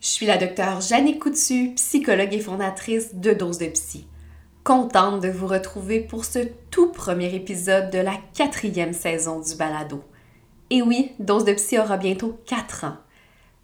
Je 0.00 0.06
suis 0.06 0.26
la 0.26 0.38
docteure 0.38 0.80
Jeannie 0.80 1.18
Coutu, 1.18 1.72
psychologue 1.74 2.32
et 2.32 2.38
fondatrice 2.38 3.16
de 3.16 3.32
Dose 3.32 3.58
de 3.58 3.66
Psy. 3.66 4.06
Contente 4.62 5.20
de 5.20 5.28
vous 5.28 5.48
retrouver 5.48 5.98
pour 5.98 6.24
ce 6.24 6.38
tout 6.70 6.92
premier 6.92 7.34
épisode 7.34 7.90
de 7.90 7.98
la 7.98 8.14
quatrième 8.32 8.92
saison 8.92 9.40
du 9.40 9.56
balado. 9.56 10.04
Et 10.70 10.82
oui, 10.82 11.10
Dose 11.18 11.44
de 11.44 11.52
Psy 11.52 11.80
aura 11.80 11.96
bientôt 11.96 12.38
4 12.46 12.84
ans. 12.84 12.96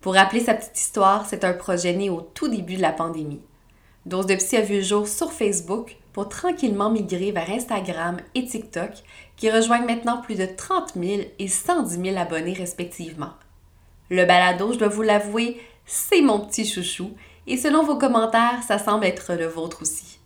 Pour 0.00 0.14
rappeler 0.14 0.40
sa 0.40 0.54
petite 0.54 0.76
histoire, 0.76 1.24
c'est 1.24 1.44
un 1.44 1.52
projet 1.52 1.92
né 1.92 2.10
au 2.10 2.20
tout 2.20 2.48
début 2.48 2.74
de 2.74 2.82
la 2.82 2.90
pandémie. 2.90 3.42
Dose 4.04 4.26
de 4.26 4.34
Psy 4.34 4.56
a 4.56 4.62
vu 4.62 4.76
le 4.78 4.82
jour 4.82 5.06
sur 5.06 5.30
Facebook 5.30 5.98
pour 6.12 6.28
tranquillement 6.28 6.90
migrer 6.90 7.30
vers 7.30 7.48
Instagram 7.48 8.16
et 8.34 8.44
TikTok, 8.44 8.90
qui 9.36 9.52
rejoignent 9.52 9.86
maintenant 9.86 10.20
plus 10.20 10.34
de 10.34 10.46
30 10.46 10.94
000 11.00 11.22
et 11.38 11.46
110 11.46 12.10
000 12.10 12.16
abonnés 12.16 12.54
respectivement. 12.54 13.34
Le 14.10 14.24
balado, 14.26 14.72
je 14.72 14.78
dois 14.78 14.88
vous 14.88 15.02
l'avouer, 15.02 15.60
c'est 15.86 16.22
mon 16.22 16.40
petit 16.40 16.66
chouchou, 16.66 17.12
et 17.46 17.56
selon 17.56 17.84
vos 17.84 17.96
commentaires, 17.96 18.62
ça 18.66 18.78
semble 18.78 19.04
être 19.04 19.34
le 19.34 19.46
vôtre 19.46 19.82
aussi. 19.82 20.18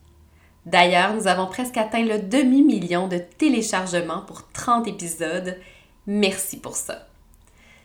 D'ailleurs, 0.65 1.13
nous 1.13 1.27
avons 1.27 1.47
presque 1.47 1.77
atteint 1.77 2.03
le 2.03 2.19
demi-million 2.19 3.07
de 3.07 3.17
téléchargements 3.17 4.21
pour 4.21 4.49
30 4.51 4.87
épisodes. 4.87 5.57
Merci 6.05 6.57
pour 6.57 6.75
ça. 6.75 7.07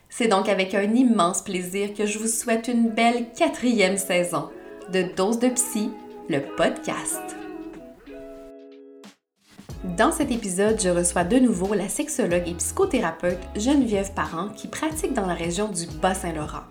C'est 0.09 0.29
donc 0.29 0.49
avec 0.49 0.75
un 0.75 0.95
immense 0.95 1.43
plaisir 1.43 1.95
que 1.95 2.07
je 2.07 2.19
vous 2.19 2.29
souhaite 2.29 2.69
une 2.69 2.91
belle 2.91 3.27
quatrième 3.37 3.97
saison 3.97 4.51
de 4.93 5.03
Dose 5.17 5.39
de 5.39 5.49
Psy, 5.49 5.91
le 6.29 6.41
podcast. 6.57 7.23
Dans 9.97 10.13
cet 10.13 10.31
épisode, 10.31 10.81
je 10.81 10.89
reçois 10.89 11.25
de 11.25 11.39
nouveau 11.39 11.75
la 11.75 11.89
sexologue 11.89 12.49
et 12.49 12.55
psychothérapeute 12.55 13.41
Geneviève 13.57 14.13
Parent 14.15 14.49
qui 14.51 14.69
pratique 14.69 15.15
dans 15.15 15.27
la 15.27 15.35
région 15.35 15.69
du 15.69 15.87
Bas-Saint-Laurent. 16.01 16.65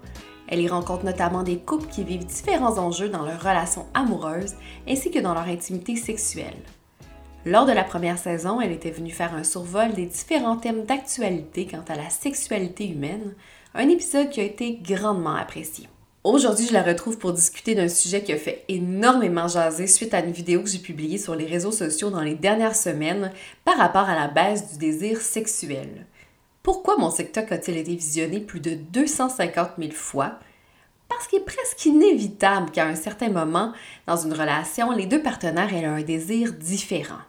Elle 0.53 0.61
y 0.61 0.67
rencontre 0.67 1.03
notamment 1.03 1.41
des 1.41 1.57
couples 1.57 1.89
qui 1.89 2.03
vivent 2.03 2.27
différents 2.27 2.77
enjeux 2.77 3.09
dans 3.09 3.25
leurs 3.25 3.41
relations 3.41 3.87
amoureuses 3.95 4.53
ainsi 4.87 5.09
que 5.09 5.17
dans 5.17 5.33
leur 5.33 5.47
intimité 5.47 5.95
sexuelle. 5.95 6.53
Lors 7.43 7.65
de 7.65 7.71
la 7.71 7.83
première 7.83 8.19
saison, 8.19 8.61
elle 8.61 8.71
était 8.71 8.91
venue 8.91 9.09
faire 9.09 9.33
un 9.33 9.43
survol 9.43 9.93
des 9.93 10.05
différents 10.05 10.57
thèmes 10.57 10.85
d'actualité 10.85 11.65
quant 11.65 11.83
à 11.87 11.95
la 11.95 12.11
sexualité 12.11 12.87
humaine, 12.87 13.33
un 13.73 13.89
épisode 13.89 14.29
qui 14.29 14.41
a 14.41 14.43
été 14.43 14.77
grandement 14.79 15.33
apprécié. 15.33 15.89
Aujourd'hui, 16.23 16.67
je 16.67 16.73
la 16.73 16.83
retrouve 16.83 17.17
pour 17.17 17.33
discuter 17.33 17.73
d'un 17.73 17.89
sujet 17.89 18.21
qui 18.21 18.31
a 18.31 18.37
fait 18.37 18.63
énormément 18.67 19.47
jaser 19.47 19.87
suite 19.87 20.13
à 20.13 20.19
une 20.19 20.33
vidéo 20.33 20.61
que 20.61 20.69
j'ai 20.69 20.77
publiée 20.77 21.17
sur 21.17 21.33
les 21.33 21.47
réseaux 21.47 21.71
sociaux 21.71 22.11
dans 22.11 22.21
les 22.21 22.35
dernières 22.35 22.75
semaines 22.75 23.31
par 23.65 23.79
rapport 23.79 24.07
à 24.07 24.13
la 24.13 24.27
baisse 24.27 24.73
du 24.73 24.77
désir 24.77 25.19
sexuel. 25.19 26.05
Pourquoi 26.63 26.95
mon 26.95 27.11
TikTok 27.11 27.51
a-t-il 27.51 27.77
été 27.77 27.93
visionné 27.93 28.39
plus 28.39 28.61
de 28.61 28.75
250 28.75 29.71
000 29.77 29.91
fois? 29.91 30.39
Parce 31.09 31.27
qu'il 31.27 31.39
est 31.39 31.45
presque 31.45 31.85
inévitable 31.85 32.71
qu'à 32.71 32.85
un 32.85 32.95
certain 32.95 33.27
moment, 33.27 33.73
dans 34.07 34.15
une 34.15 34.31
relation, 34.31 34.93
les 34.93 35.05
deux 35.05 35.21
partenaires 35.21 35.73
aient 35.73 35.83
un 35.83 36.01
désir 36.01 36.53
différent. 36.53 37.19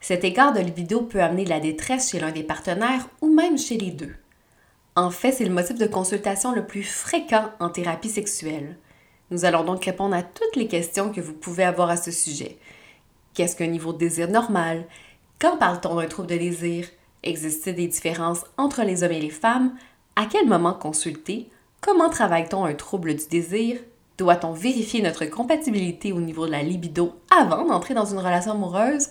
Cet 0.00 0.22
écart 0.22 0.52
de 0.52 0.60
libido 0.60 1.00
peut 1.00 1.20
amener 1.20 1.42
de 1.42 1.50
la 1.50 1.58
détresse 1.58 2.12
chez 2.12 2.20
l'un 2.20 2.30
des 2.30 2.44
partenaires 2.44 3.08
ou 3.20 3.34
même 3.34 3.58
chez 3.58 3.76
les 3.76 3.90
deux. 3.90 4.14
En 4.94 5.10
fait, 5.10 5.32
c'est 5.32 5.44
le 5.44 5.52
motif 5.52 5.76
de 5.76 5.88
consultation 5.88 6.52
le 6.52 6.64
plus 6.64 6.84
fréquent 6.84 7.50
en 7.58 7.70
thérapie 7.70 8.08
sexuelle. 8.08 8.78
Nous 9.32 9.44
allons 9.44 9.64
donc 9.64 9.84
répondre 9.84 10.14
à 10.14 10.22
toutes 10.22 10.54
les 10.54 10.68
questions 10.68 11.10
que 11.10 11.20
vous 11.20 11.34
pouvez 11.34 11.64
avoir 11.64 11.90
à 11.90 11.96
ce 11.96 12.12
sujet. 12.12 12.56
Qu'est-ce 13.34 13.56
qu'un 13.56 13.66
niveau 13.66 13.92
de 13.92 13.98
désir 13.98 14.30
normal? 14.30 14.84
Quand 15.40 15.56
parle-t-on 15.56 15.96
d'un 15.96 16.06
trouble 16.06 16.28
de 16.28 16.36
désir? 16.36 16.86
Existe-t-il 17.26 17.74
des 17.74 17.88
différences 17.88 18.44
entre 18.56 18.84
les 18.84 19.02
hommes 19.02 19.10
et 19.10 19.20
les 19.20 19.30
femmes? 19.30 19.74
À 20.14 20.26
quel 20.26 20.46
moment 20.46 20.72
consulter? 20.72 21.50
Comment 21.80 22.08
travaille-t-on 22.08 22.64
un 22.64 22.74
trouble 22.74 23.16
du 23.16 23.26
désir? 23.28 23.78
Doit-on 24.16 24.52
vérifier 24.52 25.02
notre 25.02 25.24
compatibilité 25.24 26.12
au 26.12 26.20
niveau 26.20 26.46
de 26.46 26.52
la 26.52 26.62
libido 26.62 27.16
avant 27.36 27.66
d'entrer 27.66 27.94
dans 27.94 28.04
une 28.06 28.20
relation 28.20 28.52
amoureuse? 28.52 29.08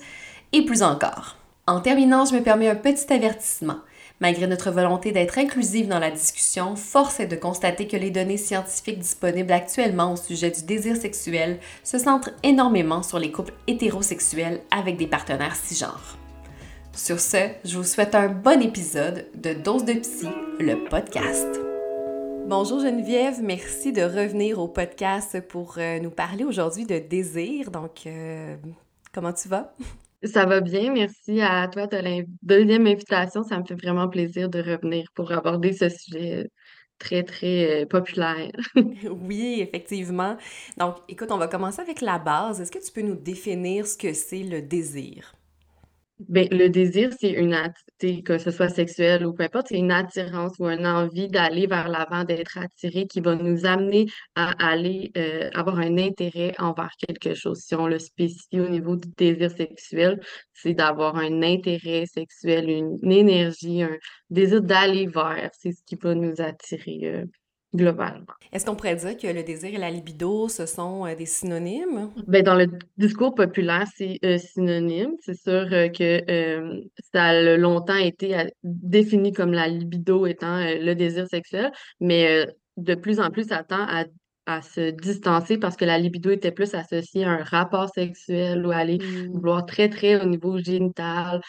Et 0.54 0.64
plus 0.64 0.82
encore. 0.82 1.36
En 1.68 1.82
terminant, 1.82 2.24
je 2.24 2.36
me 2.36 2.42
permets 2.42 2.70
un 2.70 2.76
petit 2.76 3.12
avertissement. 3.12 3.80
Malgré 4.22 4.48
notre 4.48 4.72
volonté 4.72 5.12
d'être 5.12 5.38
inclusive 5.38 5.90
dans 5.90 6.00
la 6.00 6.10
discussion, 6.10 6.78
force 6.78 7.20
est 7.20 7.28
de 7.28 7.36
constater 7.36 7.86
que 7.86 7.98
les 7.98 8.12
données 8.12 8.38
scientifiques 8.38 9.00
disponibles 9.00 9.52
actuellement 9.52 10.14
au 10.14 10.16
sujet 10.16 10.52
du 10.52 10.64
désir 10.64 10.96
sexuel 10.96 11.60
se 11.84 11.98
centrent 11.98 12.32
énormément 12.44 13.04
sur 13.04 13.20
les 13.20 13.34
couples 13.34 13.54
hétérosexuels 13.68 14.62
avec 14.72 14.96
des 14.96 15.08
partenaires 15.08 15.58
cisgenres. 15.58 16.18
Sur 16.96 17.20
ce, 17.20 17.50
je 17.66 17.76
vous 17.78 17.84
souhaite 17.84 18.16
un 18.16 18.30
bon 18.30 18.62
épisode 18.62 19.26
de 19.36 19.54
Dose 19.54 19.84
de 19.84 19.94
Psy, 19.96 20.30
le 20.62 20.88
podcast. 20.90 21.60
Bonjour 22.48 22.80
Geneviève, 22.80 23.44
merci 23.44 23.92
de 23.92 24.02
revenir 24.02 24.60
au 24.60 24.70
podcast 24.70 25.42
pour 25.42 25.76
euh, 25.78 26.00
nous 26.00 26.10
parler 26.10 26.46
aujourd'hui 26.46 26.86
de 26.86 26.98
désir. 26.98 27.70
Donc, 27.70 28.08
euh, 28.08 28.56
comment 29.14 29.34
tu 29.34 29.50
vas? 29.50 29.76
Ça 30.24 30.46
va 30.46 30.62
bien, 30.62 30.94
merci 30.94 31.42
à 31.42 31.68
toi 31.68 31.86
de 31.88 31.98
la 31.98 32.24
deuxième 32.42 32.88
invitation. 32.88 33.44
Ça 33.44 33.60
me 33.60 33.66
fait 33.66 33.76
vraiment 33.76 34.08
plaisir 34.08 34.48
de 34.48 34.60
revenir 34.60 35.12
pour 35.14 35.34
aborder 35.34 35.74
ce 35.74 35.90
sujet 35.90 36.50
très, 36.98 37.24
très 37.24 37.84
euh, 37.84 37.86
populaire. 37.86 38.52
Oui, 39.12 39.60
effectivement. 39.60 40.38
Donc, 40.78 40.96
écoute, 41.10 41.32
on 41.32 41.38
va 41.38 41.50
commencer 41.50 41.82
avec 41.82 42.00
la 42.00 42.20
base. 42.20 42.62
Est-ce 42.62 42.72
que 42.72 42.84
tu 42.84 42.92
peux 42.94 43.02
nous 43.02 43.16
définir 43.16 43.86
ce 43.86 43.98
que 43.98 44.14
c'est 44.14 44.44
le 44.44 44.62
désir? 44.62 45.36
Ben, 46.20 46.48
le 46.50 46.70
désir, 46.70 47.10
c'est 47.20 47.32
une 47.32 47.54
attirance, 47.54 48.24
que 48.24 48.38
ce 48.38 48.50
soit 48.50 48.70
sexuel 48.70 49.26
ou 49.26 49.34
peu 49.34 49.44
importe, 49.44 49.68
c'est 49.70 49.78
une 49.78 49.92
attirance 49.92 50.54
ou 50.60 50.66
une 50.68 50.88
envie 50.88 51.28
d'aller 51.28 51.68
vers 51.68 51.90
l'avant, 51.90 52.24
d'être 52.24 52.58
attiré, 52.58 53.06
qui 53.06 53.20
va 53.20 53.36
nous 53.36 53.66
amener 53.66 54.06
à 54.36 54.52
aller 54.66 55.12
euh, 55.18 55.50
avoir 55.54 55.80
un 55.80 55.98
intérêt 55.98 56.54
envers 56.58 56.92
quelque 56.98 57.34
chose. 57.34 57.60
Si 57.60 57.76
on 57.76 57.88
le 57.88 58.00
spécifie 58.00 58.62
au 58.62 58.70
niveau 58.70 58.96
du 58.96 59.10
désir 59.18 59.52
sexuel, 59.52 60.22
c'est 60.54 60.74
d'avoir 60.74 61.18
un 61.18 61.42
intérêt 61.44 62.06
sexuel, 62.06 62.70
une, 62.70 63.12
énergie, 63.12 63.84
un 63.84 63.98
désir 64.30 64.62
d'aller 64.62 65.08
vers. 65.08 65.50
C'est 65.60 65.74
ce 65.74 65.84
qui 65.86 65.96
va 65.96 66.16
nous 66.16 66.40
attirer. 66.40 67.00
Euh, 67.04 67.26
globalement. 67.76 68.26
Est-ce 68.52 68.66
qu'on 68.66 68.76
pourrait 68.76 68.96
dire 68.96 69.18
que 69.18 69.28
le 69.28 69.44
désir 69.44 69.74
et 69.74 69.78
la 69.78 69.92
libido, 69.92 70.48
ce 70.48 70.66
sont 70.66 71.06
euh, 71.06 71.16
des 71.16 71.26
synonymes? 71.26 72.10
Ben, 72.28 72.44
dans 72.44 72.56
le 72.56 72.68
discours 72.98 73.36
populaire, 73.36 73.86
c'est 73.96 74.18
euh, 74.24 74.38
synonyme. 74.38 75.12
C'est 75.22 75.38
sûr 75.38 75.68
euh, 75.72 75.90
que 75.90 76.22
ça 77.14 77.24
a 77.24 77.58
longtemps 77.58 77.98
été 77.98 78.36
défini 78.64 79.34
comme 79.34 79.52
la 79.52 79.68
libido 79.68 80.26
étant 80.26 80.60
le 80.60 80.94
désir 80.94 81.28
sexuel, 81.28 81.72
mais 82.00 82.48
de 82.78 82.96
plus 82.96 83.20
en 83.20 83.30
plus, 83.30 83.50
ça 83.50 83.64
tend 83.64 83.86
à, 83.88 84.06
à, 84.46 84.62
se 84.62 84.92
distancer 84.92 85.58
parce 85.58 85.76
que 85.76 85.86
la 85.86 85.98
libido 85.98 86.32
était 86.32 86.52
plus 86.52 86.74
associée 86.74 87.26
à 87.26 87.32
un 87.32 87.44
rapport 87.44 87.90
sexuel 87.90 88.66
ou 88.66 88.72
à 88.72 88.78
aller 88.78 88.98
mmh. 88.98 89.32
vouloir 89.34 89.66
très, 89.66 89.90
très 89.90 90.22
au 90.22 90.26
niveau 90.26 90.58
génital 90.60 91.42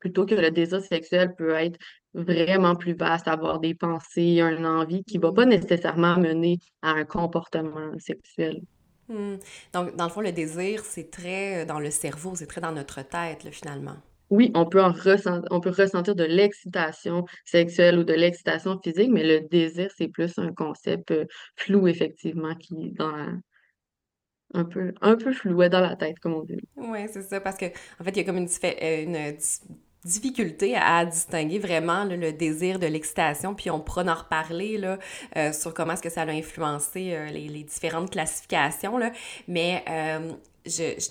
plutôt 0.00 0.26
que 0.26 0.34
le 0.34 0.50
désir 0.50 0.80
sexuel 0.80 1.34
peut 1.36 1.54
être 1.54 1.78
vraiment 2.14 2.74
plus 2.74 2.94
vaste, 2.94 3.28
avoir 3.28 3.60
des 3.60 3.74
pensées, 3.74 4.40
une 4.40 4.66
envie 4.66 5.04
qui 5.04 5.18
ne 5.18 5.22
va 5.22 5.32
pas 5.32 5.46
nécessairement 5.46 6.16
mener 6.16 6.58
à 6.82 6.90
un 6.90 7.04
comportement 7.04 7.92
sexuel. 7.98 8.62
Hmm. 9.08 9.36
Donc, 9.74 9.96
dans 9.96 10.04
le 10.04 10.10
fond, 10.10 10.20
le 10.20 10.32
désir, 10.32 10.84
c'est 10.84 11.10
très 11.10 11.62
euh, 11.62 11.64
dans 11.66 11.80
le 11.80 11.90
cerveau, 11.90 12.34
c'est 12.36 12.46
très 12.46 12.60
dans 12.60 12.72
notre 12.72 13.02
tête, 13.02 13.48
finalement. 13.50 13.96
Oui, 14.30 14.52
on 14.54 14.64
peut, 14.66 14.80
en 14.80 14.94
on 15.50 15.60
peut 15.60 15.72
ressentir 15.76 16.14
de 16.14 16.22
l'excitation 16.22 17.24
sexuelle 17.44 17.98
ou 17.98 18.04
de 18.04 18.12
l'excitation 18.12 18.78
physique, 18.80 19.10
mais 19.10 19.24
le 19.24 19.48
désir, 19.48 19.90
c'est 19.96 20.06
plus 20.06 20.38
un 20.38 20.52
concept 20.52 21.10
euh, 21.10 21.24
flou, 21.56 21.88
effectivement, 21.88 22.54
qui 22.54 22.86
est 22.86 22.90
dans 22.96 23.40
un 24.54 24.64
peu, 24.64 24.94
un 25.00 25.16
peu 25.16 25.32
flou 25.32 25.68
dans 25.68 25.80
la 25.80 25.96
tête, 25.96 26.20
comme 26.20 26.34
on 26.34 26.44
dit. 26.44 26.60
Oui, 26.76 27.00
c'est 27.12 27.22
ça, 27.22 27.40
parce 27.40 27.56
qu'en 27.56 27.70
en 27.98 28.04
fait, 28.04 28.10
il 28.10 28.18
y 28.18 28.20
a 28.20 28.24
comme 28.24 28.36
une, 28.36 28.48
euh, 28.64 29.02
une 29.02 29.34
difficulté 30.04 30.76
à 30.76 31.04
distinguer 31.04 31.58
vraiment 31.58 32.04
le 32.04 32.32
désir 32.32 32.78
de 32.78 32.86
l'excitation, 32.86 33.54
puis 33.54 33.70
on 33.70 33.80
pourra 33.80 34.02
en 34.04 34.14
reparler 34.14 34.78
là, 34.78 34.98
euh, 35.36 35.52
sur 35.52 35.74
comment 35.74 35.92
est-ce 35.92 36.02
que 36.02 36.10
ça 36.10 36.22
a 36.22 36.30
influencé 36.30 37.12
euh, 37.12 37.26
les, 37.26 37.64
différentes 37.64 38.10
classifications, 38.10 38.96
là. 38.96 39.12
mais 39.46 39.84
euh, 39.88 40.32
je, 40.64 40.94
je 40.98 41.10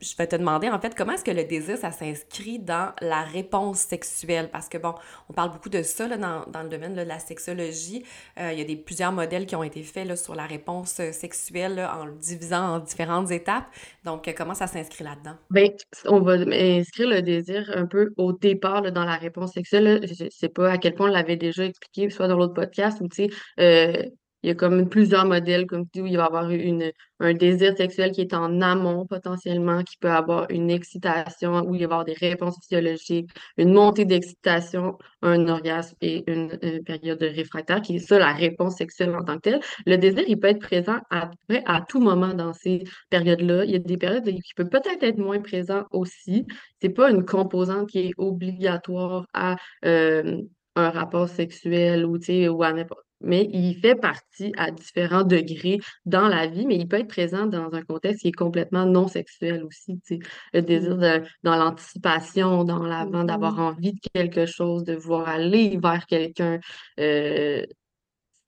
je 0.00 0.16
vais 0.16 0.26
te 0.26 0.36
demander 0.36 0.68
en 0.70 0.80
fait 0.80 0.94
comment 0.94 1.12
est-ce 1.12 1.24
que 1.24 1.30
le 1.30 1.44
désir, 1.44 1.76
ça 1.76 1.90
s'inscrit 1.90 2.58
dans 2.58 2.92
la 3.00 3.22
réponse 3.22 3.78
sexuelle? 3.78 4.48
Parce 4.50 4.68
que 4.68 4.78
bon, 4.78 4.94
on 5.28 5.32
parle 5.32 5.52
beaucoup 5.52 5.68
de 5.68 5.82
ça 5.82 6.08
là, 6.08 6.16
dans, 6.16 6.44
dans, 6.50 6.62
le 6.62 6.68
domaine 6.68 6.94
de 6.94 7.02
la 7.02 7.18
sexologie. 7.18 8.04
Euh, 8.38 8.52
il 8.52 8.58
y 8.58 8.62
a 8.62 8.64
des, 8.64 8.76
plusieurs 8.76 9.12
modèles 9.12 9.46
qui 9.46 9.56
ont 9.56 9.62
été 9.62 9.82
faits 9.82 10.06
là, 10.06 10.16
sur 10.16 10.34
la 10.34 10.46
réponse 10.46 10.98
euh, 11.00 11.12
sexuelle 11.12 11.78
en 11.94 12.06
le 12.06 12.14
divisant 12.14 12.76
en 12.76 12.78
différentes 12.78 13.30
étapes. 13.30 13.66
Donc, 14.04 14.26
euh, 14.28 14.32
comment 14.36 14.54
ça 14.54 14.66
s'inscrit 14.66 15.04
là-dedans? 15.04 15.36
Bien, 15.50 15.68
on 16.06 16.20
va 16.20 16.32
inscrire 16.32 17.08
le 17.08 17.22
désir 17.22 17.70
un 17.74 17.86
peu 17.86 18.12
au 18.16 18.32
départ 18.32 18.90
dans 18.92 19.04
la 19.04 19.16
réponse 19.16 19.52
sexuelle. 19.52 20.00
Je 20.02 20.24
ne 20.24 20.30
sais 20.30 20.48
pas 20.48 20.72
à 20.72 20.78
quel 20.78 20.94
point 20.94 21.08
on 21.08 21.12
l'avait 21.12 21.36
déjà 21.36 21.64
expliqué, 21.64 22.10
soit 22.10 22.28
dans 22.28 22.36
l'autre 22.36 22.54
podcast 22.54 23.00
ou 23.00 23.08
tu 23.08 23.28
sais 23.28 24.10
il 24.42 24.48
y 24.48 24.50
a 24.50 24.54
comme 24.54 24.88
plusieurs 24.88 25.26
modèles, 25.26 25.66
comme 25.66 25.84
tu 25.84 25.90
dis, 25.94 26.00
où 26.02 26.06
il 26.06 26.16
va 26.16 26.24
y 26.24 26.26
avoir 26.26 26.50
une, 26.50 26.92
un 27.20 27.34
désir 27.34 27.76
sexuel 27.76 28.12
qui 28.12 28.22
est 28.22 28.34
en 28.34 28.60
amont 28.60 29.06
potentiellement, 29.06 29.82
qui 29.84 29.96
peut 29.98 30.10
avoir 30.10 30.50
une 30.50 30.70
excitation, 30.70 31.68
où 31.68 31.74
il 31.74 31.78
va 31.78 31.82
y 31.82 31.84
avoir 31.84 32.04
des 32.04 32.14
réponses 32.14 32.56
physiologiques, 32.62 33.30
une 33.58 33.72
montée 33.72 34.04
d'excitation, 34.04 34.96
un 35.22 35.46
orgasme 35.48 35.96
et 36.00 36.24
une, 36.30 36.58
période 36.84 37.18
de 37.18 37.26
réfractaire, 37.26 37.82
qui 37.82 37.96
est 37.96 37.98
ça 37.98 38.18
la 38.18 38.32
réponse 38.32 38.76
sexuelle 38.76 39.14
en 39.14 39.24
tant 39.24 39.36
que 39.36 39.42
telle. 39.42 39.60
Le 39.86 39.96
désir, 39.96 40.24
il 40.26 40.38
peut 40.38 40.48
être 40.48 40.60
présent 40.60 40.98
à, 41.10 41.30
à 41.66 41.80
tout 41.82 42.00
moment 42.00 42.34
dans 42.34 42.52
ces 42.54 42.84
périodes-là. 43.10 43.64
Il 43.64 43.70
y 43.72 43.76
a 43.76 43.78
des 43.78 43.96
périodes 43.98 44.24
qui 44.24 44.54
peuvent 44.54 44.70
peut-être 44.70 45.02
être 45.02 45.18
moins 45.18 45.40
présents 45.40 45.84
aussi. 45.90 46.46
C'est 46.80 46.88
pas 46.90 47.10
une 47.10 47.24
composante 47.24 47.88
qui 47.90 47.98
est 48.00 48.12
obligatoire 48.16 49.26
à 49.34 49.56
euh, 49.84 50.40
un 50.76 50.90
rapport 50.90 51.28
sexuel 51.28 52.06
ou, 52.06 52.18
ou 52.18 52.62
à 52.62 52.72
n'importe 52.72 53.09
mais 53.20 53.48
il 53.52 53.74
fait 53.80 53.94
partie 53.96 54.52
à 54.56 54.70
différents 54.70 55.22
degrés 55.24 55.78
dans 56.06 56.28
la 56.28 56.46
vie, 56.46 56.66
mais 56.66 56.76
il 56.76 56.88
peut 56.88 56.98
être 56.98 57.08
présent 57.08 57.46
dans 57.46 57.72
un 57.74 57.82
contexte 57.82 58.22
qui 58.22 58.28
est 58.28 58.32
complètement 58.32 58.86
non 58.86 59.08
sexuel 59.08 59.62
aussi. 59.64 60.00
sais. 60.04 60.18
Le 60.52 60.62
désir 60.62 60.96
Mmh. 60.96 61.00
de, 61.00 61.22
dans 61.42 61.56
l'anticipation, 61.56 62.64
dans 62.64 62.82
l'avant, 62.84 63.24
d'avoir 63.24 63.58
Mhm. 63.58 63.60
envie 63.60 63.92
de 63.92 64.00
quelque 64.14 64.46
chose, 64.46 64.84
de 64.84 64.94
vouloir 64.94 65.28
aller 65.28 65.78
vers 65.82 66.06
quelqu'un. 66.06 66.58
euh, 66.98 67.64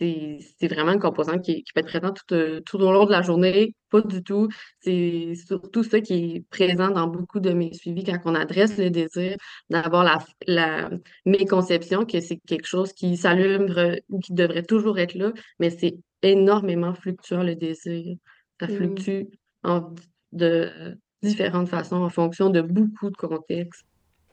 c'est 0.01 0.69
vraiment 0.69 0.93
une 0.93 0.99
composante 1.01 1.43
qui, 1.43 1.63
qui 1.63 1.73
peut 1.73 1.81
être 1.81 1.87
présente 1.87 2.21
tout, 2.27 2.35
euh, 2.35 2.61
tout 2.67 2.77
au 2.79 2.93
long 2.93 3.05
de 3.07 3.13
la 3.13 3.23
journée. 3.23 3.75
Pas 3.91 4.01
du 4.01 4.23
tout. 4.23 4.49
C'est 4.81 5.35
surtout 5.35 5.85
ça 5.85 6.01
qui 6.01 6.15
est 6.37 6.41
présent 6.51 6.91
dans 6.91 7.07
beaucoup 7.07 7.41
de 7.41 7.51
mes 7.53 7.73
suivis 7.73 8.03
quand 8.05 8.19
on 8.25 8.35
adresse 8.35 8.79
le 8.79 8.91
désir, 8.91 9.37
d'avoir 9.71 10.03
la, 10.03 10.19
la 10.47 10.91
méconception 11.27 12.05
que 12.05 12.21
c'est 12.21 12.39
quelque 12.47 12.67
chose 12.67 12.93
qui 12.93 13.17
s'allume 13.17 13.71
euh, 13.77 13.97
ou 14.09 14.19
qui 14.19 14.33
devrait 14.33 14.63
toujours 14.65 14.99
être 14.99 15.15
là, 15.15 15.33
mais 15.59 15.71
c'est 15.71 15.99
énormément 16.23 16.95
fluctuant 16.95 17.43
le 17.43 17.55
désir. 17.55 18.17
Ça 18.61 18.67
Mhm. 18.69 18.77
fluctue 18.77 19.23
en, 19.65 19.95
de 20.33 20.97
différentes 21.23 21.69
façons 21.69 21.97
en 21.97 22.11
fonction 22.11 22.51
de 22.51 22.61
beaucoup 22.61 23.11
de 23.11 23.17
contextes. 23.17 23.85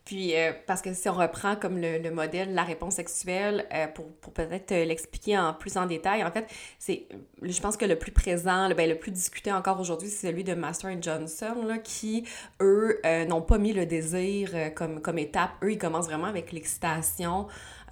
Puis, 0.09 0.35
euh, 0.35 0.53
parce 0.65 0.81
que 0.81 0.91
si 0.95 1.07
on 1.07 1.13
reprend 1.13 1.55
comme 1.55 1.77
le, 1.77 1.99
le 1.99 2.09
modèle, 2.09 2.55
la 2.55 2.63
réponse 2.63 2.95
sexuelle, 2.95 3.67
euh, 3.71 3.85
pour, 3.85 4.07
pour 4.13 4.33
peut-être 4.33 4.71
euh, 4.71 4.83
l'expliquer 4.83 5.37
en 5.37 5.53
plus 5.53 5.77
en 5.77 5.85
détail, 5.85 6.23
en 6.23 6.31
fait, 6.31 6.47
c'est, 6.79 7.05
je 7.43 7.61
pense 7.61 7.77
que 7.77 7.85
le 7.85 7.95
plus 7.95 8.11
présent, 8.11 8.67
le, 8.67 8.73
ben, 8.73 8.89
le 8.89 8.97
plus 8.97 9.11
discuté 9.11 9.51
encore 9.51 9.79
aujourd'hui, 9.79 10.09
c'est 10.09 10.29
celui 10.29 10.43
de 10.43 10.55
Master 10.55 10.99
Johnson, 10.99 11.63
là, 11.63 11.77
qui, 11.77 12.25
eux, 12.59 12.99
n'ont 13.27 13.43
pas 13.43 13.59
mis 13.59 13.71
le 13.71 13.85
désir 13.85 14.49
comme, 14.73 14.99
comme 14.99 15.19
étape. 15.19 15.51
Eux, 15.61 15.73
ils 15.73 15.77
commencent 15.77 16.07
vraiment 16.07 16.25
avec 16.25 16.53
l'excitation. 16.53 17.45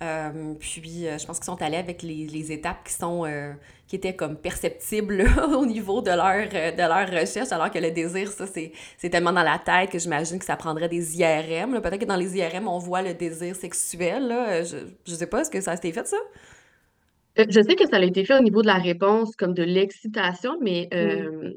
Euh, 0.04 0.54
puis, 0.60 1.08
euh, 1.08 1.18
je 1.18 1.26
pense 1.26 1.38
qu'ils 1.40 1.46
sont 1.46 1.62
allés 1.62 1.78
avec 1.78 2.04
les, 2.04 2.28
les 2.28 2.52
étapes 2.52 2.84
qui 2.86 2.94
sont... 2.94 3.26
euh, 3.26 3.54
qui 3.88 3.96
étaient 3.96 4.16
comme 4.16 4.36
perceptibles 4.38 5.24
là, 5.24 5.48
au 5.58 5.66
niveau 5.66 6.02
de 6.02 6.10
leur, 6.12 6.48
de 6.50 6.78
leur 6.82 7.10
recherche, 7.22 7.52
alors 7.52 7.72
que 7.72 7.80
le 7.80 7.90
désir, 7.92 8.30
ça, 8.32 8.46
c'est 8.46 8.74
c'est 8.98 9.10
tellement 9.10 9.32
dans 9.34 9.44
la 9.44 9.60
tête 9.60 9.90
que 9.92 9.98
j'imagine 10.00 10.40
que 10.40 10.46
ça 10.46 10.58
prendrait 10.58 10.90
des 10.90 11.18
IRM. 11.20 11.82
Peut-être 11.82 12.00
que 12.02 12.06
dans 12.06 12.18
les 12.18 12.38
IRM, 12.38 12.68
on 12.68 12.80
voit 12.80 13.02
le 13.02 13.14
désir 13.14 13.56
sexuel. 13.56 14.28
Là. 14.28 14.64
Je, 14.64 14.78
je 15.08 15.16
sais 15.16 15.28
pas, 15.28 15.42
est-ce 15.42 15.50
que 15.52 15.62
ça 15.62 15.76
s'était 15.76 15.94
fait, 15.94 16.06
ça? 16.06 16.18
Je 17.38 17.62
sais 17.62 17.76
que 17.76 17.88
ça 17.88 17.98
a 17.98 18.02
été 18.04 18.26
fait 18.26 18.36
au 18.38 18.42
niveau 18.42 18.62
de 18.62 18.68
la 18.68 18.78
réponse, 18.80 19.36
comme 19.36 19.54
de 19.54 19.64
l'excitation, 19.64 20.58
mais 20.62 20.90
Mm. 20.92 21.54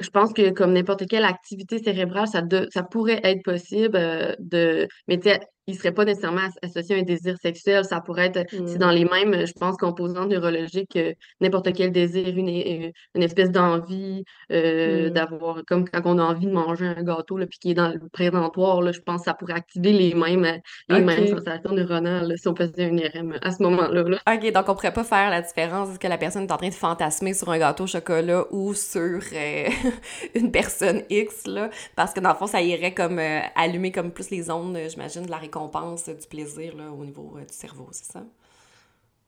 je 0.00 0.10
pense 0.10 0.32
que 0.32 0.50
comme 0.50 0.72
n'importe 0.72 1.06
quelle 1.08 1.24
activité 1.24 1.78
cérébrale, 1.82 2.26
ça, 2.28 2.42
de- 2.42 2.68
ça 2.72 2.82
pourrait 2.82 3.20
être 3.24 3.42
possible 3.44 3.96
euh, 3.96 4.34
de... 4.40 4.88
Mais 5.08 5.18
il 5.66 5.76
serait 5.76 5.92
pas 5.92 6.04
nécessairement 6.04 6.40
as- 6.40 6.66
associé 6.66 6.96
à 6.96 6.98
un 6.98 7.02
désir 7.02 7.36
sexuel. 7.40 7.84
Ça 7.84 8.00
pourrait 8.00 8.26
être... 8.34 8.46
C'est 8.66 8.78
dans 8.78 8.88
Mhm. 8.88 8.94
les 8.96 9.04
mêmes, 9.04 9.34
euh, 9.34 9.46
je 9.46 9.52
pense, 9.52 9.76
composantes 9.76 10.28
neurologiques 10.30 10.90
que 10.94 11.14
n'importe 11.40 11.72
quel 11.72 11.92
désir, 11.92 12.28
une, 12.36 12.48
euh, 12.48 12.90
une 13.14 13.22
espèce 13.22 13.50
d'envie 13.50 14.24
euh, 14.50 15.08
Mm. 15.08 15.10
d'avoir... 15.10 15.58
Comme 15.66 15.88
quand 15.88 16.02
on 16.04 16.18
a 16.18 16.22
envie 16.22 16.46
de 16.46 16.52
manger 16.52 16.86
un 16.86 17.02
gâteau, 17.02 17.36
là, 17.38 17.46
puis 17.46 17.58
qui 17.58 17.70
est 17.70 17.74
dans 17.74 17.88
le 17.88 18.00
présentoir, 18.12 18.82
là, 18.82 18.92
je 18.92 19.00
pense 19.00 19.20
que 19.20 19.24
ça 19.26 19.34
pourrait 19.34 19.54
activer 19.54 19.92
les 19.92 20.14
mêmes, 20.14 20.44
euh, 20.44 20.58
les 20.88 21.00
mêmes 21.00 21.26
sensations 21.28 21.72
neuronales 21.72 22.28
là, 22.28 22.36
si 22.36 22.48
on 22.48 22.54
faisait 22.56 22.84
un 22.84 22.96
IRM 22.96 23.38
à 23.42 23.50
ce 23.52 23.62
moment-là. 23.62 24.02
là. 24.02 24.18
OK, 24.34 24.52
donc 24.52 24.68
on 24.68 24.74
pourrait 24.74 24.92
pas 24.92 25.04
faire 25.04 25.30
la 25.30 25.42
différence 25.42 25.90
est-ce 25.90 25.98
que 25.98 26.08
la 26.08 26.18
personne 26.18 26.44
est 26.44 26.52
en 26.52 26.56
train 26.56 26.68
de 26.68 26.74
fantasmer 26.74 27.34
sur 27.34 27.50
un 27.50 27.58
gâteau 27.58 27.84
au 27.84 27.86
chocolat 27.86 28.44
ou 28.50 28.74
sur 28.74 29.20
euh, 29.32 29.68
une 30.34 30.50
personne 30.50 31.02
X, 31.10 31.46
là, 31.46 31.70
parce 31.96 32.12
que 32.12 32.20
dans 32.20 32.30
le 32.30 32.36
fond, 32.36 32.46
ça 32.46 32.60
irait 32.62 32.94
comme 32.94 33.18
euh, 33.18 33.40
allumer 33.56 33.92
comme 33.92 34.12
plus 34.12 34.30
les 34.30 34.50
ondes, 34.50 34.76
euh, 34.76 34.88
j'imagine, 34.88 35.22
de 35.26 35.30
la 35.30 35.38
récompense, 35.52 36.08
du 36.08 36.26
plaisir, 36.28 36.76
là, 36.76 36.90
au 36.90 37.04
niveau 37.04 37.34
euh, 37.36 37.44
du 37.44 37.54
cerveau, 37.54 37.88
c'est 37.92 38.10
ça? 38.10 38.24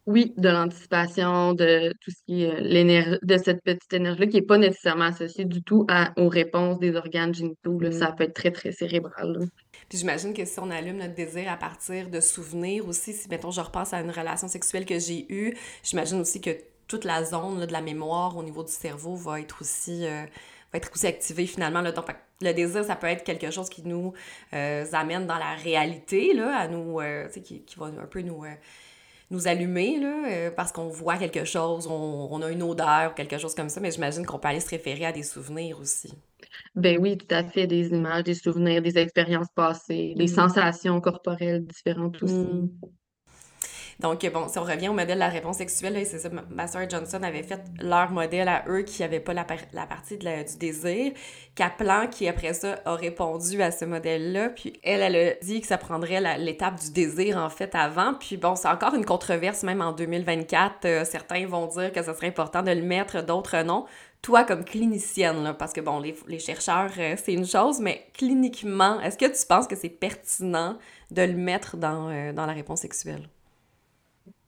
Oui, 0.07 0.35
de 0.37 0.51
l'anticipation, 0.51 1.55
de 1.55 1.91
tout 2.03 2.11
ce 2.11 2.23
qui 2.27 2.45
est 2.45 2.55
euh, 2.55 2.61
l'énergie, 2.61 3.19
de 3.23 3.39
cette 3.39 3.63
petite 3.63 3.93
énergie-là 3.93 4.27
qui 4.27 4.37
n'est 4.37 4.43
pas 4.43 4.59
nécessairement 4.59 5.07
associée 5.07 5.47
du 5.47 5.63
tout 5.63 5.87
à, 5.89 6.13
aux 6.21 6.29
réponses 6.29 6.79
des 6.79 6.95
organes 6.95 7.33
génitaux. 7.33 7.79
Là. 7.81 7.91
Ça 7.91 8.13
peut 8.13 8.25
être 8.25 8.35
très, 8.35 8.51
très 8.51 8.73
cérébral. 8.73 9.39
là. 9.39 9.47
Puis 9.89 9.99
j'imagine 9.99 10.35
que 10.35 10.45
si 10.45 10.61
on 10.61 10.71
allume 10.71 10.99
notre 10.99 11.15
désir 11.15 11.51
à 11.51 11.57
partir 11.57 12.11
de 12.11 12.21
souvenirs 12.21 12.87
aussi, 12.87 13.15
si 13.15 13.29
mettons 13.31 13.51
je 13.51 13.63
repense 13.63 13.95
à 13.95 14.01
une 14.01 14.11
relation 14.11 14.47
sexuelle 14.47 14.85
que 14.85 14.99
j'ai 14.99 15.25
eue, 15.33 15.57
j'imagine 15.83 16.21
aussi 16.21 16.41
que 16.43 16.51
toute 16.87 17.05
la 17.05 17.25
zone 17.25 17.61
là, 17.61 17.67
de 17.67 17.73
la 17.73 17.81
mémoire 17.81 18.37
au 18.37 18.43
niveau 18.43 18.63
du 18.63 18.73
cerveau 18.73 19.15
va 19.15 19.41
être 19.41 19.63
aussi, 19.63 20.05
euh, 20.05 20.25
va 20.75 20.79
être 20.79 20.91
aussi 20.93 21.07
activée 21.07 21.47
finalement. 21.47 21.81
Là. 21.81 21.93
Donc 21.93 22.07
le 22.41 22.53
désir, 22.53 22.85
ça 22.85 22.97
peut 22.97 23.07
être 23.07 23.25
quelque 23.25 23.51
chose 23.51 23.69
qui 23.69 23.83
nous 23.83 24.13
euh, 24.53 24.85
amène 24.93 25.27
dans 25.27 25.39
la 25.39 25.55
réalité, 25.55 26.35
là, 26.35 26.57
à 26.59 26.69
nous, 26.69 27.01
euh, 27.01 27.29
qui, 27.29 27.63
qui 27.63 27.79
va 27.79 27.87
un 27.87 28.07
peu 28.07 28.21
nous, 28.23 28.45
euh, 28.45 28.51
nous 29.31 29.49
allumer, 29.49 29.99
là, 30.01 30.51
parce 30.51 30.73
qu'on 30.73 30.89
voit 30.89 31.17
quelque 31.17 31.45
chose, 31.45 31.87
on, 31.87 32.29
on 32.31 32.43
a 32.43 32.51
une 32.51 32.63
odeur 32.63 33.15
quelque 33.15 33.39
chose 33.39 33.55
comme 33.55 33.69
ça, 33.69 33.81
mais 33.81 33.91
j'imagine 33.91 34.27
qu'on 34.27 34.39
peut 34.39 34.49
aller 34.49 34.61
se 34.61 34.71
référer 34.71 35.07
à 35.07 35.13
des 35.13 35.23
souvenirs 35.23 35.79
aussi. 35.81 36.13
Ben 36.75 36.99
oui, 37.01 37.17
tout 37.17 37.33
à 37.35 37.45
fait. 37.45 37.67
Des 37.67 37.89
images, 37.89 38.25
des 38.25 38.35
souvenirs, 38.35 38.83
des 38.83 38.99
expériences 38.99 39.49
passées, 39.55 40.15
des 40.17 40.25
Mm. 40.25 40.29
sensations 40.29 41.01
corporelles 41.01 41.65
différentes 41.67 42.23
aussi. 42.23 42.35
Mm. 42.35 42.69
Donc, 44.01 44.29
bon, 44.33 44.49
si 44.49 44.59
on 44.59 44.65
revient 44.65 44.89
au 44.89 44.93
modèle 44.93 45.15
de 45.17 45.21
la 45.21 45.29
réponse 45.29 45.59
sexuelle, 45.59 46.05
c'est 46.07 46.19
ça, 46.19 46.29
Master 46.51 46.89
Johnson 46.89 47.23
avaient 47.23 47.43
fait 47.43 47.61
leur 47.81 48.11
modèle 48.11 48.49
à 48.49 48.65
eux 48.69 48.83
qui 48.83 49.03
n'avaient 49.03 49.21
pas 49.21 49.35
la, 49.35 49.45
par- 49.45 49.59
la 49.73 49.87
partie 49.87 50.19
du 50.19 50.57
désir. 50.59 51.13
Kaplan, 51.55 52.09
qui 52.09 52.27
après 52.29 52.53
ça 52.55 52.81
a 52.85 52.95
répondu 52.97 53.63
à 53.63 53.71
ce 53.71 53.85
modèle-là, 53.85 54.51
puis 54.51 54.73
elle, 54.83 55.03
elle 55.03 55.17
a 55.17 55.35
dit 55.43 55.61
que 55.61 55.67
ça 55.67 55.79
prendrait 55.79 56.39
l'étape 56.39 56.81
du 56.81 56.91
désir 56.91 57.37
en 57.37 57.49
fait 57.51 57.75
avant. 57.75 58.15
Puis 58.15 58.37
bon, 58.37 58.57
c'est 58.57 58.69
encore 58.69 58.95
une 58.95 59.05
controverse, 59.05 59.63
même 59.63 59.81
en 59.81 59.93
2024. 59.93 60.85
euh, 60.85 61.05
certains 61.05 61.47
vont 61.47 61.67
dire 61.67 61.93
que 61.93 62.03
ce 62.03 62.13
serait 62.13 62.29
important 62.29 62.63
de 62.63 62.73
le 62.73 62.83
mettre, 62.83 63.23
d'autres 63.25 63.63
non. 63.63 63.87
Toi, 64.23 64.45
comme 64.45 64.65
clinicienne, 64.65 65.55
parce 65.59 65.73
que 65.73 65.81
bon, 65.83 66.01
les, 66.01 66.39
chercheurs, 66.39 66.91
euh, 66.99 67.15
c'est 67.23 67.35
une 67.35 67.47
chose, 67.47 67.79
mais 67.79 68.07
cliniquement, 68.15 69.01
est-ce 69.03 69.19
que 69.19 69.27
tu 69.27 69.47
penses 69.47 69.67
que 69.67 69.77
c'est 69.77 69.91
pertinent 69.91 70.79
de 71.11 71.23
le 71.23 71.35
mettre 71.35 71.77
euh, 71.83 72.33
dans 72.33 72.47
la 72.47 72.53
réponse 72.55 72.81
sexuelle? 72.81 73.29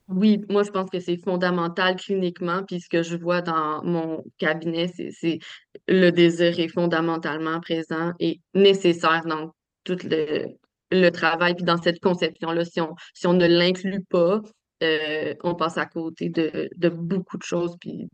Oui, 0.09 0.41
moi, 0.49 0.63
je 0.63 0.71
pense 0.71 0.89
que 0.89 1.01
c'est 1.01 1.17
fondamental 1.17 1.97
cliniquement. 1.97 2.63
Puis 2.65 2.81
ce 2.81 2.89
que 2.89 3.03
je 3.03 3.17
vois 3.17 3.43
dans 3.43 3.83
mon 3.85 4.23
cabinet, 4.39 4.87
c'est, 4.89 5.39
le 5.89 6.11
désir 6.11 6.59
est 6.61 6.69
fondamentalement 6.69 7.61
présent 7.61 8.13
et 8.21 8.41
nécessaire 8.55 9.23
dans 9.27 9.53
tout 9.83 9.99
le, 10.05 10.47
le 10.93 11.11
travail. 11.11 11.55
Puis 11.57 11.65
dans 11.65 11.81
cette 11.83 12.01
conception-là, 12.01 12.65
si 12.65 12.81
on, 12.81 12.95
si 13.15 13.27
on 13.27 13.33
ne 13.33 13.47
l'inclut 13.47 14.05
pas, 14.09 14.43
euh, 14.85 15.35
on 15.43 15.57
passe 15.57 15.77
à 15.77 15.87
côté 15.87 16.29
de, 16.29 16.69
de 16.77 16.89
beaucoup 16.89 17.37
de 17.39 17.43
choses. 17.43 17.77
Puis 17.81 18.09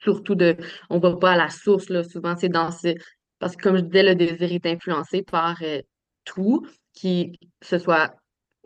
surtout 0.00 0.34
de, 0.34 0.54
on 0.90 0.98
va 0.98 1.16
pas 1.16 1.32
à 1.32 1.36
la 1.36 1.48
source, 1.48 1.88
là. 1.88 2.04
Souvent, 2.04 2.36
c'est 2.36 2.50
dans 2.50 2.70
ce, 2.70 2.94
parce 3.38 3.56
que 3.56 3.62
comme 3.62 3.76
je 3.78 3.82
disais, 3.82 4.02
le 4.02 4.14
désir 4.14 4.52
est 4.52 4.66
influencé 4.66 5.22
par 5.22 5.56
euh, 5.62 5.80
tout, 6.24 6.66
qui, 6.92 7.38
ce 7.62 7.78
soit 7.78 8.14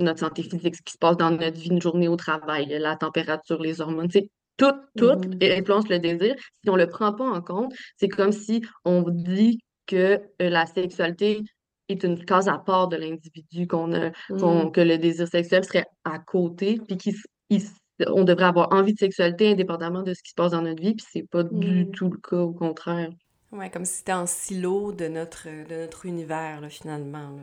notre 0.02 0.20
santé 0.20 0.42
physique, 0.42 0.76
ce 0.76 0.82
qui 0.82 0.92
se 0.92 0.98
passe 0.98 1.16
dans 1.16 1.30
notre 1.30 1.58
vie, 1.58 1.68
une 1.70 1.80
journée 1.82 2.08
au 2.08 2.16
travail, 2.16 2.66
la 2.78 2.96
température, 2.96 3.60
les 3.62 3.80
hormones, 3.80 4.10
c'est 4.10 4.28
tout, 4.56 4.72
tout 4.96 5.12
Mhm. 5.16 5.38
influence 5.42 5.88
le 5.88 5.98
désir. 5.98 6.34
Si 6.62 6.68
on 6.70 6.76
le 6.76 6.86
prend 6.86 7.12
pas 7.12 7.24
en 7.28 7.40
compte, 7.40 7.72
c'est 7.96 8.08
comme 8.08 8.32
si 8.32 8.62
on 8.84 9.02
dit 9.08 9.58
que 9.86 10.20
euh, 10.40 10.48
la 10.50 10.66
sexualité 10.66 11.40
est 11.88 12.04
une 12.04 12.24
case 12.24 12.48
à 12.48 12.58
part 12.58 12.88
de 12.88 12.96
l'individu, 12.96 13.66
qu'on 13.66 13.92
a, 13.92 14.10
qu'on, 14.28 14.66
Mm. 14.66 14.72
que 14.72 14.80
le 14.80 14.98
désir 14.98 15.26
sexuel 15.28 15.64
serait 15.64 15.86
à 16.04 16.18
côté, 16.18 16.78
puis 16.86 16.96
qu'il 16.96 17.14
s- 17.14 17.26
il 17.50 17.56
s- 17.56 17.74
on 18.06 18.24
devrait 18.24 18.44
avoir 18.46 18.72
envie 18.72 18.94
de 18.94 18.98
sexualité 18.98 19.50
indépendamment 19.50 20.02
de 20.02 20.14
ce 20.14 20.22
qui 20.22 20.30
se 20.30 20.34
passe 20.34 20.52
dans 20.52 20.62
notre 20.62 20.80
vie, 20.82 20.94
puis 20.94 21.04
c'est 21.10 21.28
pas 21.28 21.42
du 21.42 21.84
Mm. 21.86 21.90
tout 21.92 22.08
le 22.10 22.18
cas, 22.18 22.36
au 22.36 22.52
contraire. 22.52 23.10
Ouais, 23.50 23.68
comme 23.68 23.84
si 23.84 23.98
c'était 23.98 24.12
en 24.14 24.26
silo 24.26 24.92
de 24.92 25.08
notre, 25.08 25.46
de 25.68 25.82
notre 25.82 26.06
univers, 26.06 26.60
là, 26.60 26.68
finalement. 26.70 27.30
Là. 27.30 27.42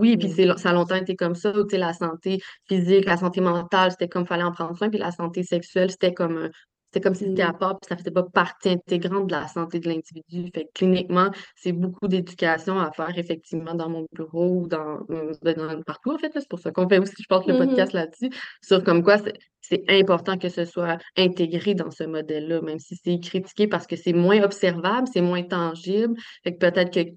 Oui, 0.00 0.16
puis 0.16 0.28
c'est, 0.30 0.46
ça 0.58 0.70
a 0.70 0.72
longtemps 0.72 0.96
été 0.96 1.14
comme 1.16 1.34
ça, 1.34 1.52
tu 1.52 1.60
sais, 1.70 1.78
la 1.78 1.92
santé 1.92 2.40
physique, 2.68 3.04
la 3.04 3.16
santé 3.16 3.40
mentale, 3.40 3.90
c'était 3.92 4.08
comme 4.08 4.26
fallait 4.26 4.42
en 4.44 4.52
prendre 4.52 4.76
soin, 4.76 4.88
puis 4.90 4.98
la 4.98 5.10
santé 5.12 5.42
sexuelle, 5.42 5.90
c'était 5.90 6.14
comme, 6.14 6.36
euh, 6.38 6.48
c'est 6.92 7.00
comme 7.00 7.14
si 7.14 7.24
c'était 7.24 7.42
à 7.42 7.52
Mm. 7.52 7.58
part, 7.58 7.78
puis 7.78 7.86
ça 7.88 7.96
faisait 7.96 8.10
pas 8.10 8.24
partie 8.24 8.70
intégrante 8.70 9.26
de 9.28 9.32
la 9.32 9.46
santé 9.46 9.78
de 9.78 9.88
l'individu. 9.88 10.50
Fait 10.52 10.64
que 10.64 10.70
cliniquement, 10.74 11.30
c'est 11.54 11.70
beaucoup 11.72 12.08
d'éducation 12.08 12.80
à 12.80 12.90
faire 12.92 13.16
effectivement 13.16 13.74
dans 13.74 13.88
mon 13.88 14.06
bureau 14.12 14.62
ou 14.62 14.66
dans, 14.68 14.98
euh, 15.10 15.32
ben, 15.42 15.54
dans- 15.56 15.82
partout 15.82 16.10
en 16.12 16.18
fait. 16.18 16.34
là. 16.34 16.40
C'est 16.40 16.48
pour 16.50 16.58
ça 16.58 16.72
qu'on 16.72 16.88
fait 16.88 16.98
aussi, 16.98 17.14
je 17.20 17.26
pense, 17.28 17.46
le 17.46 17.56
podcast 17.56 17.92
Mhm. 17.94 18.00
là-dessus, 18.00 18.30
sur 18.62 18.82
comme 18.82 19.02
quoi 19.04 19.18
c'est 19.18 19.34
c'est 19.62 19.84
important 19.90 20.36
que 20.38 20.48
ce 20.48 20.64
soit 20.64 20.98
intégré 21.16 21.74
dans 21.74 21.90
ce 21.92 22.02
modèle-là, 22.04 22.60
même 22.62 22.78
si 22.80 22.96
c'est 23.04 23.20
critiqué 23.20 23.68
parce 23.68 23.86
que 23.86 23.94
c'est 23.94 24.14
moins 24.14 24.42
observable, 24.42 25.06
c'est 25.12 25.20
moins 25.20 25.42
tangible. 25.44 26.14
Fait 26.42 26.52
que 26.54 26.58
peut-être 26.58 26.92
que 26.92 27.08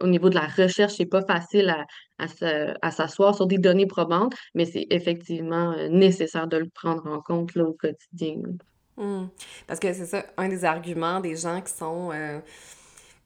au 0.00 0.06
niveau 0.06 0.28
de 0.28 0.34
la 0.34 0.46
recherche, 0.46 0.94
c'est 0.94 1.06
pas 1.06 1.22
facile 1.24 1.70
à, 1.70 1.86
à 2.18 2.28
se- 2.28 2.74
à 2.82 2.90
s'asseoir 2.90 3.34
sur 3.34 3.46
des 3.46 3.58
données 3.58 3.86
probantes, 3.86 4.34
mais 4.54 4.64
c'est 4.66 4.86
effectivement 4.90 5.72
euh, 5.72 5.88
nécessaire 5.88 6.46
de 6.48 6.58
le 6.58 6.68
prendre 6.68 7.06
en 7.06 7.20
compte 7.22 7.54
là, 7.54 7.64
au 7.64 7.72
quotidien. 7.74 8.36
Mm. 8.96 9.26
Parce 9.66 9.80
que 9.80 9.92
c'est 9.92 10.06
ça, 10.06 10.24
un 10.36 10.48
des 10.48 10.64
arguments 10.64 11.20
des 11.20 11.36
gens 11.36 11.60
qui 11.62 11.72
sont, 11.72 12.10
euh, 12.12 12.40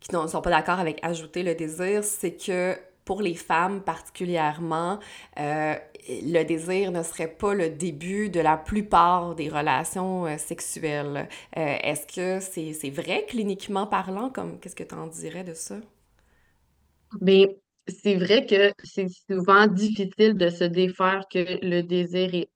qui 0.01 0.15
ne 0.15 0.27
sont 0.27 0.43
pas 0.43 0.51
d'accord 0.51 0.79
avec 0.81 0.99
ajouter 1.05 1.43
le 1.43 1.55
désir, 1.55 2.05
c'est 2.05 2.37
que 2.37 2.77
pour 3.05 3.23
les 3.23 3.35
femmes 3.35 3.83
particulièrement, 3.83 4.99
euh, 5.39 5.75
le 6.09 6.45
désir 6.45 6.93
ne 6.93 7.03
serait 7.03 7.29
pas 7.29 7.55
le 7.55 7.71
début 7.71 8.31
de 8.31 8.41
la 8.41 8.57
plupart 8.57 9.35
des 9.35 9.49
relations 9.49 10.27
euh, 10.27 10.39
sexuelles. 10.39 11.29
Euh, 11.57 11.77
est-ce 11.83 12.07
que 12.07 12.41
c'est 12.41 12.73
c'est 12.73 12.91
vrai 12.91 13.25
cliniquement 13.29 13.87
parlant? 13.87 14.31
Comme, 14.31 14.59
qu'est-ce 14.61 14.77
que 14.77 14.85
tu 14.85 14.95
en 14.95 15.07
dirais 15.09 15.45
de 15.45 15.55
ça? 15.55 15.77
Mais 17.21 17.59
c'est 17.89 18.17
vrai 18.17 18.47
que 18.47 18.73
c'est 18.85 19.09
souvent 19.31 19.67
difficile 19.67 20.35
de 20.35 20.49
se 20.49 20.65
défaire 20.65 21.23
que 21.31 21.65
le 21.65 21.83
désir 21.83 22.35
est 22.35 22.49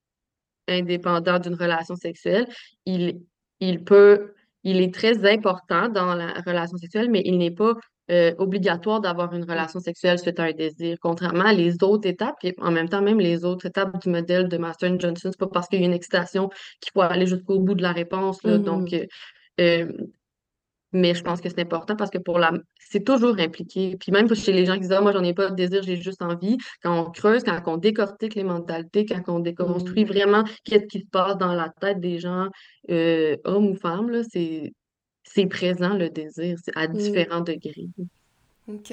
indépendant 0.69 1.39
d'une 1.39 1.55
relation 1.55 1.97
sexuelle. 1.97 2.47
Il, 2.87 3.21
il 3.61 3.85
peut, 3.85 4.33
il 4.65 4.81
est 4.81 4.93
très 4.93 5.31
important 5.31 5.89
dans 5.89 6.15
la 6.15 6.33
relation 6.47 6.77
sexuelle, 6.77 7.11
mais 7.11 7.23
il 7.25 7.39
n'est 7.39 7.51
pas 7.51 7.75
euh, 8.11 8.35
obligatoire 8.39 9.01
d'avoir 9.01 9.33
une 9.35 9.45
relation 9.45 9.79
sexuelle 9.79 10.19
suite 10.19 10.41
à 10.41 10.45
un 10.45 10.53
désir. 10.53 10.97
Contrairement 11.01 11.45
à 11.45 11.53
les 11.53 11.83
autres 11.83 12.09
étapes, 12.09 12.37
et 12.43 12.55
en 12.59 12.73
même 12.73 12.89
temps, 12.89 13.03
même 13.03 13.21
les 13.21 13.45
autres 13.45 13.67
étapes 13.67 14.03
du 14.03 14.09
modèle 14.09 14.49
de 14.49 14.59
Master 14.59 14.99
Johnson, 14.99 15.31
c'est 15.31 15.39
pas 15.39 15.47
parce 15.47 15.69
qu'il 15.69 15.81
y 15.81 15.83
a 15.85 15.87
une 15.87 15.93
excitation 15.93 16.49
qu'il 16.81 16.91
faut 16.93 17.03
aller 17.03 17.27
jusqu'au 17.27 17.61
bout 17.61 17.75
de 17.75 17.83
la 17.83 17.93
réponse, 17.93 18.43
là. 18.43 18.59
Donc, 18.59 18.93
euh, 18.93 19.07
euh, 19.61 19.93
mais 20.93 21.15
je 21.15 21.23
pense 21.23 21.41
que 21.41 21.49
c'est 21.49 21.61
important 21.61 21.97
parce 21.97 22.11
que 22.11 22.19
pour 22.19 22.39
la 22.39 22.53
c'est 22.79 23.05
toujours 23.05 23.39
impliqué. 23.39 23.97
Puis 23.99 24.13
même 24.13 24.33
chez 24.35 24.53
les 24.53 24.67
gens 24.67 24.75
qui 24.75 24.81
disent 24.81 24.93
Ah, 24.93 25.01
moi 25.01 25.13
j'en 25.13 25.23
ai 25.25 25.35
pas 25.35 25.51
de 25.51 25.55
désir, 25.55 25.83
j'ai 25.83 25.97
juste 25.97 26.23
envie. 26.23 26.57
Quand 26.83 27.07
on 27.07 27.11
creuse, 27.11 27.45
quand 27.45 27.61
on 27.67 27.77
décortique 27.77 28.35
les 28.35 28.45
mentalités, 28.45 29.07
quand 29.07 29.23
on 29.29 29.39
déconstruit 29.41 30.05
Mhm. 30.05 30.09
vraiment 30.09 30.45
qu'est-ce 30.65 30.87
qui 30.87 31.01
se 31.01 31.07
passe 31.11 31.37
dans 31.39 31.55
la 31.55 31.71
tête 31.81 32.01
des 32.01 32.19
gens, 32.19 32.49
euh, 32.91 33.37
hommes 33.45 33.69
ou 33.69 33.75
femmes, 33.77 34.23
c'est 34.33 34.73
c'est 35.25 35.47
présent 35.47 35.97
le 35.97 36.11
désir, 36.11 36.57
c'est 36.65 36.77
à 36.77 36.89
Mhm. 36.89 36.95
différents 36.97 37.41
degrés. 37.41 37.87
OK. 38.75 38.93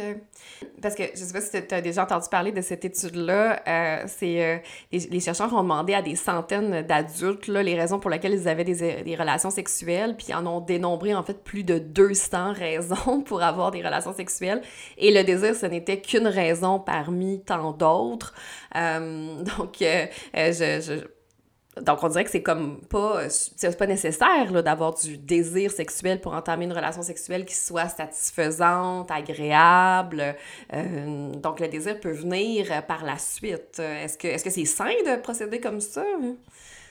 Parce 0.81 0.95
que 0.95 1.03
je 1.13 1.19
sais 1.19 1.33
pas 1.33 1.41
si 1.41 1.67
tu 1.67 1.73
as 1.73 1.81
déjà 1.81 2.03
entendu 2.03 2.27
parler 2.29 2.51
de 2.51 2.61
cette 2.61 2.85
étude-là. 2.85 3.61
euh, 3.67 4.03
c'est 4.07 4.43
euh, 4.43 4.57
les, 4.91 5.19
chercheurs 5.19 5.53
ont 5.53 5.61
demandé 5.61 5.93
à 5.93 6.01
des 6.01 6.15
centaines 6.15 6.81
d'adultes 6.81 7.47
les 7.47 7.75
raisons 7.75 7.99
pour 7.99 8.09
lesquelles 8.09 8.33
ils 8.33 8.47
avaient 8.47 8.63
des, 8.63 9.15
relations 9.15 9.49
sexuelles, 9.49 10.15
puis 10.17 10.33
en 10.33 10.45
ont 10.45 10.61
dénombré 10.61 11.13
en 11.15 11.23
fait 11.23 11.43
plus 11.43 11.63
de 11.63 11.77
200 11.79 12.53
raisons 12.53 13.21
pour 13.21 13.41
avoir 13.41 13.71
des 13.71 13.81
relations 13.81 14.13
sexuelles. 14.13 14.61
Et 14.97 15.11
le 15.11 15.23
désir, 15.23 15.55
ce 15.55 15.65
n'était 15.65 16.01
qu'une 16.01 16.27
raison 16.27 16.79
parmi 16.79 17.41
tant 17.41 17.71
d'autres. 17.71 18.33
Euh, 18.75 19.43
donc, 19.57 19.81
euh, 19.81 20.05
euh, 20.35 20.51
je, 20.51 21.07
donc, 21.81 22.03
on 22.03 22.09
dirait 22.09 22.23
que 22.23 22.29
c'est 22.29 22.43
comme 22.43 22.81
pas, 22.81 23.29
c'est 23.29 23.77
pas 23.77 23.87
nécessaire 23.87 24.63
d'avoir 24.63 24.93
du 24.95 25.17
désir 25.17 25.71
sexuel 25.71 26.21
pour 26.21 26.33
entamer 26.33 26.65
une 26.65 26.73
relation 26.73 27.01
sexuelle 27.01 27.45
qui 27.45 27.55
soit 27.55 27.89
satisfaisante, 27.89 29.11
agréable. 29.11 30.35
Euh, 30.73 31.31
donc, 31.33 31.59
le 31.59 31.67
désir 31.67 31.99
peut 31.99 32.11
venir 32.11 32.85
par 32.87 33.03
la 33.03 33.17
suite. 33.17 33.79
Est-ce 33.79 34.17
que 34.17 34.27
est-ce 34.27 34.43
que 34.43 34.49
c'est 34.49 34.65
sain 34.65 34.85
de 35.05 35.21
procéder 35.21 35.59
comme 35.59 35.79
ça? 35.79 36.03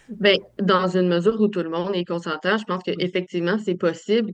Ben, 0.09 0.39
dans 0.61 0.87
une 0.87 1.09
mesure 1.09 1.41
où 1.41 1.49
tout 1.49 1.63
le 1.63 1.69
monde 1.71 1.95
est 1.95 2.05
consentant, 2.05 2.57
je 2.59 2.65
pense 2.65 2.83
qu'effectivement, 2.85 3.59
c'est 3.59 3.75
possible 3.75 4.33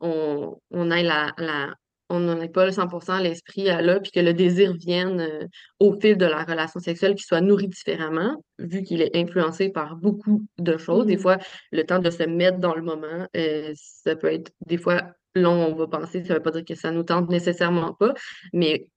qu'on 0.00 0.58
on 0.70 0.90
ait 0.90 1.02
la, 1.02 1.32
la, 1.36 1.74
on 2.10 2.20
n'en 2.20 2.40
ait 2.40 2.48
pas 2.48 2.66
le 2.66 2.72
100% 2.72 3.18
l'esprit 3.20 3.70
à 3.70 3.80
là, 3.80 4.00
puis 4.00 4.10
que 4.10 4.20
le 4.20 4.34
désir 4.34 4.74
vienne 4.74 5.20
euh, 5.20 5.46
au 5.78 5.98
fil 6.00 6.16
de 6.18 6.26
la 6.26 6.44
relation 6.44 6.80
sexuelle, 6.80 7.14
qui 7.14 7.22
soit 7.24 7.40
nourri 7.40 7.68
différemment, 7.68 8.36
vu 8.58 8.82
qu'il 8.82 9.00
est 9.00 9.16
influencé 9.16 9.70
par 9.70 9.96
beaucoup 9.96 10.44
de 10.58 10.76
choses. 10.76 11.06
Des 11.06 11.16
Mhm. 11.16 11.22
fois, 11.22 11.38
le 11.72 11.84
temps 11.84 12.00
de 12.00 12.10
se 12.10 12.24
mettre 12.24 12.58
dans 12.58 12.74
le 12.74 12.82
moment, 12.82 13.26
euh, 13.36 13.72
ça 13.74 14.16
peut 14.16 14.32
être 14.32 14.50
des 14.66 14.76
fois 14.76 15.02
long, 15.34 15.66
on 15.72 15.74
va 15.76 15.86
penser, 15.86 16.24
ça 16.24 16.34
veut 16.34 16.42
pas 16.42 16.50
dire 16.50 16.64
que 16.64 16.74
ça 16.74 16.90
nous 16.90 17.04
tente 17.04 17.30
nécessairement 17.30 17.94
pas, 17.94 18.12
mais 18.52 18.88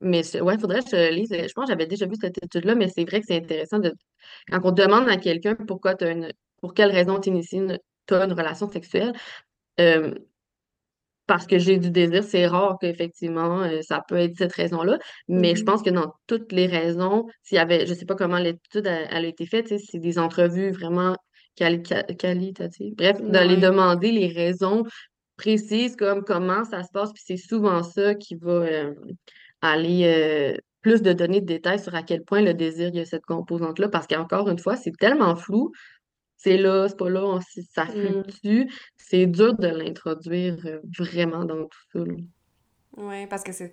mais 0.00 0.22
je- 0.24 0.38
ouais, 0.40 0.58
faudrait 0.58 0.82
que 0.82 0.90
je 0.90 1.12
lise. 1.12 1.30
Je 1.32 1.52
pense 1.52 1.66
que 1.66 1.70
j'avais 1.72 1.86
déjà 1.86 2.06
vu 2.06 2.14
cette 2.20 2.42
étude-là, 2.42 2.74
mais 2.74 2.88
c'est 2.88 3.04
vrai 3.04 3.20
que 3.20 3.26
c'est 3.28 3.36
intéressant 3.36 3.78
de 3.78 3.94
quand 4.50 4.60
on 4.64 4.72
demande 4.72 5.08
à 5.08 5.16
quelqu'un 5.16 5.54
pourquoi 5.54 5.94
tu 5.94 6.04
une 6.10 6.32
pour 6.60 6.74
quelle 6.74 6.90
raison 6.90 7.20
tu 7.20 7.30
inities 7.30 7.56
une, 7.58 7.78
relation 8.10 8.70
sexuelle, 8.70 9.12
euh, 9.80 10.14
parce 11.32 11.46
que 11.46 11.58
j'ai 11.58 11.78
du 11.78 11.90
désir, 11.90 12.22
c'est 12.24 12.46
rare 12.46 12.76
qu'effectivement 12.78 13.62
euh, 13.62 13.80
ça 13.80 14.02
peut 14.06 14.16
être 14.16 14.36
cette 14.36 14.52
raison-là. 14.52 14.98
Mais 15.28 15.54
je 15.56 15.60
Mhm. 15.62 15.66
pense 15.66 15.82
que 15.82 15.88
dans 15.88 16.12
toutes 16.26 16.52
les 16.52 16.66
raisons, 16.66 17.26
s'il 17.42 17.56
y 17.56 17.58
avait, 17.58 17.86
je 17.86 17.94
sais 17.94 18.04
pas 18.04 18.14
comment 18.16 18.36
l'étude 18.38 18.86
a- 18.86 19.06
elle 19.10 19.24
a 19.24 19.28
été 19.28 19.46
faite, 19.46 19.68
c'est 19.68 19.98
des 19.98 20.18
entrevues 20.18 20.72
vraiment 20.72 21.16
quali- 21.58 21.82
qua- 21.82 22.02
qualitatives. 22.02 22.94
Bref, 22.96 23.16
d'aller 23.22 23.56
demander 23.56 24.12
les 24.12 24.28
raisons 24.28 24.82
précises 25.38 25.96
comme 25.96 26.22
comment 26.22 26.64
ça 26.64 26.82
se 26.82 26.90
passe, 26.92 27.10
puis 27.14 27.22
c'est 27.24 27.38
souvent 27.38 27.82
ça 27.82 28.14
qui 28.14 28.34
va 28.34 28.50
euh, 28.52 28.94
aller 29.62 30.02
euh, 30.04 30.54
plus 30.82 31.00
de 31.00 31.14
donner 31.14 31.40
de 31.40 31.46
détails 31.46 31.78
sur 31.78 31.94
à 31.94 32.02
quel 32.02 32.24
point 32.24 32.42
le 32.42 32.52
désir, 32.52 32.88
il 32.88 32.96
y 32.96 33.00
a 33.00 33.06
cette 33.06 33.24
composante-là, 33.24 33.88
parce 33.88 34.06
qu'encore 34.06 34.50
une 34.50 34.58
fois, 34.58 34.76
c'est 34.76 34.92
tellement 34.98 35.34
flou, 35.36 35.72
c'est 36.42 36.56
là, 36.58 36.88
c'est 36.88 36.96
pas 36.98 37.10
là, 37.10 37.24
on- 37.24 37.40
ça 37.74 37.86
Mm. 37.88 38.22
fluctue, 38.26 38.64
c'est 38.96 39.26
dur 39.26 39.54
de 39.56 39.68
l'introduire 39.68 40.56
euh, 40.66 40.80
vraiment 40.98 41.44
dans 41.44 41.64
tout 41.66 41.78
ça. 41.92 41.98
là. 42.00 42.14
Ouais, 42.96 43.26
parce 43.26 43.42
que 43.42 43.52
c'est. 43.52 43.72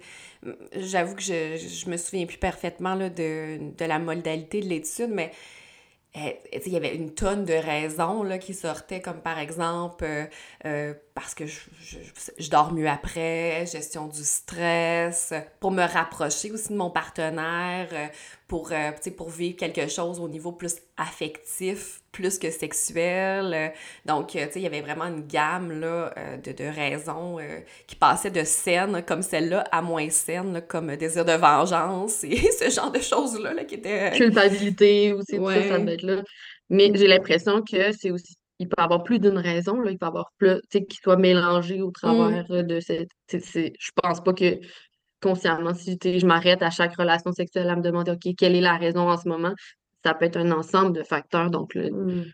J'avoue 0.74 1.14
que 1.16 1.22
je, 1.22 1.58
je 1.58 1.90
me 1.90 1.98
souviens 1.98 2.26
plus 2.26 2.38
parfaitement 2.38 2.96
là, 2.96 3.10
de, 3.10 3.60
de 3.78 3.86
la 3.86 4.00
modalité 4.00 4.62
de 4.62 4.68
l'étude, 4.68 5.10
mais 5.10 5.32
sais, 6.16 6.42
il 6.68 6.74
y 6.74 6.78
avait 6.78 6.96
une 6.96 7.14
tonne 7.14 7.46
de 7.46 7.54
raisons 7.54 8.24
là, 8.24 8.38
qui 8.38 8.54
sortaient, 8.54 9.02
comme 9.02 9.22
par 9.22 9.40
exemple 9.40 10.04
euh, 10.06 10.26
euh, 10.66 10.94
parce 11.16 11.34
que 11.36 11.46
je, 11.46 11.60
je, 11.82 11.98
je 12.38 12.50
dors 12.50 12.74
mieux 12.74 12.88
après, 12.90 13.66
gestion 13.68 14.08
du 14.08 14.24
stress, 14.24 15.34
pour 15.60 15.72
me 15.72 15.84
rapprocher 15.84 16.52
aussi 16.52 16.70
de 16.70 16.78
mon 16.78 16.90
partenaire, 16.92 17.90
pour, 18.48 18.72
euh, 18.72 18.92
pour 19.18 19.30
vivre 19.30 19.58
quelque 19.58 19.88
chose 19.88 20.20
au 20.20 20.28
niveau 20.30 20.52
plus 20.52 20.78
affectif, 20.98 22.02
plus 22.20 22.38
que 22.38 22.52
sexuel. 22.52 23.54
euh. 23.54 23.70
donc, 24.06 24.36
euh, 24.36 24.46
tu 24.48 24.54
sais, 24.54 24.60
il 24.60 24.64
y 24.64 24.68
avait 24.68 24.82
vraiment 24.82 25.06
une 25.06 25.26
gamme 25.26 25.72
là, 25.80 26.14
euh, 26.18 26.38
de, 26.38 26.52
de 26.52 26.64
raisons 26.66 27.40
euh, 27.40 27.60
qui 27.88 27.96
passaient 27.96 28.32
de 28.32 28.44
saines 28.44 29.04
comme 29.08 29.22
celle-là 29.22 29.64
à 29.72 29.82
moins 29.82 30.10
saines, 30.10 30.62
comme 30.68 30.96
désir 30.98 31.26
de 31.26 31.34
vengeance 31.34 32.24
et 32.24 32.36
ce 32.52 32.70
genre 32.70 32.92
de 32.92 33.00
choses-là 33.00 33.54
là, 33.54 33.64
qui 33.64 33.76
étaient... 33.76 34.12
Culpabilité 34.12 35.14
aussi, 35.14 35.38
tout 35.38 35.46
ça, 35.48 35.64
ça 35.64 35.80
être 35.80 36.02
là. 36.04 36.22
Mais 36.70 36.92
j'ai 36.94 37.08
l'impression 37.08 37.62
que 37.62 37.92
c'est 37.94 38.12
aussi, 38.12 38.36
il 38.60 38.68
peut 38.68 38.76
y 38.80 38.84
avoir 38.84 39.04
plus 39.04 39.20
d'une 39.20 39.38
raison, 39.38 39.80
là, 39.80 39.92
il 39.92 39.98
peut 39.98 40.06
y 40.06 40.10
avoir 40.10 40.32
plus, 40.38 40.56
tu 40.70 40.80
sais, 40.80 40.86
qui 40.86 40.98
soit 40.98 41.18
mélangé 41.18 41.82
au 41.82 41.90
Mm. 41.90 41.94
travers 41.94 42.46
de 42.50 42.80
cette. 42.80 43.10
Je 43.32 43.92
pense 44.02 44.22
pas 44.24 44.34
que 44.34 44.60
consciemment, 45.22 45.74
si 45.74 45.98
je 46.04 46.26
m'arrête 46.26 46.62
à 46.62 46.70
chaque 46.70 46.96
relation 46.96 47.32
sexuelle 47.34 47.70
à 47.70 47.76
me 47.76 47.82
demander, 47.82 48.12
OK, 48.12 48.36
quelle 48.38 48.56
est 48.56 48.62
la 48.62 48.78
raison 48.78 49.10
en 49.10 49.18
ce 49.18 49.28
moment, 49.28 49.54
ça 50.04 50.14
peut 50.14 50.26
être 50.26 50.38
un 50.38 50.52
ensemble 50.52 50.94
de 50.94 51.04
facteurs. 51.04 51.50
Donc, 51.50 51.76
le- 51.76 51.90
Mm. 51.92 52.26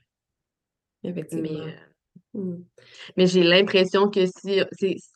mais, 1.03 1.10
Effectivement. 1.10 1.65
euh, 1.65 1.72
Mm. 2.34 2.63
mais 3.17 3.27
j'ai 3.27 3.43
l'impression 3.43 4.10
que 4.10 4.25
si 4.25 4.62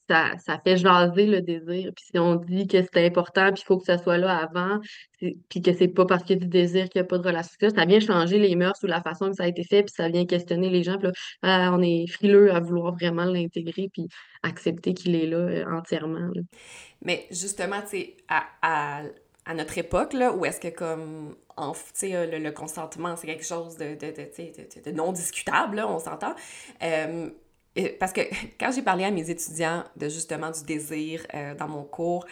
ça, 0.09 0.31
ça 0.37 0.59
fait 0.63 0.77
jaser 0.77 1.25
le 1.25 1.41
désir, 1.41 1.91
puis 1.95 2.05
si 2.11 2.17
on 2.19 2.35
dit 2.35 2.65
que 2.67 2.81
c'est 2.81 3.05
important, 3.05 3.51
puis 3.53 3.61
il 3.61 3.65
faut 3.65 3.77
que 3.77 3.85
ça 3.85 3.97
soit 3.97 4.17
là 4.17 4.37
avant, 4.37 4.79
puis 5.49 5.61
que 5.61 5.73
c'est 5.73 5.87
pas 5.89 6.05
parce 6.05 6.23
qu'il 6.23 6.37
y 6.37 6.39
a 6.39 6.41
du 6.41 6.47
désir 6.47 6.89
qu'il 6.89 6.99
n'y 7.01 7.05
a 7.05 7.07
pas 7.07 7.17
de 7.17 7.27
relation 7.27 7.69
ça 7.75 7.85
vient 7.85 7.99
changer 7.99 8.39
les 8.39 8.55
mœurs 8.55 8.77
ou 8.83 8.87
la 8.87 9.01
façon 9.01 9.29
que 9.29 9.35
ça 9.35 9.43
a 9.43 9.47
été 9.47 9.63
fait, 9.63 9.83
puis 9.83 9.93
ça 9.95 10.09
vient 10.09 10.25
questionner 10.25 10.69
les 10.69 10.83
gens, 10.83 10.97
puis 10.97 11.07
là, 11.07 11.13
ah, 11.43 11.71
on 11.73 11.81
est 11.81 12.07
frileux 12.07 12.53
à 12.53 12.59
vouloir 12.59 12.93
vraiment 12.93 13.25
l'intégrer, 13.25 13.89
puis 13.93 14.07
accepter 14.43 14.93
qu'il 14.93 15.15
est 15.15 15.27
là 15.27 15.37
euh, 15.37 15.65
entièrement. 15.71 16.29
là. 16.33 16.41
Mais 17.03 17.27
justement, 17.31 17.81
tu 17.81 17.87
sais, 17.97 18.17
à, 18.29 18.45
à, 18.61 19.03
à 19.45 19.53
notre 19.53 19.77
époque, 19.77 20.13
là, 20.13 20.33
où 20.33 20.45
est-ce 20.45 20.59
que 20.59 20.67
comme, 20.75 21.35
en, 21.59 21.73
euh, 22.03 22.25
le, 22.31 22.39
le 22.39 22.51
consentement, 22.51 23.15
c'est 23.15 23.27
quelque 23.27 23.45
chose 23.45 23.77
de, 23.77 23.95
de, 23.95 24.91
non 24.91 25.11
discutable, 25.11 25.77
là, 25.77 25.87
on 25.89 25.99
s'entend. 25.99 26.33
Euh, 26.83 27.29
parce 27.99 28.13
que 28.13 28.21
quand 28.59 28.71
j'ai 28.71 28.81
parlé 28.81 29.03
à 29.03 29.11
mes 29.11 29.29
étudiants 29.29 29.83
de 29.95 30.09
justement 30.09 30.51
du 30.51 30.63
désir 30.63 31.25
euh, 31.33 31.55
dans 31.55 31.67
mon 31.67 31.83
cours, 31.83 32.25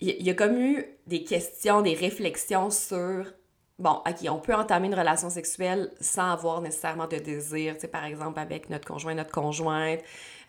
il 0.00 0.10
y, 0.10 0.24
y 0.24 0.30
a 0.30 0.34
comme 0.34 0.56
eu 0.58 0.84
des 1.06 1.24
questions, 1.24 1.82
des 1.82 1.94
réflexions 1.94 2.70
sur 2.70 3.32
bon, 3.78 4.00
OK, 4.06 4.28
on 4.28 4.38
peut 4.38 4.54
entamer 4.54 4.86
une 4.86 4.94
relation 4.94 5.30
sexuelle 5.30 5.90
sans 6.00 6.30
avoir 6.30 6.60
nécessairement 6.60 7.06
de 7.06 7.16
désir, 7.16 7.76
par 7.90 8.04
exemple, 8.04 8.38
avec 8.38 8.70
notre 8.70 8.86
conjoint, 8.86 9.14
notre 9.14 9.32
conjointe, 9.32 10.00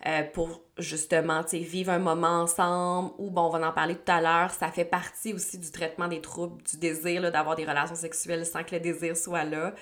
euh, 0.04 0.22
pour 0.32 0.62
justement, 0.78 1.42
vivre 1.52 1.90
un 1.90 1.98
moment 1.98 2.42
ensemble, 2.42 3.12
ou 3.18 3.30
bon, 3.30 3.42
on 3.42 3.50
va 3.50 3.68
en 3.68 3.72
parler 3.72 3.94
tout 3.94 4.12
à 4.12 4.20
l'heure, 4.20 4.50
ça 4.50 4.68
fait 4.70 4.84
partie 4.84 5.32
aussi 5.32 5.58
du 5.58 5.70
traitement 5.70 6.08
des 6.08 6.20
troubles 6.20 6.62
du 6.62 6.76
désir, 6.76 7.30
d'avoir 7.32 7.56
des 7.56 7.64
relations 7.64 7.94
sexuelles 7.94 8.44
sans 8.44 8.62
que 8.62 8.74
le 8.74 8.80
désir 8.80 9.16
soit 9.16 9.44
là. 9.44 9.74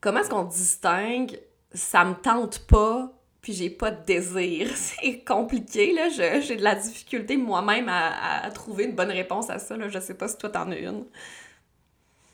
Comment 0.00 0.20
est-ce 0.20 0.30
qu'on 0.30 0.44
distingue 0.44 1.40
ça 1.72 2.04
me 2.04 2.14
tente 2.14 2.66
pas, 2.66 3.12
puis 3.42 3.52
j'ai 3.52 3.70
pas 3.70 3.90
de 3.90 4.04
désir? 4.04 4.70
C'est 4.74 5.24
compliqué, 5.24 5.92
là. 5.92 6.08
J'ai 6.08 6.56
de 6.56 6.62
la 6.62 6.74
difficulté 6.74 7.36
moi-même 7.36 7.88
à, 7.88 8.50
trouver 8.52 8.84
une 8.84 8.94
bonne 8.94 9.10
réponse 9.10 9.50
à 9.50 9.58
ça, 9.58 9.76
là. 9.76 9.88
Je 9.88 9.98
sais 10.00 10.14
pas 10.14 10.28
si 10.28 10.36
toi 10.38 10.50
t'en 10.50 10.70
as 10.70 10.76
une. 10.76 11.04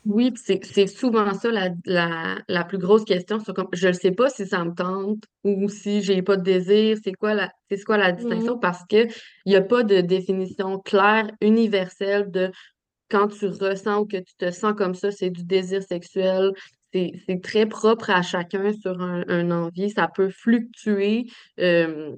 Oui, 0.05 0.33
c'est 0.35 0.87
souvent 0.87 1.33
ça 1.33 1.49
la, 1.85 2.63
plus 2.65 2.77
grosse 2.77 3.05
question. 3.05 3.39
Comme, 3.39 3.69
je 3.71 3.87
ne 3.87 3.93
sais 3.93 4.11
pas 4.11 4.29
si 4.29 4.45
ça 4.45 4.63
me 4.65 4.73
tente 4.73 5.23
ou 5.43 5.69
si 5.69 6.01
j'ai 6.01 6.21
pas 6.21 6.35
de 6.35 6.43
désir. 6.43 6.97
C'est 7.03 7.13
quoi 7.13 7.33
la, 7.33 7.49
c'est 7.69 7.81
quoi 7.83 7.97
la 7.97 8.11
distinction? 8.11 8.55
Mm-hmm. 8.55 8.59
Parce 8.59 8.83
qu'il 8.85 9.09
n'y 9.45 9.55
a 9.55 9.61
pas 9.61 9.83
de 9.83 10.01
définition 10.01 10.79
claire, 10.79 11.31
universelle 11.39 12.29
de 12.31 12.51
quand 13.09 13.29
tu 13.29 13.47
ressens 13.47 14.01
ou 14.01 14.05
que 14.05 14.17
tu 14.17 14.35
te 14.37 14.51
sens 14.51 14.73
comme 14.75 14.93
ça, 14.93 15.11
c'est 15.11 15.29
du 15.29 15.43
désir 15.45 15.81
sexuel. 15.83 16.51
C'est 16.91 17.41
très 17.41 17.65
propre 17.65 18.09
à 18.09 18.21
chacun 18.21 18.73
sur 18.73 19.01
un, 19.01 19.51
envie. 19.51 19.89
Ça 19.89 20.09
peut 20.13 20.29
fluctuer. 20.29 21.25
Euh, 21.59 22.15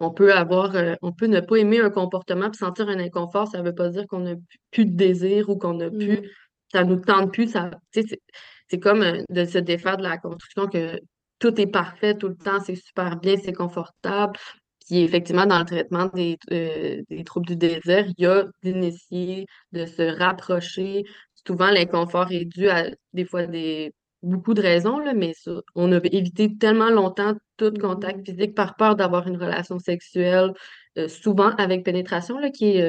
on 0.00 0.10
peut 0.10 0.34
avoir, 0.34 0.74
euh, 0.74 0.94
on 1.00 1.12
peut 1.12 1.28
ne 1.28 1.40
pas 1.40 1.56
aimer 1.56 1.80
un 1.80 1.88
comportement 1.88 2.50
et 2.50 2.56
sentir 2.56 2.88
un 2.88 2.98
inconfort. 2.98 3.46
Ça 3.46 3.58
ne 3.58 3.64
veut 3.64 3.74
pas 3.74 3.88
dire 3.90 4.06
qu'on 4.08 4.20
n'a 4.20 4.34
plus 4.72 4.86
de 4.86 4.96
désir 4.96 5.48
ou 5.48 5.56
qu'on 5.56 5.74
n'a 5.74 5.88
plus 5.88 6.16
mm-hmm 6.16 6.28
ça 6.72 6.84
nous 6.84 6.96
tente 6.96 7.32
plus. 7.32 7.48
Ça, 7.52 7.70
c'est 7.92 8.80
comme 8.80 9.02
euh, 9.02 9.22
de 9.28 9.44
se 9.44 9.58
défaire 9.58 9.98
de 9.98 10.02
la 10.02 10.18
construction 10.18 10.66
que 10.66 10.98
tout 11.38 11.60
est 11.60 11.66
parfait 11.66 12.16
tout 12.16 12.28
le 12.28 12.36
temps, 12.36 12.60
c'est 12.60 12.76
super 12.76 13.16
bien, 13.16 13.36
c'est 13.36 13.52
confortable. 13.52 14.38
Puis 14.86 15.00
effectivement, 15.00 15.46
dans 15.46 15.58
le 15.58 15.64
traitement 15.64 16.06
des, 16.06 16.38
euh, 16.52 17.02
des 17.10 17.24
troubles 17.24 17.46
du 17.46 17.56
désir, 17.56 18.06
il 18.06 18.14
y 18.18 18.26
a 18.26 18.46
d'initier, 18.62 19.46
de 19.72 19.86
se 19.86 20.02
rapprocher. 20.02 21.04
Souvent, 21.46 21.70
l'inconfort 21.70 22.30
est 22.32 22.44
dû 22.44 22.68
à 22.68 22.86
des 23.12 23.24
fois 23.24 23.46
des 23.46 23.92
beaucoup 24.22 24.54
de 24.54 24.62
raisons, 24.62 24.98
là, 25.00 25.14
mais 25.14 25.32
on 25.74 25.90
a 25.92 25.98
évité 26.12 26.56
tellement 26.56 26.90
longtemps 26.90 27.34
tout 27.56 27.72
contact 27.80 28.20
mm-hmm. 28.20 28.36
physique 28.36 28.54
par 28.54 28.76
peur 28.76 28.94
d'avoir 28.94 29.26
une 29.26 29.36
relation 29.36 29.80
sexuelle, 29.80 30.52
euh, 30.96 31.08
souvent 31.08 31.50
avec 31.56 31.84
pénétration, 31.84 32.38
là, 32.38 32.50
qui, 32.50 32.80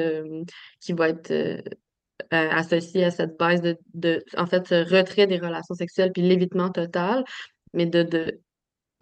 qui 0.80 0.92
va 0.92 1.08
être 1.08 1.32
euh, 2.34 2.50
associé 2.50 3.04
à 3.04 3.10
cette 3.10 3.38
baisse 3.38 3.60
de, 3.62 3.76
de, 3.94 4.24
en 4.36 4.46
fait, 4.46 4.66
ce 4.68 4.74
retrait 4.94 5.26
des 5.26 5.38
relations 5.38 5.74
sexuelles 5.74 6.12
puis 6.12 6.22
l'évitement 6.22 6.70
total. 6.70 7.24
Mais 7.72 7.86
de, 7.86 8.02
de 8.02 8.40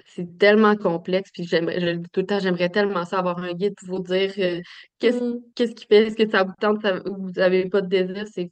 c'est 0.07 0.39
tellement 0.39 0.77
complexe, 0.77 1.31
puis 1.33 1.45
j'aimerais, 1.45 1.81
je 1.81 1.87
le 1.87 1.97
dis 1.99 2.11
tout 2.13 2.21
le 2.21 2.27
temps, 2.27 2.39
j'aimerais 2.39 2.69
tellement 2.69 3.05
ça 3.05 3.19
avoir 3.19 3.39
un 3.39 3.53
guide 3.55 3.75
pour 3.77 3.97
vous 3.97 4.03
dire 4.03 4.33
euh, 4.39 4.61
qu'est-ce, 4.99 5.23
mm. 5.23 5.41
qu'est-ce 5.55 5.75
qui 5.75 5.87
fait, 5.87 6.07
est-ce 6.07 6.17
que 6.17 6.29
ça 6.29 6.45
vous 6.45 6.53
tente, 6.61 6.85
vous 7.07 7.31
n'avez 7.31 7.69
pas 7.69 7.81
de 7.81 7.89
désir, 7.89 8.27
c'est, 8.33 8.51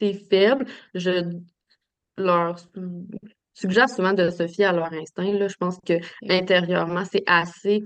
c'est 0.00 0.14
faible. 0.28 0.66
Je 0.94 1.22
leur 2.16 2.56
suggère 3.54 3.88
souvent 3.88 4.12
de 4.12 4.30
se 4.30 4.46
fier 4.46 4.66
à 4.66 4.72
leur 4.72 4.92
instinct. 4.92 5.32
Là. 5.32 5.48
Je 5.48 5.56
pense 5.56 5.78
que 5.86 5.94
intérieurement, 6.28 7.04
c'est 7.04 7.24
assez, 7.26 7.82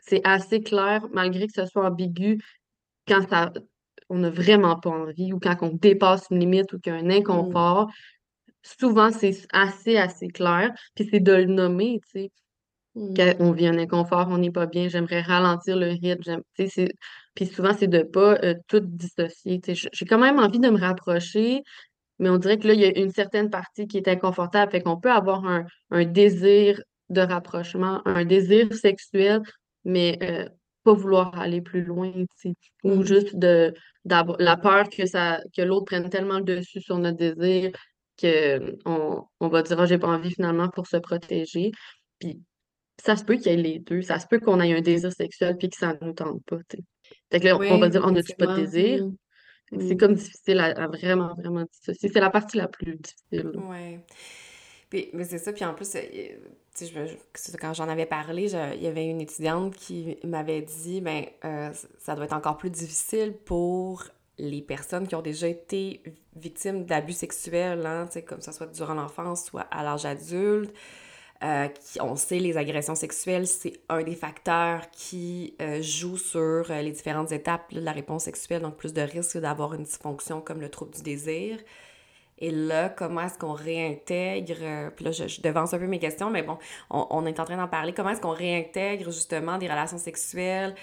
c'est 0.00 0.20
assez 0.24 0.60
clair, 0.60 1.06
malgré 1.12 1.46
que 1.46 1.52
ce 1.54 1.66
soit 1.66 1.86
ambigu, 1.86 2.40
quand 3.08 3.28
ça 3.28 3.52
on 4.08 4.18
n'a 4.18 4.30
vraiment 4.30 4.78
pas 4.78 4.90
envie 4.90 5.32
ou 5.32 5.38
quand 5.38 5.56
on 5.62 5.70
dépasse 5.70 6.26
une 6.30 6.40
limite 6.40 6.72
ou 6.72 6.78
qu'il 6.78 6.92
y 6.92 6.96
a 6.96 6.98
un 6.98 7.10
inconfort, 7.10 7.90
souvent 8.62 9.10
c'est 9.10 9.46
assez, 9.52 9.96
assez 9.96 10.28
clair. 10.28 10.72
Puis 10.94 11.08
c'est 11.10 11.20
de 11.20 11.32
le 11.32 11.46
nommer, 11.46 12.00
tu 12.12 12.20
sais. 12.20 12.30
Quand 13.14 13.34
on 13.40 13.52
vit 13.52 13.66
un 13.66 13.78
inconfort, 13.78 14.28
on 14.30 14.38
n'est 14.38 14.50
pas 14.50 14.64
bien, 14.64 14.88
j'aimerais 14.88 15.20
ralentir 15.20 15.76
le 15.76 15.88
rythme. 15.88 16.40
Puis 17.34 17.46
souvent, 17.46 17.74
c'est 17.78 17.88
de 17.88 17.98
ne 17.98 18.02
pas 18.04 18.38
euh, 18.42 18.54
tout 18.68 18.80
dissocier. 18.80 19.60
J'ai 19.66 20.06
quand 20.06 20.18
même 20.18 20.38
envie 20.38 20.58
de 20.58 20.70
me 20.70 20.80
rapprocher, 20.80 21.62
mais 22.18 22.30
on 22.30 22.38
dirait 22.38 22.58
que 22.58 22.68
là, 22.68 22.72
il 22.72 22.80
y 22.80 22.86
a 22.86 22.98
une 22.98 23.12
certaine 23.12 23.50
partie 23.50 23.86
qui 23.86 23.98
est 23.98 24.08
inconfortable. 24.08 24.72
Fait 24.72 24.80
qu'on 24.80 24.98
peut 24.98 25.12
avoir 25.12 25.44
un, 25.90 26.04
désir 26.06 26.80
de 27.10 27.20
rapprochement, 27.20 28.00
un 28.06 28.24
désir 28.24 28.72
sexuel, 28.72 29.42
mais 29.84 30.18
euh, 30.22 30.48
pas 30.86 30.92
vouloir 30.92 31.36
aller 31.36 31.60
plus 31.60 31.82
loin, 31.82 32.12
ou 32.84 32.94
mm. 32.94 33.02
juste 33.02 33.36
de 33.36 33.74
la 34.04 34.56
peur 34.56 34.88
que 34.88 35.04
ça 35.04 35.40
que 35.54 35.62
l'autre 35.62 35.86
prenne 35.86 36.08
tellement 36.08 36.38
le 36.38 36.44
dessus 36.44 36.80
sur 36.80 36.96
notre 36.98 37.16
désir 37.16 37.72
que 38.16 38.76
on, 38.84 39.48
va 39.48 39.62
dire 39.62 39.76
oh, 39.80 39.84
j'ai 39.84 39.98
pas 39.98 40.06
envie 40.06 40.30
finalement 40.30 40.68
pour 40.68 40.86
se 40.86 40.96
protéger. 40.96 41.72
Puis 42.20 42.40
ça 43.04 43.16
se 43.16 43.24
peut 43.24 43.34
qu'il 43.34 43.50
y 43.50 43.54
ait 43.54 43.56
les 43.56 43.78
deux. 43.80 44.00
Ça 44.00 44.20
se 44.20 44.28
peut 44.28 44.38
qu'on 44.38 44.60
ait 44.60 44.72
un 44.72 44.80
désir 44.80 45.12
sexuel 45.12 45.56
puis 45.58 45.68
que 45.68 45.76
ça 45.76 45.94
ne 46.00 46.06
nous 46.06 46.12
tente 46.12 46.40
pas. 46.46 46.58
Fait 47.32 47.40
que 47.40 47.44
là, 47.44 47.58
on 47.58 47.78
va 47.78 47.88
dire 47.88 48.02
on 48.04 48.12
n'a-tu 48.12 48.36
pas 48.36 48.46
de 48.46 48.60
désir? 48.60 49.04
C'est 49.72 49.94
mm. 49.94 49.98
comme 49.98 50.14
difficile 50.14 50.60
à, 50.60 50.86
vraiment, 50.86 51.34
vraiment 51.34 51.64
dissocier. 51.72 52.10
C'est 52.12 52.20
la 52.20 52.30
partie 52.30 52.56
la 52.56 52.68
plus 52.68 52.96
difficile. 52.96 53.52
Puis, 54.88 55.10
mais 55.12 55.24
c'est 55.24 55.38
ça, 55.38 55.52
puis 55.52 55.64
en 55.64 55.74
plus, 55.74 55.96
euh, 55.96 56.00
tu 56.76 56.86
quand 57.60 57.74
j'en 57.74 57.88
avais 57.88 58.06
parlé, 58.06 58.52
il 58.76 58.82
y 58.82 58.86
avait 58.86 59.06
une 59.06 59.20
étudiante 59.20 59.74
qui 59.74 60.16
m'avait 60.24 60.62
dit, 60.62 61.00
ben, 61.00 61.24
euh, 61.44 61.72
ça 61.98 62.14
doit 62.14 62.26
être 62.26 62.34
encore 62.34 62.56
plus 62.56 62.70
difficile 62.70 63.32
pour 63.32 64.04
les 64.38 64.62
personnes 64.62 65.08
qui 65.08 65.14
ont 65.14 65.22
déjà 65.22 65.48
été 65.48 66.02
victimes 66.36 66.84
d'abus 66.84 67.14
sexuels, 67.14 67.84
hein, 67.86 68.06
comme 68.26 68.42
ça 68.42 68.52
soit 68.52 68.66
durant 68.66 68.94
l'enfance, 68.94 69.46
soit 69.46 69.66
à 69.70 69.82
l'âge 69.82 70.04
adulte. 70.04 70.72
Euh, 71.44 71.68
qui, 71.68 72.00
on 72.00 72.16
sait 72.16 72.38
les 72.38 72.56
agressions 72.56 72.94
sexuelles, 72.94 73.46
c'est 73.46 73.74
un 73.90 74.02
des 74.02 74.14
facteurs 74.14 74.90
qui 74.90 75.54
joue 75.80 76.16
sur 76.16 76.68
les 76.68 76.92
différentes 76.92 77.32
étapes 77.32 77.74
de 77.74 77.80
la 77.80 77.92
réponse 77.92 78.24
sexuelle, 78.24 78.62
donc 78.62 78.76
plus 78.76 78.94
de 78.94 79.02
risques 79.02 79.36
d'avoir 79.38 79.74
une 79.74 79.82
dysfonction 79.82 80.40
comme 80.40 80.60
le 80.60 80.70
trouble 80.70 80.94
du 80.94 81.02
désir. 81.02 81.58
Et 82.38 82.50
là, 82.50 82.90
comment 82.90 83.22
est-ce 83.22 83.38
qu'on 83.38 83.54
réintègre, 83.54 84.56
euh, 84.60 84.90
puis 84.90 85.04
là, 85.04 85.10
je, 85.10 85.40
devance 85.40 85.72
un 85.72 85.78
peu 85.78 85.86
mes 85.86 85.98
questions, 85.98 86.28
mais 86.28 86.42
bon, 86.42 86.58
on, 86.90 87.06
on 87.10 87.24
est 87.24 87.40
en 87.40 87.44
train 87.44 87.56
d'en 87.56 87.68
parler, 87.68 87.94
comment 87.94 88.10
est-ce 88.10 88.20
qu'on 88.20 88.34
réintègre 88.34 89.06
justement 89.06 89.56
des 89.56 89.68
relations 89.68 89.98
sexuelles 89.98 90.74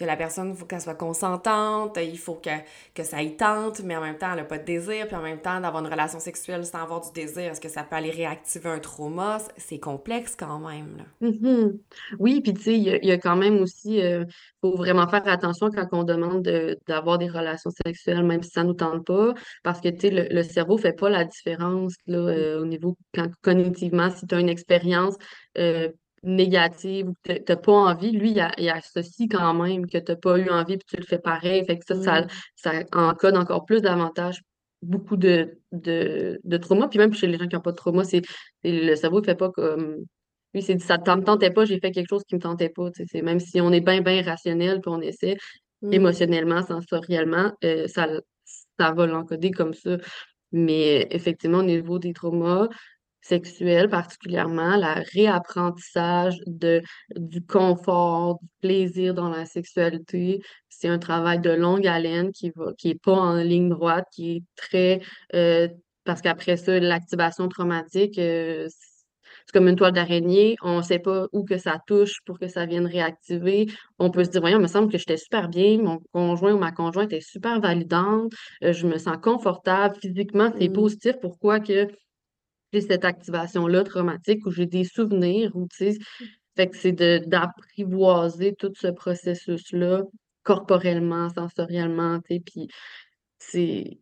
que 0.00 0.06
la 0.06 0.16
personne, 0.16 0.50
il 0.50 0.56
faut 0.56 0.64
qu'elle 0.64 0.80
soit 0.80 0.94
consentante, 0.94 1.98
il 2.02 2.18
faut 2.18 2.34
que, 2.34 2.48
que 2.94 3.02
ça 3.02 3.22
y 3.22 3.36
tente, 3.36 3.82
mais 3.84 3.94
en 3.96 4.00
même 4.00 4.16
temps, 4.16 4.30
elle 4.30 4.38
n'a 4.38 4.44
pas 4.44 4.56
de 4.56 4.64
désir, 4.64 5.06
puis 5.06 5.14
en 5.14 5.20
même 5.20 5.40
temps, 5.40 5.60
d'avoir 5.60 5.84
une 5.84 5.90
relation 5.90 6.18
sexuelle 6.18 6.64
sans 6.64 6.82
avoir 6.82 7.02
du 7.02 7.12
désir, 7.12 7.50
est-ce 7.50 7.60
que 7.60 7.68
ça 7.68 7.82
peut 7.82 7.96
aller 7.96 8.10
réactiver 8.10 8.70
un 8.70 8.78
trauma? 8.78 9.36
C'est 9.58 9.78
complexe 9.78 10.36
quand 10.36 10.58
même. 10.58 10.96
Là. 10.96 11.28
Mm-hmm. 11.28 11.78
Oui, 12.18 12.40
puis 12.40 12.54
tu 12.54 12.62
sais, 12.62 12.78
il 12.78 13.04
y, 13.04 13.12
a 13.12 13.18
quand 13.18 13.36
même 13.36 13.60
aussi, 13.60 13.96
il 13.96 14.02
euh, 14.02 14.24
faut 14.62 14.74
vraiment 14.74 15.06
faire 15.06 15.28
attention 15.28 15.68
quand 15.70 15.88
on 15.92 16.02
demande 16.02 16.48
d'avoir 16.86 17.18
des 17.18 17.28
relations 17.28 17.70
sexuelles, 17.84 18.24
même 18.24 18.42
si 18.42 18.50
ça 18.50 18.62
ne 18.62 18.68
nous 18.68 18.74
tente 18.74 19.04
pas, 19.04 19.34
parce 19.62 19.82
que 19.82 19.88
tu 19.90 20.08
sais, 20.08 20.28
le, 20.30 20.42
cerveau 20.42 20.76
ne 20.76 20.80
fait 20.80 20.94
pas 20.94 21.10
la 21.10 21.24
différence 21.24 21.94
là, 22.06 22.18
euh, 22.18 22.62
au 22.62 22.64
niveau 22.64 22.96
quand, 23.14 23.28
cognitivement, 23.42 24.08
si 24.10 24.26
tu 24.26 24.34
as 24.34 24.40
une 24.40 24.48
expérience 24.48 25.16
euh, 25.58 25.90
négative 26.22 27.08
ou 27.08 27.14
que 27.24 27.32
tu 27.32 27.44
n'as 27.48 27.56
pas 27.56 27.72
envie, 27.72 28.12
lui, 28.12 28.32
il, 28.32 28.68
associe 28.68 29.28
quand 29.30 29.54
même 29.54 29.86
que 29.86 29.98
tu 29.98 30.12
n'as 30.12 30.16
pas 30.16 30.38
eu 30.38 30.50
envie 30.50 30.76
puis 30.76 30.86
tu 30.88 30.96
le 30.96 31.04
fais 31.04 31.18
pareil. 31.18 31.64
Fait 31.66 31.78
que 31.78 31.84
ça, 31.86 32.02
ça, 32.02 32.22
mm. 32.22 32.28
ça, 32.56 32.72
encode 32.92 33.36
encore 33.36 33.64
plus 33.64 33.80
davantage 33.80 34.42
beaucoup 34.82 35.16
de, 35.16 35.58
de, 35.72 36.40
de 36.42 36.56
trauma. 36.56 36.88
Puis 36.88 36.98
même 36.98 37.14
chez 37.14 37.26
les 37.26 37.38
gens 37.38 37.46
qui 37.46 37.54
n'ont 37.54 37.62
pas 37.62 37.72
de 37.72 37.76
trauma, 37.76 38.04
c'est 38.04 38.22
le 38.64 38.94
cerveau 38.94 39.20
ne 39.20 39.24
fait 39.24 39.34
pas 39.34 39.50
comme. 39.50 39.96
Lui, 40.52 40.62
c'est 40.62 40.78
ça 40.80 40.96
ne 40.98 41.14
me 41.16 41.24
tentait 41.24 41.50
pas, 41.52 41.64
j'ai 41.64 41.78
fait 41.78 41.92
quelque 41.92 42.08
chose 42.08 42.24
qui 42.26 42.34
ne 42.34 42.38
me 42.38 42.42
tentait 42.42 42.70
pas. 42.70 42.90
C'est 42.94 43.22
même 43.22 43.40
si 43.40 43.60
on 43.60 43.70
est 43.72 43.80
bien, 43.80 44.00
bien 44.00 44.22
rationnel 44.22 44.80
puis 44.80 44.90
on 44.92 45.00
essaie 45.00 45.36
mm. 45.82 45.92
émotionnellement, 45.92 46.62
sensoriellement, 46.62 47.52
euh, 47.64 47.86
ça, 47.86 48.08
ça 48.78 48.92
va 48.92 49.06
l'encoder 49.06 49.50
comme 49.52 49.74
ça. 49.74 49.96
Mais 50.52 51.06
effectivement, 51.10 51.58
au 51.58 51.62
niveau 51.62 51.98
des 51.98 52.12
traumas, 52.12 52.68
sexuelle 53.20 53.88
particulièrement, 53.88 54.76
la 54.76 54.94
réapprentissage 55.12 56.38
de, 56.46 56.82
du 57.16 57.44
confort, 57.44 58.38
du 58.40 58.48
plaisir 58.60 59.14
dans 59.14 59.28
la 59.28 59.46
sexualité. 59.46 60.40
C'est 60.68 60.88
un 60.88 60.98
travail 60.98 61.40
de 61.40 61.50
longue 61.50 61.86
haleine 61.86 62.32
qui 62.32 62.50
va, 62.56 62.72
qui 62.78 62.90
est 62.90 63.02
pas 63.02 63.12
en 63.12 63.36
ligne 63.36 63.68
droite, 63.68 64.06
qui 64.12 64.36
est 64.36 64.42
très 64.56 65.00
euh, 65.34 65.68
parce 66.04 66.22
qu'après 66.22 66.56
ça, 66.56 66.78
l'activation 66.80 67.48
traumatique, 67.48 68.18
euh, 68.18 68.68
c'est 69.46 69.52
comme 69.52 69.68
une 69.68 69.76
toile 69.76 69.92
d'araignée, 69.92 70.56
on 70.62 70.78
ne 70.78 70.82
sait 70.82 70.98
pas 70.98 71.26
où 71.32 71.44
que 71.44 71.58
ça 71.58 71.78
touche 71.86 72.20
pour 72.24 72.38
que 72.38 72.48
ça 72.48 72.66
vienne 72.66 72.86
réactiver. 72.86 73.66
On 73.98 74.10
peut 74.10 74.24
se 74.24 74.30
dire, 74.30 74.40
voyons, 74.40 74.58
il 74.58 74.62
me 74.62 74.68
semble 74.68 74.90
que 74.90 74.98
j'étais 74.98 75.16
super 75.16 75.48
bien, 75.48 75.78
mon 75.78 75.98
conjoint 76.12 76.54
ou 76.54 76.58
ma 76.58 76.72
conjointe 76.72 77.12
est 77.12 77.20
super 77.20 77.60
validante, 77.60 78.32
euh, 78.64 78.72
je 78.72 78.86
me 78.86 78.98
sens 78.98 79.16
confortable, 79.22 79.96
physiquement, 80.00 80.52
c'est 80.58 80.68
mmh. 80.68 80.72
positif. 80.72 81.12
Pourquoi 81.20 81.60
que 81.60 81.88
j'ai 82.72 82.80
cette 82.80 83.04
activation-là 83.04 83.84
traumatique 83.84 84.46
où 84.46 84.50
j'ai 84.50 84.66
des 84.66 84.84
souvenirs 84.84 85.54
ou 85.56 85.66
tu 85.68 85.92
sais, 85.92 85.98
fait 86.56 86.68
que 86.68 86.76
c'est 86.76 86.92
d'apprivoiser 87.26 88.54
tout 88.56 88.72
ce 88.76 88.88
processus-là 88.88 90.02
corporellement, 90.42 91.28
sensoriellement, 91.30 92.20
tu 92.20 92.36
sais, 92.36 92.40
puis 92.44 92.68
c'est 93.38 93.98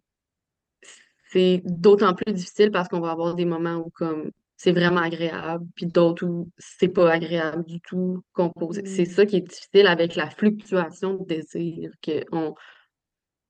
c'est 1.31 1.61
d'autant 1.65 2.15
plus 2.15 2.33
difficile 2.33 2.71
parce 2.71 2.89
qu'on 2.89 3.01
va 3.01 3.11
avoir 3.11 3.35
des 3.35 3.45
moments 3.45 3.77
où 3.77 3.91
comme 3.91 4.31
c'est 4.57 4.73
vraiment 4.73 5.03
agréable, 5.03 5.65
puis 5.77 5.87
d'autres 5.87 6.27
où 6.27 6.51
c'est 6.59 6.89
pas 6.89 7.13
agréable 7.13 7.65
du 7.65 7.81
tout 7.81 8.23
composé. 8.33 8.83
C'est 8.87 9.03
Mm. 9.03 9.07
ça 9.07 9.27
qui 9.27 9.37
est 9.37 9.41
difficile 9.49 9.87
avec 9.87 10.17
la 10.17 10.31
fluctuation 10.31 11.15
de 11.15 11.25
désir, 11.27 11.93
que, 12.03 12.25
on, 12.33 12.55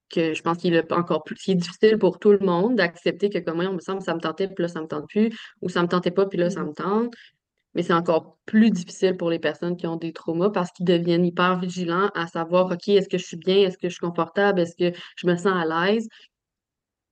que 0.09 0.35
je 0.35 0.43
pense 0.43 0.59
qu'il 0.59 0.75
est 0.75 0.93
encore 0.93 1.25
plus 1.25 1.37
est 1.49 1.55
difficile 1.55 1.99
pour 1.99 2.19
tout 2.19 2.33
le 2.33 2.39
monde 2.41 2.77
d'accepter 2.77 3.31
que 3.31 3.39
comme 3.39 3.57
moi, 3.57 3.67
on 3.67 3.75
me 3.75 3.81
semble 3.81 4.03
ça 4.03 4.15
me 4.15 4.21
tentait, 4.21 4.49
puis 4.49 4.63
là, 4.63 4.69
ça 4.69 4.81
me 4.81 4.87
tente 4.87 5.09
plus, 5.09 5.31
ou 5.63 5.69
ça 5.69 5.83
me 5.83 5.89
tentait 5.89 6.11
pas, 6.11 6.27
puis 6.27 6.39
là, 6.39 6.51
ça 6.51 6.63
Mm. 6.63 6.69
me 6.69 6.73
tente. 6.75 7.15
Mais 7.75 7.83
c'est 7.83 7.93
encore 7.95 8.39
plus 8.47 8.71
difficile 8.71 9.17
pour 9.17 9.31
les 9.31 9.39
personnes 9.39 9.77
qui 9.77 9.87
ont 9.87 9.97
des 9.97 10.13
traumas 10.13 10.51
parce 10.51 10.73
qu'ils 10.73 10.87
deviennent 10.87 11.25
hyper 11.27 11.59
vigilants 11.61 12.11
à 12.15 12.27
savoir, 12.27 12.67
OK, 12.73 12.89
est-ce 12.89 13.09
que 13.09 13.19
je 13.19 13.25
suis 13.27 13.37
bien, 13.37 13.59
est-ce 13.59 13.79
que 13.79 13.89
je 13.89 13.95
suis 13.95 14.01
confortable, 14.07 14.61
est-ce 14.61 14.75
que 14.77 14.99
je 15.17 15.27
me 15.27 15.37
sens 15.37 15.55
à 15.55 15.65
l'aise? 15.87 16.09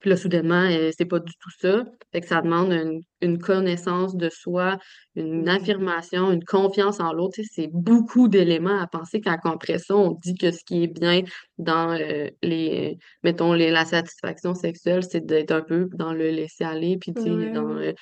Puis 0.06 0.10
là, 0.12 0.16
soudainement, 0.16 0.62
euh, 0.70 0.92
c'est 0.96 1.04
pas 1.04 1.18
du 1.18 1.32
tout 1.40 1.50
ça. 1.58 1.84
Fait 2.12 2.20
que 2.20 2.28
ça 2.28 2.40
demande 2.40 2.70
une, 2.70 3.00
une 3.22 3.38
connaissance 3.38 4.14
de 4.14 4.28
soi, 4.28 4.78
une 5.16 5.46
Mm. 5.46 5.48
affirmation, 5.48 6.30
une 6.30 6.44
confiance 6.44 7.00
en 7.00 7.12
l'autre. 7.12 7.40
C'est 7.50 7.68
beaucoup 7.72 8.28
d'éléments 8.28 8.78
à 8.78 8.86
penser 8.86 9.20
quand 9.20 9.36
après 9.44 9.78
ça, 9.80 9.96
on 9.96 10.12
dit 10.12 10.34
que 10.36 10.52
ce 10.52 10.62
qui 10.64 10.84
est 10.84 10.86
bien 10.86 11.22
dans 11.58 11.90
euh, 11.98 12.28
les, 12.40 12.98
mettons, 13.24 13.52
les, 13.52 13.72
la 13.72 13.84
satisfaction 13.84 14.54
sexuelle, 14.54 15.02
c'est 15.02 15.26
d'être 15.26 15.50
un 15.50 15.62
peu 15.62 15.88
dans 15.94 16.12
le 16.12 16.30
laisser-aller, 16.30 16.98
puis 16.98 17.12
tu 17.12 17.22
sais, 17.22 17.50
dans, 17.50 17.68
euh, 17.70 17.92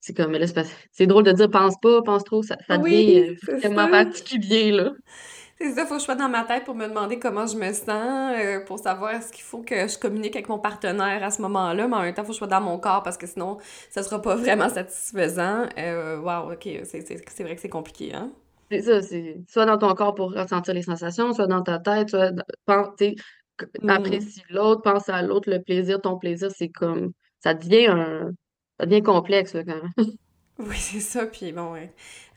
c'est 0.00 0.16
comme, 0.16 0.32
là, 0.32 0.46
c'est 0.92 1.06
drôle 1.06 1.24
de 1.24 1.32
dire 1.32 1.50
pense 1.50 1.74
pas, 1.82 2.00
pense 2.00 2.24
trop, 2.24 2.42
ça, 2.42 2.56
ça 2.66 2.78
devient 2.78 2.94
Oui, 2.94 3.36
ça. 3.60 3.88
particulier, 3.88 4.70
là. 4.72 4.92
C'est 5.60 5.72
ça, 5.74 5.84
faut 5.84 5.94
que 5.94 6.00
je 6.00 6.04
sois 6.04 6.14
dans 6.14 6.30
ma 6.30 6.44
tête 6.44 6.64
pour 6.64 6.74
me 6.74 6.86
demander 6.88 7.18
comment 7.18 7.46
je 7.46 7.56
me 7.56 7.70
sens, 7.74 7.86
euh, 8.34 8.64
pour 8.64 8.78
savoir 8.78 9.10
est-ce 9.12 9.30
qu'il 9.30 9.42
faut 9.44 9.60
que 9.60 9.86
je 9.88 9.98
communique 9.98 10.34
avec 10.34 10.48
mon 10.48 10.58
partenaire 10.58 11.22
à 11.22 11.30
ce 11.30 11.42
moment-là, 11.42 11.86
mais 11.86 11.96
en 11.96 12.00
même 12.00 12.14
temps, 12.14 12.22
faut 12.22 12.28
que 12.28 12.32
je 12.34 12.38
sois 12.38 12.46
dans 12.46 12.62
mon 12.62 12.78
corps 12.78 13.02
parce 13.02 13.18
que 13.18 13.26
sinon, 13.26 13.58
ça 13.90 14.02
sera 14.02 14.22
pas 14.22 14.36
vraiment 14.36 14.70
satisfaisant. 14.70 15.66
Euh, 15.76 16.18
wow, 16.18 16.52
ok, 16.52 16.66
c'est 16.84 17.42
vrai 17.42 17.54
que 17.56 17.60
c'est 17.60 17.68
compliqué, 17.68 18.14
hein? 18.14 18.30
C'est 18.70 18.82
ça, 18.82 19.02
c'est 19.02 19.36
soit 19.48 19.66
dans 19.66 19.76
ton 19.76 19.92
corps 19.94 20.14
pour 20.14 20.32
ressentir 20.32 20.72
les 20.72 20.82
sensations, 20.82 21.34
soit 21.34 21.46
dans 21.48 21.62
ta 21.62 21.78
tête, 21.78 22.08
soit 22.08 22.30
dans- 22.30 22.44
pen- 22.64 22.84
tu 22.96 23.04
sais, 23.10 23.14
que- 23.58 23.66
Mhm. 23.82 23.90
apprécie 23.90 24.42
l'autre, 24.48 24.80
pense 24.82 25.08
à 25.10 25.20
l'autre, 25.22 25.50
le 25.50 25.60
plaisir, 25.62 26.00
ton 26.00 26.16
plaisir, 26.18 26.50
c'est 26.56 26.70
comme 26.70 27.12
ça 27.40 27.52
devient 27.52 27.88
un 27.88 28.30
ça 28.78 28.86
devient 28.86 29.02
complexe 29.02 29.52
là, 29.54 29.62
quand 29.64 29.74
même. 29.74 29.92
Oui, 30.68 30.76
c'est 30.76 31.00
ça. 31.00 31.26
Puis 31.26 31.52
bon, 31.52 31.74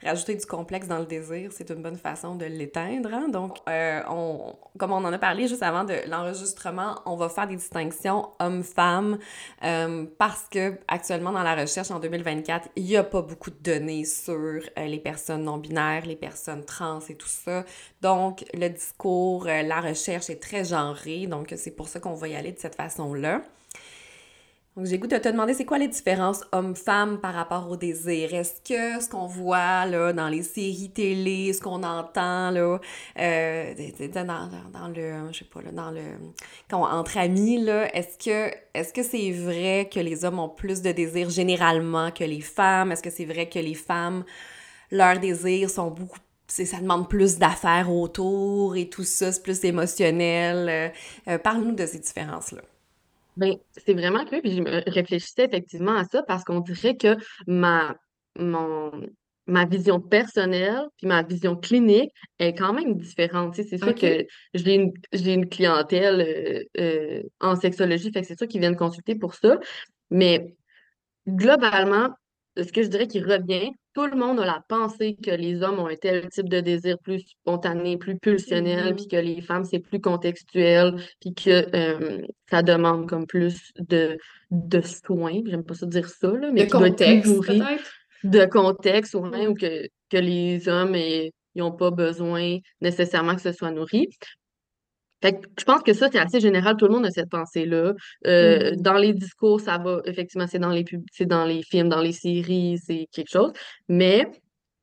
rajouter 0.03 0.35
du 0.35 0.45
complexe 0.45 0.87
dans 0.87 0.99
le 0.99 1.05
désir, 1.05 1.51
c'est 1.53 1.69
une 1.69 1.81
bonne 1.81 1.97
façon 1.97 2.35
de 2.35 2.45
l'éteindre. 2.45 3.09
hein. 3.13 3.27
Donc, 3.29 3.57
euh, 3.67 4.01
on, 4.09 4.55
comme 4.77 4.91
on 4.91 5.03
en 5.03 5.11
a 5.11 5.17
parlé 5.17 5.47
juste 5.47 5.63
avant 5.63 5.83
de 5.83 5.95
l'enregistrement, 6.09 7.01
on 7.05 7.15
va 7.15 7.29
faire 7.29 7.47
des 7.47 7.55
distinctions 7.55 8.29
hommes-femmes 8.39 9.17
euh, 9.63 10.05
parce 10.17 10.47
que 10.49 10.73
actuellement 10.87 11.31
dans 11.31 11.43
la 11.43 11.55
recherche 11.55 11.91
en 11.91 11.99
2024, 11.99 12.69
il 12.75 12.83
n'y 12.85 12.97
a 12.97 13.03
pas 13.03 13.21
beaucoup 13.21 13.51
de 13.51 13.59
données 13.61 14.05
sur 14.05 14.33
euh, 14.33 14.59
les 14.77 14.99
personnes 14.99 15.43
non 15.43 15.57
binaires, 15.57 16.05
les 16.05 16.15
personnes 16.15 16.63
trans 16.65 16.99
et 17.09 17.15
tout 17.15 17.27
ça. 17.27 17.65
Donc, 18.01 18.45
le 18.53 18.69
discours, 18.69 19.45
la 19.45 19.81
recherche 19.81 20.29
est 20.29 20.41
très 20.41 20.63
genrée. 20.65 21.27
Donc, 21.27 21.53
c'est 21.57 21.71
pour 21.75 21.87
ça 21.87 21.99
qu'on 21.99 22.13
va 22.15 22.27
y 22.27 22.35
aller 22.35 22.51
de 22.51 22.59
cette 22.59 22.75
façon-là. 22.75 23.41
Donc, 24.75 24.87
j'ai 24.87 24.97
goût 24.97 25.05
de 25.05 25.17
te 25.17 25.29
demander, 25.29 25.53
c'est 25.53 25.65
quoi 25.65 25.77
les 25.77 25.87
différences 25.87 26.41
hommes-femmes 26.51 27.19
par 27.19 27.35
rapport 27.35 27.69
au 27.69 27.77
désir? 27.77 28.33
Est-ce 28.33 28.55
que 28.61 28.99
ce 29.03 29.07
qu'on 29.07 29.27
voit 29.27 29.85
là, 29.85 30.13
dans 30.13 30.29
les 30.29 30.41
séries 30.41 30.89
télé, 30.89 31.53
ce 31.53 31.61
qu'on 31.61 31.83
entend 31.83 32.49
là, 32.49 32.79
euh, 33.19 33.73
dans, 34.15 34.49
dans, 34.73 34.87
le, 34.87 35.31
je 35.31 35.39
sais 35.39 35.45
pas, 35.45 35.61
là, 35.61 35.71
dans 35.71 35.91
le, 35.91 36.01
quand 36.67 36.81
entre 36.81 37.19
amis, 37.19 37.63
là, 37.63 37.95
est-ce 37.95 38.17
que 38.17 38.55
est-ce 38.73 38.91
que 38.93 39.03
c'est 39.03 39.29
vrai 39.31 39.89
que 39.93 39.99
les 39.99 40.25
hommes 40.25 40.39
ont 40.39 40.49
plus 40.49 40.81
de 40.81 40.91
désir 40.91 41.29
généralement 41.29 42.09
que 42.09 42.23
les 42.23 42.41
femmes? 42.41 42.91
Est-ce 42.91 43.03
que 43.03 43.11
c'est 43.11 43.25
vrai 43.25 43.47
que 43.47 43.59
les 43.59 43.75
femmes, 43.75 44.23
leurs 44.89 45.19
désirs 45.19 45.69
sont 45.69 45.91
beaucoup 45.91 46.17
ça 46.47 46.79
demande 46.79 47.09
plus 47.09 47.37
d'affaires 47.37 47.91
autour 47.91 48.75
et 48.75 48.89
tout 48.89 49.03
ça, 49.03 49.31
c'est 49.31 49.43
plus 49.43 49.63
émotionnel? 49.65 50.69
Euh, 50.69 51.33
euh, 51.33 51.37
parle-nous 51.37 51.73
de 51.75 51.85
ces 51.85 51.99
différences-là. 51.99 52.61
Ben, 53.37 53.55
c'est 53.71 53.93
vraiment 53.93 54.25
que 54.25 54.39
puis 54.39 54.55
je 54.55 54.61
me 54.61 54.89
réfléchissais 54.89 55.45
effectivement 55.45 55.95
à 55.95 56.05
ça 56.05 56.23
parce 56.23 56.43
qu'on 56.43 56.59
dirait 56.59 56.97
que 56.97 57.15
ma 57.47 57.95
mon 58.37 58.91
ma 59.45 59.65
vision 59.65 59.99
personnelle 59.99 60.83
puis 60.97 61.07
ma 61.07 61.21
vision 61.21 61.55
clinique 61.55 62.11
est 62.39 62.53
quand 62.53 62.73
même 62.73 62.95
différente. 62.95 63.55
Tu 63.55 63.63
sais, 63.63 63.69
c'est 63.69 63.77
sûr 63.77 63.93
que 63.95 64.25
j'ai 64.53 64.75
une 64.75 64.93
j'ai 65.11 65.33
une 65.33 65.49
clientèle 65.49 66.21
euh, 66.21 66.63
euh, 66.79 67.23
en 67.39 67.55
sexologie, 67.55 68.11
fait 68.11 68.21
que 68.21 68.27
c'est 68.27 68.37
sûr 68.37 68.47
qu'ils 68.47 68.61
viennent 68.61 68.77
consulter 68.77 69.15
pour 69.15 69.35
ça. 69.35 69.59
Mais 70.09 70.55
Globalement, 71.27 72.09
ce 72.57 72.71
que 72.71 72.83
je 72.83 72.87
dirais 72.87 73.07
qui 73.07 73.19
revient, 73.19 73.71
tout 73.93 74.05
le 74.05 74.15
monde 74.15 74.39
a 74.39 74.45
la 74.45 74.63
pensée 74.67 75.15
que 75.21 75.31
les 75.31 75.61
hommes 75.63 75.79
ont 75.79 75.87
un 75.87 75.95
tel 75.95 76.27
type 76.29 76.49
de 76.49 76.59
désir 76.59 76.97
plus 76.99 77.19
spontané, 77.19 77.97
plus 77.97 78.17
pulsionnel, 78.17 78.95
puis 78.95 79.05
Mhm. 79.05 79.09
que 79.11 79.17
les 79.17 79.41
femmes, 79.41 79.65
c'est 79.65 79.79
plus 79.79 79.99
contextuel, 80.01 80.95
puis 81.21 81.33
que 81.33 81.75
euh, 81.75 82.21
ça 82.49 82.63
demande 82.63 83.07
comme 83.07 83.27
plus 83.27 83.71
de, 83.77 84.17
de 84.51 84.81
soins, 84.81 85.41
j'aime 85.45 85.63
pas 85.63 85.73
ça 85.75 85.85
dire 85.85 86.07
ça, 86.07 86.27
là, 86.27 86.47
De 86.47 86.51
mais 86.51 86.61
plus 86.65 86.69
contexte, 86.69 87.31
de 88.23 88.45
contexte, 88.45 89.15
ouais, 89.15 89.47
ou 89.47 89.53
que, 89.53 89.87
que 90.09 90.17
les 90.17 90.67
hommes, 90.69 90.95
ils 90.95 91.31
n'ont 91.55 91.71
pas 91.71 91.91
besoin 91.91 92.57
nécessairement 92.81 93.35
que 93.35 93.41
ce 93.41 93.51
soit 93.51 93.71
nourri. 93.71 94.07
Fait 95.23 95.33
que 95.39 95.47
je 95.57 95.63
pense 95.63 95.81
que 95.83 95.93
ça, 95.93 96.09
c'est 96.11 96.19
assez 96.19 96.41
général. 96.41 96.75
Tout 96.77 96.85
le 96.87 96.93
monde 96.93 97.05
a 97.05 97.09
cette 97.11 97.29
pensée-là. 97.29 97.93
Euh, 98.27 98.71
Mhm. 98.71 98.81
dans 98.81 98.95
les 99.05 99.13
discours, 99.13 99.61
ça 99.61 99.77
va, 99.77 100.01
effectivement, 100.05 100.47
c'est 100.47 100.59
dans 100.59 100.69
les 100.69 100.83
pub- 100.83 101.05
c'est 101.13 101.25
dans 101.25 101.45
les 101.45 101.63
films, 101.63 101.87
dans 101.89 102.01
les 102.01 102.11
séries, 102.11 102.77
c'est 102.85 103.07
quelque 103.13 103.31
chose. 103.31 103.53
Mais 103.87 104.27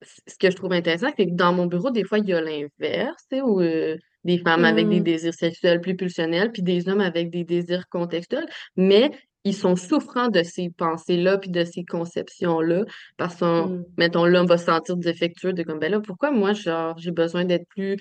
ce 0.03 0.37
que 0.39 0.51
je 0.51 0.57
trouve 0.57 0.73
intéressant, 0.73 1.09
c'est 1.17 1.27
que 1.27 1.35
dans 1.35 1.53
mon 1.53 1.67
bureau, 1.67 1.91
des 1.91 2.05
fois, 2.05 2.19
il 2.19 2.27
y 2.29 2.33
a 2.33 2.41
l'inverse, 2.41 3.27
où 3.33 3.61
euh, 3.61 3.97
des 4.25 4.39
femmes 4.39 4.65
avec 4.65 4.89
des 4.89 4.97
Mhm. 5.01 5.05
désirs 5.05 5.35
sexuels 5.35 5.81
plus 5.83 5.95
pulsionnels, 5.97 6.51
puis 6.53 6.63
des 6.63 6.89
hommes 6.89 7.01
avec 7.03 7.31
des 7.31 7.45
désirs 7.45 7.85
contextuels. 7.91 8.47
Mais 8.77 9.11
ils 9.45 9.55
sont 9.55 9.77
souffrants 9.77 10.29
de 10.29 10.43
ces 10.43 10.69
pensées-là, 10.71 11.39
puis 11.39 11.51
de 11.51 11.65
ces 11.65 11.85
conceptions-là, 11.85 12.85
parce 13.17 13.37
que, 13.37 13.63
Mhm. 13.69 13.85
mettons, 13.97 14.27
l'homme 14.27 14.47
va 14.47 14.59
se 14.59 14.67
sentir 14.67 14.97
défectueux 14.97 15.55
de 15.55 15.63
comme, 15.63 15.79
ben 15.79 15.91
là, 15.91 16.01
pourquoi 16.01 16.31
moi, 16.31 16.53
genre, 16.53 16.97
j'ai 16.99 17.11
besoin 17.11 17.45
d'être 17.47 17.67
plus 17.69 17.97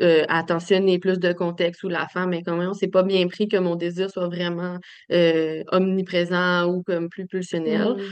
euh, 0.00 0.24
attentionner 0.28 0.98
plus 0.98 1.18
de 1.18 1.32
contexte 1.32 1.82
où 1.84 1.88
la 1.88 2.08
femme 2.08 2.32
est 2.32 2.42
quand 2.42 2.56
même, 2.56 2.74
c'est 2.74 2.88
pas 2.88 3.02
bien 3.02 3.26
pris 3.28 3.48
que 3.48 3.56
mon 3.58 3.76
désir 3.76 4.10
soit 4.10 4.28
vraiment 4.28 4.78
euh, 5.10 5.62
omniprésent 5.70 6.66
ou 6.66 6.82
comme 6.82 7.08
plus 7.08 7.26
pulsionnel. 7.26 7.94
Mhm. 7.96 8.02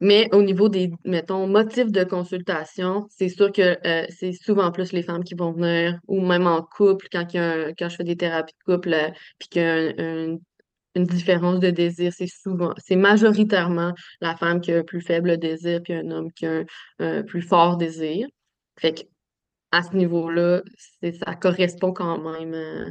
Mais 0.00 0.28
au 0.34 0.42
niveau 0.42 0.68
des, 0.68 0.90
mettons, 1.04 1.46
motifs 1.46 1.90
de 1.90 2.04
consultation, 2.04 3.06
c'est 3.08 3.30
sûr 3.30 3.50
que 3.50 3.78
euh, 3.86 4.06
c'est 4.10 4.32
souvent 4.32 4.70
plus 4.70 4.92
les 4.92 5.02
femmes 5.02 5.24
qui 5.24 5.34
vont 5.34 5.52
venir, 5.52 5.98
ou 6.06 6.20
même 6.20 6.46
en 6.46 6.60
couple, 6.62 7.06
quand, 7.10 7.24
il 7.32 7.36
y 7.36 7.40
a 7.40 7.52
un- 7.68 7.72
quand 7.72 7.88
je 7.88 7.96
fais 7.96 8.04
des 8.04 8.16
thérapies 8.16 8.52
de 8.66 8.74
couple, 8.74 8.92
euh, 8.92 9.08
puis 9.38 9.48
qu'il 9.48 9.62
y 9.62 9.64
a 9.64 9.72
un- 9.74 9.94
un- 9.98 10.36
une 10.96 11.04
différence 11.04 11.60
de 11.60 11.70
désir, 11.70 12.12
c'est 12.12 12.26
souvent, 12.26 12.74
c'est 12.78 12.96
majoritairement 12.96 13.92
la 14.20 14.36
femme 14.36 14.60
qui 14.60 14.72
a 14.72 14.78
un 14.78 14.82
plus 14.82 15.00
faible 15.00 15.38
désir, 15.38 15.80
puis 15.82 15.94
un 15.94 16.10
homme 16.10 16.30
qui 16.32 16.46
a 16.46 16.58
un, 16.58 16.64
un 16.98 17.22
plus 17.22 17.42
fort 17.42 17.76
désir. 17.78 18.26
Fait 18.78 18.92
que 18.92 19.00
à 19.72 19.82
ce 19.82 19.94
niveau-là, 19.96 20.62
ça 21.02 21.34
correspond 21.34 21.92
quand 21.92 22.18
même 22.18 22.54
euh, 22.54 22.90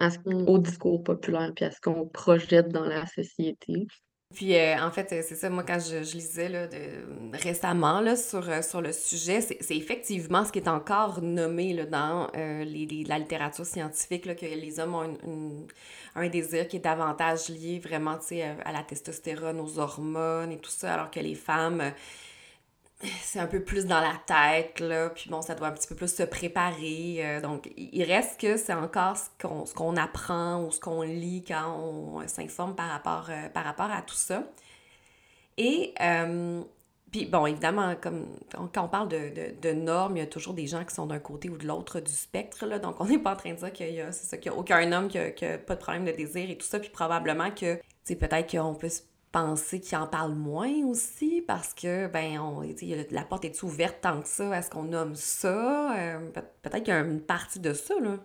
à 0.00 0.10
ce- 0.10 0.18
Mhm. 0.26 0.48
au 0.48 0.58
discours 0.58 1.02
populaire 1.02 1.52
puis 1.54 1.64
à 1.64 1.70
ce 1.70 1.80
qu'on 1.80 2.06
projette 2.08 2.68
dans 2.68 2.84
la 2.84 3.06
société. 3.06 3.86
Puis 4.34 4.56
euh, 4.56 4.76
en 4.82 4.90
fait, 4.90 5.12
euh, 5.12 5.22
c'est 5.22 5.36
ça, 5.36 5.48
moi 5.48 5.62
quand 5.62 5.78
je, 5.78 6.02
je 6.02 6.14
lisais 6.16 6.48
là, 6.48 6.66
de- 6.66 7.36
récemment 7.40 8.00
là, 8.00 8.16
sur, 8.16 8.48
euh, 8.50 8.62
sur 8.62 8.80
le 8.80 8.90
sujet, 8.92 9.40
c'est 9.40 9.76
effectivement 9.76 10.44
ce 10.44 10.50
qui 10.50 10.58
est 10.58 10.66
encore 10.68 11.22
nommé 11.22 11.72
là, 11.72 11.86
dans 11.86 12.26
euh, 12.36 12.64
les, 12.64 12.84
les- 12.86 13.04
la 13.04 13.18
littérature 13.20 13.64
scientifique, 13.64 14.26
là, 14.26 14.34
que 14.34 14.44
les 14.46 14.80
hommes 14.80 14.94
ont 14.96 15.04
une- 15.04 15.18
une- 15.24 15.66
un 16.16 16.28
désir 16.28 16.66
qui 16.66 16.76
est 16.78 16.80
davantage 16.80 17.48
lié 17.48 17.78
vraiment 17.78 18.18
à, 18.64 18.72
la 18.72 18.82
testostérone, 18.82 19.60
aux 19.60 19.78
hormones 19.78 20.50
et 20.50 20.58
tout 20.58 20.70
ça, 20.70 20.94
alors 20.94 21.10
que 21.12 21.20
les 21.20 21.34
femmes, 21.36 21.92
c'est 23.22 23.38
un 23.38 23.46
peu 23.46 23.62
plus 23.62 23.86
dans 23.86 24.00
la 24.00 24.14
tête, 24.26 24.80
là, 24.80 25.10
puis 25.10 25.28
bon, 25.30 25.42
ça 25.42 25.54
doit 25.54 25.68
un 25.68 25.72
petit 25.72 25.86
peu 25.86 25.94
plus 25.94 26.14
se 26.14 26.22
préparer. 26.22 27.16
euh, 27.20 27.40
donc, 27.40 27.70
il 27.76 28.02
reste 28.04 28.40
que 28.40 28.56
c'est 28.56 28.74
encore 28.74 29.16
ce 29.16 29.28
qu'on 29.40 29.66
ce 29.66 29.74
qu'on 29.74 29.96
apprend 29.96 30.64
ou 30.64 30.70
ce 30.70 30.80
qu'on 30.80 31.02
lit 31.02 31.44
quand 31.46 31.76
on 31.78 32.26
s'informe 32.28 32.74
par 32.74 32.88
rapport, 32.88 33.26
euh, 33.30 33.48
par 33.48 33.64
rapport 33.64 33.90
à 33.90 34.02
tout 34.02 34.14
ça. 34.14 34.44
Et, 35.56 35.94
euh, 36.00 36.62
puis 37.12 37.26
bon, 37.26 37.46
évidemment, 37.46 37.94
comme 38.00 38.26
quand 38.72 38.84
on 38.84 38.88
parle 38.88 39.08
de, 39.08 39.54
de, 39.62 39.72
normes, 39.72 40.16
il 40.16 40.20
y 40.20 40.22
a 40.22 40.26
toujours 40.26 40.54
des 40.54 40.66
gens 40.66 40.84
qui 40.84 40.94
sont 40.94 41.06
d'un 41.06 41.20
côté 41.20 41.48
ou 41.48 41.56
de 41.56 41.66
l'autre 41.66 42.00
du 42.00 42.12
spectre, 42.12 42.66
là, 42.66 42.80
donc 42.80 43.00
on 43.00 43.04
n'est 43.04 43.18
pas 43.18 43.34
en 43.34 43.36
train 43.36 43.52
de 43.52 43.58
dire 43.58 43.72
qu'il 43.72 43.94
y 43.94 44.00
a, 44.00 44.10
c'est 44.10 44.26
ça, 44.26 44.36
qu'il 44.36 44.50
y 44.50 44.54
a 44.54 44.58
aucun 44.58 44.90
homme 44.92 45.08
qui 45.08 45.18
a, 45.18 45.30
qui 45.30 45.44
a 45.46 45.58
pas 45.58 45.76
de 45.76 45.80
problème 45.80 46.04
de 46.04 46.10
désir 46.10 46.50
et 46.50 46.58
tout 46.58 46.66
ça, 46.66 46.80
puis 46.80 46.90
probablement 46.90 47.50
que, 47.52 47.78
sais, 48.02 48.16
peut-être 48.16 48.50
qu'on 48.50 48.74
peut 48.74 48.88
se 48.88 49.02
penser 49.34 49.80
qu'il 49.80 49.98
en 49.98 50.06
parle 50.08 50.34
moins 50.34 50.72
aussi, 50.86 51.42
parce 51.46 51.74
que, 51.74 52.08
ben, 52.08 52.40
on, 52.40 52.62
la 53.10 53.24
porte 53.24 53.44
est 53.44 53.62
ouverte 53.64 54.00
tant 54.02 54.22
que 54.22 54.28
ça, 54.28 54.58
est-ce 54.58 54.70
qu'on 54.70 54.84
nomme 54.84 55.16
ça? 55.16 55.98
Euh, 55.98 56.30
peut- 56.32 56.42
peut-être 56.62 56.84
qu'il 56.84 56.94
y 56.94 56.96
a 56.96 57.00
une 57.00 57.20
partie 57.22 57.60
de 57.60 57.74
ça, 57.74 57.94
là. 58.00 58.18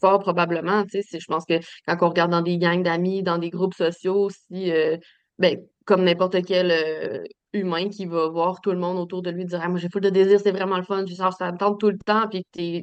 fort 0.00 0.20
probablement, 0.20 0.84
tu 0.84 1.02
sais, 1.02 1.20
je 1.20 1.26
pense 1.26 1.44
que 1.46 1.54
quand 1.86 1.96
on 2.02 2.08
regarde 2.10 2.30
dans 2.30 2.42
des 2.42 2.58
gangs 2.58 2.82
d'amis, 2.82 3.22
dans 3.22 3.38
des 3.38 3.50
groupes 3.50 3.74
sociaux, 3.74 4.28
si, 4.30 4.70
euh, 4.72 4.96
ben, 5.38 5.58
comme 5.84 6.04
n'importe 6.04 6.44
quel 6.44 6.70
euh, 6.70 7.24
humain 7.52 7.88
qui 7.88 8.06
va 8.06 8.28
voir 8.28 8.60
tout 8.60 8.72
le 8.72 8.78
monde 8.78 8.98
autour 8.98 9.22
de 9.22 9.30
lui 9.30 9.44
dire 9.44 9.60
ah, 9.62 9.68
moi 9.68 9.78
j'ai 9.78 9.88
full 9.88 10.02
de 10.02 10.10
désir, 10.10 10.40
c'est 10.40 10.52
vraiment 10.52 10.76
le 10.76 10.82
fun, 10.84 11.04
tu 11.04 11.14
sors, 11.14 11.32
ça 11.34 11.50
me 11.52 11.58
tente 11.58 11.80
tout 11.80 11.90
le 11.90 11.98
temps, 11.98 12.28
puis 12.28 12.44
que 12.52 12.80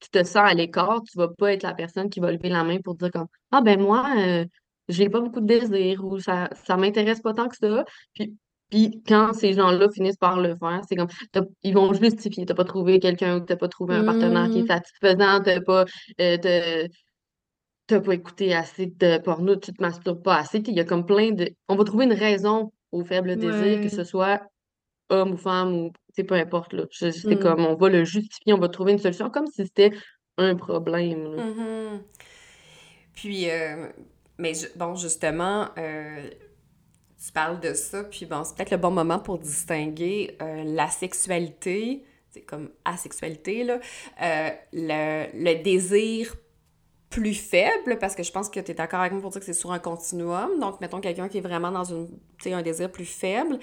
tu 0.00 0.10
te 0.10 0.24
sens 0.24 0.36
à 0.50 0.54
l'écart, 0.54 1.02
tu 1.10 1.16
vas 1.18 1.28
pas 1.28 1.52
être 1.52 1.62
la 1.62 1.74
personne 1.74 2.10
qui 2.10 2.20
va 2.20 2.32
lever 2.32 2.48
la 2.48 2.64
main 2.64 2.78
pour 2.82 2.94
dire 2.96 3.10
comme 3.12 3.26
Ah 3.50 3.60
ben 3.62 3.80
moi, 3.80 4.12
j'ai 4.88 5.08
pas 5.08 5.20
beaucoup 5.20 5.40
de 5.40 5.46
désir 5.46 6.04
ou 6.04 6.18
ça, 6.18 6.48
ça 6.64 6.76
m'intéresse 6.76 7.20
pas 7.20 7.34
tant 7.34 7.48
que 7.48 7.56
ça. 7.56 7.84
Puis, 8.14 8.36
puis 8.70 9.02
quand 9.06 9.32
ces 9.32 9.52
gens-là 9.52 9.88
finissent 9.90 10.16
par 10.16 10.40
le 10.40 10.56
faire, 10.56 10.80
c'est 10.88 10.96
comme 10.96 11.08
ils 11.62 11.74
vont 11.74 11.92
justifier. 11.92 12.46
T'as 12.46 12.54
pas 12.54 12.64
trouvé 12.64 12.98
quelqu'un 12.98 13.36
ou 13.36 13.40
t'as 13.40 13.56
pas 13.56 13.68
trouvé 13.68 13.94
un 13.96 14.04
partenaire 14.04 14.50
qui 14.50 14.60
est 14.60 14.62
mmh. 14.62 14.66
satisfaisant, 14.66 15.40
t'as 15.42 15.60
pas 15.60 15.84
euh, 16.20 16.88
t'as 17.86 18.00
pas 18.00 18.14
écouté 18.14 18.54
assez 18.54 18.86
de 18.86 19.18
porno, 19.18 19.56
tu 19.56 19.72
te 19.72 19.80
masturbes 19.80 20.22
pas 20.22 20.36
assez. 20.38 20.58
Il 20.66 20.74
y 20.74 20.80
a 20.80 20.84
comme 20.84 21.06
plein 21.06 21.30
de. 21.30 21.48
On 21.68 21.76
va 21.76 21.84
trouver 21.84 22.06
une 22.06 22.12
raison 22.12 22.72
au 22.90 23.04
faible 23.04 23.36
désir, 23.36 23.80
que 23.80 23.88
ce 23.88 24.04
soit 24.04 24.42
homme 25.08 25.32
ou 25.32 25.36
femme 25.36 25.74
ou 25.74 25.92
peu 26.26 26.34
importe. 26.34 26.72
Là. 26.72 26.84
C'est 26.90 27.24
mmh. 27.24 27.38
comme 27.38 27.64
on 27.64 27.76
va 27.76 27.88
le 27.88 28.04
justifier, 28.04 28.52
on 28.52 28.58
va 28.58 28.68
trouver 28.68 28.92
une 28.92 28.98
solution 28.98 29.30
comme 29.30 29.46
si 29.46 29.64
c'était 29.64 29.92
un 30.38 30.54
problème. 30.56 31.36
Mmh 31.36 32.00
puis, 33.16 33.50
euh, 33.50 33.88
mais 34.38 34.52
bon, 34.76 34.94
justement, 34.94 35.68
euh, 35.78 36.30
tu 37.24 37.32
parles 37.32 37.60
de 37.60 37.74
ça, 37.74 38.04
puis 38.04 38.26
bon, 38.26 38.44
c'est 38.44 38.56
peut-être 38.56 38.70
le 38.70 38.76
bon 38.76 38.90
moment 38.90 39.18
pour 39.18 39.38
distinguer 39.38 40.36
euh, 40.42 40.64
la 40.64 40.88
sexualité, 40.88 42.04
c'est 42.30 42.42
comme 42.42 42.70
asexualité, 42.84 43.64
là, 43.64 43.80
le, 44.72 45.26
le 45.32 45.62
désir 45.62 46.36
plus 47.08 47.34
faible, 47.34 47.98
parce 47.98 48.14
que 48.14 48.22
je 48.22 48.32
pense 48.32 48.50
que 48.50 48.60
tu 48.60 48.72
es 48.72 48.74
d'accord 48.74 49.00
avec 49.00 49.12
moi 49.12 49.22
pour 49.22 49.30
dire 49.30 49.40
que 49.40 49.46
c'est 49.46 49.54
sur 49.54 49.72
un 49.72 49.78
continuum. 49.78 50.58
Donc, 50.58 50.80
mettons 50.80 51.00
quelqu'un 51.00 51.28
qui 51.28 51.38
est 51.38 51.40
vraiment 51.40 51.70
dans 51.70 51.84
une, 51.84 52.08
un 52.46 52.62
désir 52.62 52.90
plus 52.90 53.06
faible 53.06 53.58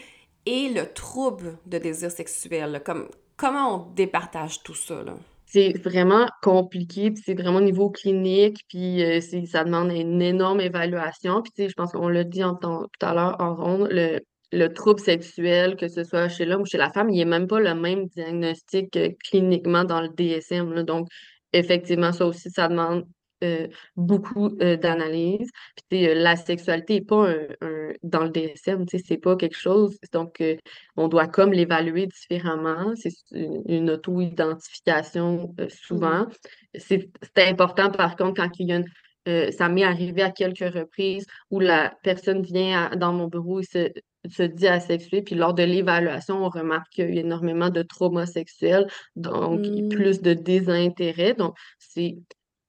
et 0.45 0.69
le 0.69 0.91
trouble 0.91 1.57
de 1.65 1.77
désir 1.77 2.09
sexuel. 2.09 2.81
Comme, 2.83 3.09
comment 3.37 3.75
on 3.75 3.93
départage 3.93 4.63
tout 4.63 4.73
ça? 4.73 5.03
Là? 5.03 5.15
C'est 5.53 5.73
vraiment 5.77 6.25
compliqué, 6.41 7.13
c'est 7.23 7.35
vraiment 7.35 7.59
au 7.59 7.61
niveau 7.61 7.91
clinique, 7.91 8.65
puis 8.69 9.03
euh, 9.03 9.21
ça 9.45 9.63
demande 9.63 9.91
une 9.91 10.19
énorme 10.19 10.59
évaluation. 10.61 11.43
Puis 11.43 11.69
je 11.69 11.73
pense 11.75 11.91
qu'on 11.91 12.07
l'a 12.07 12.23
dit 12.23 12.41
tout 12.41 12.87
à 13.01 13.13
l'heure 13.13 13.35
en 13.39 13.53
ronde, 13.53 13.87
le, 13.91 14.19
le 14.51 14.73
trouble 14.73 14.99
sexuel, 14.99 15.75
que 15.75 15.87
ce 15.87 16.03
soit 16.03 16.27
chez 16.27 16.45
l'homme 16.45 16.63
ou 16.63 16.65
chez 16.65 16.79
la 16.79 16.89
femme, 16.89 17.11
il 17.11 17.17
n'est 17.17 17.25
même 17.25 17.45
pas 17.45 17.59
le 17.59 17.75
même 17.75 18.07
diagnostic 18.07 18.97
cliniquement 19.29 19.83
dans 19.83 20.01
le 20.01 20.09
DSM. 20.09 20.81
Donc, 20.81 21.07
effectivement, 21.51 22.11
ça 22.11 22.25
aussi, 22.25 22.49
ça 22.49 22.67
demande 22.67 23.05
euh, 23.43 23.67
beaucoup 23.95 24.55
euh, 24.61 24.77
d'analyses. 24.77 25.49
Puis 25.89 26.07
euh, 26.07 26.13
la 26.15 26.35
sexualité 26.35 26.95
n'est 26.95 27.05
pas 27.05 27.29
un, 27.61 27.91
dans 28.01 28.23
le 28.23 28.29
DSM, 28.29 28.85
c'est 28.87 29.17
pas 29.17 29.35
quelque 29.35 29.57
chose. 29.57 29.97
Donc, 30.13 30.41
on 30.95 31.07
doit 31.07 31.27
comme 31.27 31.51
l'évaluer 31.51 32.07
différemment. 32.07 32.93
C'est 32.95 33.13
une, 33.33 33.91
auto-identification 33.91 35.53
souvent. 35.69 36.27
C'est 36.75 37.09
important, 37.37 37.91
par 37.91 38.15
contre, 38.15 38.41
quand 38.41 38.59
il 38.59 38.67
y 38.67 38.73
a 38.73 38.77
une, 39.25 39.51
ça 39.51 39.69
m'est 39.69 39.83
arrivé 39.83 40.21
à 40.21 40.31
quelques 40.31 40.73
reprises 40.73 41.25
où 41.51 41.59
la 41.59 41.93
personne 42.03 42.41
vient 42.41 42.91
dans 42.95 43.13
mon 43.13 43.27
bureau 43.27 43.59
et 43.59 43.63
se, 43.63 43.89
se 44.29 44.43
dit 44.43 44.67
asexuée, 44.67 45.21
puis 45.21 45.35
lors 45.35 45.53
de 45.53 45.63
l'évaluation, 45.63 46.43
on 46.43 46.49
remarque 46.49 46.89
qu'il 46.91 47.13
y 47.13 47.17
a 47.17 47.21
énormément 47.21 47.69
de 47.69 47.81
trauma 47.83 48.25
sexuel, 48.25 48.87
donc 49.15 49.59
mmh. 49.61 49.89
plus 49.89 50.21
de 50.21 50.33
désintérêt. 50.33 51.33
Donc, 51.33 51.55
c'est 51.79 52.17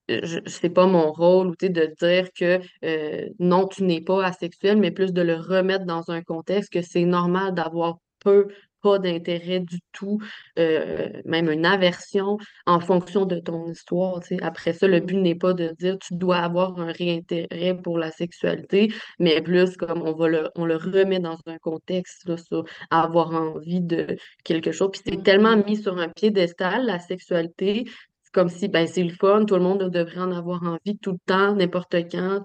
c'est 0.09 0.71
pas 0.71 0.87
mon 0.87 1.12
rôle 1.12 1.55
de 1.61 1.95
dire 1.99 2.29
que 2.33 2.61
euh, 2.85 3.29
non, 3.38 3.67
tu 3.67 3.85
n'es 3.85 4.01
pas 4.01 4.25
asexuel, 4.25 4.79
mais 4.79 4.90
plus 4.90 5.12
de 5.12 5.23
le 5.23 5.35
remettre 5.37 5.85
dans 5.87 6.11
un 6.11 6.23
contexte 6.23 6.73
que 6.73 6.83
c'est 6.83 7.05
normal 7.05 7.55
d'avoir 7.55 7.99
peu, 8.21 8.49
pas 8.83 8.99
d'intérêt 8.99 9.61
du 9.61 9.81
tout, 9.93 10.19
euh, 10.59 11.09
même 11.25 11.51
une 11.51 11.64
aversion 11.64 12.37
en 12.67 12.81
fonction 12.81 13.25
de 13.25 13.38
ton 13.38 13.71
histoire. 13.71 14.21
Après 14.43 14.75
ça, 14.75 14.87
le 14.87 15.01
but 15.01 15.17
n'est 15.17 15.35
pas 15.35 15.55
de 15.55 15.69
dire 15.79 15.99
tu 15.99 16.14
dois 16.14 16.37
avoir 16.37 16.79
un 16.79 16.93
réintérêt 16.93 17.75
pour 17.83 17.99
la 17.99 18.11
sexualité, 18.11 18.93
mais 19.19 19.40
plus 19.40 19.77
comme 19.79 20.03
on 20.03 20.12
va 20.12 20.29
le, 20.29 20.51
on 20.55 20.67
le 20.67 20.77
remet 20.77 21.19
dans 21.19 21.38
un 21.47 21.57
contexte 21.59 22.29
là, 22.29 22.37
sur 22.37 22.64
avoir 22.90 23.31
envie 23.33 23.81
de 23.81 24.19
quelque 24.45 24.71
chose. 24.71 24.90
Puis 24.93 25.01
c'est 25.07 25.23
tellement 25.23 25.57
mis 25.57 25.79
sur 25.79 25.97
un 25.99 26.09
piédestal, 26.09 26.85
la 26.85 26.99
sexualité, 26.99 27.87
comme 28.35 28.49
si 28.49 28.68
ben, 28.68 28.87
c'est 28.87 29.05
le 29.05 29.14
fun, 29.14 29.44
tout 29.47 29.55
le 29.55 29.62
monde 29.62 29.88
devrait 29.90 30.20
en 30.20 30.33
avoir 30.33 30.62
envie 30.64 30.99
tout 30.99 31.12
le 31.12 31.18
temps, 31.25 31.55
n'importe 31.55 31.94
quand, 32.11 32.44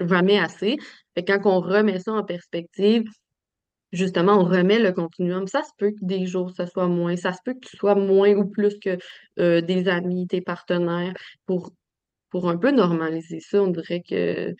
jamais 0.00 0.38
assez. 0.38 0.76
Fait 1.14 1.24
quand 1.24 1.40
on 1.44 1.60
remet 1.60 1.98
ça 1.98 2.12
en 2.12 2.24
perspective, 2.24 3.04
justement, 3.92 4.40
on 4.40 4.44
remet 4.44 4.78
le 4.78 4.92
continuum. 4.92 5.48
Ça 5.48 5.62
se 5.64 5.70
peut 5.76 5.90
que 5.90 6.04
des 6.04 6.26
jours, 6.26 6.52
ça 6.56 6.66
soit 6.66 6.88
moins. 6.88 7.16
Ça 7.16 7.32
se 7.32 7.40
peut 7.44 7.54
que 7.54 7.66
tu 7.68 7.76
sois 7.76 7.96
moins 7.96 8.34
ou 8.34 8.46
plus 8.48 8.78
que 8.78 8.96
euh, 9.40 9.60
des 9.60 9.88
amis, 9.88 10.28
tes 10.28 10.40
partenaires. 10.40 11.14
Pour, 11.46 11.72
pour 12.30 12.48
un 12.48 12.56
peu 12.56 12.70
normaliser 12.70 13.40
ça, 13.40 13.62
on 13.62 13.68
dirait 13.68 14.02
que 14.08 14.54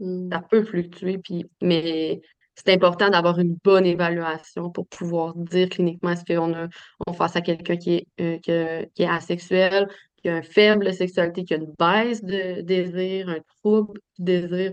mmh. 0.00 0.30
ça 0.32 0.40
peut 0.50 0.64
fluctuer. 0.64 1.18
Puis, 1.18 1.46
mais 1.62 2.20
c'est 2.56 2.72
important 2.72 3.10
d'avoir 3.10 3.38
une 3.38 3.56
bonne 3.62 3.84
évaluation 3.86 4.70
pour 4.70 4.86
pouvoir 4.88 5.34
dire 5.36 5.68
cliniquement 5.68 6.10
est-ce 6.10 6.24
qu'on 6.24 6.54
a 6.54 6.68
on 7.06 7.12
face 7.12 7.36
à 7.36 7.42
quelqu'un 7.42 7.76
qui 7.76 7.94
est, 7.94 8.06
euh, 8.48 8.84
qui 8.94 9.02
est 9.02 9.08
asexuel, 9.08 9.88
qui 10.16 10.28
a 10.30 10.38
une 10.38 10.42
faible 10.42 10.92
sexualité, 10.92 11.44
qui 11.44 11.54
a 11.54 11.58
une 11.58 11.72
baisse 11.78 12.24
de 12.24 12.62
désir, 12.62 13.28
un 13.28 13.38
trouble 13.62 14.00
de 14.18 14.24
désir. 14.24 14.72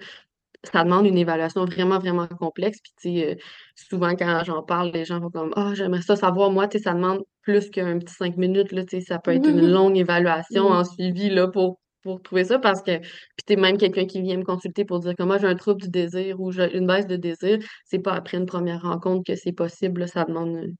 Ça 0.63 0.85
demande 0.85 1.05
une 1.05 1.17
évaluation 1.17 1.65
vraiment, 1.65 1.99
vraiment 1.99 2.25
complexe. 2.27 2.79
Puis, 2.97 3.25
euh, 3.25 3.35
souvent, 3.75 4.15
quand 4.15 4.43
j'en 4.45 4.63
parle, 4.63 4.91
les 4.91 5.03
gens 5.03 5.19
vont 5.19 5.29
comme 5.29 5.51
Ah, 5.57 5.69
oh, 5.71 5.75
j'aimerais 5.75 6.01
ça 6.01 6.15
savoir. 6.15 6.51
Moi, 6.51 6.69
tu 6.69 6.77
sais, 6.77 6.85
ça 6.85 6.93
demande 6.93 7.21
plus 7.41 7.69
qu'un 7.69 7.99
petit 7.99 8.13
cinq 8.13 8.37
minutes. 8.37 8.71
Là, 8.71 8.85
tu 8.85 9.01
sais, 9.01 9.05
ça 9.05 9.19
peut 9.19 9.31
être 9.31 9.47
une 9.49 9.67
longue 9.71 9.97
évaluation 9.97 10.67
en 10.67 10.85
suivi 10.85 11.29
là, 11.29 11.49
pour 11.49 11.79
pour 12.03 12.21
trouver 12.21 12.45
ça 12.45 12.59
parce 12.59 12.81
que 12.81 12.99
puis 12.99 13.43
t'es 13.45 13.55
même 13.55 13.77
quelqu'un 13.77 14.05
qui 14.05 14.21
vient 14.21 14.37
me 14.37 14.43
consulter 14.43 14.85
pour 14.85 14.99
dire 14.99 15.15
que 15.15 15.23
moi 15.23 15.37
j'ai 15.37 15.47
un 15.47 15.55
trouble 15.55 15.81
du 15.81 15.89
désir 15.89 16.39
ou 16.39 16.51
j'ai 16.51 16.75
une 16.77 16.87
baisse 16.87 17.07
de 17.07 17.15
désir, 17.15 17.59
c'est 17.85 17.99
pas 17.99 18.13
après 18.13 18.37
une 18.37 18.45
première 18.45 18.81
rencontre 18.81 19.23
que 19.25 19.35
c'est 19.35 19.53
possible, 19.53 20.07
ça 20.07 20.25
demande 20.25 20.75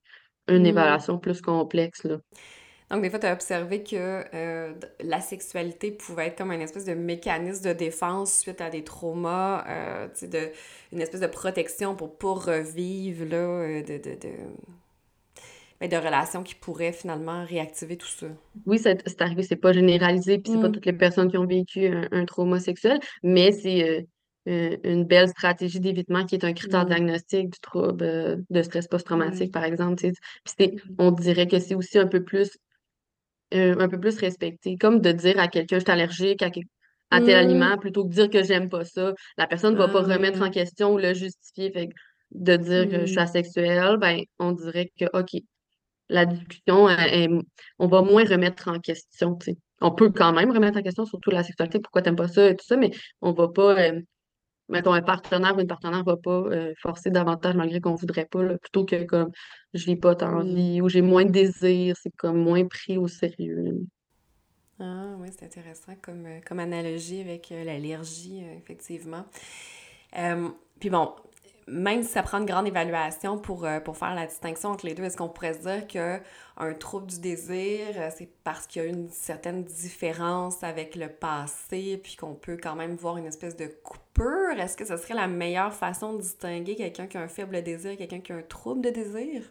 une, 0.48 0.64
mmh. 0.64 0.66
évaluation 0.66 1.20
plus 1.20 1.42
complexe. 1.42 2.04
Là. 2.04 2.18
Donc, 2.94 3.02
des 3.02 3.10
fois, 3.10 3.18
tu 3.18 3.26
as 3.26 3.34
observé 3.34 3.82
que 3.82 4.24
euh, 4.36 4.74
la 5.00 5.20
sexualité 5.20 5.92
pouvait 5.92 6.28
être 6.28 6.38
comme 6.38 6.52
une 6.52 6.62
espèce 6.62 6.86
de 6.86 6.94
mécanisme 6.94 7.70
de 7.70 7.74
défense 7.74 8.38
suite 8.38 8.62
à 8.62 8.70
des 8.70 8.84
traumas, 8.84 9.66
euh, 9.68 10.08
de, 10.22 10.52
une 10.92 11.02
espèce 11.02 11.22
de 11.22 11.28
protection 11.28 11.96
pour 11.96 12.18
pas 12.18 12.34
revivre 12.34 13.26
là, 13.26 13.38
euh, 13.38 13.82
de, 13.82 13.98
de, 13.98 14.30
de 15.88 15.98
relations 15.98 16.44
qui 16.44 16.56
pourraient 16.56 16.94
finalement 16.94 17.46
réactiver 17.46 17.98
tout 17.98 18.08
ça. 18.08 18.28
Oui, 18.66 18.80
c'est 18.80 19.22
arrivé, 19.22 19.44
c'est 19.44 19.56
pas 19.56 19.74
généralisé, 19.74 20.38
puis 20.40 20.54
c'est 20.54 20.62
pas 20.62 20.70
mm. 20.70 20.72
toutes 20.72 20.86
les 20.86 20.94
personnes 20.94 21.30
qui 21.30 21.38
ont 21.38 21.46
vécu 21.46 21.88
un, 22.12 22.26
trauma 22.26 22.60
sexuel, 22.60 23.00
mais 23.22 23.52
c'est 23.52 23.90
euh, 23.90 24.02
euh, 24.50 24.78
une 24.84 25.06
belle 25.06 25.30
stratégie 25.30 25.80
d'évitement 25.80 26.26
qui 26.26 26.36
est 26.36 26.46
un 26.46 26.54
critère 26.54 26.86
mm. 26.86 26.90
diagnostique 26.90 27.50
du 27.50 27.60
trouble 27.60 28.04
euh, 28.04 28.38
de 28.50 28.62
stress 28.62 28.88
post-traumatique, 28.88 29.52
par 29.52 29.64
exemple. 29.64 30.02
Puis 30.58 30.82
on 30.98 31.12
dirait 31.12 31.48
que 31.48 31.60
c'est 31.60 31.76
aussi 31.76 31.98
un 31.98 32.08
peu 32.08 32.24
plus 32.24 32.58
un 33.56 33.88
peu 33.88 34.00
plus 34.00 34.18
respecté, 34.18 34.78
comme 34.78 35.00
de 35.00 35.12
dire 35.12 35.40
à 35.40 35.48
quelqu'un 35.48 35.78
je 35.78 35.84
suis 35.84 35.92
allergique 35.92 36.42
à, 36.42 36.50
tel 37.22 37.26
mm. 37.26 37.30
aliment 37.30 37.78
plutôt 37.78 38.04
que 38.04 38.10
de 38.10 38.14
dire 38.14 38.30
que 38.32 38.44
j'aime 38.44 38.68
pas 38.68 38.84
ça. 38.84 39.14
La 39.38 39.46
personne 39.46 39.74
ne 39.74 39.78
va 39.78 39.88
pas 39.88 40.04
ah 40.10 40.16
remettre 40.16 40.42
en 40.42 40.50
question 40.50 40.94
ou 40.94 40.98
le 40.98 41.14
justifier. 41.14 41.72
Fait 41.72 41.90
de 42.34 42.58
dire 42.58 42.90
que 42.90 43.02
je 43.02 43.06
suis 43.06 43.20
asexuelle, 43.20 43.98
ben, 43.98 44.22
on 44.40 44.52
dirait 44.52 44.92
que, 45.00 45.06
OK, 45.14 45.42
la 46.14 46.26
discussion, 46.26 46.88
on 47.80 47.88
va 47.88 48.02
moins 48.02 48.24
remettre 48.24 48.70
en 48.70 48.80
question. 48.80 49.38
On 49.82 49.92
peut 49.92 50.12
quand 50.12 50.32
même 50.32 50.52
remettre 50.52 50.78
en 50.78 50.82
question, 50.84 51.06
surtout 51.06 51.32
la 51.32 51.44
sexualité, 51.44 51.80
pourquoi 51.80 52.02
t'aimes 52.02 52.16
pas 52.16 52.28
ça 52.28 52.50
et 52.50 52.56
tout 52.56 52.66
ça, 52.66 52.78
mais 52.78 52.92
on 53.22 53.34
va 53.34 53.48
pas, 53.50 53.78
euh, 53.80 54.02
mettons, 54.70 54.94
un 54.94 55.02
partenaire 55.02 55.58
ou 55.58 55.60
une 55.60 55.68
partenaire 55.68 56.04
va 56.04 56.16
pas 56.16 56.44
euh, 56.46 56.74
forcer 56.82 57.10
davantage 57.10 57.56
malgré 57.56 57.82
qu'on 57.82 57.96
voudrait 57.96 58.28
pas, 58.28 58.58
plutôt 58.60 58.86
que 58.86 59.04
comme 59.04 59.32
je 59.74 59.88
n'ai 59.88 59.98
pas 59.98 60.16
tant 60.16 60.38
envie 60.40 60.82
ou 60.82 60.88
j'ai 60.88 61.02
moins 61.02 61.26
de 61.26 61.32
désir, 61.32 61.96
c'est 62.02 62.16
comme 62.16 62.38
moins 62.38 62.66
pris 62.66 62.98
au 62.98 63.08
sérieux. 63.08 63.82
Ah 64.80 65.16
oui, 65.20 65.30
c'est 65.32 65.46
intéressant 65.46 65.94
comme, 66.02 66.26
euh, 66.28 66.40
comme 66.48 66.60
analogie 66.60 67.22
avec 67.22 67.50
l'allergie, 67.50 68.44
effectivement. 68.58 69.26
puis 70.80 70.90
bon, 70.90 71.10
même 71.68 72.04
si 72.04 72.10
ça 72.10 72.24
prend 72.24 72.40
une 72.40 72.46
grande 72.46 72.68
évaluation 72.68 73.38
pour, 73.38 73.66
euh, 73.66 73.80
pour 73.80 73.98
faire 73.98 74.16
la 74.16 74.26
distinction 74.26 74.70
entre 74.70 74.86
les 74.86 74.94
deux, 74.94 75.04
est-ce 75.04 75.18
qu'on 75.18 75.30
pourrait 75.30 75.54
se 75.54 75.60
dire 75.60 75.88
qu'un 75.88 76.74
trouble 76.80 77.08
du 77.08 77.20
désir, 77.20 77.88
euh, 77.96 78.10
c'est 78.16 78.30
parce 78.44 78.68
qu'il 78.68 78.82
y 78.82 78.86
a 78.86 78.88
une 78.88 79.10
certaine 79.10 79.64
différence 79.64 80.64
avec 80.64 80.96
le 80.96 81.10
passé, 81.10 82.00
puis 82.04 82.16
qu'on 82.16 82.36
peut 82.36 82.58
quand 82.62 82.76
même 82.76 82.96
voir 82.96 83.18
une 83.18 83.26
espèce 83.26 83.56
de 83.56 83.68
coupure? 83.68 84.60
Est-ce 84.60 84.78
que 84.78 84.86
ce 84.86 84.98
serait 84.98 85.16
la 85.16 85.28
meilleure 85.28 85.74
façon 85.74 86.14
de 86.14 86.22
distinguer 86.22 86.76
quelqu'un 86.76 87.08
qui 87.08 87.18
a 87.18 87.22
un 87.22 87.28
faible 87.28 87.62
désir 87.64 87.92
et 87.92 87.98
quelqu'un 87.98 88.20
qui 88.20 88.32
a 88.32 88.36
un 88.36 88.42
trouble 88.42 88.82
de 88.82 88.90
désir? 88.90 89.44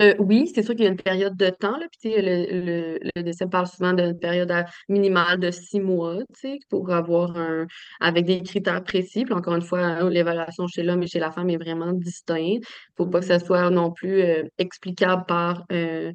Euh, 0.00 0.14
oui, 0.20 0.48
c'est 0.54 0.62
sûr 0.62 0.76
qu'il 0.76 0.84
y 0.84 0.86
a 0.86 0.90
une 0.90 0.96
période 0.96 1.36
de 1.36 1.50
temps, 1.50 1.76
là, 1.76 1.86
puis 2.00 2.12
le, 2.14 2.46
le, 2.64 2.98
le 3.16 3.22
décès 3.24 3.46
parle 3.48 3.66
souvent 3.66 3.92
d'une 3.92 4.16
période 4.16 4.48
à- 4.52 4.66
minimale 4.88 5.40
de 5.40 5.50
six 5.50 5.80
mois, 5.80 6.18
tu 6.34 6.40
sais, 6.40 6.58
pour 6.70 6.92
avoir 6.92 7.36
un, 7.36 7.66
avec 7.98 8.24
des 8.24 8.40
critères 8.44 8.84
précis. 8.84 9.24
Puis 9.24 9.34
encore 9.34 9.56
une 9.56 9.62
fois, 9.62 9.80
hein, 9.80 10.08
l'évaluation 10.08 10.68
chez 10.68 10.84
l'homme 10.84 11.02
et 11.02 11.08
chez 11.08 11.18
la 11.18 11.32
femme 11.32 11.50
est 11.50 11.56
vraiment 11.56 11.92
distincte. 11.92 12.64
Faut 12.96 13.06
pas 13.08 13.18
que 13.18 13.26
ça 13.26 13.40
soit 13.40 13.70
non 13.70 13.90
plus 13.90 14.22
euh, 14.22 14.44
explicable 14.58 15.24
par 15.26 15.64
euh, 15.72 16.12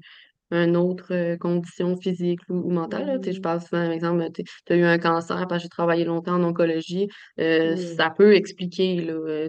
une 0.52 0.78
autre 0.78 1.14
euh, 1.14 1.38
condition 1.38 1.98
physique 1.98 2.40
ou, 2.50 2.56
ou 2.56 2.72
mentale. 2.72 3.20
je 3.26 3.40
parle 3.42 3.62
souvent, 3.62 3.84
par 3.84 3.92
exemple, 3.92 4.30
tu 4.34 4.44
as 4.74 4.76
eu 4.78 4.84
un 4.84 4.98
cancer 5.00 5.48
parce 5.48 5.62
que 5.62 5.64
j'ai 5.64 5.70
travaillé 5.70 6.06
longtemps 6.06 6.36
en 6.36 6.44
oncologie. 6.44 7.10
euh, 7.40 7.76
ça 7.78 8.12
peut 8.12 8.34
expliquer, 8.36 9.02
là, 9.02 9.48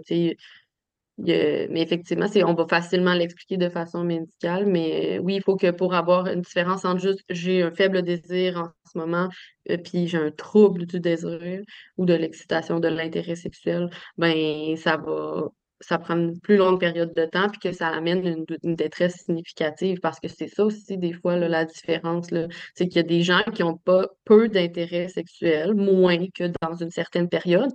mais 1.17 1.81
effectivement, 1.81 2.27
on 2.45 2.53
va 2.53 2.67
facilement 2.67 3.13
l'expliquer 3.13 3.57
de 3.57 3.69
façon 3.69 4.03
médicale, 4.03 4.65
mais 4.65 5.17
euh, 5.17 5.21
oui, 5.21 5.35
il 5.35 5.41
faut 5.43 5.55
que 5.55 5.71
pour 5.71 5.93
avoir 5.93 6.27
une 6.27 6.41
différence 6.41 6.83
entre 6.85 7.01
juste 7.01 7.21
j'ai 7.29 7.63
un 7.63 7.71
faible 7.71 8.01
désir 8.03 8.57
en 8.57 8.69
ce 8.91 8.97
moment, 8.97 9.29
euh, 9.69 9.77
puis 9.77 10.07
j'ai 10.07 10.17
un 10.17 10.31
trouble 10.31 10.85
du 10.85 10.99
désir 10.99 11.61
ou 11.97 12.05
de 12.05 12.13
l'excitation, 12.13 12.79
de 12.79 12.87
l'intérêt 12.89 13.35
sexuel, 13.35 13.89
ben 14.17 14.75
ça 14.77 14.97
va, 14.97 15.49
ça 15.81 15.97
prend 15.97 16.15
une 16.15 16.39
plus 16.39 16.57
longue 16.57 16.79
période 16.79 17.13
de 17.13 17.25
temps, 17.25 17.49
puis 17.49 17.59
que 17.59 17.71
ça 17.71 17.87
amène 17.89 18.45
une, 18.63 18.75
détresse 18.75 19.15
significative, 19.25 19.99
parce 20.01 20.19
que 20.19 20.27
c'est 20.27 20.47
ça 20.47 20.65
aussi, 20.65 20.97
des 20.97 21.13
fois, 21.13 21.37
la 21.37 21.65
différence, 21.65 22.27
c'est 22.75 22.87
qu'il 22.87 22.97
y 22.97 22.99
a 22.99 23.03
des 23.03 23.21
gens 23.23 23.43
qui 23.53 23.63
ont 23.63 23.77
pas 23.77 24.07
peu 24.25 24.49
d'intérêt 24.49 25.07
sexuel, 25.09 25.75
moins 25.75 26.27
que 26.33 26.51
dans 26.61 26.75
une 26.75 26.91
certaine 26.91 27.29
période, 27.29 27.71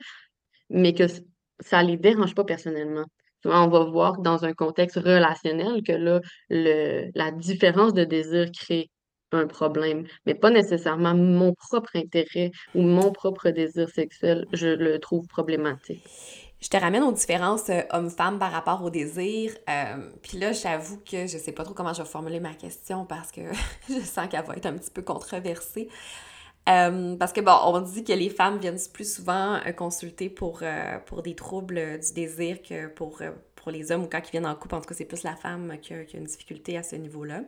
mais 0.71 0.95
que 0.95 1.05
ça 1.61 1.83
les 1.83 1.97
dérange 1.97 2.35
pas 2.35 2.45
personnellement. 2.45 3.05
On 3.45 3.69
va 3.69 3.85
voir 3.85 4.19
dans 4.21 4.45
un 4.45 4.53
contexte 4.55 4.97
relationnel 4.97 5.83
que 5.83 5.93
là, 5.93 6.21
le, 6.51 7.11
la 7.15 7.31
différence 7.33 7.95
de 7.95 8.05
désir 8.05 8.51
crée 8.53 8.91
un 9.33 9.47
problème, 9.47 10.07
mais 10.27 10.35
pas 10.35 10.51
nécessairement 10.51 11.15
mon 11.15 11.55
propre 11.55 11.91
intérêt 11.97 12.51
ou 12.75 12.83
mon 12.83 13.13
propre 13.13 13.51
désir 13.51 13.89
sexuel, 13.89 14.47
je 14.53 14.69
le 14.69 14.99
trouve 14.99 15.27
problématique. 15.29 16.03
Je 16.61 16.69
te 16.69 16.77
ramène 16.77 17.03
aux 17.03 17.13
différences 17.13 17.71
euh, 17.71 17.81
hommes-femmes 17.91 18.39
par 18.39 18.53
rapport 18.53 18.83
au 18.85 18.91
désir. 18.91 19.53
Euh, 19.69 19.97
Puis 20.23 20.39
là, 20.39 20.53
j'avoue 20.53 20.99
que 20.99 21.27
je 21.27 21.39
sais 21.39 21.53
pas 21.53 21.65
trop 21.65 21.73
comment 21.75 21.95
je 21.95 22.03
vais 22.03 22.09
formuler 22.09 22.41
ma 22.41 22.53
question 22.55 23.07
parce 23.07 23.33
que 23.33 23.41
je 23.89 24.01
sens 24.01 24.29
qu'elle 24.29 24.45
va 24.45 24.57
être 24.57 24.67
un 24.67 24.75
petit 24.77 24.91
peu 24.91 25.03
controversée. 25.03 25.89
Euh, 26.69 27.17
parce 27.17 27.33
que 27.33 27.41
bon, 27.41 27.57
on 27.65 27.81
dit 27.81 28.05
que 28.05 28.13
les 28.13 28.29
femmes 28.29 28.59
viennent 28.59 28.79
plus 28.93 29.15
souvent 29.15 29.55
euh, 29.67 29.73
consulter 29.73 30.29
pour, 30.29 30.61
euh, 30.63 30.99
pour 31.07 31.23
des 31.23 31.35
troubles 31.35 31.99
du 31.99 32.13
désir 32.13 32.63
que 32.63 32.87
pour, 32.89 33.23
pour 33.57 33.71
les 33.71 33.91
hommes 33.91 34.05
ou 34.05 34.09
quand 34.09 34.21
ils 34.27 34.31
viennent 34.31 34.47
en 34.47 34.55
couple. 34.55 34.75
En 34.75 34.81
tout 34.81 34.89
cas, 34.89 34.95
c'est 34.95 35.07
plus 35.07 35.23
la 35.23 35.37
femme 35.37 35.77
qui 35.81 35.95
a, 35.95 36.05
qui 36.05 36.17
a 36.17 36.19
une 36.21 36.27
difficulté 36.27 36.77
à 36.77 36.83
ce 36.83 36.97
niveau-là. 36.97 37.41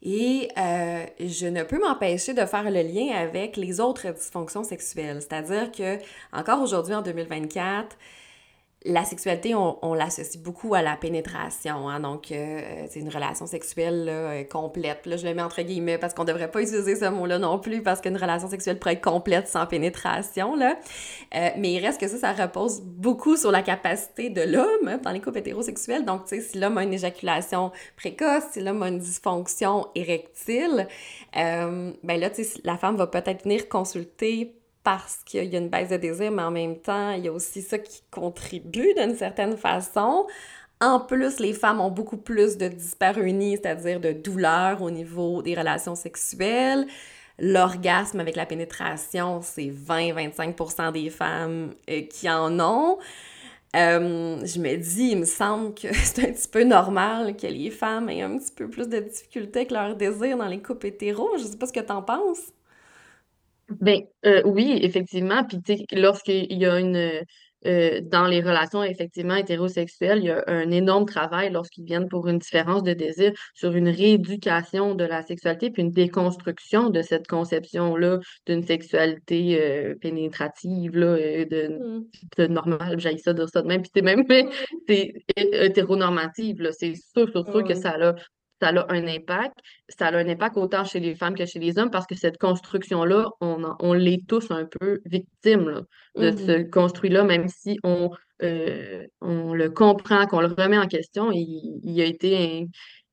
Et 0.00 0.48
je 0.54 1.46
ne 1.46 1.64
peux 1.64 1.80
m'empêcher 1.80 2.32
de 2.32 2.44
faire 2.44 2.70
le 2.70 2.82
lien 2.82 3.16
avec 3.16 3.56
les 3.56 3.80
autres 3.80 4.12
dysfonctions 4.12 4.62
sexuelles. 4.62 5.20
C'est-à-dire 5.20 5.72
que, 5.72 5.98
encore 6.32 6.62
aujourd'hui, 6.62 6.94
en 6.94 7.02
2024, 7.02 7.96
la 8.84 9.04
sexualité, 9.04 9.56
on, 9.56 9.76
on 9.82 9.92
l'associe 9.92 10.40
beaucoup 10.40 10.74
à 10.74 10.82
la 10.82 10.96
pénétration. 10.96 11.88
Hein? 11.88 11.98
Donc, 11.98 12.30
euh, 12.30 12.86
c'est 12.88 13.00
une 13.00 13.08
relation 13.08 13.46
sexuelle 13.46 14.06
euh, 14.08 14.44
complète. 14.44 15.04
Là, 15.06 15.16
je 15.16 15.26
le 15.26 15.34
mets 15.34 15.42
entre 15.42 15.62
guillemets 15.62 15.98
parce 15.98 16.14
qu'on 16.14 16.22
ne 16.22 16.28
devrait 16.28 16.50
pas 16.50 16.62
utiliser 16.62 16.94
ce 16.94 17.06
mot-là 17.06 17.40
non 17.40 17.58
plus 17.58 17.82
parce 17.82 18.00
qu'une 18.00 18.16
relation 18.16 18.48
sexuelle 18.48 18.78
pourrait 18.78 18.94
être 18.94 19.02
complète 19.02 19.48
sans 19.48 19.66
pénétration. 19.66 20.54
Là. 20.54 20.78
Euh, 21.34 21.48
mais 21.58 21.72
il 21.72 21.84
reste 21.84 22.00
que 22.00 22.06
ça, 22.06 22.18
ça 22.18 22.32
repose 22.32 22.80
beaucoup 22.80 23.36
sur 23.36 23.50
la 23.50 23.62
capacité 23.62 24.30
de 24.30 24.42
l'homme 24.42 25.00
dans 25.02 25.10
les 25.10 25.20
couples 25.20 25.38
hétérosexuels. 25.38 26.04
Donc, 26.04 26.22
si 26.26 26.58
l'homme 26.58 26.78
a 26.78 26.84
une 26.84 26.94
éjaculation 26.94 27.72
précoce, 27.96 28.44
si 28.52 28.60
l'homme 28.60 28.84
a 28.84 28.88
une 28.88 29.00
dysfonction 29.00 29.88
érectile, 29.96 30.86
ben 31.34 31.94
là, 32.04 32.30
la 32.62 32.78
femme 32.78 32.96
va 32.96 33.08
peut-être 33.08 33.42
venir 33.42 33.68
consulter 33.68 34.57
parce 34.82 35.18
qu'il 35.24 35.44
y 35.44 35.56
a 35.56 35.58
une 35.58 35.68
baisse 35.68 35.90
de 35.90 35.96
désir, 35.96 36.30
mais 36.30 36.42
en 36.42 36.50
même 36.50 36.78
temps, 36.78 37.12
il 37.12 37.24
y 37.24 37.28
a 37.28 37.32
aussi 37.32 37.62
ça 37.62 37.78
qui 37.78 38.02
contribue 38.10 38.94
d'une 38.94 39.14
certaine 39.14 39.56
façon. 39.56 40.26
En 40.80 41.00
plus, 41.00 41.40
les 41.40 41.52
femmes 41.52 41.80
ont 41.80 41.90
beaucoup 41.90 42.16
plus 42.16 42.56
de 42.56 42.68
dyspareunie, 42.68 43.56
c'est-à-dire 43.56 44.00
de 44.00 44.12
douleur 44.12 44.80
au 44.80 44.90
niveau 44.90 45.42
des 45.42 45.54
relations 45.54 45.96
sexuelles. 45.96 46.86
L'orgasme 47.40 48.20
avec 48.20 48.36
la 48.36 48.46
pénétration, 48.46 49.40
c'est 49.42 49.70
20-25% 49.70 50.92
des 50.92 51.10
femmes 51.10 51.74
euh, 51.90 52.02
qui 52.02 52.28
en 52.30 52.58
ont. 52.60 52.98
Euh, 53.76 54.44
je 54.44 54.60
me 54.60 54.76
dis, 54.76 55.10
il 55.10 55.18
me 55.18 55.24
semble 55.24 55.74
que 55.74 55.88
c'est 55.92 56.28
un 56.28 56.32
petit 56.32 56.48
peu 56.48 56.64
normal 56.64 57.36
que 57.36 57.46
les 57.46 57.70
femmes 57.70 58.08
aient 58.08 58.22
un 58.22 58.38
petit 58.38 58.52
peu 58.52 58.68
plus 58.68 58.88
de 58.88 58.98
difficultés 59.00 59.60
avec 59.60 59.70
leur 59.70 59.94
désir 59.96 60.36
dans 60.36 60.48
les 60.48 60.62
couples 60.62 60.86
hétéros. 60.86 61.36
Je 61.38 61.44
sais 61.44 61.56
pas 61.56 61.66
ce 61.66 61.72
que 61.72 61.80
t'en 61.80 62.02
penses. 62.02 62.52
Ben 63.80 64.00
euh, 64.24 64.42
oui, 64.44 64.78
effectivement. 64.82 65.44
Puis 65.44 65.60
tu 65.62 65.76
sais, 65.76 65.84
lorsqu'il 65.92 66.52
y 66.52 66.66
a 66.66 66.78
une 66.78 67.22
euh, 67.66 68.00
dans 68.02 68.26
les 68.26 68.40
relations 68.40 68.84
effectivement 68.84 69.34
hétérosexuelles, 69.34 70.20
il 70.20 70.26
y 70.26 70.30
a 70.30 70.44
un 70.46 70.70
énorme 70.70 71.06
travail 71.06 71.50
lorsqu'ils 71.50 71.84
viennent 71.84 72.08
pour 72.08 72.28
une 72.28 72.38
différence 72.38 72.84
de 72.84 72.92
désir 72.92 73.32
sur 73.54 73.74
une 73.74 73.88
rééducation 73.88 74.94
de 74.94 75.04
la 75.04 75.22
sexualité, 75.22 75.70
puis 75.70 75.82
une 75.82 75.90
déconstruction 75.90 76.88
de 76.90 77.02
cette 77.02 77.26
conception-là 77.26 78.20
d'une 78.46 78.62
sexualité 78.62 79.60
euh, 79.60 79.94
pénétrative, 80.00 80.96
là, 80.96 81.16
de, 81.16 81.68
Mm. 81.68 82.04
de 82.38 82.46
normale, 82.46 83.00
j'ai 83.00 83.18
ça 83.18 83.32
dire 83.32 83.48
ça 83.48 83.62
de 83.62 83.66
même, 83.66 83.82
puis 83.82 83.90
c'est 83.94 84.02
même 84.02 84.24
mais 84.28 84.44
Mm. 84.44 84.50
c'est 84.88 85.12
hétéronormative, 85.36 86.62
là. 86.62 86.70
C'est 86.72 86.94
sûr, 86.94 87.28
sûr, 87.28 87.44
sûr 87.44 87.64
que 87.64 87.74
ça 87.74 87.90
a 88.00 88.14
ça 88.60 88.68
a 88.68 88.92
un 88.92 89.06
impact. 89.06 89.54
Ça 89.88 90.06
a 90.08 90.16
un 90.16 90.28
impact 90.28 90.56
autant 90.56 90.84
chez 90.84 91.00
les 91.00 91.14
femmes 91.14 91.34
que 91.34 91.46
chez 91.46 91.58
les 91.58 91.78
hommes 91.78 91.90
parce 91.90 92.06
que 92.06 92.14
cette 92.16 92.38
construction-là, 92.38 93.28
on, 93.40 93.62
on 93.80 93.92
l'est 93.92 94.26
tous 94.26 94.50
un 94.50 94.64
peu 94.66 95.00
victimes 95.06 95.68
là, 95.70 95.82
de 96.16 96.36
ce 96.36 96.58
Mhm. 96.58 96.70
construit-là, 96.70 97.24
même 97.24 97.48
si 97.48 97.78
on, 97.84 98.10
euh, 98.42 99.06
on 99.20 99.54
le 99.54 99.70
comprend, 99.70 100.26
qu'on 100.26 100.40
le 100.40 100.48
remet 100.48 100.78
en 100.78 100.86
question. 100.86 101.30
Il, 101.32 101.80
il 101.84 102.00
a 102.00 102.04
été 102.04 102.36
un- 102.36 102.66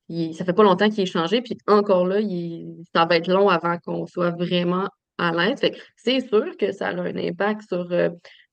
il- 0.08 0.34
ça 0.34 0.44
fait 0.44 0.52
pas 0.52 0.62
longtemps 0.64 0.88
qu'il 0.90 1.00
est 1.02 1.06
changé, 1.06 1.42
puis 1.42 1.56
encore 1.66 2.06
là, 2.06 2.20
il, 2.20 2.66
ça 2.94 3.06
va 3.06 3.16
être 3.16 3.28
long 3.28 3.48
avant 3.48 3.78
qu'on 3.78 4.06
soit 4.06 4.30
vraiment 4.30 4.88
à 5.18 5.32
l'aise. 5.32 5.60
Fait 5.60 5.76
c'est 5.96 6.20
sûr 6.28 6.56
que 6.58 6.72
ça 6.72 6.88
a 6.88 6.92
un 6.94 7.16
impact 7.16 7.62
sur, 7.68 7.90
euh, 7.92 8.10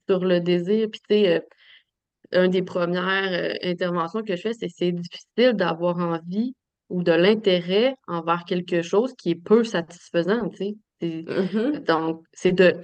sur 0.09 0.23
le 0.25 0.39
désir. 0.39 0.87
Puis 0.91 1.01
tu 1.09 1.15
sais, 1.15 1.35
euh, 1.35 1.39
une 2.45 2.51
des 2.51 2.63
premières 2.63 3.31
euh, 3.31 3.53
interventions 3.63 4.23
que 4.23 4.35
je 4.35 4.41
fais, 4.41 4.53
c'est 4.53 4.69
c'est 4.69 4.91
difficile 4.91 5.53
d'avoir 5.53 5.97
envie 5.99 6.55
ou 6.93 7.03
de 7.03 7.11
l'intérêt 7.13 7.95
envers 8.07 8.45
quelque 8.45 8.81
chose 8.83 9.13
qui 9.17 9.31
est 9.31 9.35
peu 9.35 9.63
satisfaisant, 9.65 10.49
tu 10.49 10.57
sais. 11.01 11.25
Mhm. 11.27 11.83
Donc, 11.87 12.23
c'est 12.33 12.51
de 12.53 12.75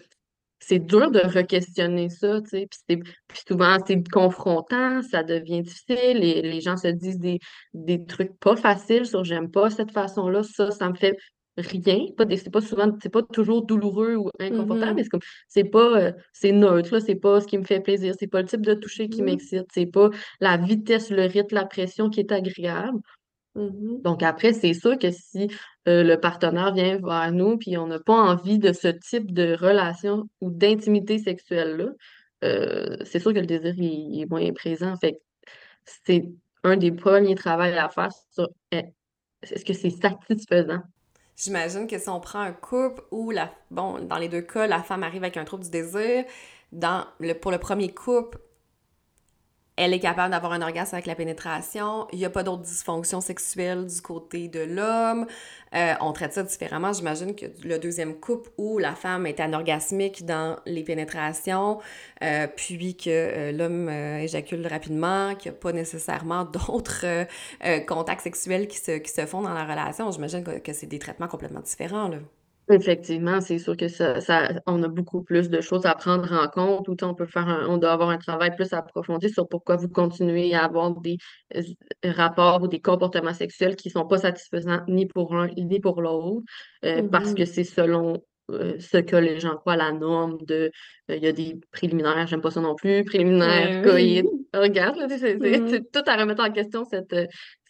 c'est 0.61 0.79
dur 0.79 1.11
de 1.11 1.19
re-questionner 1.19 2.09
ça, 2.09 2.41
tu 2.41 2.49
sais. 2.49 2.67
Puis, 2.87 2.97
puis 3.27 3.41
souvent, 3.47 3.77
c'est 3.87 4.03
confrontant, 4.09 5.01
ça 5.03 5.23
devient 5.23 5.61
difficile, 5.61 6.23
et 6.23 6.41
les 6.41 6.61
gens 6.61 6.77
se 6.77 6.87
disent 6.89 7.19
des, 7.19 7.39
des 7.73 8.03
trucs 8.05 8.37
pas 8.39 8.55
faciles 8.57 9.05
sur 9.05 9.23
j'aime 9.23 9.51
pas 9.51 9.69
cette 9.69 9.91
façon-là, 9.91 10.43
ça, 10.43 10.71
ça 10.71 10.89
me 10.89 10.95
fait 10.95 11.15
rien. 11.57 12.05
C'est 12.37 12.51
pas 12.51 12.61
souvent, 12.61 12.91
c'est 13.01 13.09
pas 13.11 13.23
toujours 13.23 13.65
douloureux 13.65 14.15
ou 14.15 14.29
inconfortable, 14.39 14.93
mais 14.95 15.01
Mhm. 15.01 15.03
c'est 15.03 15.09
comme, 15.09 15.21
c'est 15.47 15.63
pas, 15.65 15.97
euh, 16.01 16.11
c'est 16.33 16.51
neutre, 16.51 16.93
là, 16.93 16.99
c'est 17.01 17.15
pas 17.15 17.41
ce 17.41 17.47
qui 17.47 17.57
me 17.57 17.63
fait 17.65 17.79
plaisir, 17.81 18.13
c'est 18.19 18.27
pas 18.27 18.41
le 18.41 18.47
type 18.47 18.65
de 18.65 18.73
toucher 18.73 19.09
qui 19.09 19.21
Mhm. 19.21 19.25
m'excite, 19.25 19.65
c'est 19.73 19.85
pas 19.85 20.09
la 20.41 20.57
vitesse, 20.57 21.09
le 21.09 21.23
rythme, 21.25 21.55
la 21.55 21.65
pression 21.65 22.09
qui 22.09 22.19
est 22.21 22.31
agréable. 22.31 22.99
Mhm. 23.59 24.01
Donc 24.03 24.23
après, 24.23 24.53
c'est 24.53 24.73
sûr 24.73 24.97
que 24.97 25.11
si 25.11 25.49
euh, 25.87 26.03
le 26.03 26.19
partenaire 26.19 26.73
vient 26.73 26.97
vers 26.97 27.31
nous 27.31 27.57
puis 27.57 27.77
on 27.77 27.87
n'a 27.87 27.99
pas 27.99 28.13
envie 28.13 28.57
de 28.57 28.71
ce 28.71 28.87
type 28.87 29.33
de 29.33 29.55
relation 29.59 30.29
ou 30.39 30.49
d'intimité 30.49 31.19
sexuelle-là, 31.19 31.89
euh, 32.45 32.97
c'est 33.03 33.19
sûr 33.19 33.33
que 33.33 33.39
le 33.39 33.45
désir 33.45 33.73
il, 33.77 34.15
il 34.15 34.21
est 34.21 34.29
moins 34.29 34.51
présent. 34.53 34.95
Fait 34.95 35.19
c'est 35.85 36.29
un 36.63 36.77
des 36.77 36.91
premiers 36.91 37.35
travaux 37.35 37.63
à 37.63 37.89
faire 37.89 38.11
sur 38.31 38.47
eh, 38.71 38.85
est-ce 39.43 39.65
que 39.65 39.73
c'est 39.73 39.89
satisfaisant? 39.89 40.81
J'imagine 41.37 41.87
que 41.87 41.97
si 41.97 42.09
on 42.09 42.19
prend 42.19 42.39
un 42.39 42.51
couple 42.51 43.01
où, 43.11 43.31
la, 43.31 43.51
bon, 43.71 43.99
dans 43.99 44.17
les 44.17 44.27
deux 44.27 44.41
cas, 44.41 44.67
la 44.67 44.83
femme 44.83 45.03
arrive 45.03 45.23
avec 45.23 45.37
un 45.37 45.45
trouble 45.45 45.63
du 45.63 45.69
désir, 45.69 46.25
dans 46.71 47.05
le, 47.19 47.33
pour 47.33 47.51
le 47.51 47.57
premier 47.57 47.93
couple, 47.93 48.39
elle 49.79 49.93
est 49.93 49.99
capable 49.99 50.31
d'avoir 50.31 50.51
un 50.51 50.61
orgasme 50.61 50.95
avec 50.95 51.05
la 51.05 51.15
pénétration. 51.15 52.05
Il 52.11 52.19
n'y 52.19 52.25
a 52.25 52.29
pas 52.29 52.43
d'autres 52.43 52.63
dysfonctions 52.63 53.21
sexuelles 53.21 53.85
du 53.87 54.01
côté 54.01 54.49
de 54.49 54.59
l'homme. 54.59 55.25
Euh, 55.73 55.93
on 56.01 56.11
traite 56.11 56.33
ça 56.33 56.43
différemment. 56.43 56.91
J'imagine 56.91 57.33
que 57.33 57.45
le 57.63 57.79
deuxième 57.79 58.15
couple 58.15 58.49
où 58.57 58.77
la 58.77 58.93
femme 58.93 59.25
est 59.25 59.39
anorgasmique 59.39 60.25
dans 60.25 60.57
les 60.65 60.83
pénétrations, 60.83 61.79
euh, 62.21 62.47
puis 62.53 62.97
que 62.97 63.09
euh, 63.09 63.51
l'homme 63.53 63.87
éjacule 63.89 64.67
rapidement, 64.67 65.33
qu'il 65.35 65.49
n'y 65.49 65.57
a 65.57 65.59
pas 65.61 65.71
nécessairement 65.71 66.43
d'autres 66.53 67.25
contacts 67.87 68.21
sexuels 68.21 68.67
qui 68.67 68.79
se, 68.79 69.25
font 69.25 69.41
dans 69.41 69.53
la 69.53 69.63
relation. 69.63 70.11
J'imagine 70.11 70.43
que, 70.43 70.59
que 70.59 70.73
c'est 70.73 70.87
des 70.87 70.99
traitements 70.99 71.29
complètement 71.29 71.61
différents. 71.61 72.11
Effectivement, 72.71 73.41
c'est 73.41 73.57
sûr 73.57 73.75
que 73.75 73.87
ça, 73.87 74.21
ça, 74.21 74.49
on 74.67 74.83
a 74.83 74.87
beaucoup 74.87 75.23
plus 75.23 75.49
de 75.49 75.59
choses 75.59 75.87
à 75.87 75.95
prendre 75.95 76.31
en 76.31 76.47
compte, 76.49 76.87
ou 76.87 76.95
on 77.01 77.15
peut 77.15 77.25
faire 77.25 77.47
un- 77.47 77.67
on 77.67 77.77
doit 77.77 77.91
avoir 77.91 78.09
un 78.09 78.19
travail 78.19 78.55
plus 78.55 78.71
approfondi 78.73 79.29
sur 79.31 79.47
pourquoi 79.47 79.75
vous 79.75 79.89
continuez 79.89 80.53
à 80.53 80.65
avoir 80.65 80.91
des 81.01 81.17
euh, 81.55 81.61
rapports 82.05 82.61
ou 82.61 82.67
des 82.67 82.79
comportements 82.79 83.33
sexuels 83.33 83.75
qui 83.75 83.89
sont 83.89 84.05
pas 84.05 84.19
satisfaisants 84.19 84.81
ni 84.87 85.07
pour 85.07 85.33
l'un 85.33 85.47
ni 85.57 85.79
pour 85.79 85.99
l'autre, 86.01 86.43
euh, 86.85 87.01
parce 87.11 87.33
que 87.33 87.41
Mhm. 87.41 87.47
c'est 87.47 87.63
selon 87.63 88.23
euh, 88.51 88.77
ce 88.79 88.97
que 88.97 89.15
les 89.15 89.39
gens 89.39 89.55
croient, 89.57 89.75
la 89.75 89.91
norme 89.91 90.37
de, 90.45 90.71
euh, 91.11 91.15
il 91.15 91.23
y 91.23 91.27
a 91.27 91.31
des 91.31 91.55
préliminaires, 91.71 92.25
j'aime 92.27 92.41
pas 92.41 92.51
ça 92.51 92.61
non 92.61 92.75
plus, 92.75 93.03
préliminaires, 93.03 93.81
coït, 93.83 94.25
regarde, 94.53 94.97
là, 94.97 95.07
c'est 95.09 95.91
tout 95.91 96.01
à 96.07 96.15
remettre 96.17 96.43
en 96.43 96.51
question 96.51 96.83
cette, 96.85 97.13
euh, 97.13 97.25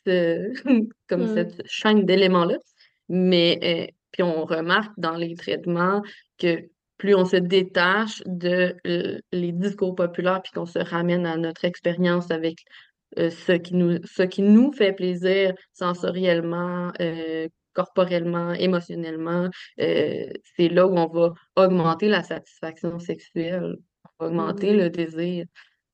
ce- 0.06 0.52
comme 1.10 1.22
Mhm. 1.24 1.28
cette 1.28 1.62
chaîne 1.68 2.06
d'éléments-là. 2.06 2.56
Mais 3.10 3.93
puis 4.12 4.24
on 4.24 4.45
remarque 4.45 4.91
dans 4.97 5.16
les 5.16 5.36
traitements 5.36 6.01
que 6.38 6.70
plus 6.97 7.16
on 7.16 7.26
se 7.26 7.38
détache 7.38 8.22
de 8.26 8.76
euh, 8.86 9.20
les 9.32 9.51
discours 9.53 9.95
populaires, 9.95 10.41
puis 10.41 10.51
qu'on 10.53 10.66
se 10.66 10.80
ramène 10.80 11.26
à 11.26 11.38
notre 11.38 11.66
expérience 11.66 12.30
avec 12.32 12.57
euh, 13.18 13.30
ce 13.30 13.53
qui 13.53 13.76
nous, 13.76 13.99
ce 14.05 14.24
qui 14.24 14.41
nous 14.41 14.72
fait 14.74 14.93
plaisir 14.93 15.53
sensoriellement, 15.74 16.91
euh, 17.01 17.47
corporellement, 17.74 18.51
émotionnellement, 18.53 19.49
c'est 19.78 20.70
là 20.70 20.86
où 20.88 20.97
on 20.97 21.07
va 21.07 21.34
augmenter 21.55 22.10
la 22.10 22.24
satisfaction 22.24 22.99
sexuelle, 22.99 23.78
on 24.20 24.26
va 24.26 24.30
augmenter 24.30 24.74
le 24.74 24.86
Mhm. 24.86 24.89
désir. 24.89 25.45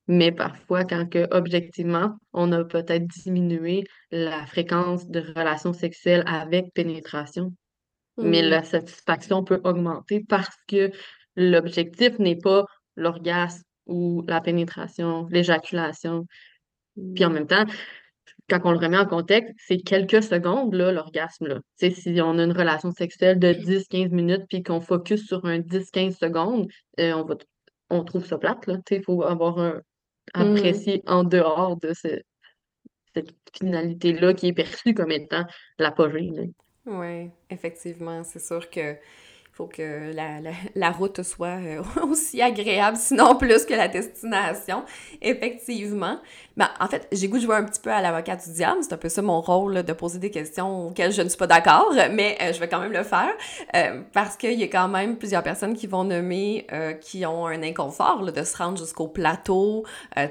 Mais 0.08 0.32
parfois, 0.32 0.84
quand 0.84 1.08
que, 1.08 1.26
objectivement, 1.32 2.16
on 2.32 2.52
a 2.52 2.64
peut-être 2.64 3.06
diminué 3.06 3.84
la 4.10 4.46
fréquence 4.46 5.08
de 5.08 5.20
relations 5.20 5.72
sexuelles 5.72 6.24
avec 6.26 6.72
pénétration 6.74 7.52
mais 8.18 8.42
Mhm. 8.42 8.48
la 8.50 8.62
satisfaction 8.64 9.44
peut 9.44 9.60
augmenter 9.64 10.24
parce 10.28 10.56
que 10.68 10.90
l'objectif 11.36 12.18
n'est 12.18 12.36
pas 12.36 12.64
l'orgasme 12.96 13.62
ou 13.86 14.24
la 14.26 14.40
pénétration, 14.40 15.26
l'éjaculation. 15.30 16.26
Puis 17.14 17.24
en 17.24 17.28
Mhm. 17.28 17.34
même 17.34 17.46
temps, 17.46 17.64
quand 18.48 18.60
on 18.64 18.72
le 18.72 18.78
remet 18.78 18.98
en 18.98 19.06
contexte, 19.06 19.54
c'est 19.58 19.78
quelques 19.78 20.22
secondes, 20.22 20.74
là, 20.74 20.92
l'orgasme, 20.92 21.46
là. 21.46 21.56
Tu 21.78 21.90
sais, 21.90 22.00
si 22.14 22.20
on 22.20 22.38
a 22.38 22.44
une 22.44 22.52
relation 22.52 22.90
sexuelle 22.92 23.38
de 23.38 23.52
dix 23.52 23.86
quinze 23.88 24.10
minutes 24.12 24.44
puis 24.48 24.62
qu'on 24.62 24.80
focus 24.80 25.26
sur 25.26 25.44
un 25.44 25.58
dix 25.58 25.90
quinze 25.90 26.16
secondes, 26.18 26.68
euh, 27.00 27.12
on 27.14 27.24
va, 27.24 27.36
on 27.90 28.04
trouve 28.04 28.24
ça 28.24 28.38
plate, 28.38 28.64
il 28.90 29.02
faut 29.02 29.22
avoir 29.22 29.58
un, 29.58 29.74
Mhm. 30.34 30.56
apprécier 30.56 31.02
en 31.06 31.24
dehors 31.24 31.76
de 31.78 31.92
ce- 31.94 32.20
cette 33.14 33.34
finalité-là 33.56 34.34
qui 34.34 34.48
est 34.48 34.52
perçue 34.52 34.94
comme 34.94 35.10
étant 35.12 35.44
l'apogée, 35.78 36.30
là. 36.34 36.42
Oui, 36.86 37.30
effectivement, 37.50 38.22
c'est 38.22 38.40
sûr 38.40 38.70
que 38.70 38.96
faut 39.56 39.66
que 39.66 40.12
la, 40.12 40.38
la, 40.40 40.50
la 40.74 40.90
route 40.90 41.22
soit 41.22 41.56
euh, 41.56 41.82
aussi 42.02 42.42
agréable, 42.42 42.98
sinon 42.98 43.36
plus 43.36 43.64
que 43.64 43.72
la 43.72 43.88
destination, 43.88 44.84
effectivement. 45.22 46.18
Ben, 46.58 46.68
en 46.78 46.86
fait, 46.88 47.08
j'ai 47.10 47.28
goût 47.28 47.38
de 47.38 47.42
jouer 47.42 47.56
un 47.56 47.64
petit 47.64 47.80
peu 47.80 47.90
à 47.90 48.02
l'avocat 48.02 48.36
du 48.36 48.52
diable, 48.52 48.80
c'est 48.82 48.92
un 48.92 48.98
peu 48.98 49.08
ça 49.08 49.22
mon 49.22 49.40
rôle, 49.40 49.72
là, 49.72 49.82
de 49.82 49.92
poser 49.94 50.18
des 50.18 50.30
questions 50.30 50.88
auxquelles 50.88 51.12
je 51.12 51.22
ne 51.22 51.28
suis 51.30 51.38
pas 51.38 51.46
d'accord, 51.46 51.90
mais 52.12 52.36
euh, 52.42 52.52
je 52.52 52.60
vais 52.60 52.68
quand 52.68 52.80
même 52.80 52.92
le 52.92 53.02
faire, 53.02 53.32
euh, 53.74 54.02
parce 54.12 54.36
qu'il 54.36 54.58
y 54.58 54.62
a 54.62 54.68
quand 54.68 54.88
même 54.88 55.16
plusieurs 55.16 55.42
personnes 55.42 55.74
qui 55.74 55.86
vont 55.86 56.04
nommer, 56.04 56.66
qui 57.00 57.24
ont 57.24 57.46
un 57.46 57.62
inconfort 57.62 58.22
là, 58.22 58.32
de 58.32 58.42
se 58.42 58.56
rendre 58.58 58.76
jusqu'au 58.76 59.08
plateau, 59.08 59.84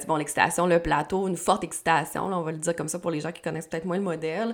bon, 0.07 0.15
l'excitation, 0.17 0.67
le 0.67 0.79
plateau, 0.79 1.27
une 1.27 1.37
forte 1.37 1.63
excitation, 1.63 2.25
on 2.25 2.41
va 2.41 2.51
le 2.51 2.59
dire 2.59 2.75
comme 2.75 2.87
ça 2.87 2.99
pour 2.99 3.09
les 3.09 3.21
gens 3.21 3.31
qui 3.31 3.41
connaissent 3.41 3.67
peut-être 3.67 3.85
moins 3.85 3.97
le 3.97 4.03
modèle, 4.03 4.53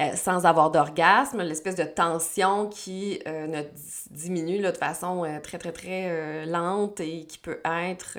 euh, 0.00 0.16
sans 0.16 0.46
avoir 0.46 0.70
d'orgasme, 0.70 1.42
l'espèce 1.42 1.74
de 1.74 1.84
tension 1.84 2.68
qui 2.68 3.20
euh, 3.26 3.46
ne 3.46 3.62
diminue 4.10 4.60
là, 4.60 4.72
de 4.72 4.76
façon 4.78 5.24
euh, 5.24 5.40
très, 5.40 5.58
très, 5.58 5.72
très 5.72 6.46
lente 6.46 7.00
et 7.00 7.26
qui 7.26 7.38
peut 7.38 7.60
être 7.64 8.16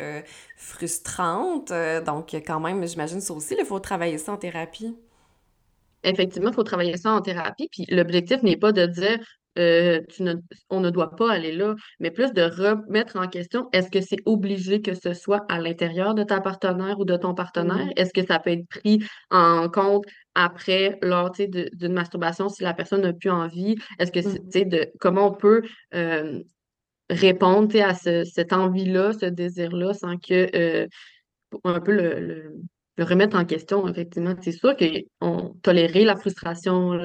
frustrante. 0.58 1.74
Donc, 2.06 2.34
quand 2.46 2.60
même, 2.60 2.86
j'imagine 2.88 3.22
ça 3.22 3.34
aussi, 3.34 3.56
il 3.58 3.66
faut 3.66 3.80
travailler 3.80 4.18
ça 4.18 4.34
en 4.34 4.38
thérapie. 4.38 4.96
Effectivement, 6.04 6.50
il 6.50 6.56
faut 6.56 6.64
travailler 6.64 6.98
ça 6.98 7.12
en 7.14 7.22
thérapie. 7.22 7.68
Puis 7.72 7.86
l'objectif 7.90 8.44
n'est 8.44 8.58
pas 8.58 8.72
de 8.72 8.86
dire 8.86 9.20
euh, 9.60 10.02
tu 10.10 10.24
ne, 10.24 10.36
on 10.70 10.80
ne 10.80 10.90
doit 10.90 11.16
pas 11.16 11.32
aller 11.32 11.52
là, 11.52 11.76
mais 12.00 12.12
plus 12.12 12.32
de 12.34 12.42
remettre 12.42 13.18
en 13.18 13.28
question 13.28 13.68
est-ce 13.74 13.90
que 13.90 14.02
c'est 14.02 14.20
obligé 14.26 14.82
que 14.82 14.94
ce 14.94 15.14
soit 15.14 15.46
à 15.52 15.60
l'intérieur 15.60 16.16
de 16.16 16.24
ta 16.24 16.40
partenaire 16.42 17.00
ou 17.00 17.06
de 17.06 17.18
ton 17.18 17.34
partenaire? 17.34 17.88
Est-ce 17.98 18.14
que 18.14 18.26
ça 18.26 18.40
peut 18.40 18.52
être 18.52 18.68
pris 18.70 19.04
en 19.30 19.68
compte 19.70 20.06
après, 20.36 20.98
lors 21.02 21.32
d'une 21.32 21.94
masturbation, 21.94 22.48
si 22.48 22.64
la 22.64 22.74
personne 22.74 23.02
n'a 23.02 23.14
plus 23.14 23.30
envie? 23.30 23.76
Est-ce 24.00 24.12
que 24.12 24.22
c'est, 24.22 24.40
tu 24.40 24.60
sais, 24.60 24.66
de 24.66 24.90
comment 25.00 25.28
on 25.28 25.34
peut 25.34 25.62
euh, 25.94 26.42
répondre 27.10 27.76
à 27.82 27.94
ce- 27.94 28.24
cette 28.24 28.54
envie-là, 28.54 29.12
ce 29.14 29.26
désir-là, 29.26 29.94
sans 29.94 30.18
que 30.18 30.50
euh, 30.56 30.88
un 31.66 31.80
peu 31.82 31.92
le, 31.92 32.20
le- 32.20 32.56
le 32.98 33.04
remettre 33.06 33.38
en 33.38 33.46
question, 33.46 33.88
effectivement. 33.88 34.36
C'est 34.42 34.52
sûr 34.52 34.76
qu'on 34.76 35.56
tolérer 35.64 36.04
la 36.04 36.16
frustration, 36.16 37.00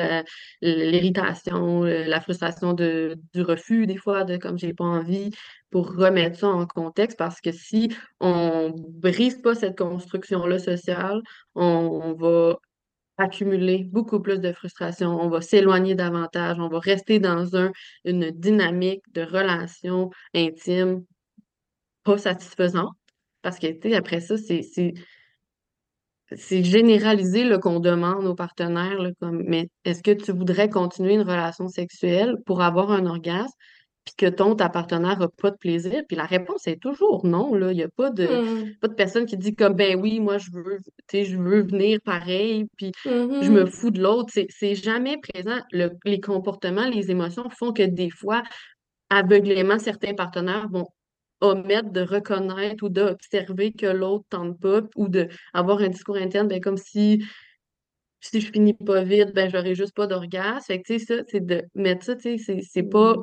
l'irritation, 0.61 1.83
la 1.83 2.21
frustration 2.21 2.73
de, 2.73 3.17
du 3.33 3.43
refus, 3.43 3.87
des 3.87 3.97
fois, 3.97 4.25
de 4.25 4.37
comme 4.37 4.59
j'ai 4.59 4.75
pas 4.75 4.85
envie, 4.85 5.31
pour 5.71 5.95
remettre 5.95 6.39
ça 6.39 6.49
en 6.49 6.67
contexte, 6.67 7.19
parce 7.19 7.41
que 7.41 7.53
si 7.53 7.95
on 8.21 8.75
brise 8.77 9.41
pas 9.43 9.55
cette 9.55 9.79
construction-là 9.79 10.59
sociale, 10.59 11.23
on, 11.55 12.15
va 12.15 12.57
accumuler 13.19 13.85
beaucoup 13.85 14.21
plus 14.21 14.39
de 14.41 14.53
frustration, 14.53 15.09
on 15.09 15.29
va 15.29 15.41
s'éloigner 15.41 15.95
davantage, 15.95 16.59
on 16.59 16.69
va 16.69 16.79
rester 16.79 17.19
dans 17.19 17.57
un, 17.57 17.73
une 18.05 18.31
dynamique 18.31 19.03
de 19.13 19.23
relation 19.23 20.11
intime 20.35 21.05
pas 22.05 22.19
satisfaisante. 22.19 22.95
Parce 23.43 23.59
que, 23.59 23.69
tu 23.69 23.95
après 23.95 24.21
ça, 24.21 24.37
c'est 24.37 24.63
c'est- 26.35 26.65
généralisé 26.65 27.45
là, 27.45 27.59
qu'on 27.59 27.81
demande 27.81 28.27
aux 28.27 28.35
partenaires, 28.35 28.99
là, 29.01 29.11
comme, 29.21 29.43
mais 29.47 29.69
est-ce 29.85 30.03
que 30.03 30.11
tu 30.13 30.33
voudrais 30.33 30.69
continuer 30.71 31.15
une 31.15 31.23
relation 31.23 31.69
sexuelle 31.69 32.37
pour 32.47 32.63
avoir 32.63 32.91
un 32.93 33.07
orgasme, 33.07 33.53
puis 34.05 34.15
que 34.17 34.27
ton, 34.27 34.55
ta 34.55 34.69
partenaire 34.69 35.19
n'a 35.19 35.29
pas 35.29 35.51
de 35.51 35.57
plaisir? 35.57 36.03
Puis 36.09 36.17
la 36.17 36.25
réponse 36.27 36.67
est 36.69 36.81
toujours 36.81 37.27
non, 37.27 37.55
là. 37.55 37.73
Il 37.73 37.77
n'y 37.77 37.83
a 37.83 37.89
pas 37.89 38.11
de, 38.11 38.25
Mhm. 38.27 38.75
pas 38.81 38.89
de 38.89 38.95
personne 38.95 39.27
qui 39.27 39.37
dit 39.37 39.55
comme, 39.55 39.75
ben 39.75 40.01
oui, 40.01 40.21
moi, 40.21 40.39
je 40.39 40.51
veux, 40.53 40.79
tu 40.85 40.93
sais, 41.11 41.25
je 41.25 41.37
veux 41.39 41.63
venir 41.63 41.99
pareil, 42.05 42.67
puis 42.77 42.93
je 43.05 43.51
me 43.51 43.63
Mhm. 43.63 43.67
fous 43.67 43.91
de 43.91 44.01
l'autre. 44.03 44.31
C'est 44.33 44.47
c'est 44.51 44.75
jamais 44.75 45.19
présent. 45.19 45.59
Le- 45.73 45.91
les 46.05 46.21
comportements, 46.21 46.89
les 46.89 47.11
émotions 47.11 47.49
font 47.51 47.73
que 47.73 47.83
des 47.83 48.11
fois, 48.11 48.43
aveuglément, 49.11 49.79
certains 49.79 50.15
partenaires 50.15 50.69
vont 50.69 50.87
omettre 51.41 51.91
de 51.93 52.01
reconnaître 52.03 52.85
ou 52.85 52.89
d'observer 52.89 53.73
que 53.73 53.87
l'autre 53.87 54.25
tente 54.31 54.59
pas 54.61 54.81
ou 54.97 55.09
de 55.09 55.29
avoir 55.55 55.79
un 55.81 55.89
discours 55.89 56.17
interne, 56.17 56.49
ben, 56.49 56.61
comme 56.61 56.77
si 56.79 57.25
si 58.21 58.41
je 58.41 58.51
finis 58.51 58.75
pas 58.75 59.03
vite, 59.05 59.33
ben 59.35 59.51
j'aurai 59.51 59.75
juste 59.75 59.95
pas 59.95 60.07
d'orgasme. 60.07 60.65
Fait 60.67 60.83
que 60.83 60.87
tu 60.87 60.99
sais, 60.99 61.05
ça, 61.19 61.23
c'est 61.29 61.45
de 61.45 61.63
mettre 61.75 62.05
ça, 62.05 62.17
tu 62.17 62.23
sais, 62.23 62.39
c'est 62.39 62.61
c'est 62.63 62.83
pas 62.83 63.15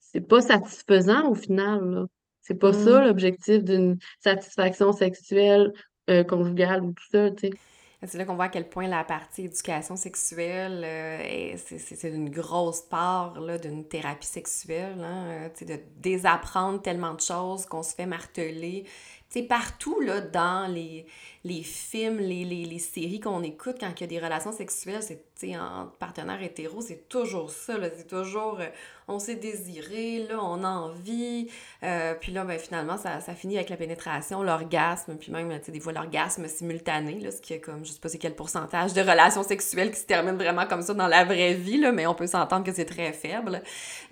c'est 0.00 0.20
pas 0.26 0.40
satisfaisant 0.40 1.30
au 1.30 1.34
final, 1.34 1.80
là. 1.90 2.06
C'est 2.40 2.54
pas 2.58 2.72
ça 2.72 3.00
Mhm. 3.00 3.04
l'objectif 3.04 3.62
d'une 3.64 3.98
satisfaction 4.20 4.92
sexuelle, 4.92 5.70
euh, 6.10 6.24
conjugale 6.24 6.82
ou 6.84 6.92
tout 6.92 7.04
ça, 7.10 7.30
tu 7.32 7.48
sais. 7.48 7.58
C'est 8.06 8.16
là 8.16 8.24
qu'on 8.24 8.36
voit 8.36 8.44
à 8.44 8.48
quel 8.48 8.68
point 8.68 8.86
la 8.86 9.02
partie 9.02 9.46
éducation 9.46 9.96
sexuelle, 9.96 10.82
euh, 10.84 11.18
est- 11.20 11.78
c'est 11.78 12.08
une 12.08 12.30
grosse 12.30 12.80
part 12.82 13.34
d'une 13.58 13.84
thérapie 13.88 14.26
sexuelle, 14.26 15.00
hein, 15.02 15.48
euh, 15.60 15.64
de 15.66 15.80
désapprendre 15.96 16.80
tellement 16.80 17.14
de 17.14 17.20
choses 17.20 17.66
qu'on 17.66 17.82
se 17.82 17.94
fait 17.94 18.06
marteler. 18.06 18.84
Tu 19.30 19.40
sais, 19.40 19.46
partout 19.46 20.00
là, 20.00 20.22
dans 20.22 20.72
les, 20.72 21.06
les 21.44 21.62
films, 21.62 22.18
les, 22.18 22.44
les, 22.46 22.64
les 22.64 22.78
séries 22.78 23.20
qu'on 23.20 23.42
écoute 23.42 23.76
quand 23.78 23.92
il 23.96 24.00
y 24.00 24.04
a 24.04 24.06
des 24.06 24.18
relations 24.20 24.52
sexuelles, 24.52 25.02
c'est 25.02 25.22
tu 25.38 25.48
sais, 25.50 25.56
entre 25.58 25.92
partenaires 25.98 26.42
hétéros, 26.42 26.80
c'est 26.80 27.08
toujours 27.08 27.50
ça, 27.50 27.76
là, 27.78 27.88
c'est 27.94 28.06
toujours 28.08 28.58
euh, 28.60 28.66
on 29.06 29.18
s'est 29.18 29.36
désiré, 29.36 30.26
là, 30.26 30.38
on 30.42 30.64
a 30.64 30.68
envie, 30.68 31.48
euh, 31.82 32.14
puis 32.20 32.32
là, 32.32 32.44
ben, 32.44 32.58
finalement, 32.58 32.96
ça, 32.96 33.20
ça 33.20 33.34
finit 33.34 33.56
avec 33.56 33.68
la 33.70 33.76
pénétration, 33.76 34.42
l'orgasme, 34.42 35.16
puis 35.16 35.30
même, 35.30 35.50
tu 35.60 35.66
sais, 35.66 35.72
des 35.72 35.80
fois, 35.80 35.92
l'orgasme 35.92 36.48
simultané, 36.48 37.20
là, 37.20 37.30
ce 37.30 37.40
qui 37.40 37.52
est 37.54 37.60
comme, 37.60 37.84
je 37.84 37.92
sais 37.92 38.00
pas 38.00 38.08
c'est 38.08 38.18
quel 38.18 38.34
pourcentage 38.34 38.94
de 38.94 39.00
relations 39.00 39.42
sexuelles 39.42 39.90
qui 39.92 40.00
se 40.00 40.06
terminent 40.06 40.36
vraiment 40.36 40.66
comme 40.66 40.82
ça 40.82 40.94
dans 40.94 41.06
la 41.06 41.24
vraie 41.24 41.54
vie, 41.54 41.78
là, 41.78 41.92
mais 41.92 42.06
on 42.06 42.14
peut 42.14 42.26
s'entendre 42.26 42.64
que 42.64 42.72
c'est 42.72 42.84
très 42.86 43.12
faible. 43.12 43.62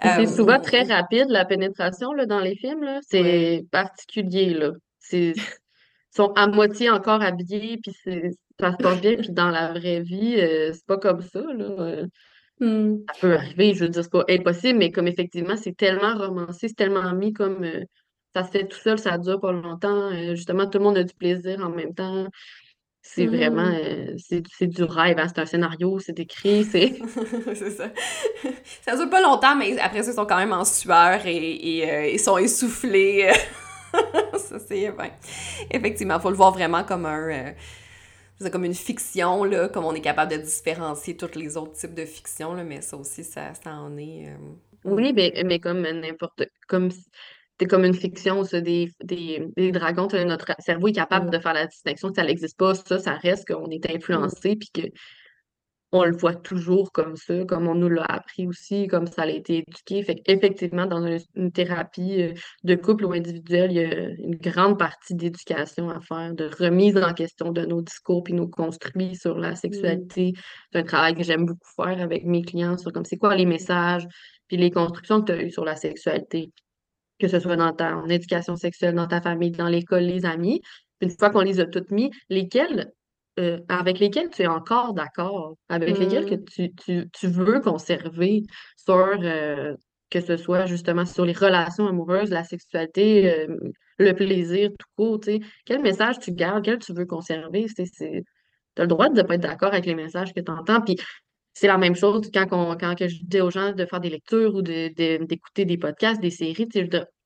C'est 0.03 0.27
Euh, 0.27 0.27
souvent 0.27 0.61
très 0.61 0.83
rapide, 0.85 1.27
la 1.29 1.45
pénétration, 1.45 2.12
là, 2.12 2.27
dans 2.27 2.41
les 2.41 2.57
films, 2.57 2.83
là. 2.83 3.01
ouais. 3.12 3.41
C'est 3.43 3.67
particulier, 3.71 4.51
là. 4.55 4.73
C'est 5.09 5.35
sont 6.11 6.33
à 6.33 6.47
moitié 6.47 6.91
encore 6.91 7.23
habillés, 7.23 7.79
puis 7.83 7.93
c'est 8.05 8.31
ça 8.59 8.73
se 8.73 8.77
passe 8.79 9.01
bien, 9.03 9.17
puis 9.17 9.31
dans 9.33 9.51
la 9.51 9.73
vraie 9.73 10.01
vie, 10.01 10.37
euh, 10.41 10.73
c'est 10.73 10.87
pas 10.87 10.97
comme 10.97 11.21
ça, 11.21 11.41
là. 11.41 11.65
Euh, 11.65 12.07
Hmm. 12.59 13.01
ça 13.09 13.21
peut 13.21 13.35
arriver, 13.35 13.75
je 13.75 13.85
veux 13.85 13.91
dire, 13.91 14.03
c'est 14.03 14.11
pas 14.11 14.25
impossible, 14.31 14.79
mais 14.79 14.91
comme 14.91 15.09
effectivement, 15.09 15.57
c'est 15.59 15.77
tellement 15.77 16.17
romancé, 16.17 16.69
c'est 16.69 16.75
tellement 16.75 17.13
mis 17.13 17.35
comme 17.35 17.65
euh, 17.65 17.85
ça 18.35 18.45
se 18.45 18.51
fait 18.51 18.67
tout 18.67 18.79
seul, 18.79 18.99
ça 18.99 19.19
dure 19.19 19.41
pas 19.41 19.53
longtemps, 19.53 20.11
euh, 20.11 20.35
justement, 20.35 20.67
tout 20.67 20.79
le 20.79 20.85
monde 20.85 20.97
a 20.97 21.05
du 21.05 21.13
plaisir 21.13 21.61
en 21.61 21.69
même 21.69 21.95
temps. 21.95 22.27
c'est 23.03 23.27
vraiment, 23.27 23.71
euh, 23.75 24.15
c'est 24.17 24.43
c'est 24.51 24.67
du 24.69 24.85
rêve, 24.85 25.19
hein. 25.19 25.29
C'est 25.29 25.41
un 25.41 25.47
scénario, 25.47 25.99
c'est 25.99 26.19
écrit, 26.19 26.65
c'est... 26.65 26.99
C'est 27.55 27.71
ça. 27.71 27.91
Ça 28.83 28.97
dure 28.97 29.11
pas 29.11 29.21
longtemps, 29.21 29.55
mais 29.55 29.79
après 29.79 30.03
ça, 30.03 30.13
ils 30.13 30.15
sont 30.15 30.27
quand 30.27 30.39
même 30.39 30.53
en 30.53 30.65
sueur 30.65 31.27
et, 31.27 31.37
et, 31.37 32.15
ils 32.15 32.21
sont 32.21 32.39
essoufflés. 32.39 33.31
ça, 34.39 34.59
c'est 34.59 34.91
ben, 34.93 35.11
Effectivement, 35.70 36.20
faut 36.20 36.30
le 36.30 36.37
voir 36.37 36.53
vraiment 36.53 36.84
comme 36.84 37.07
un... 37.07 37.30
euh, 37.30 37.53
c'est 38.41 38.51
comme 38.51 38.64
une 38.64 38.74
fiction, 38.74 39.45
là, 39.45 39.68
comme 39.68 39.84
on 39.84 39.95
est 39.95 40.01
capable 40.03 40.32
de 40.32 40.37
différencier 40.39 41.16
tous 41.16 41.34
les 41.39 41.57
autres 41.57 41.72
types 41.72 41.95
de 41.95 42.05
fiction, 42.05 42.55
là, 42.55 42.64
mais 42.64 42.82
ça 42.82 42.97
aussi, 42.97 43.24
ça, 43.24 43.55
ça 43.55 43.72
en 43.74 43.97
est... 43.97 44.28
euh. 44.28 44.37
Oui, 44.84 45.12
mais, 45.14 45.43
mais 45.45 45.61
comme 45.61 45.82
n'importe... 45.82 46.45
Comme... 46.68 46.91
C'est 47.59 47.66
comme 47.66 47.84
une 47.87 47.95
fiction, 47.95 48.45
ça, 48.45 48.61
des, 48.61 48.93
des, 49.03 49.43
des 49.57 49.72
dragons, 49.72 50.09
notre 50.26 50.53
cerveau 50.59 50.89
est 50.89 50.93
capable 50.93 51.30
Mm, 51.30 51.30
de 51.30 51.39
faire 51.39 51.55
la 51.55 51.66
distinction 51.66 52.11
que 52.11 52.16
ça 52.16 52.24
n'existe 52.24 52.59
pas, 52.59 52.74
ça, 52.74 52.99
ça 52.99 53.14
reste 53.14 53.49
qu'on 53.49 53.70
est 53.70 53.89
mm, 54.11 54.20
influencé, 54.20 54.57
puis 54.57 54.68
que 54.74 54.82
on 55.99 56.05
le 56.05 56.17
voit 56.17 56.35
toujours 56.35 56.93
comme 56.93 57.17
ça, 57.17 57.45
comme 57.45 57.69
on 57.69 57.75
nous 57.75 57.89
l'a 57.89 58.05
appris 58.05 58.47
aussi, 58.47 58.87
comme 58.87 59.07
ça 59.07 59.23
a 59.23 59.27
été 59.29 59.65
éduqué. 59.67 60.03
Fait 60.03 60.23
effectivement, 60.27 60.87
dans 60.87 61.07
une, 61.07 61.19
une 61.35 61.53
thérapie 61.53 62.23
euh, 62.23 62.35
de 62.65 62.75
couple 62.75 63.05
ou 63.05 63.13
individuelle, 63.13 63.73
il 63.73 63.77
y 63.77 63.85
a 63.85 64.09
une 64.11 64.37
grande 64.37 64.79
partie 64.79 65.15
d'éducation 65.15 65.91
à 65.91 66.01
faire, 66.01 66.35
de 66.35 66.51
remise 66.59 66.97
en 66.97 67.13
question 67.15 67.53
de 67.53 67.65
nos 67.67 67.83
discours 67.83 68.23
puis 68.23 68.35
nos 68.35 68.49
construits 68.49 69.17
sur 69.17 69.39
la 69.39 69.53
mm, 69.53 69.57
sexualité. 69.57 70.33
C'est 70.73 70.79
un 70.79 70.85
travail 70.85 71.15
que 71.15 71.23
j'aime 71.23 71.47
beaucoup 71.47 71.71
faire 71.77 72.01
avec 72.01 72.25
mes 72.25 72.43
clients 72.43 72.79
sur 72.79 72.93
comme 72.93 73.05
c'est 73.05 73.19
quoi 73.19 73.35
les 73.35 73.47
messages 73.47 74.07
puis 74.49 74.57
les 74.57 74.71
constructions 74.71 75.21
que 75.21 75.33
tu 75.33 75.39
as 75.39 75.43
eues 75.43 75.51
sur 75.51 75.65
la 75.65 75.77
sexualité, 75.77 76.53
que 77.19 77.29
ce 77.29 77.41
soit 77.41 77.57
dans 77.57 77.73
ta 77.73 77.97
en 77.97 78.09
éducation 78.09 78.57
sexuelle, 78.57 78.95
dans 78.95 79.09
ta 79.09 79.21
famille, 79.21 79.51
dans 79.51 79.69
l'école, 79.69 80.05
les 80.05 80.25
amis. 80.25 80.61
Une 81.01 81.11
fois 81.11 81.31
qu'on 81.31 81.41
les 81.41 81.61
a 81.61 81.67
toutes 81.67 81.91
mis, 81.91 82.11
lesquelles 82.31 82.93
euh, 83.39 83.59
avec 83.68 83.99
lesquels 83.99 84.30
tu 84.30 84.43
es 84.43 84.47
encore 84.47 84.95
d'accord, 84.95 85.57
avec 85.68 85.99
lesquels 85.99 86.24
que 86.26 86.34
mm, 86.34 86.45
tu, 86.47 86.74
tu, 86.74 87.11
tu 87.12 87.26
veux 87.28 87.61
conserver 87.61 88.43
sur, 88.76 88.95
euh, 89.22 89.74
que 90.11 90.20
ce 90.20 90.37
soit 90.37 90.66
justement 90.66 91.05
sur 91.07 91.24
les 91.24 91.32
relations 91.32 91.87
amoureuses, 91.89 92.30
la 92.30 92.45
sexualité, 92.45 93.30
euh, 93.49 93.57
le 93.99 94.12
plaisir, 94.14 94.70
tout 94.78 94.87
court, 94.97 95.20
tu 95.20 95.32
sais? 95.32 95.41
Quel 95.64 95.82
message 95.82 96.18
tu 96.18 96.32
gardes, 96.32 96.64
quel 96.64 96.78
tu 96.78 96.93
veux 96.95 97.07
conserver? 97.07 97.66
Tu 97.74 97.82
as 98.76 98.82
le 98.82 98.87
droit 98.89 99.09
de 99.09 99.16
ne 99.16 99.22
pas 99.22 99.34
être 99.34 99.41
d'accord 99.43 99.72
avec 99.72 99.87
les 99.87 99.95
messages 99.95 100.32
que 100.34 100.41
tu 100.41 100.51
entends, 100.51 100.80
puis 100.80 100.97
c'est 101.55 101.66
la 101.68 101.78
même 101.78 101.97
chose 101.97 102.30
quand, 102.32 102.47
on- 102.53 102.76
quand 102.76 102.95
que 102.97 103.09
je 103.09 103.18
dis 103.22 103.41
aux 103.41 103.51
gens 103.51 103.72
de 103.72 103.87
faire 103.87 104.01
des 104.01 104.11
lectures 104.11 104.55
ou 104.55 104.62
de, 104.62 104.89
de- 104.95 105.24
d'écouter 105.24 105.64
des 105.64 105.78
podcasts, 105.78 106.20
des 106.20 106.30
séries, 106.30 106.68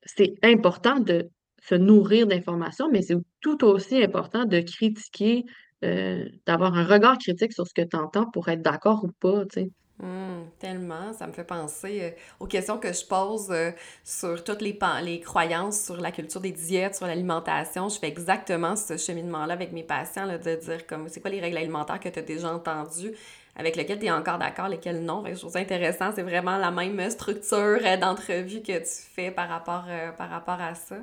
c'est 0.05 0.33
important 0.43 0.99
de 0.99 1.29
se 1.63 1.75
nourrir 1.75 2.27
d'informations, 2.27 2.89
mais 2.91 3.01
c'est 3.01 3.17
tout 3.41 3.63
aussi 3.65 4.01
important 4.03 4.45
de 4.45 4.59
critiquer 4.61 5.43
euh, 5.83 6.25
d'avoir 6.45 6.75
un 6.75 6.85
regard 6.85 7.17
critique 7.17 7.53
sur 7.53 7.67
ce 7.67 7.73
que 7.73 7.81
tu 7.81 7.95
entends 7.97 8.29
pour 8.31 8.49
être 8.49 8.61
d'accord 8.61 9.03
ou 9.05 9.11
pas, 9.19 9.45
tu 9.45 9.61
sais. 9.61 9.71
mm, 9.99 10.49
tellement, 10.59 11.13
ça 11.13 11.27
me 11.27 11.33
fait 11.33 11.43
penser 11.43 11.99
euh, 12.03 12.09
aux 12.39 12.47
questions 12.47 12.77
que 12.79 12.91
je 12.93 13.05
pose 13.05 13.47
euh, 13.51 13.71
sur 14.03 14.43
toutes 14.43 14.61
les, 14.61 14.73
pan- 14.73 14.99
les 15.01 15.19
croyances 15.19 15.83
sur 15.85 15.97
la 15.97 16.11
culture 16.11 16.41
des 16.41 16.51
diètes, 16.51 16.95
sur 16.95 17.07
l'alimentation. 17.07 17.89
Je 17.89 17.99
fais 17.99 18.07
exactement 18.07 18.75
ce 18.75 18.97
cheminement-là 18.97 19.53
avec 19.53 19.71
mes 19.71 19.83
patients, 19.83 20.25
là, 20.25 20.37
de 20.37 20.55
dire 20.55 20.87
comme 20.87 21.07
c'est 21.09 21.21
quoi 21.21 21.31
les 21.31 21.39
règles 21.41 21.57
alimentaires 21.57 21.99
que 21.99 22.09
tu 22.09 22.19
as 22.19 22.23
déjà 22.23 22.53
entendues, 22.53 23.13
avec 23.55 23.75
lesquelles 23.75 23.99
tu 23.99 24.05
es 24.05 24.11
encore 24.11 24.37
d'accord, 24.39 24.67
lesquelles 24.69 25.03
non. 25.03 25.23
Fait 25.23 25.29
que 25.31 25.35
je 25.35 25.41
trouve 25.41 25.53
ça 25.53 25.59
intéressant, 25.59 26.11
c'est 26.15 26.23
vraiment 26.23 26.57
la 26.57 26.71
même 26.71 27.09
structure 27.09 27.79
d'entrevue 27.99 28.61
que 28.61 28.79
tu 28.79 28.85
fais 29.15 29.31
par 29.31 29.49
rapport, 29.49 29.85
euh, 29.89 30.11
par 30.13 30.29
rapport 30.29 30.59
à 30.61 30.73
ça. 30.75 30.95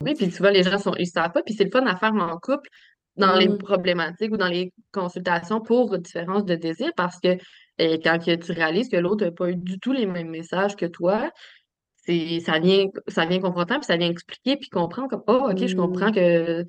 Oui, 0.00 0.14
puis 0.14 0.28
tu 0.30 0.38
vois, 0.38 0.50
les 0.50 0.62
gens 0.62 0.78
sont, 0.78 0.94
ils 0.98 1.06
savent 1.06 1.32
pas, 1.32 1.42
puis 1.42 1.54
c'est 1.54 1.64
le 1.64 1.70
fun 1.70 1.86
à 1.86 1.96
faire 1.96 2.14
en 2.14 2.38
couple 2.38 2.68
dans 3.16 3.34
les 3.36 3.48
Mm, 3.48 3.58
problématiques 3.58 4.32
ou 4.32 4.36
dans 4.36 4.48
les 4.48 4.72
consultations 4.92 5.60
pour 5.60 5.98
différence 5.98 6.44
de 6.44 6.54
désir, 6.54 6.90
parce 6.96 7.18
que 7.18 7.28
euh, 7.80 7.98
quand 8.02 8.18
que 8.24 8.34
tu 8.34 8.52
réalises 8.52 8.88
que 8.88 8.96
l'autre 8.96 9.24
n'a 9.24 9.32
pas 9.32 9.50
eu 9.50 9.56
du 9.56 9.78
tout 9.78 9.92
les 9.92 10.06
mêmes 10.06 10.30
messages 10.30 10.76
que 10.76 10.86
toi, 10.86 11.30
c'est, 11.96 12.40
ça 12.40 12.58
vient, 12.58 12.86
ça 13.08 13.26
vient 13.26 13.40
confrontant, 13.40 13.76
puis 13.76 13.86
ça 13.86 13.96
vient 13.96 14.10
expliquer, 14.10 14.56
puis 14.56 14.68
comprendre 14.68 15.08
comme, 15.08 15.24
oh, 15.26 15.48
OK, 15.50 15.66
je 15.66 15.76
comprends 15.76 16.10
mm. 16.10 16.14
que 16.14 16.64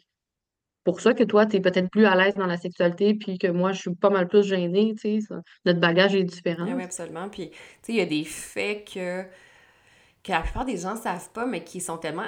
pour 0.83 1.01
ça 1.01 1.13
que 1.13 1.25
toi, 1.25 1.45
tu 1.45 1.57
es 1.57 1.59
peut-être 1.59 1.89
plus 1.89 2.05
à 2.05 2.15
l'aise 2.15 2.35
dans 2.35 2.45
la 2.45 2.55
sexualité, 2.55 3.13
puis 3.13 3.37
que 3.37 3.47
moi, 3.47 3.73
je 3.73 3.81
suis 3.81 3.95
pas 3.95 4.09
mal 4.09 4.29
plus 4.29 4.43
gênée, 4.43 4.95
tu 4.95 5.21
sais. 5.21 5.35
Notre 5.65 5.81
bagage 5.81 6.15
est 6.15 6.23
différent. 6.23 6.65
oui, 6.65 6.81
absolument. 6.81 7.27
Puis, 7.27 7.49
tu 7.49 7.57
sais, 7.81 7.91
il 7.91 7.95
y 7.97 8.01
a 8.01 8.05
des 8.05 8.23
faits 8.23 8.89
que, 8.93 9.23
que 10.23 10.31
la 10.31 10.39
plupart 10.39 10.63
des 10.63 10.77
gens 10.77 10.95
ne 10.95 10.99
savent 10.99 11.29
pas, 11.33 11.45
mais 11.45 11.65
qui 11.65 11.81
sont 11.81 11.97
tellement 11.97 12.23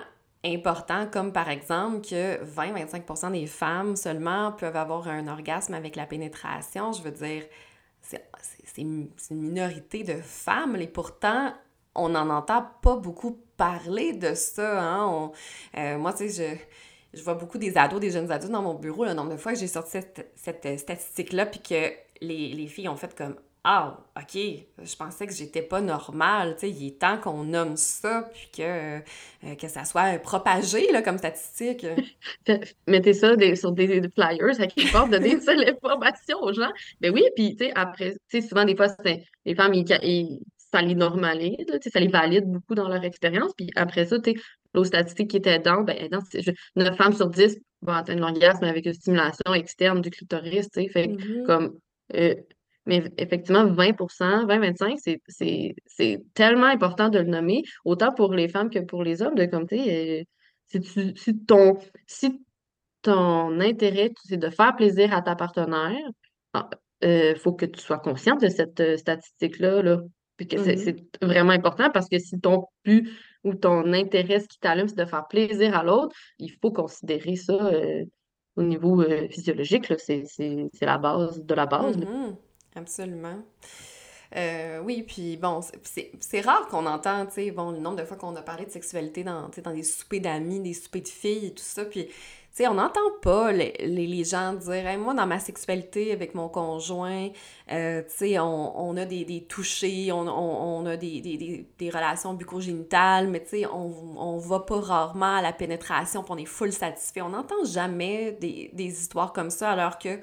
importants, 0.45 1.07
comme 1.07 1.33
par 1.33 1.49
exemple 1.49 2.01
que 2.01 2.43
20-25% 2.43 3.31
des 3.31 3.47
femmes 3.47 3.95
seulement 3.95 4.53
peuvent 4.53 4.77
avoir 4.77 5.07
un 5.07 5.27
orgasme 5.27 5.73
avec 5.73 5.95
la 5.95 6.05
pénétration. 6.05 6.93
Je 6.93 7.01
veux 7.01 7.11
dire, 7.11 7.43
c'est 8.01 8.81
une 8.81 9.09
minorité 9.31 10.03
de 10.03 10.21
femmes, 10.21 10.75
et 10.77 10.87
pourtant, 10.87 11.53
on 11.95 12.09
n'en 12.09 12.29
entend 12.29 12.65
pas 12.81 12.95
beaucoup 12.95 13.39
parler 13.57 14.13
de 14.13 14.33
ça. 14.33 14.81
Hein? 14.81 15.31
Euh, 15.77 15.97
moi, 15.97 16.13
tu 16.13 16.29
sais, 16.29 16.57
je, 17.13 17.17
je 17.19 17.23
vois 17.23 17.33
beaucoup 17.33 17.57
des 17.57 17.77
ados, 17.77 17.99
des 17.99 18.11
jeunes 18.11 18.31
ados 18.31 18.49
dans 18.49 18.61
mon 18.61 18.75
bureau, 18.75 19.05
le 19.05 19.13
nombre 19.13 19.31
de 19.31 19.37
fois 19.37 19.53
que 19.53 19.59
j'ai 19.59 19.67
sorti 19.67 19.91
cette, 19.91 20.31
cette 20.35 20.65
euh, 20.65 20.77
statistique-là, 20.77 21.45
puis 21.47 21.61
que 21.61 21.91
les, 22.21 22.53
les 22.53 22.67
filles 22.67 22.87
ont 22.87 22.95
fait 22.95 23.13
comme 23.15 23.35
Ah, 23.65 23.99
OK, 24.15 24.35
je 24.81 24.95
pensais 24.95 25.27
que 25.27 25.33
j'étais 25.33 25.61
pas 25.61 25.81
normale. 25.81 26.53
Tu 26.55 26.61
sais, 26.61 26.71
il 26.71 26.87
est 26.87 26.99
temps 26.99 27.17
qu'on 27.17 27.43
nomme 27.43 27.75
ça, 27.75 28.29
puis 28.33 28.49
que, 28.55 28.61
euh, 28.63 29.55
que 29.59 29.67
ça 29.67 29.83
soit 29.83 30.17
propagé 30.19 30.89
là, 30.93 31.01
comme 31.01 31.17
statistique. 31.17 31.85
Mettez 32.87 33.13
ça 33.13 33.35
des- 33.35 33.55
sur 33.57 33.73
des, 33.73 33.99
des 33.99 34.09
flyers 34.09 34.59
à 34.61 34.67
quelque 34.67 34.91
part, 34.93 35.09
donner 35.09 35.39
ça 35.41 35.53
l'information 35.55 36.39
aux 36.41 36.53
gens. 36.53 36.71
Mais 37.01 37.09
oui, 37.09 37.23
puis 37.35 37.57
tu 37.57 37.65
sais, 37.65 37.71
après, 37.75 38.13
tu 38.29 38.41
sais, 38.41 38.47
souvent 38.47 38.63
des 38.63 38.77
fois, 38.77 38.87
c'est 39.03 39.23
les 39.45 39.55
femmes, 39.55 39.73
ils, 39.73 39.85
ils- 40.03 40.39
ça 40.71 40.81
les 40.81 40.95
normalise, 40.95 41.57
là, 41.67 41.77
ça 41.81 41.99
les 41.99 42.07
valide 42.07 42.45
beaucoup 42.45 42.75
dans 42.75 42.87
leur 42.87 43.03
expérience. 43.03 43.51
Puis 43.57 43.69
après 43.75 44.05
ça, 44.05 44.19
tu 44.19 44.31
sais, 44.31 44.37
l'autre 44.73 44.87
statistique 44.87 45.31
qui 45.31 45.37
était 45.37 45.55
aidante, 45.55 45.85
ben, 45.85 46.07
je- 46.33 46.51
9 46.77 46.95
femmes 46.95 47.13
sur 47.13 47.27
10 47.29 47.57
vont 47.81 47.93
atteindre 47.93 48.21
l'orgasme 48.21 48.63
avec 48.63 48.85
une 48.85 48.93
stimulation 48.93 49.53
externe 49.53 49.99
du 50.01 50.11
clitoris, 50.11 50.69
tu 50.71 50.81
sais. 50.83 50.87
Fait 50.89 51.07
Mhm. 51.07 51.43
comme, 51.45 51.77
euh, 52.15 52.35
mais 52.89 53.03
effectivement, 53.17 53.65
20%, 53.65 54.45
20-25, 54.47 54.97
c'est 54.99 55.21
c'est- 55.27 55.75
c'est 55.85 56.21
tellement 56.33 56.65
important 56.67 57.09
de 57.09 57.19
le 57.19 57.25
nommer, 57.25 57.61
autant 57.85 58.11
pour 58.13 58.33
les 58.33 58.49
femmes 58.49 58.69
que 58.69 58.79
pour 58.79 59.03
les 59.03 59.21
hommes, 59.21 59.35
de 59.35 59.45
comme, 59.45 59.67
tu 59.67 59.75
euh, 59.79 60.23
si 60.67 60.79
tu, 60.81 61.15
si 61.15 61.39
ton 61.45 61.77
si 62.07 62.41
ton 63.01 63.59
intérêt, 63.61 64.11
c'est 64.25 64.37
de 64.37 64.49
faire 64.49 64.75
plaisir 64.75 65.13
à 65.13 65.21
ta 65.21 65.35
partenaire, 65.35 65.95
il 67.01 67.35
faut 67.37 67.53
que 67.53 67.65
tu 67.65 67.79
sois 67.79 67.99
consciente 67.99 68.41
de 68.41 68.49
cette 68.49 68.79
euh, 68.81 68.97
statistique-là, 68.97 69.81
là. 69.81 70.01
Puis 70.37 70.47
que 70.47 70.57
c'est 70.57 70.75
Mhm. 70.75 70.83
c'est 70.85 71.25
vraiment 71.25 71.51
important 71.51 71.89
parce 71.91 72.07
que 72.09 72.17
si 72.19 72.39
ton 72.39 72.65
but 72.85 73.09
ou 73.43 73.53
ton 73.55 73.93
intérêt, 73.93 74.39
ce 74.39 74.47
qui 74.47 74.59
t'allume, 74.59 74.87
c'est 74.87 74.97
de 74.97 75.05
faire 75.05 75.27
plaisir 75.27 75.75
à 75.77 75.83
l'autre, 75.83 76.15
il 76.39 76.51
faut 76.61 76.71
considérer 76.71 77.35
ça 77.35 77.53
euh, 77.53 78.03
au 78.55 78.63
niveau 78.63 79.01
euh, 79.01 79.27
physiologique. 79.29 79.85
C'est 79.99 80.25
la 80.81 80.97
base 80.97 81.43
de 81.43 81.53
la 81.53 81.65
base. 81.65 81.95
Absolument. 82.75 83.39
Euh, 84.35 84.79
oui, 84.83 85.03
puis 85.07 85.37
bon, 85.37 85.61
c'est 86.19 86.41
rare 86.41 86.67
qu'on 86.67 86.85
entend, 86.85 87.25
tu 87.25 87.33
sais, 87.33 87.51
bon, 87.51 87.71
le 87.71 87.79
nombre 87.79 87.97
de 87.97 88.05
fois 88.05 88.15
qu'on 88.15 88.35
a 88.35 88.43
parlé 88.43 88.65
de 88.65 88.69
sexualité 88.69 89.23
dans, 89.23 89.49
dans 89.63 89.73
des 89.73 89.83
soupers 89.83 90.21
d'amis, 90.21 90.59
des 90.59 90.73
soupers 90.73 91.01
de 91.01 91.07
filles 91.07 91.53
tout 91.55 91.63
ça, 91.63 91.83
puis, 91.83 92.05
tu 92.05 92.13
sais, 92.51 92.67
on 92.67 92.75
n'entend 92.75 93.11
pas 93.23 93.51
les, 93.51 93.73
les, 93.79 94.23
gens 94.23 94.53
dire, 94.53 94.99
moi, 94.99 95.15
dans 95.15 95.25
ma 95.25 95.39
sexualité 95.39 96.11
avec 96.11 96.35
mon 96.35 96.47
conjoint, 96.47 97.29
euh, 97.71 98.03
tu 98.03 98.17
sais, 98.17 98.39
on, 98.39 98.79
on 98.79 98.97
a 98.97 99.05
des, 99.05 99.25
des 99.25 99.45
touchés, 99.45 100.11
on, 100.11 100.27
on, 100.27 100.83
on 100.83 100.85
a 100.85 100.95
des, 100.95 101.21
des, 101.21 101.65
des, 101.77 101.89
relations 101.89 102.35
bucco-génitales, 102.35 103.29
mais 103.29 103.41
tu 103.41 103.49
sais, 103.49 103.65
on, 103.65 104.37
va 104.37 104.59
pas 104.59 104.79
rarement 104.79 105.37
à 105.37 105.41
la 105.41 105.53
pénétration, 105.53 106.21
puis 106.21 106.31
on 106.33 106.37
est 106.37 106.45
full 106.45 106.71
satisfait. 106.71 107.21
On 107.21 107.29
n'entend 107.29 107.63
jamais 107.65 108.31
des 108.33 109.01
histoires 109.01 109.33
comme 109.33 109.49
ça, 109.49 109.71
alors 109.71 109.97
que 109.97 110.19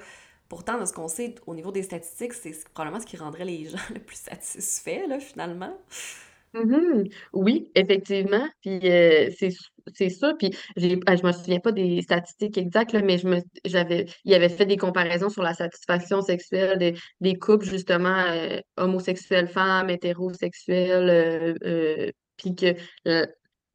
Pourtant, 0.49 0.79
de 0.79 0.85
ce 0.85 0.93
qu'on 0.93 1.07
sait 1.07 1.35
au 1.45 1.55
niveau 1.55 1.71
des 1.71 1.83
statistiques, 1.83 2.33
c'est 2.33 2.53
probablement 2.69 3.01
ce 3.01 3.05
qui 3.05 3.17
rendrait 3.17 3.45
les 3.45 3.65
gens 3.65 3.77
le 3.93 3.99
plus 3.99 4.17
satisfaits, 4.17 5.19
finalement. 5.19 5.77
Mhm. 6.53 7.09
Oui, 7.33 7.71
effectivement. 7.75 8.47
Puis 8.61 8.79
euh, 8.89 9.29
c'est 9.93 10.09
ça. 10.09 10.33
Puis 10.39 10.51
ah, 11.05 11.15
je 11.15 11.25
me 11.25 11.31
souviens 11.31 11.59
pas 11.59 11.71
des 11.71 12.01
statistiques 12.01 12.57
exactes, 12.57 12.93
mais 12.93 13.17
je 13.17 13.27
me 13.27 13.41
j'avais 13.65 14.07
il 14.23 14.33
avait 14.33 14.49
fait 14.49 14.65
des 14.65 14.77
comparaisons 14.77 15.29
sur 15.29 15.43
la 15.43 15.53
satisfaction 15.53 16.21
sexuelle 16.21 16.77
des, 16.79 16.95
des 17.21 17.35
couples 17.35 17.65
justement 17.65 18.23
euh, 18.29 18.59
homosexuels 18.77 19.47
femmes, 19.47 19.89
hétérosexuels, 19.89 21.57
euh, 21.63 22.11
puis 22.37 22.55
que 22.55 22.75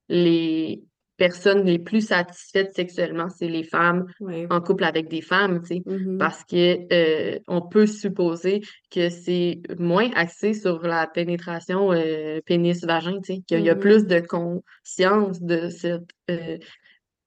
les 0.08 0.82
personnes 1.26 1.64
les 1.64 1.78
plus 1.78 2.00
satisfaites 2.08 2.74
sexuellement, 2.74 3.28
c'est 3.28 3.46
les 3.46 3.62
femmes 3.62 4.06
Oui. 4.18 4.44
en 4.50 4.60
couple 4.60 4.82
avec 4.82 5.08
des 5.08 5.20
femmes, 5.20 5.60
tu 5.62 5.68
sais, 5.76 5.82
Mhm. 5.86 6.18
parce 6.18 6.42
que 6.42 6.64
euh, 6.92 7.38
on 7.46 7.60
peut 7.62 7.86
supposer 7.86 8.60
que 8.90 9.08
c'est 9.08 9.60
moins 9.78 10.10
axé 10.16 10.52
sur 10.52 10.82
la 10.82 11.06
pénétration 11.06 11.92
euh, 11.92 12.40
pénis-vagin, 12.44 13.20
tu 13.20 13.34
sais, 13.34 13.40
qu'il 13.46 13.60
y 13.60 13.70
a 13.70 13.76
Mhm. 13.76 13.80
plus 13.80 14.06
de 14.08 14.18
conscience 14.18 15.40
de 15.40 15.68
cette, 15.68 16.10
euh, 16.28 16.58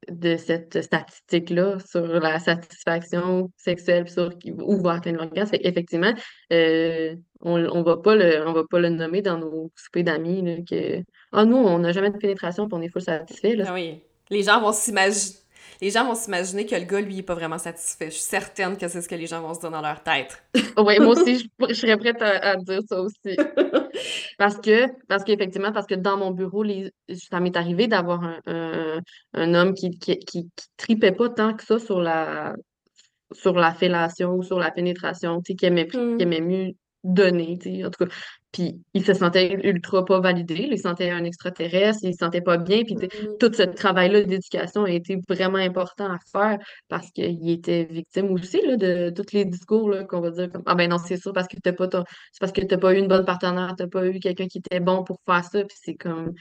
de 0.09 0.37
cette 0.37 0.81
statistique-là 0.81 1.77
sur 1.79 2.05
la 2.05 2.39
satisfaction 2.39 3.51
sexuelle 3.57 4.09
sur 4.09 4.31
ou 4.61 4.77
voir 4.77 5.01
l'orgasme. 5.05 5.55
Effectivement, 5.61 6.13
euh, 6.53 7.15
on, 7.41 7.63
on 7.65 7.83
va 7.83 7.97
pas 7.97 8.15
le, 8.15 8.47
on 8.47 8.53
va 8.53 8.63
pas 8.69 8.79
le 8.79 8.89
nommer 8.89 9.21
dans 9.21 9.37
nos 9.37 9.71
soupers 9.75 10.03
d'amis 10.03 10.63
que 10.69 11.01
Ah, 11.31 11.45
nous, 11.45 11.57
on 11.57 11.79
n'a 11.79 11.91
jamais 11.91 12.11
de 12.11 12.17
pénétration 12.17 12.67
puis 12.67 12.77
on 12.77 12.81
est 12.81 12.89
full 12.89 13.01
satisfait. 13.01 13.55
Là. 13.55 13.65
Ah 13.67 13.73
oui. 13.73 14.01
Les 14.29 14.43
gens 14.43 14.59
vont 14.59 14.73
s'imaginer. 14.73 15.44
Les 15.81 15.89
gens 15.89 16.05
vont 16.05 16.15
s'imaginer 16.15 16.65
que 16.65 16.75
le 16.75 16.85
gars, 16.85 17.01
lui, 17.01 17.19
est 17.19 17.23
pas 17.23 17.35
vraiment 17.35 17.57
satisfait. 17.57 18.05
Je 18.05 18.15
suis 18.15 18.21
certaine 18.21 18.77
que 18.77 18.87
c'est 18.87 19.01
ce 19.01 19.09
que 19.09 19.15
les 19.15 19.27
gens 19.27 19.41
vont 19.41 19.53
se 19.53 19.59
dire 19.59 19.71
dans 19.71 19.81
leur 19.81 20.03
tête. 20.03 20.43
oui, 20.77 20.99
moi 20.99 21.09
aussi, 21.09 21.49
je, 21.69 21.73
serais 21.73 21.97
prête 21.97 22.21
à, 22.21 22.55
dire 22.57 22.81
ça 22.87 23.01
aussi. 23.01 23.35
parce 24.37 24.57
que, 24.57 24.87
parce 25.07 25.23
qu'effectivement, 25.23 25.71
parce 25.71 25.87
que 25.87 25.95
dans 25.95 26.17
mon 26.17 26.31
bureau, 26.31 26.63
les, 26.63 26.91
ça 27.13 27.39
m'est 27.39 27.55
arrivé 27.55 27.87
d'avoir 27.87 28.23
un, 28.23 29.01
un, 29.33 29.53
homme 29.53 29.73
qui, 29.73 29.91
qui, 29.97 30.17
qui, 30.19 30.49
tripait 30.77 31.11
pas 31.11 31.29
tant 31.29 31.53
que 31.53 31.63
ça 31.63 31.79
sur 31.79 31.99
la 32.01 32.55
sur 33.31 33.53
la 33.53 33.73
fellation 33.73 34.35
ou 34.35 34.43
sur 34.43 34.59
la 34.59 34.71
pénétration, 34.71 35.41
tu 35.41 35.51
sais, 35.51 35.55
qui 35.55 35.65
aimait, 35.65 35.87
qui 35.87 35.97
hmm. 35.97 36.21
aimait 36.21 36.41
mieux 36.41 36.73
sais, 37.61 37.85
en 37.85 37.89
tout 37.89 38.05
cas. 38.05 38.11
Puis 38.51 38.81
il 38.93 39.05
se 39.05 39.13
sentait 39.13 39.59
ultra 39.63 40.05
pas 40.05 40.19
validé, 40.21 40.67
il 40.71 40.79
sentait 40.79 41.09
un 41.09 41.23
extraterrestre, 41.25 41.99
il 42.03 42.13
se 42.13 42.19
sentait 42.19 42.41
pas 42.41 42.57
bien. 42.57 42.83
Puis 42.83 42.95
mm-hmm. 42.95 43.37
tout 43.37 43.53
ce 43.53 43.63
travail-là 43.63 44.23
d'éducation 44.23 44.85
a 44.85 44.91
été 44.91 45.19
vraiment 45.27 45.57
important 45.57 46.05
à 46.11 46.17
faire 46.31 46.57
parce 46.87 47.11
qu'il 47.11 47.49
était 47.49 47.83
victime 47.85 48.31
aussi 48.31 48.61
là, 48.65 48.77
de 48.77 49.09
tous 49.09 49.33
les 49.33 49.45
discours 49.45 49.91
qu'on 50.07 50.21
va 50.21 50.31
dire 50.31 50.51
comme 50.51 50.63
Ah 50.65 50.75
ben 50.75 50.89
non, 50.89 50.97
c'est 50.97 51.17
ça, 51.17 51.31
parce 51.33 51.47
que 51.47 51.57
t'as 51.61 51.73
pas 51.73 51.89
c'est 51.91 52.39
parce 52.39 52.51
que 52.51 52.61
t'as 52.61 52.77
pas 52.77 52.93
eu 52.93 52.97
une 52.97 53.07
bonne 53.07 53.25
partenaire, 53.25 53.75
t'as 53.77 53.87
pas 53.87 54.07
eu 54.07 54.19
quelqu'un 54.19 54.47
qui 54.47 54.59
était 54.59 54.79
bon 54.79 55.03
pour 55.03 55.19
faire 55.25 55.43
ça. 55.43 55.63
Puis 55.63 55.77
c'est 55.81 55.95
comme 55.95 56.33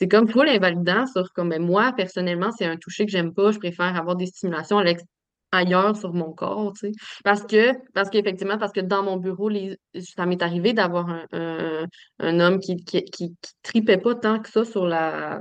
c'est 0.00 0.08
comme 0.08 0.28
full 0.28 0.48
invalidant 0.48 1.06
sur 1.06 1.30
comme 1.34 1.50
ben, 1.50 1.62
moi, 1.62 1.92
personnellement, 1.96 2.50
c'est 2.56 2.64
un 2.64 2.76
toucher 2.76 3.04
que 3.04 3.12
j'aime 3.12 3.34
pas. 3.34 3.52
Je 3.52 3.58
préfère 3.58 3.96
avoir 3.96 4.16
des 4.16 4.26
stimulations 4.26 4.78
à 4.78 4.84
l'extérieur 4.84 5.19
ailleurs 5.52 5.96
sur 5.96 6.12
mon 6.12 6.32
corps, 6.32 6.72
tu 6.74 6.88
sais. 6.88 6.92
Parce 7.24 7.42
que, 7.42 7.72
parce 7.92 8.10
qu'effectivement, 8.10 8.58
parce 8.58 8.72
que 8.72 8.80
dans 8.80 9.02
mon 9.02 9.16
bureau, 9.16 9.48
les, 9.48 9.76
ça 10.00 10.26
m'est 10.26 10.42
arrivé 10.42 10.72
d'avoir 10.72 11.08
un, 11.08 11.86
un, 12.18 12.40
homme 12.40 12.60
qui, 12.60 12.76
qui, 12.76 13.04
qui, 13.04 13.34
tripait 13.62 13.98
pas 13.98 14.14
tant 14.14 14.40
que 14.40 14.48
ça 14.48 14.64
sur 14.64 14.86
la 14.86 15.40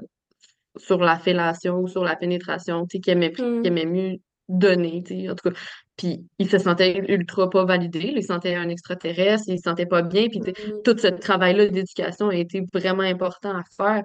sur 0.77 0.99
la 0.99 1.17
fellation 1.17 1.79
ou 1.79 1.87
sur 1.87 2.03
la 2.03 2.15
pénétration, 2.15 2.85
tu 2.85 2.97
sais, 2.97 3.01
qui 3.01 3.09
aimait, 3.09 3.33
qui 3.33 3.41
aimait 3.41 3.85
mieux 3.85 4.17
donner, 4.47 5.03
tu 5.05 5.21
sais, 5.21 5.29
en 5.29 5.35
tout 5.35 5.49
cas. 5.49 5.55
Puis 5.95 6.25
il 6.39 6.49
se 6.49 6.57
sentait 6.57 7.03
ultra 7.07 7.49
pas 7.49 7.65
validé, 7.65 8.13
il 8.15 8.23
sentait 8.23 8.55
un 8.55 8.69
extraterrestre, 8.69 9.45
il 9.47 9.57
se 9.57 9.63
sentait 9.63 9.85
pas 9.85 10.01
bien, 10.01 10.27
puis 10.27 10.39
hmm. 10.39 10.81
tout 10.83 10.97
ce 10.97 11.07
travail-là 11.07 11.67
d'éducation 11.67 12.29
a 12.29 12.35
été 12.35 12.63
vraiment 12.73 13.03
important 13.03 13.51
à 13.51 13.63
faire 13.75 14.03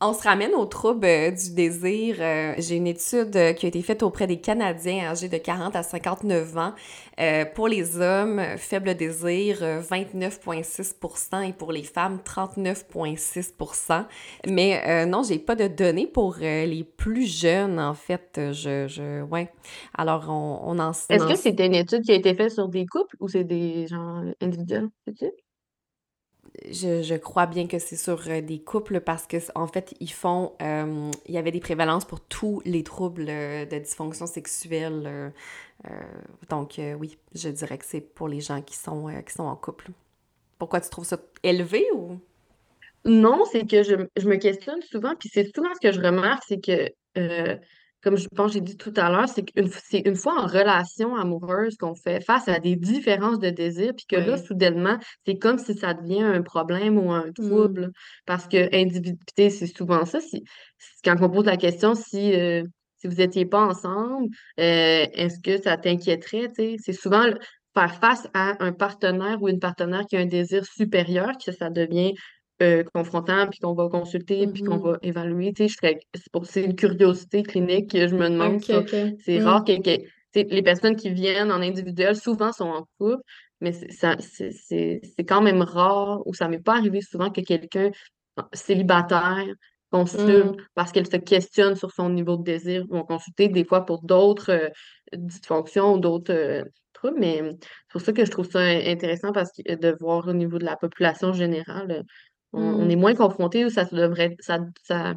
on 0.00 0.12
se 0.12 0.22
ramène 0.22 0.52
aux 0.54 0.66
troubles 0.66 1.06
euh, 1.06 1.30
du 1.30 1.54
désir. 1.54 2.16
Euh, 2.18 2.54
j'ai 2.58 2.76
une 2.76 2.86
étude 2.86 3.34
euh, 3.36 3.52
qui 3.52 3.66
a 3.66 3.68
été 3.68 3.80
faite 3.80 4.02
auprès 4.02 4.26
des 4.26 4.38
Canadiens 4.40 5.10
âgés 5.10 5.28
de 5.28 5.38
40 5.38 5.76
à 5.76 5.82
59 5.82 6.58
ans. 6.58 6.74
pour 7.54 7.68
les 7.68 8.00
hommes, 8.00 8.40
faible 8.56 8.94
désir, 8.94 9.58
29,6% 9.62 11.48
et 11.48 11.52
pour 11.52 11.70
les 11.70 11.84
femmes, 11.84 12.18
39,6% 12.24 14.04
Mais 14.48 15.06
non, 15.06 15.22
j'ai 15.22 15.38
pas 15.38 15.54
de 15.54 15.68
données 15.68 16.08
pour 16.08 16.36
les 16.40 16.84
plus 16.96 17.26
jeunes, 17.26 17.78
en 17.78 17.94
fait. 17.94 18.40
Je, 18.52 18.88
je 18.88 19.22
ouais. 19.22 19.52
Alors, 19.96 20.26
on, 20.28 20.60
on 20.64 20.78
en... 20.80 20.90
Est-ce 20.90 21.26
que 21.26 21.36
c'était 21.36 21.66
une 21.66 21.74
étude 21.74 22.02
qui 22.02 22.10
a 22.10 22.16
été 22.16 22.34
faite 22.34 22.50
sur 22.50 22.68
des 22.68 22.84
couples 22.84 23.16
ou 23.20 23.28
c'est 23.28 23.44
des 23.44 23.86
gens 23.86 24.24
individuels? 24.40 24.88
Je, 26.70 27.16
crois 27.16 27.46
bien 27.46 27.66
que 27.66 27.78
c'est 27.78 27.96
sur 27.96 28.22
euh, 28.28 28.40
des 28.40 28.60
couples 28.60 29.00
parce 29.00 29.26
que 29.26 29.36
en 29.54 29.66
fait, 29.66 29.94
ils 30.00 30.12
font. 30.12 30.52
Euh, 30.62 31.10
il 31.26 31.34
y 31.34 31.38
avait 31.38 31.50
des 31.50 31.60
prévalences 31.60 32.04
pour 32.04 32.20
tous 32.20 32.62
les 32.64 32.82
troubles 32.82 33.26
euh, 33.28 33.64
de 33.66 33.78
dysfonction 33.78 34.26
sexuelle. 34.26 35.32
donc, 36.48 36.80
oui, 36.98 37.18
je 37.34 37.48
dirais 37.48 37.78
que 37.78 37.84
c'est 37.84 38.00
pour 38.00 38.28
les 38.28 38.40
gens 38.40 38.62
qui 38.62 38.76
sont, 38.76 39.08
qui 39.26 39.32
sont 39.32 39.44
en 39.44 39.56
couple. 39.56 39.90
Pourquoi 40.58 40.80
tu 40.80 40.88
trouves 40.88 41.04
ça 41.04 41.18
élevé 41.42 41.86
ou? 41.94 42.18
Non, 43.04 43.44
c'est 43.50 43.66
que 43.66 43.82
je, 43.82 43.94
je, 44.16 44.28
me 44.28 44.36
questionne 44.36 44.80
souvent, 44.80 45.14
puis 45.18 45.28
c'est 45.30 45.54
souvent 45.54 45.68
ce 45.74 45.80
que 45.80 45.92
je 45.92 46.00
remarque, 46.00 46.42
c'est 46.46 46.60
que 46.60 46.90
comme 48.04 48.18
je 48.18 48.28
pense 48.28 48.52
j'ai 48.52 48.60
dit 48.60 48.76
tout 48.76 48.92
à 48.96 49.10
l'heure, 49.10 49.28
c'est 49.28 49.42
qu'une 49.42 49.68
c'est 49.68 50.02
une 50.04 50.14
fois 50.14 50.40
en 50.40 50.46
relation 50.46 51.16
amoureuse 51.16 51.76
qu'on 51.76 51.94
fait 51.94 52.22
face 52.22 52.46
à 52.48 52.60
des 52.60 52.76
différences 52.76 53.38
de 53.38 53.48
désir, 53.48 53.92
puis 53.96 54.04
que 54.06 54.16
là, 54.16 54.36
soudainement, 54.36 54.98
c'est 55.26 55.38
comme 55.38 55.58
si 55.58 55.74
ça 55.74 55.94
devient 55.94 56.22
un 56.22 56.42
problème 56.42 56.98
ou 56.98 57.10
un 57.10 57.28
mmh. 57.28 57.32
trouble. 57.32 57.90
Parce 58.26 58.46
que 58.46 58.68
individualité, 58.76 59.48
c'est 59.48 59.66
souvent 59.66 60.04
ça. 60.04 60.20
Si, 60.20 60.44
quand 61.02 61.16
on 61.20 61.30
pose 61.30 61.46
la 61.46 61.56
question 61.56 61.94
si, 61.94 62.34
euh, 62.34 62.62
si 62.98 63.08
vous 63.08 63.16
n'étiez 63.16 63.46
pas 63.46 63.64
ensemble, 63.64 64.28
euh, 64.60 65.06
est-ce 65.14 65.40
que 65.40 65.60
ça 65.60 65.78
t'inquiéterait? 65.78 66.50
C'est 66.54 66.92
souvent 66.92 67.24
faire 67.74 67.94
face 67.96 68.28
à 68.34 68.62
un 68.62 68.72
partenaire 68.72 69.42
ou 69.42 69.48
une 69.48 69.60
partenaire 69.60 70.04
qui 70.06 70.16
a 70.16 70.20
un 70.20 70.26
désir 70.26 70.64
supérieur, 70.66 71.32
que 71.44 71.52
ça 71.52 71.70
devient 71.70 72.12
euh, 72.64 72.84
confrontant, 72.94 73.46
puis 73.48 73.60
qu'on 73.60 73.74
va 73.74 73.88
consulter, 73.88 74.46
puis 74.46 74.62
qu'on 74.62 74.78
mm-hmm. 74.78 74.92
va 74.92 74.98
évaluer. 75.02 75.52
Tu 75.52 75.68
sais, 75.68 75.98
c'est 76.44 76.64
une 76.64 76.74
curiosité 76.74 77.42
clinique 77.42 77.90
que 77.92 78.08
je 78.08 78.14
me 78.14 78.28
demande. 78.28 78.60
C'est 78.62 79.38
mm. 79.38 79.44
rare 79.44 79.64
que, 79.64 79.72
les 80.34 80.62
personnes 80.62 80.96
qui 80.96 81.10
viennent 81.10 81.52
en 81.52 81.60
individuel, 81.60 82.16
souvent 82.16 82.52
sont 82.52 82.64
en 82.64 82.86
couple, 82.98 83.22
mais 83.60 83.72
c'est 83.72 85.24
quand 85.26 85.42
même 85.42 85.62
rare, 85.62 86.26
ou 86.26 86.34
ça 86.34 86.48
m'est 86.48 86.58
pas 86.58 86.76
arrivé 86.76 87.00
souvent 87.00 87.30
que 87.30 87.40
quelqu'un 87.40 87.90
célibataire 88.52 89.46
consulte 89.90 90.56
mm. 90.56 90.56
parce 90.74 90.90
qu'elle 90.90 91.06
se 91.06 91.16
questionne 91.16 91.76
sur 91.76 91.92
son 91.92 92.10
niveau 92.10 92.36
de 92.36 92.42
désir, 92.42 92.84
vont 92.88 93.04
consulter 93.04 93.48
des 93.48 93.64
fois 93.64 93.86
pour 93.86 94.02
d'autres 94.02 94.50
euh, 94.50 94.68
dysfonctions 95.12 95.94
ou 95.94 95.98
d'autres 95.98 96.34
euh, 96.34 96.64
troubles, 96.92 97.18
mais 97.20 97.42
c'est 97.42 97.92
pour 97.92 98.00
ça 98.00 98.12
que 98.12 98.24
je 98.24 98.30
trouve 98.30 98.50
ça 98.50 98.60
intéressant 98.60 99.32
parce 99.32 99.50
que 99.52 99.74
de 99.74 99.96
voir 100.00 100.26
au 100.26 100.32
niveau 100.32 100.58
de 100.58 100.64
la 100.64 100.76
population 100.76 101.32
générale, 101.32 102.04
on, 102.54 102.88
est 102.88 102.96
mm. 102.96 103.00
moins 103.00 103.14
confronté 103.14 103.64
ou 103.64 103.70
ça 103.70 103.84
devrait. 103.84 104.36
Ça, 104.40 104.58
ça, 104.82 105.14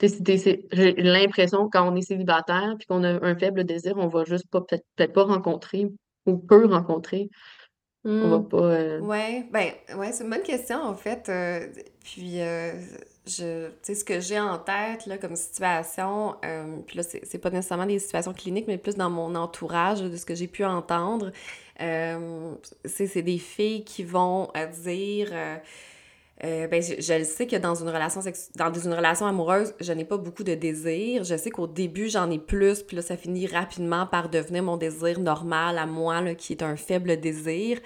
j'ai 0.00 0.94
l'impression 0.96 1.68
quand 1.68 1.90
on 1.90 1.96
est 1.96 2.02
célibataire 2.02 2.74
puis 2.78 2.86
qu'on 2.86 3.02
a 3.04 3.24
un 3.24 3.36
faible 3.36 3.64
désir, 3.64 3.94
on 3.96 4.08
va 4.08 4.24
juste 4.24 4.48
pas 4.50 4.60
peut-être 4.60 5.12
pas 5.12 5.24
rencontrer 5.24 5.88
ou 6.26 6.38
peu 6.38 6.66
rencontrer. 6.66 7.30
On 8.04 8.28
va 8.28 8.38
mm. 8.38 8.48
pas. 8.48 8.56
Euh, 8.58 9.00
ouais, 9.00 9.46
ben 9.52 9.72
ouais, 9.96 10.12
c'est 10.12 10.24
une 10.24 10.30
bonne 10.30 10.42
question 10.42 10.80
en 10.82 10.94
fait. 10.94 11.28
Euh, 11.28 11.66
puis 12.04 12.40
euh, 12.40 12.72
je 13.26 13.66
tu 13.68 13.72
sais 13.82 13.94
ce 13.96 14.04
que 14.04 14.20
j'ai 14.20 14.38
en 14.38 14.58
tête 14.58 15.06
là 15.06 15.18
comme 15.18 15.36
situation, 15.36 16.36
puis 16.86 16.96
là 16.96 17.02
c'est 17.02 17.38
pas 17.38 17.50
nécessairement 17.50 17.86
des 17.86 17.98
situations 17.98 18.32
cliniques, 18.32 18.66
mais 18.68 18.78
plus 18.78 18.94
dans 18.94 19.10
mon 19.10 19.34
entourage 19.34 20.00
de 20.00 20.16
ce 20.16 20.24
que 20.24 20.34
j'ai 20.34 20.46
pu 20.46 20.64
entendre. 20.64 21.32
c'est 21.76 23.22
des 23.22 23.38
filles 23.38 23.84
qui 23.84 24.04
vont 24.04 24.48
dire 24.82 25.32
euh, 26.44 26.68
ben, 26.68 26.80
je, 26.80 27.18
le 27.18 27.24
sais 27.24 27.48
que 27.48 27.56
dans 27.56 27.74
une 27.74 27.88
relation 27.88 28.20
dans 28.56 28.72
une 28.72 28.94
relation 28.94 29.26
amoureuse, 29.26 29.74
je 29.80 29.92
n'ai 29.92 30.04
pas 30.04 30.18
beaucoup 30.18 30.44
de 30.44 30.54
désir. 30.54 31.24
Je 31.24 31.36
sais 31.36 31.50
qu'au 31.50 31.66
début, 31.66 32.08
j'en 32.08 32.30
ai 32.30 32.38
plus, 32.38 32.82
puis 32.82 32.96
là, 32.96 33.02
ça 33.02 33.16
finit 33.16 33.46
rapidement 33.46 34.06
par 34.06 34.28
devenir 34.28 34.62
mon 34.62 34.76
désir 34.76 35.18
normal 35.18 35.78
à 35.78 35.86
moi, 35.86 36.20
là, 36.20 36.34
qui 36.34 36.52
est 36.52 36.62
un 36.62 36.76
faible 36.76 37.18
désir. 37.20 37.80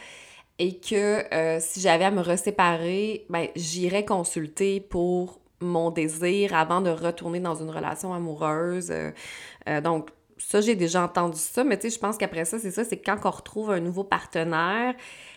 Et 0.58 0.78
que 0.78 1.34
euh, 1.34 1.58
si 1.60 1.80
j'avais 1.80 2.04
à 2.04 2.10
me 2.10 2.20
reséparer, 2.20 3.24
ben, 3.30 3.48
j'irais 3.56 4.04
consulter 4.04 4.80
pour 4.80 5.40
mon 5.60 5.90
désir 5.90 6.54
avant 6.54 6.80
de 6.82 6.90
retourner 6.90 7.40
dans 7.40 7.54
une 7.54 7.70
relation 7.70 8.12
amoureuse. 8.12 8.92
Euh, 8.92 9.80
donc, 9.80 10.10
ça, 10.36 10.60
j'ai 10.60 10.74
déjà 10.74 11.04
entendu 11.04 11.38
ça, 11.38 11.64
mais 11.64 11.78
tu 11.78 11.88
sais, 11.88 11.94
je 11.94 12.00
pense 12.00 12.18
qu'après 12.18 12.44
ça, 12.44 12.58
c'est 12.58 12.70
ça, 12.70 12.84
c'est 12.84 12.98
quand 12.98 13.16
on 13.24 13.30
retrouve 13.30 13.70
un 13.70 13.80
nouveau 13.80 14.04
partenaire, 14.04 14.94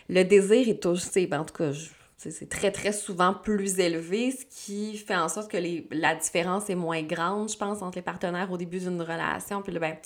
le 0.08 0.22
désir 0.24 0.68
est 0.68 0.82
toujours, 0.82 1.08
ben, 1.30 1.40
en 1.40 1.44
tout 1.44 1.54
cas, 1.54 1.72
je, 1.72 1.88
c'est 2.16 2.48
très, 2.48 2.72
très 2.72 2.92
souvent 2.92 3.34
plus 3.34 3.78
élevé, 3.78 4.30
ce 4.30 4.46
qui 4.46 4.96
fait 4.96 5.16
en 5.16 5.28
sorte 5.28 5.50
que 5.50 5.58
les, 5.58 5.86
la 5.90 6.14
différence 6.14 6.70
est 6.70 6.74
moins 6.74 7.02
grande, 7.02 7.50
je 7.50 7.58
pense, 7.58 7.82
entre 7.82 7.98
les 7.98 8.02
partenaires 8.02 8.50
au 8.50 8.56
début 8.56 8.78
d'une 8.78 9.02
relation. 9.02 9.60
Puis 9.60 9.72
là, 9.72 9.80
ben, 9.80 9.96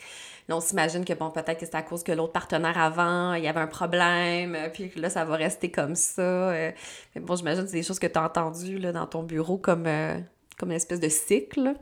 on 0.48 0.61
s'imagine 0.61 1.04
que, 1.04 1.12
bon, 1.12 1.30
peut-être 1.30 1.58
que 1.58 1.66
c'est 1.66 1.76
à 1.76 1.82
cause 1.82 2.02
que 2.02 2.11
l'autre 2.11 2.32
partenaire 2.32 2.76
avant, 2.78 3.34
il 3.34 3.44
y 3.44 3.48
avait 3.48 3.61
un 3.61 3.68
problème, 3.68 4.56
puis 4.72 4.90
là, 4.96 5.08
ça 5.08 5.24
va 5.24 5.36
rester 5.36 5.70
comme 5.70 5.94
ça. 5.94 6.50
Euh. 6.50 6.72
mais 7.14 7.20
bon, 7.20 7.36
j'imagine 7.36 7.62
que 7.62 7.70
c'est 7.70 7.76
des 7.76 7.82
choses 7.84 8.00
que 8.00 8.08
tu 8.08 8.18
as 8.18 8.24
entendues 8.24 8.78
là, 8.78 8.92
dans 8.92 9.06
ton 9.06 9.22
bureau 9.22 9.58
comme, 9.58 9.86
euh, 9.86 10.18
comme 10.58 10.70
une 10.70 10.76
espèce 10.76 11.00
de 11.00 11.08
cycle. 11.08 11.74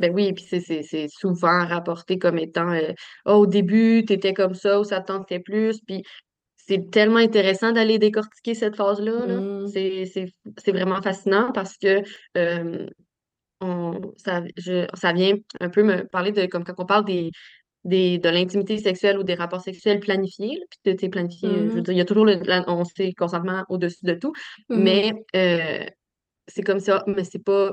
Ben 0.00 0.12
oui, 0.14 0.32
puis 0.32 0.44
c'est 0.48 1.08
souvent 1.08 1.66
rapporté 1.66 2.18
comme 2.18 2.38
étant 2.38 2.70
euh, 2.72 2.92
oh, 3.26 3.32
au 3.32 3.46
début, 3.46 4.04
tu 4.06 4.14
étais 4.14 4.32
comme 4.34 4.54
ça, 4.54 4.80
ou 4.80 4.84
ça 4.84 5.00
tentait 5.00 5.38
plus, 5.38 5.80
puis 5.80 6.02
c'est 6.68 6.90
tellement 6.90 7.18
intéressant 7.18 7.72
d'aller 7.72 7.98
décortiquer 7.98 8.54
cette 8.54 8.76
phase-là. 8.76 9.26
Mmh. 9.26 9.68
C'est 9.68 10.72
vraiment 10.72 11.00
fascinant 11.02 11.52
parce 11.52 11.76
que 11.76 12.02
on, 13.60 14.00
ça, 14.18 14.42
ça 14.94 15.12
vient 15.12 15.34
un 15.60 15.70
peu 15.70 15.82
me 15.82 16.06
parler 16.06 16.32
de 16.32 16.46
comme 16.46 16.64
quand 16.64 16.74
on 16.78 16.86
parle 16.86 17.04
des, 17.04 17.30
des, 17.84 18.18
de 18.18 18.28
l'intimité 18.28 18.78
sexuelle 18.78 19.18
ou 19.18 19.22
des 19.22 19.34
rapports 19.34 19.62
sexuels 19.62 20.00
planifiés. 20.00 20.60
Puis 20.84 21.08
planifié, 21.08 21.48
je 21.48 21.54
veux 21.54 21.80
mmh. 21.80 21.82
dire, 21.82 21.94
il 21.94 21.98
y 21.98 22.02
a 22.02 22.04
toujours 22.04 22.26
le, 22.26 22.38
on 22.66 22.84
sait 22.84 23.12
consentement 23.12 23.64
au-dessus 23.68 24.04
de 24.04 24.14
tout, 24.14 24.32
mmh. 24.68 24.76
mais 24.76 25.12
euh, 25.34 25.86
c'est 26.48 26.62
comme 26.62 26.80
ça, 26.80 27.02
mais 27.06 27.24
c'est 27.24 27.42
pas 27.42 27.72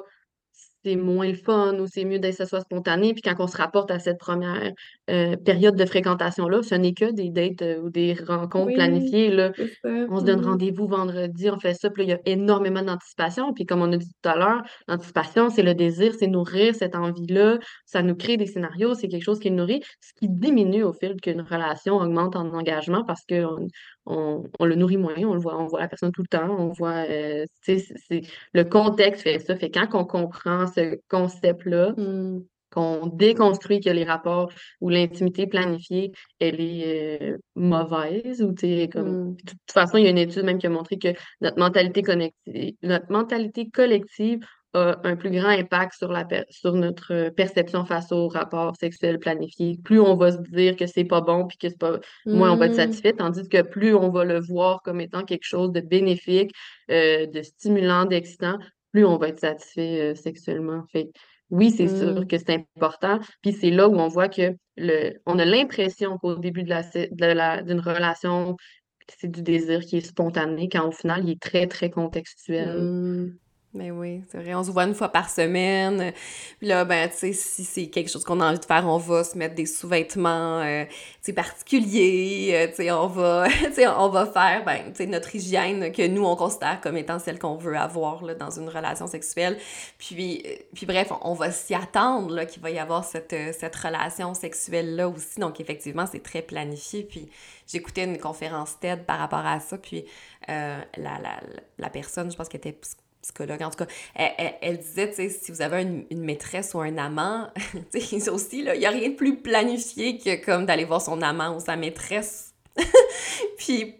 c'est 0.86 0.96
moins 0.98 1.28
le 1.28 1.36
fun 1.36 1.80
ou 1.80 1.88
c'est 1.88 2.04
mieux 2.04 2.20
d'être 2.20 2.36
ce 2.36 2.46
soit 2.46 2.62
spontané. 2.62 3.14
Puis 3.14 3.22
quand 3.22 3.36
on 3.40 3.48
se 3.48 3.56
rapporte 3.58 3.90
à 3.90 4.00
cette 4.00 4.20
première 4.20 4.72
euh, 5.10 5.36
période 5.36 5.76
de 5.76 5.86
fréquentation-là, 5.86 6.64
ce 6.64 6.76
n'est 6.76 6.94
que 6.94 7.12
des 7.12 7.30
dates 7.30 7.62
euh, 7.62 7.82
ou 7.82 7.90
des 7.90 8.14
rencontres 8.14 8.74
planifiées. 8.74 9.32
Là. 9.32 9.52
On 9.84 10.20
se 10.20 10.24
donne 10.24 10.42
mm-hmm. 10.42 10.46
rendez-vous 10.46 10.88
vendredi, 10.88 11.50
on 11.50 11.60
fait 11.60 11.74
ça, 11.74 11.90
puis 11.90 12.06
là, 12.06 12.14
il 12.26 12.30
y 12.30 12.32
a 12.32 12.34
énormément 12.34 12.82
d'anticipation. 12.82 13.54
Puis 13.54 13.66
comme 13.66 13.82
on 13.82 13.92
a 13.92 13.98
dit 13.98 14.08
tout 14.08 14.30
à 14.30 14.38
l'heure, 14.38 14.62
l'anticipation, 14.88 15.50
c'est 15.50 15.62
le 15.62 15.74
désir, 15.74 16.14
c'est 16.18 16.28
nourrir 16.28 16.74
cette 16.74 16.96
envie-là. 16.96 17.60
Ça 17.86 18.02
nous 18.02 18.16
crée 18.16 18.38
des 18.38 18.46
scénarios, 18.46 18.94
c'est 18.94 19.10
quelque 19.10 19.24
chose 19.24 19.40
qui 19.40 19.52
nourrit, 19.52 19.82
ce 20.00 20.14
qui 20.14 20.30
diminue 20.30 20.84
au 20.84 20.94
fil 20.94 21.20
qu'une 21.20 21.42
relation 21.42 21.96
augmente 21.96 22.38
en 22.38 22.54
engagement 22.54 23.04
parce 23.04 23.26
qu'on 23.26 23.68
on, 24.06 24.66
le 24.66 24.76
nourrit 24.76 24.98
moins, 24.98 25.16
on 25.18 25.34
le 25.34 25.40
voit, 25.40 25.58
on 25.58 25.68
voit 25.68 25.82
la 25.82 25.88
personne 25.90 26.12
tout 26.12 26.22
le 26.22 26.28
temps, 26.28 26.50
on 26.50 26.70
voit, 26.70 27.06
euh, 27.10 27.46
c'est, 27.62 27.84
le 28.54 28.64
contexte 28.64 29.24
fait 29.24 29.40
ça. 29.40 29.56
Fait 29.56 29.70
quand 29.70 29.88
on 29.94 30.06
comprend 30.06 30.68
ce 30.68 30.98
concept-là, 31.10 31.94
mm. 31.98 32.44
Qu'on 32.74 33.08
déconstruit 33.08 33.80
que 33.80 33.90
les 33.90 34.04
rapports 34.04 34.52
ou 34.82 34.90
l'intimité 34.90 35.48
planifiée, 35.48 36.12
elle 36.40 36.60
est 36.60 37.22
euh, 37.22 37.38
mauvaise 37.56 38.42
ou 38.42 38.54
comme. 38.92 39.30
Mm. 39.30 39.36
De 39.36 39.42
toute 39.52 39.72
façon, 39.72 39.98
il 39.98 40.06
y 40.06 40.08
a 40.08 40.12
une 40.12 40.18
étude 40.18 40.44
même 40.44 40.58
qui 40.58 40.68
a 40.68 40.70
montré 40.70 40.98
que 40.98 41.10
notre 41.42 41.60
mentalité 41.60 42.02
connective, 42.02 42.74
notre 42.82 43.12
mentalité 43.12 43.70
collective 43.70 44.40
a 44.74 45.00
un 45.04 45.16
plus 45.16 45.30
grand 45.30 45.50
impact 45.50 45.94
sur, 45.94 46.12
la 46.12 46.26
sur 46.50 46.74
notre 46.74 47.30
perception 47.30 47.86
face 47.86 48.12
aux 48.12 48.28
rapports 48.28 48.76
sexuels 48.76 49.20
planifiés. 49.20 49.78
Plus 49.84 50.00
on 50.00 50.16
va 50.16 50.32
se 50.32 50.42
dire 50.50 50.76
que 50.76 50.88
c'est 50.88 51.04
pas 51.04 51.22
bon 51.22 51.46
puis 51.46 51.58
que 51.58 51.70
c'est 51.70 51.78
pas 51.78 52.00
moins 52.26 52.52
on 52.52 52.58
va 52.58 52.66
être 52.66 52.74
Mm. 52.74 52.78
satisfait, 52.78 53.14
tandis 53.14 53.48
que 53.48 53.62
plus 53.62 53.94
on 53.94 54.10
va 54.10 54.26
le 54.26 54.40
voir 54.40 54.82
comme 54.84 55.00
étant 55.00 55.24
quelque 55.24 55.46
chose 55.46 55.72
de 55.72 55.82
bénéfique, 55.82 56.52
euh, 56.90 57.28
de 57.28 57.42
stimulant, 57.44 58.06
d'excitant, 58.06 58.58
plus 58.92 59.06
on 59.06 59.18
va 59.18 59.30
être 59.30 59.40
satisfait 59.40 60.12
euh, 60.12 60.16
sexuellement. 60.16 60.84
Fait 60.92 61.10
oui, 61.54 61.72
c'est 61.72 61.88
sûr 61.88 62.22
Mm. 62.22 62.28
que 62.28 62.38
c'est 62.38 62.52
important. 62.78 63.20
Puis 63.42 63.54
c'est 63.54 63.70
là 63.72 63.88
où 63.90 63.96
on 63.96 64.08
voit 64.10 64.30
que 64.30 64.56
le, 64.78 65.14
on 65.26 65.40
a 65.40 65.46
l'impression 65.46 66.18
qu'au 66.18 66.36
début 66.38 66.64
de 66.64 66.70
la, 66.70 66.84
de 66.84 67.26
la, 67.26 67.62
d'une 67.64 67.80
relation, 67.80 68.58
c'est 69.20 69.30
du 69.32 69.42
désir 69.44 69.82
qui 69.82 69.98
est 69.98 70.02
spontané, 70.02 70.70
quand 70.70 70.88
au 70.88 70.92
final, 70.92 71.24
il 71.26 71.32
est 71.32 71.42
très, 71.42 71.68
très 71.68 71.90
contextuel. 71.92 72.92
Mm. 72.92 73.40
Mais 73.76 73.90
oui, 73.90 74.22
c'est 74.30 74.38
vrai, 74.38 74.54
on 74.54 74.64
se 74.64 74.70
voit 74.70 74.84
une 74.84 74.94
fois 74.94 75.10
par 75.10 75.32
semaine. 75.32 76.14
Puis 76.60 76.68
là, 76.68 76.86
ben, 76.86 77.10
tu 77.10 77.18
sais, 77.18 77.34
si 77.34 77.64
c'est 77.64 77.88
quelque 77.88 78.08
chose 78.08 78.24
qu'on 78.24 78.40
a 78.40 78.46
envie 78.46 78.60
de 78.60 78.66
faire, 78.66 78.88
on 78.88 79.00
va 79.00 79.24
se 79.24 79.36
mettre 79.36 79.56
des 79.56 79.66
sous-vêtements, 79.66 80.62
euh, 80.62 80.86
tu 80.86 80.92
sais, 81.22 81.34
particuliers, 81.34 82.52
euh, 82.54 82.68
tu 82.68 82.76
sais, 82.76 82.92
on 82.92 83.08
va, 83.08 83.48
tu 83.66 83.74
sais, 83.74 83.88
on 83.88 84.10
va 84.10 84.28
faire, 84.28 84.64
ben, 84.64 84.92
tu 84.92 84.98
sais, 84.98 85.06
notre 85.08 85.36
hygiène 85.36 85.92
que 85.92 86.06
nous, 86.06 86.24
on 86.24 86.36
considère 86.36 86.82
comme 86.82 86.98
étant 86.98 87.18
celle 87.18 87.40
qu'on 87.40 87.56
veut 87.56 87.76
avoir, 87.76 88.24
là, 88.24 88.36
dans 88.36 88.52
une 88.52 88.70
relation 88.70 89.08
sexuelle. 89.08 89.58
Puis, 89.98 90.44
euh, 90.46 90.56
puis 90.76 90.86
bref, 90.86 91.12
on 91.22 91.34
va 91.34 91.50
s'y 91.52 91.74
attendre, 91.74 92.32
là, 92.32 92.46
qu'il 92.46 92.62
va 92.62 92.70
y 92.70 92.78
avoir 92.78 93.04
cette, 93.04 93.36
cette 93.60 93.76
relation 93.76 94.36
sexuelle-là 94.36 95.10
aussi. 95.10 95.40
Donc, 95.40 95.60
effectivement, 95.60 96.06
c'est 96.06 96.22
très 96.22 96.44
planifié. 96.44 97.04
Puis, 97.04 97.28
j'écoutais 97.66 98.04
une 98.04 98.20
conférence 98.20 98.80
TED 98.80 99.04
par 99.08 99.18
rapport 99.18 99.48
à 99.48 99.60
ça, 99.60 99.80
puis 99.80 100.06
la, 100.48 100.86
la, 100.98 101.40
la 101.80 101.90
personne, 101.90 102.32
je 102.32 102.38
pense 102.38 102.50
qu'elle 102.50 102.60
était 102.60 102.78
psychologue, 103.24 103.64
en 103.64 103.70
tout 103.70 103.86
cas, 103.86 103.88
elle, 104.62 104.78
disait, 104.78 105.10
tu 105.10 105.16
sais, 105.16 105.30
si 105.30 105.52
vous 105.52 105.62
avez 105.62 105.82
une, 105.82 106.24
maîtresse 106.24 106.74
ou 106.74 106.82
un 106.82 106.98
amant, 106.98 107.50
tu 107.92 108.00
sais, 108.00 108.30
aussi, 108.30 108.60
il 108.60 108.80
n'y 108.80 108.86
a 108.86 108.90
rien 108.90 109.10
de 109.10 109.16
plus 109.16 109.38
planifié 109.38 110.18
que 110.18 110.44
comme 110.44 110.66
d'aller 110.66 110.86
voir 110.86 111.02
son 111.02 111.22
amant 111.22 111.56
ou 111.56 111.60
sa 111.60 111.76
maîtresse. 111.76 112.54
Puis, 113.58 113.96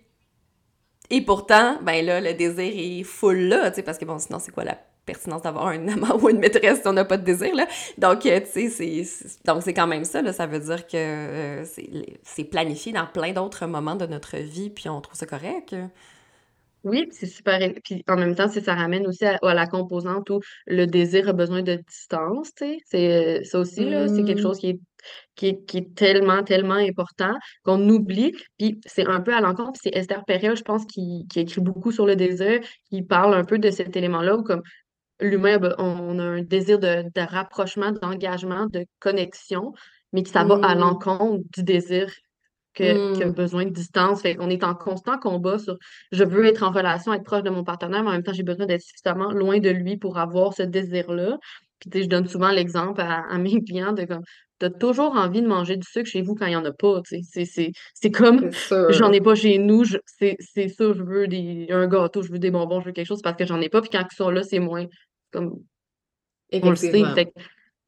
et 1.10 1.22
pourtant, 1.22 1.78
ben 1.82 2.06
là, 2.06 2.20
le 2.20 2.34
désir 2.34 2.72
est 2.76 3.04
full 3.04 3.38
là, 3.38 3.72
tu 3.72 3.78
sais, 3.78 3.84
parce 3.84 3.98
que 3.98 4.06
bon, 4.06 4.20
sinon, 4.20 4.40
c'est 4.40 4.52
quoi 4.52 4.66
la 4.66 4.78
pertinence 5.06 5.42
d'avoir 5.42 5.68
un 5.68 5.88
amant 5.94 6.18
ou 6.18 6.30
une 6.30 6.40
maîtresse 6.40 6.82
si 6.82 6.88
on 6.88 6.94
n'a 6.94 7.06
pas 7.06 7.18
de 7.18 7.24
désir, 7.24 7.56
là? 7.56 7.66
Donc, 7.98 8.26
euh, 8.26 8.42
tu 8.42 8.70
sais, 8.70 9.06
c'est, 9.06 9.74
quand 9.74 9.88
même 9.88 10.04
ça, 10.04 10.22
là, 10.22 10.34
ça 10.34 10.48
veut 10.48 10.60
dire 10.60 10.86
que 10.86 10.98
euh, 10.98 11.66
c'est 12.24 12.44
planifié 12.44 12.92
dans 12.92 13.06
plein 13.06 13.32
d'autres 13.32 13.68
moments 13.68 13.96
de 13.96 14.06
notre 14.06 14.38
vie, 14.38 14.70
puis 14.70 14.90
on 14.90 15.00
trouve 15.00 15.16
ça 15.16 15.26
correct. 15.26 15.74
Oui, 16.84 17.08
c'est 17.12 17.28
super. 17.28 17.60
Puis 17.84 18.04
en 18.10 18.18
même 18.18 18.36
temps, 18.36 18.50
ça 18.50 18.76
ramène 18.76 19.08
aussi 19.08 19.24
à, 19.26 19.38
la 19.42 19.68
composante 19.68 20.30
où 20.30 20.42
le 20.68 20.86
désir 20.86 21.30
a 21.30 21.34
besoin 21.34 21.62
de 21.62 21.76
distance, 21.76 22.54
tu 22.56 22.66
sais. 22.66 22.78
C'est, 22.86 23.40
euh, 23.40 23.44
ça 23.46 23.60
aussi, 23.60 23.86
là, 23.86 24.10
c'est 24.10 24.24
quelque 24.24 24.40
Mmh. 24.40 24.42
chose 24.42 24.58
qui 24.60 24.68
est, 24.68 24.80
qui 25.36 25.48
est, 25.48 25.66
qui 25.66 25.78
est 25.78 25.96
tellement, 25.96 26.44
tellement 26.44 26.74
important 26.76 27.34
qu'on 27.64 27.88
oublie. 27.90 28.34
Puis 28.58 28.82
c'est 28.86 29.08
un 29.08 29.22
peu 29.22 29.34
à 29.34 29.40
l'encontre. 29.40 29.80
C'est 29.82 29.96
Esther 29.96 30.26
Perel, 30.26 30.58
je 30.58 30.64
pense, 30.64 30.86
qui, 30.86 31.26
qui 31.30 31.40
écrit 31.40 31.62
beaucoup 31.62 31.94
sur 31.94 32.06
le 32.06 32.18
désir, 32.18 32.60
qui 32.90 33.02
parle 33.02 33.34
un 33.34 33.46
peu 33.46 33.60
de 33.60 33.72
cet 33.72 33.96
élément-là 33.96 34.36
où 34.36 34.44
comme 34.44 34.62
l'humain, 35.22 35.60
on 35.78 36.20
a 36.20 36.24
un 36.24 36.42
désir 36.42 36.80
de, 36.80 37.04
de 37.16 37.22
rapprochement, 37.22 37.92
d'engagement, 37.94 38.66
de 38.68 38.86
connexion, 39.00 39.74
mais 40.12 40.24
que 40.24 40.30
ça 40.30 40.44
va 40.44 40.56
à 40.64 40.76
Mmh. 40.76 40.80
l'encontre 40.80 41.44
du 41.56 41.64
désir 41.64 42.12
que, 42.74 43.16
qui 43.16 43.24
a 43.24 43.28
Mmh. 43.28 43.32
besoin 43.32 43.66
de 43.66 43.72
distance. 43.72 44.22
Fait 44.22 44.36
qu'on 44.36 44.50
est 44.50 44.64
en 44.64 44.76
constant 44.76 45.18
combat 45.18 45.60
sur 45.60 45.78
je 46.12 46.24
veux 46.24 46.46
être 46.46 46.64
en 46.64 46.72
relation, 46.72 47.14
être 47.14 47.24
proche 47.24 47.44
de 47.44 47.50
mon 47.50 47.64
partenaire, 47.64 48.04
mais 48.04 48.10
en 48.10 48.14
même 48.14 48.24
temps, 48.24 48.34
j'ai 48.34 48.44
besoin 48.44 48.66
d'être 48.66 48.82
suffisamment 48.82 49.32
loin 49.32 49.60
de 49.60 49.70
lui 49.70 49.98
pour 49.98 50.18
avoir 50.18 50.54
ce 50.54 50.64
désir-là. 50.64 51.38
Puis, 51.80 52.04
je 52.04 52.08
donne 52.08 52.28
souvent 52.28 52.52
l'exemple 52.52 53.02
à, 53.02 53.26
à 53.30 53.38
mes 53.38 53.62
clients 53.64 53.94
de 53.94 54.06
comme 54.06 54.24
t'as 54.64 54.70
toujours 54.70 55.16
envie 55.16 55.42
de 55.42 55.48
manger 55.48 55.76
du 55.76 55.86
sucre 55.86 56.10
chez 56.10 56.22
vous 56.22 56.36
quand 56.36 56.46
il 56.46 56.52
n'y 56.52 56.56
en 56.56 56.64
a 56.64 56.72
pas. 56.72 57.02
C'est, 57.04 58.12
comme 58.12 58.50
j'en 58.90 59.12
ai 59.12 59.20
pas 59.20 59.36
chez 59.36 59.58
nous, 59.58 59.84
c'est, 60.06 60.38
ça, 60.40 60.94
je 60.94 61.04
veux 61.04 61.28
des, 61.28 61.68
un 61.70 61.88
gâteau, 61.88 62.22
je 62.22 62.32
veux 62.32 62.40
des 62.40 62.52
bonbons, 62.52 62.80
je 62.80 62.86
veux 62.86 62.92
quelque 62.94 63.08
chose 63.08 63.22
parce 63.22 63.36
que 63.36 63.46
j'en 63.46 63.60
ai 63.60 63.68
pas. 63.68 63.82
Puis 63.82 63.90
quand 63.90 64.06
ils 64.10 64.16
sont 64.16 64.30
là, 64.30 64.42
c'est 64.44 64.60
moins. 64.60 64.86
Comme 65.32 65.60
on 66.54 66.70
le 66.70 66.76
sait. 66.76 66.92
Fait, 67.14 67.34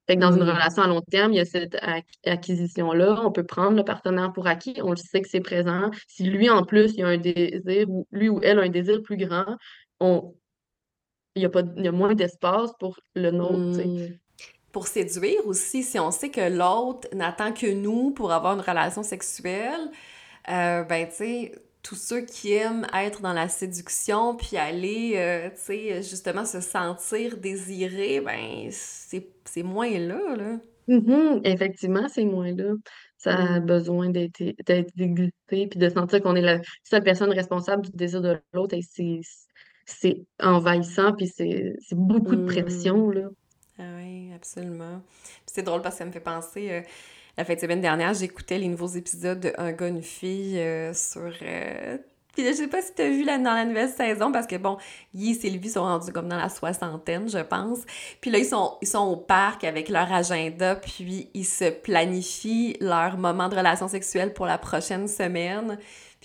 fait 0.07 0.15
que 0.15 0.21
dans 0.21 0.31
une 0.31 0.43
Mmh. 0.43 0.49
relation 0.49 0.83
à 0.83 0.87
long 0.87 1.01
terme, 1.01 1.33
il 1.33 1.37
y 1.37 1.39
a 1.39 1.45
cette 1.45 1.75
ac- 1.75 2.03
acquisition-là. 2.25 3.21
On 3.23 3.31
peut 3.31 3.43
prendre 3.45 3.75
le 3.77 3.83
partenaire 3.83 4.33
pour 4.33 4.47
acquis, 4.47 4.75
on 4.83 4.91
le 4.91 4.97
sait 4.97 5.21
que 5.21 5.29
c'est 5.29 5.41
présent. 5.41 5.89
Si 6.07 6.23
lui, 6.25 6.49
en 6.49 6.63
plus, 6.63 6.93
il 6.95 7.03
a 7.03 7.07
un 7.07 7.17
désir, 7.17 7.89
ou 7.89 8.07
lui 8.11 8.29
ou 8.29 8.39
elle 8.43 8.59
a 8.59 8.63
un 8.63 8.69
désir 8.69 9.01
plus 9.01 9.17
grand, 9.17 9.57
on, 9.99 10.35
il 11.35 11.41
y 11.43 11.45
a, 11.45 11.49
pas, 11.49 11.63
il 11.77 11.83
y 11.83 11.87
a 11.87 11.91
moins 11.91 12.13
d'espace 12.15 12.71
pour 12.79 12.97
le 13.15 13.31
nôtre. 13.31 13.81
Mmh. 13.85 14.17
Pour 14.71 14.87
séduire 14.87 15.45
aussi, 15.47 15.83
si 15.83 15.99
on 15.99 16.11
sait 16.11 16.29
que 16.29 16.49
l'autre 16.49 17.07
n'attend 17.13 17.53
que 17.53 17.71
nous 17.73 18.11
pour 18.11 18.31
avoir 18.33 18.55
une 18.55 18.61
relation 18.61 19.03
sexuelle, 19.03 19.89
euh, 20.49 20.83
ben, 20.83 21.07
tu 21.07 21.15
sais, 21.15 21.55
tous 21.85 21.95
ceux 21.95 22.21
qui 22.21 22.53
aiment 22.53 22.87
être 22.93 23.21
dans 23.21 23.33
la 23.33 23.47
séduction 23.47 24.35
puis 24.35 24.57
aller, 24.57 25.13
euh, 25.17 25.49
tu 25.51 25.57
sais, 25.61 26.03
justement 26.03 26.43
se 26.45 26.59
sentir 26.61 27.37
désiré, 27.37 28.21
ben, 28.21 28.69
c'est 28.71 29.63
moins 29.63 29.89
là, 29.99 30.35
là. 30.35 30.57
Mhm, 30.87 31.41
effectivement, 31.43 32.07
c'est 32.09 32.25
moins 32.25 32.53
là. 32.53 32.73
Ça 33.17 33.35
a 33.35 33.59
Mm. 33.59 33.65
besoin 33.65 34.09
d'être 34.09 34.39
déglutté 34.95 35.67
puis 35.67 35.79
de 35.79 35.89
sentir 35.89 36.21
qu'on 36.21 36.35
est 36.35 36.41
la 36.41 36.59
seule 36.83 37.03
personne 37.03 37.31
responsable 37.31 37.83
du 37.83 37.91
désir 37.91 38.21
de 38.21 38.39
l'autre. 38.53 38.75
Et 38.75 38.81
c'est 39.85 40.25
envahissant 40.41 41.13
puis 41.13 41.27
c'est 41.27 41.75
beaucoup 41.93 42.35
de 42.35 42.41
Mm. 42.41 42.45
pression, 42.45 43.09
là. 43.09 43.29
Ah 43.77 43.83
oui, 43.97 44.31
absolument. 44.33 45.01
C'est 45.45 45.63
drôle 45.63 45.81
parce 45.81 45.95
que 45.95 45.99
ça 45.99 46.05
me 46.05 46.11
fait 46.11 46.19
penser, 46.21 46.71
euh, 46.71 46.81
la 47.37 47.45
fin 47.45 47.55
de 47.55 47.59
semaine 47.59 47.81
dernière, 47.81 48.13
j'écoutais 48.13 48.57
les 48.57 48.67
nouveaux 48.67 48.87
épisodes 48.87 49.39
de 49.39 49.53
Un 49.57 49.71
gars, 49.71 49.87
une 49.87 50.03
fille 50.03 50.59
euh, 50.59 50.93
sur... 50.93 51.31
euh, 51.41 51.97
Puis 52.33 52.45
je 52.45 52.53
sais 52.53 52.67
pas 52.67 52.81
si 52.81 52.93
t'as 52.93 53.09
vu 53.09 53.23
là, 53.23 53.37
dans 53.37 53.53
la 53.53 53.65
nouvelle 53.65 53.89
saison, 53.89 54.31
parce 54.31 54.47
que 54.47 54.55
bon, 54.55 54.77
Guy 55.13 55.31
et 55.31 55.33
Sylvie 55.33 55.69
sont 55.69 55.83
rendus 55.83 56.11
comme 56.11 56.27
dans 56.29 56.37
la 56.37 56.49
soixantaine, 56.49 57.29
je 57.29 57.39
pense. 57.39 57.79
Puis 58.21 58.31
là, 58.31 58.37
ils 58.37 58.45
sont, 58.45 58.77
ils 58.81 58.87
sont 58.87 59.05
au 59.05 59.15
parc 59.17 59.63
avec 59.63 59.89
leur 59.89 60.11
agenda, 60.11 60.75
puis 60.75 61.29
ils 61.33 61.45
se 61.45 61.69
planifient 61.69 62.77
leur 62.79 63.17
moment 63.17 63.49
de 63.49 63.55
relation 63.55 63.87
sexuelle 63.87 64.33
pour 64.33 64.45
la 64.45 64.57
prochaine 64.57 65.07
semaine. 65.07 65.77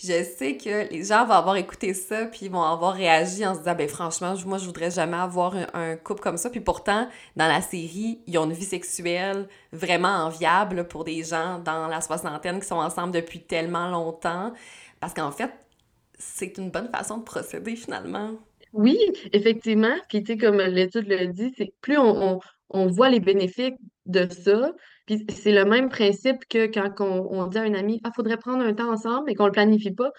Je 0.02 0.24
sais 0.24 0.56
que 0.56 0.90
les 0.90 1.04
gens 1.04 1.26
vont 1.26 1.34
avoir 1.34 1.56
écouté 1.56 1.92
ça, 1.92 2.24
puis 2.24 2.46
ils 2.46 2.50
vont 2.50 2.62
avoir 2.62 2.94
réagi 2.94 3.44
en 3.44 3.52
se 3.54 3.58
disant, 3.58 3.74
ben 3.74 3.88
franchement, 3.88 4.34
moi, 4.46 4.56
je 4.56 4.64
voudrais 4.64 4.90
jamais 4.90 5.18
avoir 5.18 5.54
un, 5.74 5.96
couple 5.96 6.22
comme 6.22 6.38
ça. 6.38 6.48
Puis 6.48 6.60
pourtant, 6.60 7.06
dans 7.36 7.48
la 7.48 7.60
série, 7.60 8.20
ils 8.26 8.38
ont 8.38 8.44
une 8.44 8.54
vie 8.54 8.64
sexuelle 8.64 9.46
vraiment 9.72 10.24
enviable 10.24 10.88
pour 10.88 11.04
des 11.04 11.22
gens 11.22 11.58
dans 11.58 11.86
la 11.86 12.00
soixantaine 12.00 12.60
qui 12.60 12.66
sont 12.66 12.76
ensemble 12.76 13.12
depuis 13.12 13.40
tellement 13.42 13.88
longtemps. 13.88 14.54
Parce 15.00 15.12
qu'en 15.12 15.32
fait, 15.32 15.50
c'est 16.18 16.56
une 16.56 16.70
bonne 16.70 16.88
façon 16.88 17.18
de 17.18 17.24
procéder 17.24 17.76
finalement. 17.76 18.30
Oui, 18.72 18.98
effectivement. 19.32 19.96
Puis, 20.08 20.22
tu 20.22 20.32
sais, 20.32 20.38
comme 20.38 20.58
l'étude 20.58 21.08
le 21.08 21.26
dit, 21.26 21.52
c'est 21.58 21.74
plus 21.82 21.98
on, 21.98 22.36
on, 22.36 22.40
on 22.70 22.86
voit 22.86 23.10
les 23.10 23.20
bénéfices 23.20 23.74
de 24.06 24.28
ça, 24.32 24.72
puis 25.18 25.36
c'est 25.36 25.52
le 25.52 25.64
même 25.64 25.88
principe 25.88 26.44
que 26.48 26.66
quand 26.66 27.00
on, 27.00 27.28
on 27.32 27.46
dit 27.46 27.58
à 27.58 27.62
un 27.62 27.74
ami, 27.74 28.00
ah, 28.04 28.10
faudrait 28.14 28.36
prendre 28.36 28.62
un 28.64 28.74
temps 28.74 28.90
ensemble, 28.92 29.24
mais 29.26 29.34
qu'on 29.34 29.46
le 29.46 29.52
planifie 29.52 29.92
pas. 29.92 30.10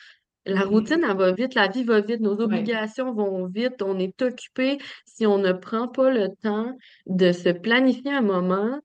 La 0.46 0.62
routine, 0.64 1.06
elle 1.08 1.16
va 1.18 1.32
vite, 1.34 1.54
la 1.54 1.68
vie 1.68 1.84
va 1.84 2.02
vite, 2.02 2.20
nos 2.20 2.36
Ouais. 2.36 2.44
obligations 2.46 3.14
vont 3.14 3.46
vite, 3.48 3.82
on 3.84 4.00
est 4.00 4.20
occupé. 4.22 4.80
Si 5.06 5.26
on 5.28 5.38
ne 5.38 5.52
prend 5.54 5.88
pas 5.88 6.10
le 6.10 6.30
temps 6.42 6.76
de 7.06 7.32
se 7.32 7.50
planifier 7.50 8.12
un 8.12 8.22
moment, 8.22 8.80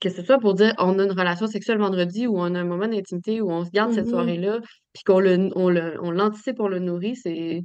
que 0.00 0.08
ce 0.08 0.22
soit 0.22 0.38
pour 0.38 0.54
dire 0.54 0.72
on 0.78 0.98
a 0.98 1.04
une 1.04 1.10
relation 1.12 1.46
sexuelle 1.46 1.78
vendredi 1.78 2.26
ou 2.26 2.38
on 2.38 2.54
a 2.54 2.60
un 2.60 2.64
moment 2.64 2.86
d'intimité 2.88 3.40
où 3.40 3.50
on 3.50 3.64
se 3.64 3.70
garde 3.70 3.92
cette 3.92 4.06
Mhm. 4.06 4.10
soirée-là, 4.10 4.60
puis 4.92 5.02
qu'on 5.04 5.20
le, 5.20 5.50
on 5.56 5.68
le, 5.68 5.98
on 6.02 6.10
l'anticipe, 6.10 6.60
on 6.60 6.68
le 6.68 6.78
nourrit, 6.78 7.16
c'est- 7.16 7.64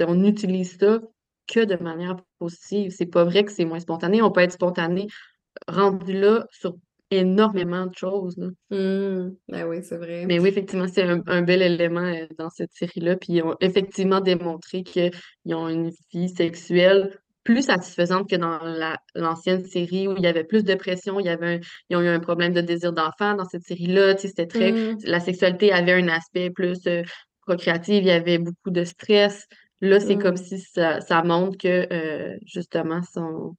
on 0.00 0.24
utilise 0.24 0.76
ça 0.78 1.00
que 1.48 1.64
de 1.64 1.76
manière 1.82 2.16
positive. 2.38 2.90
C'est 2.90 3.06
pas 3.06 3.24
vrai 3.24 3.44
que 3.44 3.52
c'est 3.52 3.64
moins 3.64 3.80
spontané. 3.80 4.20
On 4.22 4.30
peut 4.30 4.40
être 4.40 4.52
spontané 4.52 5.06
rendu 5.68 6.12
là 6.12 6.46
sur 6.50 6.76
énormément 7.10 7.86
de 7.86 7.94
choses. 7.94 8.36
Mmh. 8.70 9.30
Ben 9.48 9.66
oui, 9.68 9.78
c'est 9.82 9.96
vrai. 9.96 10.26
Mais 10.26 10.38
oui, 10.38 10.48
effectivement, 10.48 10.86
c'est 10.88 11.04
un, 11.04 11.42
bel 11.42 11.62
élément 11.62 12.00
euh, 12.00 12.26
dans 12.38 12.50
cette 12.50 12.72
série-là. 12.72 13.16
Puis 13.16 13.34
ils 13.34 13.42
ont 13.42 13.54
effectivement 13.60 14.20
démontré 14.20 14.82
qu'ils 14.82 15.12
ont 15.46 15.68
une 15.68 15.90
vie 16.12 16.28
sexuelle 16.28 17.18
plus 17.44 17.62
satisfaisante 17.62 18.28
que 18.28 18.34
dans 18.34 18.58
l'ancienne 19.14 19.64
série 19.64 20.08
où 20.08 20.16
il 20.16 20.22
y 20.24 20.26
avait 20.26 20.42
plus 20.42 20.64
de 20.64 20.74
pression, 20.74 21.20
il 21.20 21.26
y 21.26 21.28
avait 21.28 21.60
ils 21.88 21.96
ont 21.96 22.00
eu 22.00 22.08
un 22.08 22.18
problème 22.18 22.52
de 22.52 22.60
désir 22.60 22.92
d'enfant 22.92 23.34
dans 23.34 23.44
cette 23.44 23.62
série-là. 23.62 24.16
C'était 24.16 24.46
très. 24.46 24.72
Mmh. 24.72 24.98
La 25.04 25.20
sexualité 25.20 25.72
avait 25.72 25.92
un 25.92 26.08
aspect 26.08 26.50
plus 26.50 26.80
euh, 26.88 27.02
procréatif, 27.46 27.98
il 28.00 28.06
y 28.06 28.10
avait 28.10 28.38
beaucoup 28.38 28.70
de 28.70 28.82
stress. 28.82 29.46
Là, 29.80 30.00
c'est 30.00 30.16
comme 30.16 30.34
mmh. 30.34 30.38
si 30.38 30.58
ça, 30.58 31.00
ça 31.00 31.22
montre 31.22 31.56
que 31.58 31.86
euh, 31.92 32.36
justement, 32.44 33.00
son, 33.12 33.54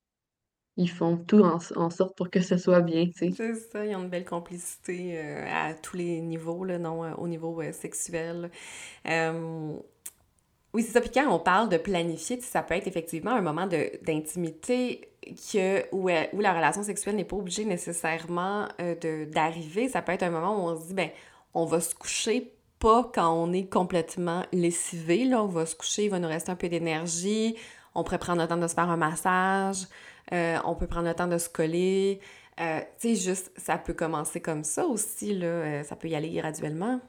ils 0.77 0.89
font 0.89 1.17
tout 1.17 1.43
en, 1.43 1.89
sorte 1.89 2.15
pour 2.15 2.29
que 2.29 2.39
ce 2.39 2.57
soit 2.57 2.81
bien, 2.81 3.07
tu 3.07 3.13
sais. 3.13 3.31
C'est 3.35 3.55
ça, 3.55 3.83
il 3.83 3.91
y 3.91 3.93
a 3.95 3.97
une 3.97 4.09
belle 4.09 4.25
complicité 4.25 5.13
euh, 5.15 5.45
à 5.51 5.73
tous 5.73 5.97
les 5.97 6.21
niveaux, 6.21 6.63
là, 6.63 6.77
non 6.77 7.03
euh, 7.03 7.13
au 7.17 7.27
niveau 7.27 7.59
euh, 7.61 7.71
sexuel. 7.71 8.51
oui, 9.03 10.83
c'est 10.83 10.91
ça. 10.91 11.01
Puis 11.01 11.09
quand 11.11 11.27
on 11.29 11.39
parle 11.39 11.69
de 11.69 11.77
planifier, 11.77 12.39
ça 12.41 12.61
peut 12.61 12.75
être 12.75 12.87
effectivement 12.87 13.31
un 13.31 13.41
moment 13.41 13.65
d'intimité 13.65 15.09
que, 15.51 15.83
où, 15.91 16.09
où, 16.09 16.41
la 16.41 16.53
relation 16.53 16.83
sexuelle 16.83 17.15
n'est 17.15 17.25
pas 17.25 17.37
obligée 17.37 17.65
nécessairement 17.65 18.67
d'arriver. 19.31 19.89
Ça 19.89 20.03
peut 20.03 20.11
être 20.11 20.23
un 20.23 20.29
moment 20.29 20.63
où 20.63 20.69
on 20.69 20.79
se 20.79 20.87
dit, 20.87 20.93
ben, 20.93 21.09
on 21.55 21.65
va 21.65 21.81
se 21.81 21.95
coucher 21.95 22.53
pas 22.77 23.09
quand 23.11 23.33
on 23.33 23.51
est 23.51 23.67
complètement 23.67 24.43
lessivé, 24.53 25.25
là. 25.25 25.43
On 25.43 25.47
va 25.47 25.65
se 25.65 25.75
coucher, 25.75 26.05
il 26.05 26.11
va 26.11 26.19
nous 26.19 26.27
rester 26.27 26.51
un 26.51 26.55
peu 26.55 26.69
d'énergie. 26.69 27.55
On 27.95 28.03
pourrait 28.03 28.19
prendre 28.19 28.43
le 28.43 28.47
temps 28.47 28.57
de 28.57 28.67
se 28.67 28.75
faire 28.75 28.91
un 28.91 28.97
massage. 28.97 29.87
Euh, 30.33 30.57
on 30.65 30.75
peut 30.75 30.87
prendre 30.87 31.07
le 31.07 31.13
temps 31.13 31.27
de 31.27 31.37
se 31.37 31.49
coller. 31.49 32.19
Euh, 32.59 32.79
tu 32.99 33.15
sais, 33.15 33.29
juste, 33.29 33.51
ça 33.57 33.77
peut 33.77 33.93
commencer 33.93 34.41
comme 34.41 34.63
ça 34.63 34.85
aussi. 34.85 35.37
Euh, 35.43 35.83
ça 35.83 35.95
peut 35.95 36.07
y 36.07 36.15
aller 36.15 36.31
graduellement. 36.31 36.99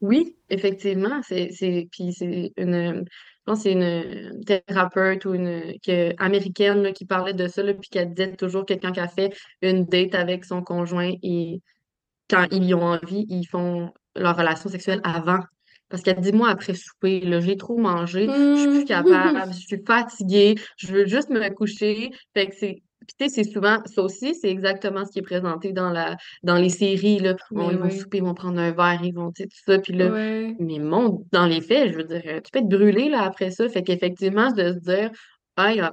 Oui, 0.00 0.36
effectivement. 0.48 1.20
C'est, 1.22 1.50
c'est, 1.52 1.88
puis 1.90 2.12
c'est 2.12 2.52
une, 2.56 3.04
que 3.46 4.58
thérapeute 4.58 5.24
ou 5.24 5.34
une 5.34 5.74
américaine 6.18 6.92
qui 6.92 7.06
parlait 7.06 7.34
de 7.34 7.48
ça, 7.48 7.62
là, 7.62 7.74
puis 7.74 7.88
qui 7.90 8.06
disait 8.06 8.36
toujours 8.36 8.66
quelqu'un 8.66 8.92
qui 8.92 9.00
a 9.00 9.08
fait 9.08 9.34
une 9.62 9.86
date 9.86 10.14
avec 10.14 10.44
son 10.44 10.62
conjoint 10.62 11.12
et 11.22 11.60
quand 12.30 12.46
ils 12.52 12.64
y 12.64 12.74
ont 12.74 12.82
envie, 12.82 13.26
ils 13.28 13.46
font 13.46 13.92
leur 14.14 14.36
relation 14.36 14.68
sexuelle 14.68 15.00
avant 15.02 15.40
parce 15.88 16.02
qu'elle 16.02 16.20
dit, 16.20 16.32
moi, 16.32 16.50
après 16.50 16.74
souper, 16.74 17.20
là, 17.20 17.40
j'ai 17.40 17.56
trop 17.56 17.78
mangé, 17.78 18.26
je 18.26 18.56
suis 18.56 18.68
plus 18.68 18.82
mmh. 18.82 18.84
capable, 18.84 19.52
je 19.52 19.58
suis 19.58 19.82
fatiguée, 19.86 20.54
je 20.76 20.88
veux 20.88 21.06
juste 21.06 21.30
me 21.30 21.48
coucher. 21.50 22.10
Fait 22.34 22.46
que 22.48 22.54
c'est. 22.54 22.82
Puis, 23.06 23.16
tu 23.18 23.28
sais, 23.28 23.42
c'est 23.42 23.50
souvent, 23.50 23.78
ça 23.86 24.02
aussi, 24.02 24.34
c'est 24.34 24.50
exactement 24.50 25.06
ce 25.06 25.12
qui 25.12 25.20
est 25.20 25.22
présenté 25.22 25.72
dans, 25.72 25.88
la, 25.88 26.16
dans 26.42 26.56
les 26.56 26.68
séries, 26.68 27.18
là. 27.20 27.36
ils 27.52 27.56
vont 27.56 27.88
souper, 27.88 28.18
ils 28.18 28.24
vont 28.24 28.34
prendre 28.34 28.58
un 28.58 28.72
verre, 28.72 29.00
ils 29.02 29.14
vont, 29.14 29.32
tu 29.32 29.44
sais, 29.44 29.48
tout 29.48 29.62
ça. 29.64 29.78
Puis 29.78 29.94
là, 29.94 30.10
mais 30.10 30.78
mon, 30.78 31.24
dans 31.32 31.46
les 31.46 31.62
faits, 31.62 31.92
je 31.92 31.96
veux 31.96 32.04
dire, 32.04 32.20
tu 32.22 32.50
peux 32.52 32.58
être 32.58 32.68
brûlé, 32.68 33.08
là, 33.08 33.22
après 33.22 33.50
ça. 33.50 33.66
Fait 33.70 33.82
qu'effectivement, 33.82 34.50
de 34.52 34.74
se 34.74 34.78
dire, 34.80 35.10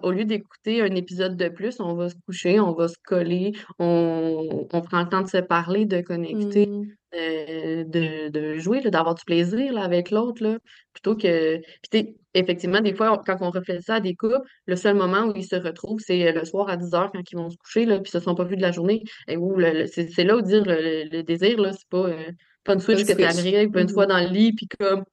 au 0.04 0.12
lieu 0.12 0.26
d'écouter 0.26 0.82
un 0.82 0.94
épisode 0.96 1.36
de 1.38 1.50
plus, 1.50 1.80
on 1.80 1.96
va 1.96 2.10
se 2.10 2.16
coucher, 2.26 2.60
on 2.60 2.74
va 2.74 2.88
se 2.88 2.98
coller, 3.04 3.54
on, 3.80 4.68
on 4.72 4.82
prend 4.82 5.02
le 5.02 5.10
temps 5.10 5.22
de 5.22 5.28
se 5.28 5.38
parler, 5.38 5.86
de 5.86 6.02
connecter. 6.02 6.68
Mmh. 6.68 6.86
Euh, 7.16 7.84
de, 7.86 8.28
de, 8.30 8.58
jouer, 8.58 8.82
d'avoir 8.82 9.16
du 9.16 9.24
plaisir 9.24 9.72
là, 9.74 9.84
avec 9.84 10.12
l'autre, 10.12 10.60
plutôt 10.92 11.16
que... 11.16 11.62
Puis 11.90 12.18
effectivement, 12.34 12.82
des 12.82 12.94
fois, 12.94 13.22
quand 13.26 13.38
on 13.40 13.52
refait 13.52 13.80
ça 13.80 13.96
à 13.96 14.00
des 14.02 14.16
couples, 14.16 14.42
le 14.66 14.76
seul 14.76 14.96
moment 14.96 15.28
où 15.28 15.34
ils 15.36 15.46
se 15.46 15.56
retrouvent, 15.56 16.00
c'est 16.00 16.32
le 16.34 16.44
soir 16.44 16.68
à 16.68 16.76
10 16.76 16.92
h 16.92 17.10
quand 17.14 17.32
ils 17.32 17.38
vont 17.38 17.50
se 17.50 17.58
coucher, 17.58 17.86
là, 17.86 18.00
puis 18.00 18.10
ils 18.10 18.12
se 18.12 18.20
sont 18.20 18.36
pas 18.36 18.44
vus 18.44 18.58
de 18.58 18.62
la 18.62 18.72
journée. 18.72 19.04
Et 19.28 19.38
où 19.38 19.58
c'est 19.88 20.24
là 20.24 20.36
où 20.36 20.42
dire 20.42 20.64
le, 20.66 21.22
désir, 21.22 21.58
là, 21.60 21.72
c'est 21.72 21.88
pas, 21.90 22.10
euh, 22.10 22.32
pas 22.66 22.74
une 22.74 22.80
switch 22.82 23.06
que 23.06 23.14
tu 23.14 23.24
arrives 23.24 23.78
une 23.78 23.88
fois 23.88 24.06
mm-hmm. 24.06 24.10
dans 24.10 24.20
le 24.20 24.34
lit, 24.34 24.54
puis 24.54 24.68
comme 24.78 25.06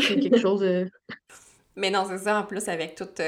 c'est 0.00 0.18
quelque 0.18 0.38
chose... 0.38 0.64
Euh, 0.64 0.86
Mais 1.76 1.90
non, 1.90 2.06
c'est 2.08 2.18
ça, 2.18 2.40
en 2.40 2.44
plus, 2.44 2.66
avec 2.68 2.96
toute 2.96 3.20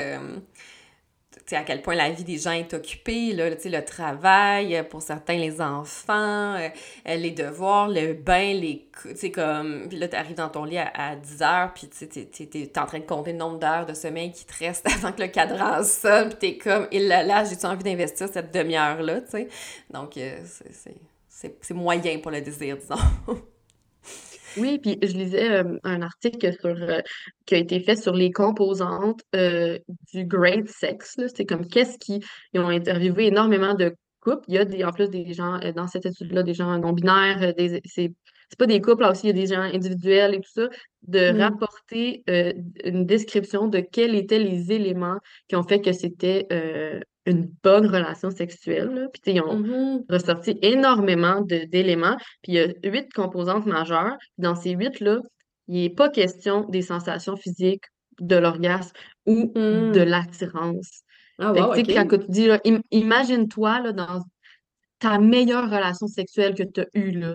à 1.57 1.63
quel 1.63 1.83
point 1.83 1.95
la 1.95 2.11
vie 2.11 2.25
des 2.25 2.39
gens 2.39 2.53
est 2.53 2.73
occupée, 2.75 3.33
là, 3.33 3.49
le 3.51 3.85
travail, 3.85 4.77
euh, 4.77 4.83
pour 4.83 5.03
certains 5.03 5.37
les 5.37 5.61
enfants, 5.61 6.55
euh, 6.55 6.69
euh, 7.09 7.17
les 7.17 7.31
devoirs, 7.31 7.89
le 7.89 8.15
bain, 8.15 8.55
les... 8.55 8.87
Tu 9.19 9.31
comme... 9.31 9.87
Puis 9.89 9.99
là, 9.99 10.09
tu 10.09 10.17
arrives 10.17 10.37
dans 10.37 10.49
ton 10.49 10.65
lit 10.65 10.79
à, 10.79 11.17
10 11.17 11.43
heures, 11.43 11.73
puis 11.75 11.89
tu 11.89 12.59
es, 12.59 12.79
en 12.79 12.87
train 12.87 12.99
de 12.99 13.05
compter 13.05 13.33
le 13.33 13.39
nombre 13.39 13.59
d'heures 13.59 13.87
de 13.87 13.95
sommeil 13.95 14.33
qui 14.33 14.45
te 14.45 14.65
reste 14.65 14.87
avant 14.95 15.13
que 15.13 15.23
le 15.23 15.29
cadran 15.29 15.83
sonne, 15.83 16.31
puis 16.31 16.39
t'es 16.39 16.59
comme, 16.59 16.87
il 16.93 17.09
là, 17.09 17.45
j'ai-tu 17.45 17.67
envie 17.67 17.85
d'investir 17.85 18.29
cette 18.33 18.53
demi-heure-là, 18.53 19.21
tu 19.23 19.31
sais? 19.31 19.49
Donc, 19.91 20.19
c'est 21.29 21.75
moyen 21.75 22.19
pour 22.19 22.31
le 22.31 22.41
désir, 22.41 22.77
disons. 22.77 22.97
Oui, 24.61 24.79
puis 24.79 24.99
je 25.03 25.17
lisais 25.17 25.51
euh, 25.51 25.79
un 25.85 26.03
article 26.03 26.53
sur, 26.61 26.71
euh, 26.71 27.01
qui 27.47 27.55
a 27.55 27.59
été 27.59 27.81
fait 27.81 27.97
sur 27.97 28.15
les 28.15 28.31
composantes 28.31 29.21
euh, 29.35 29.79
du 30.13 30.25
great 30.25 30.69
sex. 30.69 31.19
C'est 31.35 31.45
comme 31.45 31.67
qu'est-ce 31.67 31.99
qui. 31.99 32.21
Ils 32.53 32.61
ont 32.61 32.69
interviewé 32.69 33.27
énormément 33.27 33.75
de 33.75 33.95
couples. 34.21 34.45
Il 34.49 34.55
y 34.55 34.59
a 34.59 34.65
des, 34.65 34.85
en 34.85 34.93
plus 34.93 35.09
des 35.09 35.33
gens, 35.33 35.59
dans 35.75 35.87
cette 35.87 36.07
étude-là, 36.07 36.43
des 36.43 36.55
gens 36.55 36.79
non-binaires, 36.79 37.55
des, 37.55 37.81
c'est, 37.85 38.13
pas 38.59 38.67
des 38.67 38.81
couples, 38.81 39.03
là 39.03 39.11
aussi, 39.11 39.29
il 39.29 39.37
y 39.37 39.39
a 39.39 39.47
des 39.47 39.55
gens 39.55 39.61
individuels 39.61 40.35
et 40.35 40.41
tout 40.41 40.51
ça, 40.53 40.69
de 41.07 41.33
mm. 41.33 41.41
rapporter 41.41 42.25
une 42.85 43.05
description 43.05 43.69
de 43.69 43.81
quels 43.81 44.15
étaient 44.15 44.39
les 44.39 44.73
éléments 44.73 45.19
qui 45.49 45.57
ont 45.57 45.63
fait 45.63 45.81
que 45.81 45.93
c'était 45.93 46.47
une 47.29 47.51
bonne 47.63 47.87
relation 47.87 48.31
sexuelle. 48.31 49.09
Puis, 49.13 49.35
ils 49.35 49.41
ont 49.41 49.61
mm-hmm. 49.61 50.13
ressorti 50.13 50.59
énormément 50.63 51.41
d'éléments. 51.43 52.17
Puis, 52.43 52.53
il 52.53 52.55
y 52.55 52.59
a 52.61 52.91
huit 52.91 53.13
composantes 53.13 53.67
majeures. 53.67 54.17
Dans 54.39 54.55
ces 54.55 54.73
huit-là, 54.73 55.21
il 55.69 55.83
n'est 55.83 55.91
pas 55.91 56.09
question 56.09 56.67
des 56.69 56.83
sensations 56.83 57.37
physiques, 57.37 57.85
de 58.21 58.37
l'orgasme 58.37 58.93
ou 59.27 59.53
de 59.55 60.01
l'attirance. 60.01 61.03
Ah, 61.39 61.53
wow, 61.53 61.75
Quand 61.75 62.09
tu 62.09 62.27
dis, 62.29 62.49
imagine-toi 62.91 63.93
dans 63.93 64.21
ta 64.99 65.19
meilleure 65.19 65.71
relation 65.71 66.09
sexuelle 66.09 66.55
que 66.55 66.65
tu 66.65 66.81
as 66.81 66.87
eue, 66.95 67.13
là, 67.13 67.35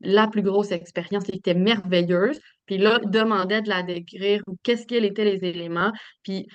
la 0.00 0.26
plus 0.28 0.42
grosse 0.42 0.72
expérience 0.72 1.24
qui 1.24 1.38
était 1.38 1.54
merveilleuse. 1.54 2.38
Puis 2.66 2.78
là, 2.78 3.00
demandait 3.04 3.62
de 3.62 3.68
la 3.68 3.82
décrire 3.82 4.42
ou 4.46 4.56
qu'est-ce 4.62 4.86
qu'elle 4.86 5.04
étaient 5.04 5.24
les 5.24 5.44
éléments. 5.48 5.92
Puis 6.22 6.46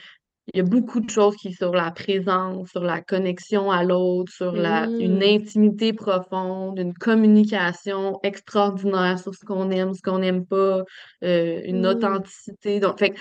il 0.54 0.58
y 0.58 0.60
a 0.60 0.64
beaucoup 0.64 1.00
de 1.00 1.10
choses 1.10 1.36
qui 1.36 1.52
sont 1.54 1.66
sur 1.66 1.74
la 1.74 1.92
présence, 1.92 2.70
sur 2.70 2.84
la 2.84 3.02
connexion 3.02 3.72
à 3.72 3.84
l'autre, 3.84 4.32
sur 4.32 4.52
la, 4.52 4.86
une 4.86 5.20
mmh. 5.20 5.42
intimité 5.42 5.94
profonde, 5.94 6.78
une 6.78 6.94
communication 6.94 8.20
extraordinaire 8.22 9.18
sur 9.18 9.34
ce 9.34 9.44
qu'on 9.44 9.72
aime, 9.72 9.94
ce 9.94 10.02
qu'on 10.02 10.20
n'aime 10.20 10.46
pas, 10.46 10.84
euh, 11.24 11.62
une 11.66 11.82
mmh. 11.82 11.86
authenticité. 11.86 12.80
Donc, 12.80 13.00
fait 13.00 13.16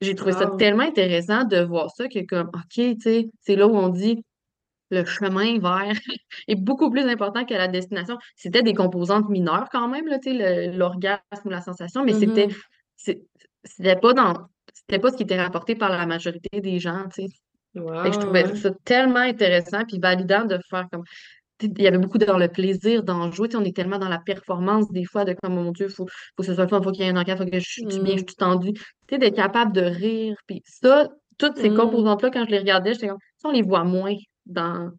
j'ai 0.00 0.14
trouvé 0.16 0.32
ça 0.32 0.50
tellement 0.58 0.82
intéressant 0.82 1.44
de 1.44 1.58
voir 1.58 1.90
ça 1.90 2.08
que 2.08 2.24
comme, 2.26 2.48
OK, 2.48 2.64
tu 2.74 2.96
sais, 3.00 3.30
c'est 3.40 3.54
là 3.54 3.68
où 3.68 3.76
on 3.76 3.88
dit 3.88 4.24
le 4.90 5.04
chemin 5.04 5.58
vers 5.58 5.92
est 6.48 6.56
beaucoup 6.56 6.90
plus 6.90 7.04
important 7.04 7.44
que 7.44 7.54
la 7.54 7.68
destination. 7.68 8.18
C'était 8.34 8.62
des 8.62 8.74
composantes 8.74 9.28
mineures 9.28 9.68
quand 9.70 9.88
même, 9.88 10.08
là, 10.08 10.18
tu 10.18 10.36
sais, 10.36 10.72
l'orgasme 10.72 11.20
ou 11.44 11.50
la 11.50 11.60
sensation, 11.60 12.04
mais 12.04 12.14
c'était 12.14 12.48
mmh 12.48 12.52
c'était 13.64 13.96
pas 13.96 14.12
dans 14.12 14.34
c'était 14.88 15.00
pas 15.00 15.10
ce 15.10 15.16
qui 15.16 15.22
était 15.22 15.40
rapporté 15.40 15.74
par 15.74 15.90
la 15.90 16.06
majorité 16.06 16.60
des 16.60 16.78
gens, 16.78 17.04
tu 17.14 17.22
sais. 17.22 17.28
je 17.74 18.18
trouvais 18.18 18.54
ça 18.56 18.70
tellement 18.84 19.20
intéressant 19.20 19.84
puis 19.86 19.98
validant 19.98 20.44
de 20.44 20.58
faire 20.68 20.86
comme 20.90 21.04
il 21.62 21.82
y 21.82 21.86
avait 21.86 21.98
beaucoup 21.98 22.18
dans 22.18 22.38
le 22.38 22.48
plaisir 22.48 23.02
d'en 23.02 23.30
jouer. 23.30 23.48
on 23.54 23.64
est 23.64 23.74
tellement 23.74 23.98
dans 23.98 24.08
la 24.08 24.18
performance 24.18 24.90
des 24.90 25.04
fois 25.04 25.24
de 25.24 25.34
comme, 25.34 25.58
oh 25.58 25.62
mon 25.62 25.70
Dieu, 25.72 25.86
il 25.88 25.94
faut, 25.94 26.06
faut 26.06 26.42
que 26.42 26.44
ce 26.44 26.54
soit 26.54 26.64
le 26.64 26.68
fun, 26.68 26.80
il 26.80 26.84
faut 26.84 26.90
qu'il 26.90 27.04
y 27.04 27.08
ait 27.08 27.10
un 27.10 27.16
encadre, 27.16 27.42
il 27.42 27.46
faut 27.46 27.50
que 27.50 27.60
je 27.60 27.70
suis 27.70 27.84
bien, 27.84 28.16
je 28.16 28.22
mm. 28.22 28.28
suis 28.28 28.36
tendue. 28.36 28.72
Tu 28.72 28.82
sais, 29.10 29.18
d'être 29.18 29.36
capable 29.36 29.72
de 29.72 29.82
rire. 29.82 30.36
Puis 30.46 30.62
ça, 30.64 31.08
toutes 31.38 31.58
ces 31.58 31.70
mm. 31.70 31.76
composantes-là, 31.76 32.30
quand 32.30 32.44
je 32.44 32.50
les 32.50 32.58
regardais, 32.58 32.94
j'étais 32.94 33.08
comme, 33.08 33.18
on 33.44 33.50
les 33.50 33.62
voit 33.62 33.84
moins 33.84 34.16
dans 34.46 34.90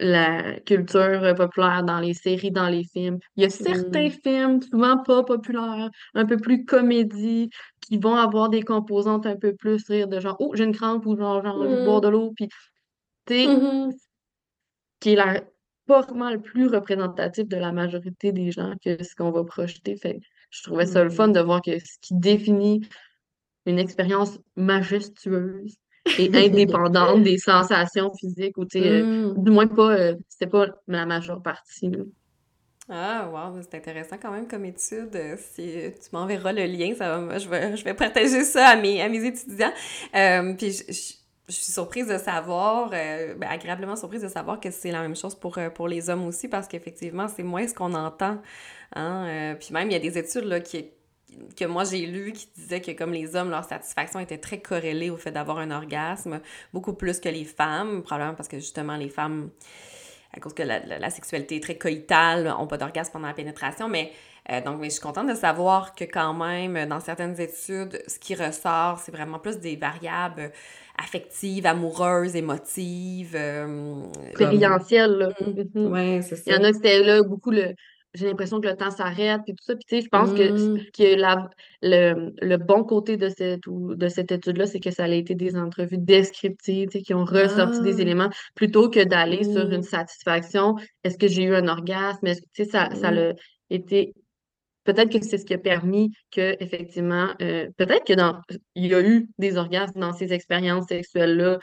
la 0.00 0.58
culture 0.60 1.34
populaire, 1.36 1.84
dans 1.84 2.00
les 2.00 2.14
séries, 2.14 2.50
dans 2.50 2.68
les 2.68 2.84
films. 2.84 3.18
Il 3.36 3.42
y 3.42 3.46
a 3.46 3.50
certains 3.50 4.08
mm. 4.08 4.10
films, 4.10 4.62
souvent 4.62 4.98
pas 5.02 5.22
populaires, 5.22 5.90
un 6.14 6.26
peu 6.26 6.36
plus 6.36 6.64
comédie, 6.64 7.50
qui 7.80 7.98
vont 7.98 8.16
avoir 8.16 8.48
des 8.48 8.62
composantes 8.62 9.26
un 9.26 9.36
peu 9.36 9.54
plus 9.54 9.84
rire 9.88 10.08
de 10.08 10.18
genre, 10.18 10.36
oh, 10.40 10.54
j'ai 10.54 10.64
une 10.64 10.74
crampe 10.74 11.06
ou 11.06 11.16
genre, 11.16 11.44
genre 11.44 11.62
je 11.62 11.84
boire 11.84 11.98
mm. 11.98 12.04
de 12.04 12.08
l'eau, 12.08 12.32
puis, 12.34 12.48
tu 13.26 13.34
sais, 13.34 13.46
mm-hmm. 13.46 13.92
qui 15.00 15.10
est 15.12 15.16
la, 15.16 15.42
pas 15.86 16.00
vraiment 16.02 16.30
le 16.30 16.40
plus 16.40 16.68
représentatif 16.68 17.46
de 17.46 17.56
la 17.56 17.72
majorité 17.72 18.32
des 18.32 18.50
gens 18.50 18.74
que 18.82 19.02
ce 19.02 19.14
qu'on 19.14 19.30
va 19.30 19.44
projeter. 19.44 19.96
Fait 19.96 20.20
je 20.50 20.62
trouvais 20.62 20.86
ça 20.86 21.04
le 21.04 21.10
fun 21.10 21.28
mm. 21.28 21.32
de 21.32 21.40
voir 21.40 21.62
que 21.62 21.78
ce 21.78 21.98
qui 22.00 22.14
définit 22.14 22.88
une 23.66 23.78
expérience 23.78 24.38
majestueuse, 24.56 25.76
et 26.18 26.30
indépendante 26.46 27.22
des 27.22 27.38
sensations 27.38 28.12
physiques 28.14 28.56
ou 28.58 28.64
tu 28.64 28.80
sais, 28.80 28.88
euh, 28.88 29.34
mm. 29.34 29.44
du 29.44 29.50
moins 29.50 29.66
pas 29.66 29.90
euh, 29.90 30.14
c'était 30.28 30.50
pas 30.50 30.66
la 30.88 31.06
majeure 31.06 31.42
partie 31.42 31.92
Ah, 32.88 33.28
wow, 33.30 33.60
c'est 33.62 33.76
intéressant 33.76 34.16
quand 34.20 34.32
même 34.32 34.48
comme 34.48 34.64
étude. 34.64 35.14
Euh, 35.14 35.36
si 35.38 35.62
tu 35.62 36.08
m'enverras 36.12 36.52
le 36.52 36.64
lien, 36.66 36.94
ça 36.94 37.18
va, 37.18 37.38
je, 37.38 37.48
vais, 37.48 37.76
je 37.76 37.84
vais 37.84 37.94
partager 37.94 38.44
ça 38.44 38.68
à 38.68 38.76
mes, 38.76 39.02
à 39.02 39.08
mes 39.08 39.24
étudiants. 39.24 39.72
puis 40.56 40.72
je 41.48 41.56
suis 41.56 41.72
surprise 41.72 42.06
de 42.06 42.16
savoir, 42.16 42.90
ben, 42.90 43.42
agréablement 43.42 43.96
surprise 43.96 44.22
de 44.22 44.28
savoir 44.28 44.60
que 44.60 44.70
c'est 44.70 44.92
la 44.92 45.02
même 45.02 45.16
chose 45.16 45.34
pour, 45.34 45.58
pour 45.74 45.88
les 45.88 46.08
hommes 46.08 46.24
aussi, 46.24 46.46
parce 46.46 46.68
qu'effectivement, 46.68 47.26
c'est 47.26 47.42
moins 47.42 47.66
ce 47.66 47.74
qu'on 47.74 47.94
entend. 47.94 48.38
Hein? 48.94 49.56
puis 49.58 49.68
même, 49.72 49.88
il 49.88 49.92
y 49.92 49.96
a 49.96 50.00
des 50.00 50.16
études 50.16 50.44
là, 50.44 50.60
qui, 50.60 50.90
que 51.56 51.64
moi 51.64 51.84
j'ai 51.84 52.06
lu 52.06 52.32
qui 52.32 52.48
disaient 52.56 52.80
que 52.80 52.92
comme 52.92 53.12
les 53.12 53.36
hommes, 53.36 53.50
leur 53.50 53.64
satisfaction 53.64 54.20
était 54.20 54.38
très 54.38 54.60
corrélée 54.60 55.10
au 55.10 55.16
fait 55.16 55.30
d'avoir 55.30 55.58
un 55.58 55.70
orgasme, 55.70 56.40
beaucoup 56.72 56.94
plus 56.94 57.20
que 57.20 57.28
les 57.28 57.44
femmes, 57.44 58.02
probablement 58.02 58.34
parce 58.34 58.48
que 58.48 58.58
justement 58.58 58.96
les 58.96 59.08
femmes, 59.08 59.50
à 60.34 60.40
cause 60.40 60.54
que 60.54 60.62
la, 60.62 61.10
sexualité 61.10 61.56
est 61.56 61.62
très 61.62 61.76
coïtale, 61.76 62.44
n'ont 62.44 62.66
pas 62.66 62.78
d'orgasme 62.78 63.12
pendant 63.12 63.28
la 63.28 63.34
pénétration, 63.34 63.88
mais 63.88 64.12
euh, 64.50 64.60
donc 64.62 64.80
mais 64.80 64.86
je 64.86 64.94
suis 64.94 65.02
contente 65.02 65.28
de 65.28 65.34
savoir 65.34 65.94
que 65.94 66.04
quand 66.04 66.34
même, 66.34 66.88
dans 66.88 67.00
certaines 67.00 67.38
études, 67.40 68.02
ce 68.06 68.18
qui 68.18 68.34
ressort, 68.34 68.98
c'est 68.98 69.12
vraiment 69.12 69.38
plus 69.38 69.58
des 69.58 69.76
variables 69.76 70.52
affectives, 71.02 71.66
amoureuses, 71.66 72.36
émotives. 72.36 73.34
Euh, 73.34 74.02
Expérientielles, 74.28 75.12
là. 75.12 75.28
Ouais, 75.74 76.20
c'est 76.22 76.36
ça. 76.36 76.42
Il 76.46 76.52
y 76.54 76.56
en 76.56 76.64
a 76.64 76.72
qui 76.72 76.78
étaient 76.78 77.02
là 77.02 77.22
beaucoup 77.22 77.50
le 77.50 77.74
j'ai 78.14 78.26
l'impression 78.26 78.60
que 78.60 78.68
le 78.68 78.76
temps 78.76 78.90
s'arrête 78.90 79.40
et 79.46 79.52
tout 79.52 79.64
ça. 79.64 79.74
Puis 79.74 79.84
tu 79.88 79.96
sais, 79.96 80.02
je 80.02 80.08
pense 80.08 80.32
que, 80.32 80.52
mmh. 80.52 80.78
que 80.96 81.20
la, 81.20 81.48
le, 81.82 82.32
le, 82.40 82.56
bon 82.56 82.84
côté 82.84 83.16
de 83.16 83.28
cette, 83.28 83.62
de 83.68 84.08
cette 84.08 84.32
étude-là, 84.32 84.66
c'est 84.66 84.80
que 84.80 84.90
ça 84.90 85.04
a 85.04 85.08
été 85.08 85.34
des 85.34 85.56
entrevues 85.56 85.98
descriptives, 85.98 86.88
tu 86.88 86.98
sais, 86.98 87.04
qui 87.04 87.14
ont 87.14 87.24
ressorti 87.24 87.80
des 87.82 87.98
ah! 87.98 88.02
éléments 88.02 88.30
plutôt 88.54 88.90
que 88.90 89.02
d'aller 89.04 89.44
sur 89.44 89.70
une 89.70 89.82
satisfaction. 89.82 90.76
Est-ce 91.04 91.18
que 91.18 91.28
j'ai 91.28 91.44
eu 91.44 91.54
un 91.54 91.68
orgasme? 91.68 92.26
Tu 92.26 92.34
sais, 92.52 92.64
ça, 92.64 92.90
ça 92.94 93.08
a 93.08 93.32
été 93.70 94.14
peut-être 94.84 95.10
que 95.10 95.24
c'est 95.24 95.38
ce 95.38 95.44
qui 95.44 95.54
a 95.54 95.58
permis 95.58 96.12
que, 96.30 96.56
effectivement, 96.60 97.28
euh, 97.42 97.68
peut-être 97.76 98.04
que 98.04 98.12
dans 98.14 98.40
il 98.74 98.86
y 98.86 98.94
a 98.94 99.00
eu 99.00 99.28
des 99.38 99.56
orgasmes 99.56 100.00
dans 100.00 100.12
ces 100.12 100.32
expériences 100.32 100.86
sexuelles-là 100.88 101.58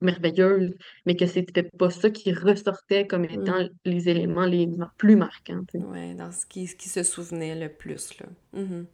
merveilleuses, 0.00 0.74
mais 1.06 1.16
que 1.16 1.26
c'était 1.26 1.62
pas 1.62 1.90
ça 1.90 2.10
qui 2.10 2.32
ressortait 2.32 3.06
comme 3.06 3.22
mmh. 3.22 3.40
étant 3.40 3.68
les 3.84 4.08
éléments 4.08 4.46
les 4.46 4.68
plus 4.96 5.16
marquants. 5.16 5.62
Oui, 5.74 6.14
dans 6.14 6.32
ce 6.32 6.46
qui, 6.46 6.66
ce 6.66 6.76
qui 6.76 6.88
se 6.88 7.02
souvenait 7.02 7.54
le 7.54 7.68
plus. 7.68 8.18
Là. 8.20 8.26
Mmh 8.60 8.84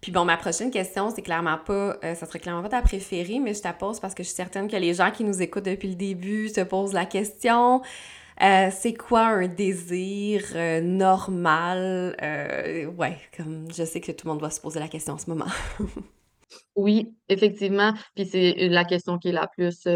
Puis 0.00 0.12
bon, 0.12 0.24
ma 0.24 0.36
prochaine 0.36 0.70
question, 0.70 1.10
c'est 1.10 1.22
clairement 1.22 1.58
pas, 1.58 1.96
euh, 2.04 2.14
ça 2.14 2.26
serait 2.26 2.40
clairement 2.40 2.62
pas 2.62 2.68
ta 2.68 2.82
préférée, 2.82 3.38
mais 3.38 3.54
je 3.54 3.62
te 3.62 3.78
pose 3.78 4.00
parce 4.00 4.14
que 4.14 4.22
je 4.22 4.28
suis 4.28 4.36
certaine 4.36 4.68
que 4.68 4.76
les 4.76 4.94
gens 4.94 5.10
qui 5.10 5.24
nous 5.24 5.40
écoutent 5.40 5.64
depuis 5.64 5.88
le 5.88 5.94
début 5.94 6.48
se 6.48 6.60
posent 6.60 6.92
la 6.92 7.06
question. 7.06 7.80
Euh, 8.42 8.70
c'est 8.72 8.94
quoi 8.94 9.26
un 9.26 9.48
désir 9.48 10.42
euh, 10.54 10.80
normal? 10.80 12.16
Euh, 12.22 12.86
ouais, 12.86 13.18
comme 13.36 13.66
je 13.70 13.84
sais 13.84 14.00
que 14.00 14.12
tout 14.12 14.26
le 14.26 14.32
monde 14.32 14.40
doit 14.40 14.50
se 14.50 14.60
poser 14.60 14.80
la 14.80 14.88
question 14.88 15.14
en 15.14 15.18
ce 15.18 15.28
moment. 15.28 15.50
oui, 16.76 17.14
effectivement. 17.28 17.92
Puis 18.14 18.26
c'est 18.26 18.68
la 18.68 18.84
question 18.84 19.18
qui 19.18 19.28
est 19.28 19.32
la 19.32 19.46
plus 19.46 19.86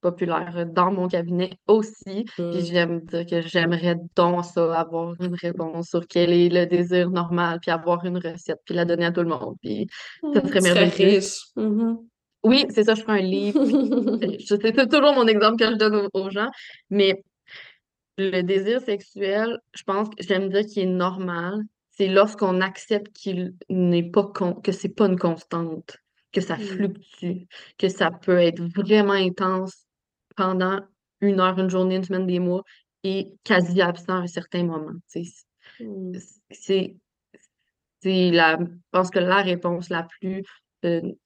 populaire 0.00 0.64
dans 0.66 0.90
mon 0.90 1.08
cabinet 1.08 1.50
aussi. 1.66 2.24
Puis 2.24 2.42
mmh. 2.42 2.60
j'aime 2.64 3.00
dire 3.00 3.26
que 3.26 3.42
j'aimerais 3.42 3.96
donc 4.16 4.46
ça, 4.46 4.80
avoir 4.80 5.14
une 5.20 5.34
réponse 5.34 5.90
sur 5.90 6.06
quel 6.08 6.32
est 6.32 6.48
le 6.48 6.64
désir 6.64 7.10
normal, 7.10 7.58
puis 7.60 7.70
avoir 7.70 8.02
une 8.06 8.16
recette, 8.16 8.60
puis 8.64 8.74
la 8.74 8.86
donner 8.86 9.04
à 9.04 9.12
tout 9.12 9.20
le 9.20 9.28
monde. 9.28 9.56
Puis 9.60 9.86
ça 10.22 10.40
mmh, 10.40 10.48
serait 10.48 10.60
merveilleux. 10.62 11.20
Mmh 11.56 11.96
oui, 12.42 12.64
c'est 12.70 12.84
ça, 12.84 12.94
je 12.94 13.02
ferai 13.02 13.18
un 13.18 13.22
livre. 13.22 13.62
c'est 14.46 14.88
toujours 14.88 15.12
mon 15.12 15.26
exemple 15.26 15.56
que 15.58 15.70
je 15.70 15.76
donne 15.76 16.08
aux 16.12 16.30
gens. 16.30 16.48
Mais 16.88 17.22
le 18.20 18.42
désir 18.42 18.80
sexuel, 18.80 19.58
je 19.74 19.82
pense 19.82 20.08
que 20.08 20.22
j'aime 20.22 20.48
dire 20.48 20.64
qu'il 20.66 20.82
est 20.82 20.86
normal. 20.86 21.62
C'est 21.90 22.08
lorsqu'on 22.08 22.60
accepte 22.60 23.12
qu'il 23.12 23.54
n'est 23.68 24.08
pas 24.10 24.24
con 24.24 24.54
que 24.54 24.72
c'est 24.72 24.88
pas 24.88 25.06
une 25.06 25.18
constante, 25.18 25.98
que 26.32 26.40
ça 26.40 26.56
mmh. 26.56 26.60
fluctue, 26.60 27.46
que 27.78 27.88
ça 27.88 28.10
peut 28.10 28.38
être 28.38 28.62
vraiment 28.74 29.12
intense 29.12 29.86
pendant 30.36 30.80
une 31.20 31.40
heure, 31.40 31.58
une 31.58 31.68
journée, 31.68 31.96
une 31.96 32.04
semaine, 32.04 32.26
des 32.26 32.38
mois 32.38 32.64
et 33.02 33.32
quasi 33.44 33.82
absent 33.82 34.14
à 34.14 34.22
un 34.22 34.26
certain 34.26 34.64
moment. 34.64 34.92
Mmh. 35.80 36.18
C'est 36.50 36.96
c'est 38.02 38.30
la, 38.30 38.58
je 38.58 38.64
pense 38.90 39.10
que 39.10 39.18
la 39.18 39.42
réponse 39.42 39.90
la 39.90 40.04
plus 40.04 40.42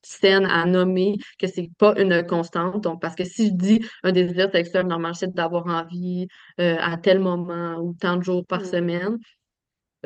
saine 0.03 0.47
à 0.47 0.67
nommer, 0.67 1.17
que 1.39 1.47
c'est 1.47 1.71
pas 1.79 1.95
une 2.01 2.27
constante. 2.27 2.83
Donc, 2.83 3.01
parce 3.01 3.15
que 3.15 3.25
si 3.25 3.49
je 3.49 3.53
dis 3.55 3.87
un 4.03 4.13
désir 4.13 4.51
sexuel 4.51 4.87
normal, 4.87 5.15
c'est 5.15 5.33
d'avoir 5.33 5.67
envie 5.67 6.27
euh, 6.61 6.77
à 6.81 6.97
tel 6.97 7.21
moment 7.21 7.77
ou 7.79 7.95
tant 7.95 8.17
de 8.17 8.23
jours 8.23 8.45
par 8.47 8.61
mmh. 8.61 8.65
semaine, 8.65 9.19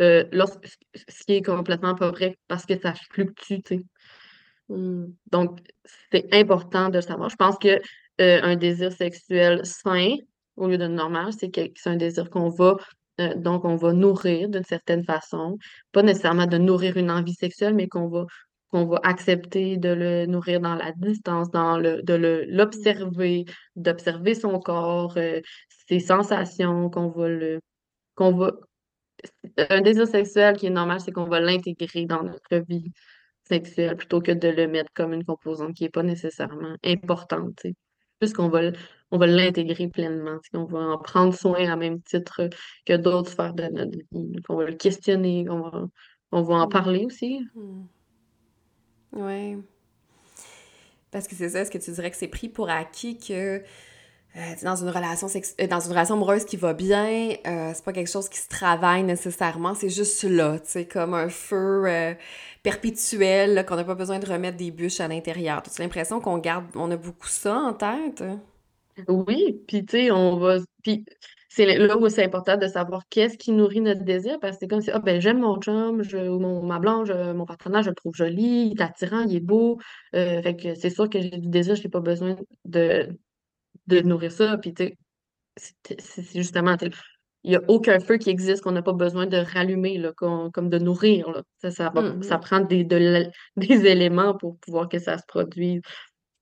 euh, 0.01 0.24
ce 1.09 1.24
qui 1.24 1.34
est 1.34 1.42
complètement 1.42 1.94
pas 1.94 2.11
vrai 2.11 2.38
parce 2.46 2.66
que 2.66 2.78
ça 2.78 2.94
fluctue, 3.11 3.62
tu 3.62 3.62
sais. 3.66 3.84
Mmh. 4.68 5.07
Donc, 5.32 5.61
c'est 6.12 6.32
important 6.32 6.88
de 6.90 7.01
savoir. 7.01 7.30
Je 7.30 7.36
pense 7.36 7.59
que 7.59 7.80
euh, 8.20 8.40
un 8.42 8.57
désir 8.57 8.92
sexuel 8.92 9.64
sain, 9.64 10.16
au 10.57 10.68
lieu 10.68 10.78
de 10.78 10.86
normal, 10.86 11.32
c'est 11.38 11.51
que 11.51 11.61
c'est 11.74 11.90
un 11.90 11.96
désir 11.96 12.30
qu'on 12.30 12.49
va 12.49 12.76
donc, 13.36 13.64
on 13.64 13.76
va 13.76 13.92
nourrir 13.92 14.49
d'une 14.49 14.64
certaine 14.64 15.05
façon, 15.05 15.59
pas 15.92 16.03
nécessairement 16.03 16.46
de 16.46 16.57
nourrir 16.57 16.96
une 16.96 17.11
envie 17.11 17.34
sexuelle, 17.34 17.74
mais 17.74 17.88
qu'on 17.88 18.09
va 18.09 18.26
qu'on 18.70 18.86
va 18.86 19.00
accepter 19.02 19.76
de 19.76 19.88
le 19.90 20.26
nourrir 20.26 20.60
dans 20.60 20.74
la 20.74 20.92
distance, 20.92 21.50
dans 21.50 21.78
le, 21.78 22.02
de 22.02 22.46
l'observer, 22.48 23.44
d'observer 23.76 24.34
son 24.34 24.58
corps, 24.58 25.16
euh, 25.16 25.40
ses 25.88 26.00
sensations, 26.00 26.90
qu'on 26.90 27.08
va 27.08 27.28
le, 27.28 27.60
qu'on 28.14 28.32
va, 28.32 28.52
un 29.70 29.80
désir 29.80 30.06
sexuel 30.06 30.56
qui 30.56 30.66
est 30.66 30.70
normal, 30.70 31.00
c'est 31.00 31.12
qu'on 31.12 31.24
va 31.24 31.40
l'intégrer 31.40 32.04
dans 32.06 32.22
notre 32.22 32.56
vie 32.68 32.92
sexuelle 33.44 33.96
plutôt 33.96 34.20
que 34.20 34.32
de 34.32 34.48
le 34.48 34.68
mettre 34.68 34.92
comme 34.94 35.12
une 35.12 35.24
composante 35.24 35.74
qui 35.74 35.84
n'est 35.84 35.90
pas 35.90 36.02
nécessairement 36.02 36.76
importante, 36.84 37.62
puisqu'on 38.20 38.48
va, 38.48 38.60
on 39.10 39.18
va 39.18 39.26
l'intégrer 39.26 39.88
pleinement, 39.88 40.38
qu'on 40.52 40.64
va 40.64 40.80
en 40.80 40.98
prendre 40.98 41.34
soin 41.34 41.70
à 41.70 41.76
même 41.76 42.02
titre 42.02 42.48
que 42.84 42.96
d'autres 42.96 43.30
sphères 43.30 43.54
de 43.54 43.64
notre 43.64 43.98
vie, 44.12 44.42
qu'on 44.46 44.56
va 44.56 44.64
le 44.66 44.74
questionner, 44.74 45.46
qu'on 45.46 45.60
va, 45.60 45.86
on 46.32 46.42
va 46.42 46.54
en 46.56 46.66
mmh. 46.66 46.70
parler 46.70 47.04
aussi. 47.06 47.40
Mmh. 47.54 47.86
Oui. 49.12 49.62
Parce 51.11 51.26
que 51.26 51.34
c'est 51.34 51.50
ça, 51.50 51.61
est-ce 51.61 51.70
que 51.70 51.78
tu 51.78 51.90
dirais 51.90 52.11
que 52.11 52.16
c'est 52.16 52.28
pris 52.28 52.48
pour 52.48 52.68
acquis 52.68 53.18
que 53.18 53.62
euh, 54.36 54.40
dans 54.62 54.76
une 54.76 54.90
relation 54.90 55.28
euh, 55.28 55.66
dans 55.68 55.80
une 55.80 55.90
relation 55.90 56.14
amoureuse 56.16 56.44
qui 56.44 56.56
va 56.56 56.74
bien, 56.74 57.32
euh, 57.46 57.72
c'est 57.74 57.84
pas 57.84 57.92
quelque 57.94 58.11
chose 58.11 58.28
qui 58.28 58.38
se 58.38 58.48
travaille 58.48 59.04
nécessairement, 59.04 59.74
c'est 59.74 59.90
juste 59.90 60.24
là, 60.24 60.59
tu 60.61 60.70
sais, 60.70 60.86
comme 60.86 61.14
un 61.14 61.28
feu 61.30 62.16
perpétuel, 62.62 63.64
qu'on 63.66 63.76
n'a 63.76 63.84
pas 63.84 63.94
besoin 63.96 64.18
de 64.20 64.26
remettre 64.30 64.59
des 64.59 64.70
bûches 64.72 65.00
à 65.00 65.09
l'intérieur. 65.09 65.62
Tu 65.62 65.70
as 65.70 65.82
l'impression 65.84 66.20
qu'on 66.20 66.38
garde, 66.38 66.66
on 66.76 66.90
a 66.90 66.96
beaucoup 66.96 67.28
ça 67.28 67.56
en 67.56 67.74
tête? 67.74 68.22
Oui, 69.09 69.62
puis 69.68 69.84
tu 69.86 69.96
sais, 69.96 70.11
on 70.11 70.38
va. 70.38 70.59
Puis 70.82 71.04
c'est 71.49 71.78
là 71.78 71.96
où 71.96 72.09
c'est 72.09 72.24
important 72.24 72.57
de 72.57 72.66
savoir 72.66 73.03
qu'est-ce 73.09 73.38
qui 73.38 73.53
nourrit 73.53 73.80
notre 73.80 74.03
désir, 74.03 74.38
parce 74.38 74.57
que 74.57 74.61
c'est 74.61 74.68
comme 74.68 74.82
si, 74.82 74.90
ah 74.90 74.99
ben 74.99 75.20
j'aime 75.20 75.40
mon 75.40 75.59
chum, 75.61 76.03
je, 76.03 76.18
mon, 76.18 76.62
ma 76.62 76.78
blanche, 76.78 77.09
mon 77.11 77.46
partenaire, 77.46 77.82
je 77.82 77.88
le 77.88 77.94
trouve 77.94 78.14
joli, 78.14 78.70
il 78.72 78.78
est 78.78 78.82
attirant, 78.82 79.22
il 79.22 79.34
est 79.34 79.40
beau. 79.40 79.78
Euh, 80.14 80.42
fait 80.42 80.57
que 80.57 80.74
c'est 80.74 80.90
sûr 80.90 81.09
que 81.09 81.20
j'ai 81.20 81.30
du 81.30 81.49
désir, 81.49 81.74
je 81.74 81.82
n'ai 81.82 81.88
pas 81.88 82.01
besoin 82.01 82.36
de, 82.66 83.09
de 83.86 84.01
nourrir 84.01 84.30
ça. 84.30 84.59
Puis 84.59 84.74
tu 84.74 84.94
c'est 85.57 86.34
justement, 86.34 86.76
il 87.44 87.51
n'y 87.51 87.57
a 87.57 87.62
aucun 87.68 87.99
feu 87.99 88.18
qui 88.18 88.30
existe 88.30 88.62
qu'on 88.62 88.72
n'a 88.72 88.82
pas 88.82 88.92
besoin 88.92 89.26
de 89.26 89.38
rallumer, 89.38 89.99
là, 89.99 90.12
comme 90.12 90.68
de 90.68 90.78
nourrir. 90.78 91.30
Là. 91.30 91.42
Ça, 91.59 91.70
ça, 91.70 91.90
mm-hmm. 91.90 92.40
prend 92.40 92.61
des, 92.61 92.84
des 93.57 93.86
éléments 93.86 94.36
pour 94.36 94.59
pouvoir 94.59 94.88
que 94.88 94.99
ça 94.99 95.18
se 95.18 95.24
produise. 95.26 95.80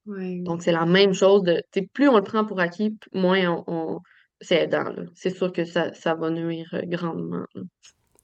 Donc, 0.06 0.62
c'est 0.62 0.72
la 0.72 0.84
même 0.84 1.14
chose. 1.14 1.42
De, 1.42 1.62
plus 1.92 2.08
on 2.08 2.16
le 2.16 2.22
prend 2.22 2.44
pour 2.44 2.60
acquis, 2.60 2.96
moins 3.12 3.64
on 3.66 4.00
c'est 4.40 4.62
aidant. 4.64 4.92
C'est 5.14 5.34
sûr 5.34 5.52
que 5.52 5.64
ça, 5.64 5.92
ça 5.94 6.14
va 6.14 6.30
nuire 6.30 6.68
euh, 6.74 6.82
grandement. 6.84 7.44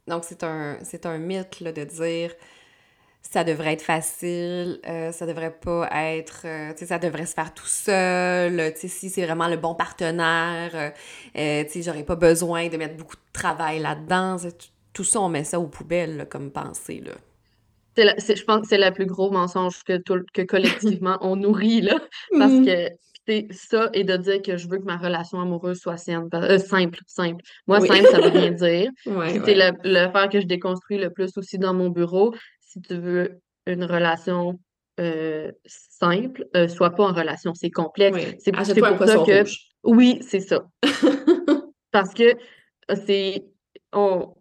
Donc, 0.07 0.25
c'est 0.25 0.43
un, 0.43 0.79
c'est 0.83 1.07
un 1.07 1.19
mythe 1.19 1.61
là, 1.61 1.73
de 1.73 1.85
dire 1.85 2.33
ça 3.23 3.45
devrait 3.45 3.75
être 3.75 3.83
facile, 3.83 4.81
euh, 4.87 5.13
ça 5.13 5.27
devrait 5.27 5.57
pas 5.57 5.89
être, 5.93 6.43
euh, 6.45 6.73
tu 6.73 6.81
sais, 6.81 6.87
ça 6.87 6.99
devrait 6.99 7.25
se 7.25 7.35
faire 7.35 7.55
tout 7.55 7.67
seul, 7.67 8.73
tu 8.75 8.81
sais, 8.81 8.89
si 8.89 9.11
c'est 9.11 9.25
vraiment 9.25 9.47
le 9.47 9.57
bon 9.57 9.75
partenaire, 9.75 10.93
tu 11.33 11.41
sais, 11.41 11.83
j'aurais 11.83 12.03
pas 12.03 12.17
besoin 12.17 12.69
de 12.69 12.77
mettre 12.77 12.97
beaucoup 12.97 13.17
de 13.17 13.33
travail 13.33 13.79
là-dedans. 13.79 14.37
Tout 14.93 15.05
ça, 15.05 15.21
on 15.21 15.29
met 15.29 15.45
ça 15.45 15.61
aux 15.61 15.69
poubelles 15.69 16.27
comme 16.29 16.51
pensée, 16.51 17.01
là. 17.01 17.13
je 17.97 18.45
pense 18.45 18.63
que 18.63 18.67
c'est 18.67 18.77
le 18.77 18.91
plus 18.91 19.07
gros 19.07 19.31
mensonge 19.31 19.83
que, 19.85 20.03
que 20.35 20.43
collectivement 21.03 21.17
on 21.21 21.37
nourrit, 21.37 21.81
là, 21.81 22.01
parce 22.37 22.53
mmh. 22.53 22.67
que 22.67 22.89
c'est 23.27 23.47
ça 23.53 23.89
et 23.93 24.05
de 24.05 24.17
dire 24.17 24.43
que 24.43 24.57
je 24.57 24.69
veux 24.69 24.79
que 24.79 24.85
ma 24.85 24.97
relation 24.97 25.41
amoureuse 25.41 25.79
soit 25.79 25.95
euh, 26.09 26.59
simple, 26.59 26.99
simple. 27.07 27.45
Moi, 27.67 27.81
simple, 27.81 28.07
ça 28.11 28.21
veut 28.21 28.29
rien 28.29 28.51
dire. 28.51 28.91
c'est 29.05 29.55
le, 29.55 29.73
le 29.85 30.29
que 30.29 30.41
je 30.41 30.47
déconstruis 30.47 30.99
le 30.99 31.11
plus 31.11 31.37
aussi 31.37 31.59
dans 31.59 31.75
mon 31.75 31.91
bureau. 31.91 32.35
Si 32.61 32.81
tu 32.81 32.99
veux 32.99 33.41
une 33.67 33.85
relation 33.85 34.59
euh, 34.99 35.53
simple, 35.67 36.47
euh, 36.57 36.67
soit 36.67 36.91
pas 36.91 37.05
en 37.05 37.13
relation, 37.13 37.55
c'est 37.55 37.71
complexe. 37.71 38.37
C'est 38.41 38.53
pour 38.53 38.67
ça 38.67 38.75
que. 38.75 39.45
Oui, 39.85 40.19
c'est 40.23 40.41
ça. 40.41 40.65
Parce 41.93 42.15
que 42.15 42.35
c'est. 43.07 43.45
On, 43.93 44.35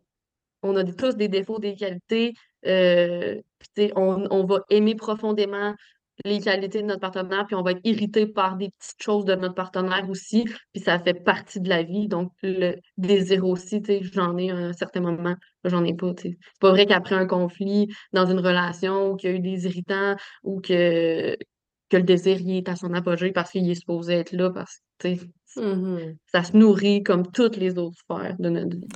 on 0.64 0.76
a 0.76 0.84
tous 0.84 1.16
des 1.16 1.28
défauts, 1.28 1.60
des 1.60 1.76
qualités. 1.76 2.34
on, 2.66 4.28
on 4.32 4.46
va 4.46 4.62
aimer 4.70 4.96
profondément 4.96 5.76
les 6.26 6.40
qualités 6.40 6.82
de 6.82 6.88
notre 6.88 7.00
partenaire, 7.02 7.46
puis 7.46 7.56
on 7.56 7.62
va 7.64 7.72
être 7.72 7.82
irrité 7.84 8.26
par 8.26 8.58
des 8.58 8.70
petites 8.70 9.02
choses 9.02 9.26
de 9.26 9.36
notre 9.36 9.56
partenaire 9.56 10.10
aussi, 10.10 10.46
puis 10.74 10.82
ça 10.82 11.00
fait 11.00 11.14
partie 11.14 11.60
de 11.62 11.70
la 11.70 11.84
vie. 11.84 12.08
Donc, 12.08 12.32
le 12.44 12.76
désir 12.98 13.46
aussi, 13.46 13.82
tu 13.82 13.88
sais, 13.88 14.02
j'en 14.04 14.38
ai 14.38 14.52
à 14.52 14.56
un 14.56 14.74
certain 14.74 15.02
moment, 15.02 15.36
j'en 15.64 15.84
ai 15.84 15.94
pas, 15.94 16.14
tu 16.14 16.30
sais. 16.30 16.38
C'est 16.42 16.60
pas 16.60 16.72
vrai 16.72 16.86
qu'après 16.86 17.16
un 17.16 17.26
conflit 17.26 17.88
dans 18.14 18.26
une 18.26 18.40
relation, 18.40 19.16
qu'il 19.16 19.30
y 19.32 19.34
a 19.34 19.36
eu 19.38 19.40
des 19.40 19.66
irritants 19.66 20.16
ou 20.44 20.62
que, 20.62 21.36
que 21.90 21.98
le 21.98 22.04
désir 22.04 22.40
il 22.40 22.58
est 22.58 22.70
à 22.70 22.76
son 22.76 22.94
apogée 22.94 23.32
parce 23.32 23.52
qu'il 23.52 23.70
est 23.70 23.76
supposé 23.76 24.14
être 24.14 24.32
là, 24.32 24.50
parce 24.50 24.80
que, 25.00 25.10
tu 25.10 25.16
sais, 25.18 25.28
Mhm. 25.58 26.16
ça 26.28 26.44
se 26.44 26.56
nourrit 26.56 27.04
comme 27.04 27.30
toutes 27.30 27.58
les 27.58 27.78
autres 27.78 27.98
sphères 27.98 28.38
de 28.40 28.50
notre 28.50 28.78
vie. 28.78 28.88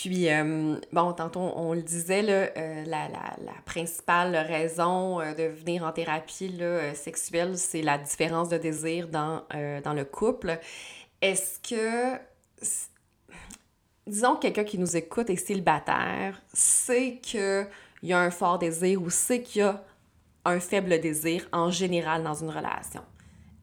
Puis, 0.00 0.30
euh, 0.30 0.76
bon, 0.92 1.12
tantôt, 1.12 1.40
on 1.56 1.72
le 1.72 1.82
disait, 1.82 2.22
là, 2.22 2.50
euh, 2.56 2.84
la, 2.84 3.08
la, 3.08 3.34
la 3.44 3.52
principale 3.64 4.36
raison 4.36 5.20
euh, 5.20 5.34
de 5.34 5.42
venir 5.42 5.82
en 5.82 5.90
thérapie 5.90 6.50
là, 6.50 6.94
sexuelle, 6.94 7.58
c'est 7.58 7.82
la 7.82 7.98
différence 7.98 8.48
de 8.48 8.58
désir 8.58 9.08
dans, 9.08 9.42
dans 9.82 9.94
le 9.94 10.04
couple. 10.04 10.60
Est-ce 11.20 11.58
que, 11.68 12.16
disons, 14.06 14.36
que 14.36 14.42
quelqu'un 14.42 14.62
qui 14.62 14.78
nous 14.78 14.96
écoute 14.96 15.30
est 15.30 15.36
célibataire, 15.36 16.40
sait 16.54 17.18
qu'il 17.20 17.66
y 18.04 18.12
a 18.12 18.20
un 18.20 18.30
fort 18.30 18.60
désir 18.60 19.02
ou 19.02 19.10
sait 19.10 19.42
qu'il 19.42 19.62
y 19.62 19.64
a 19.64 19.82
un 20.44 20.60
faible 20.60 21.00
désir 21.00 21.48
en 21.50 21.72
général 21.72 22.22
dans 22.22 22.34
une 22.34 22.50
relation? 22.50 23.02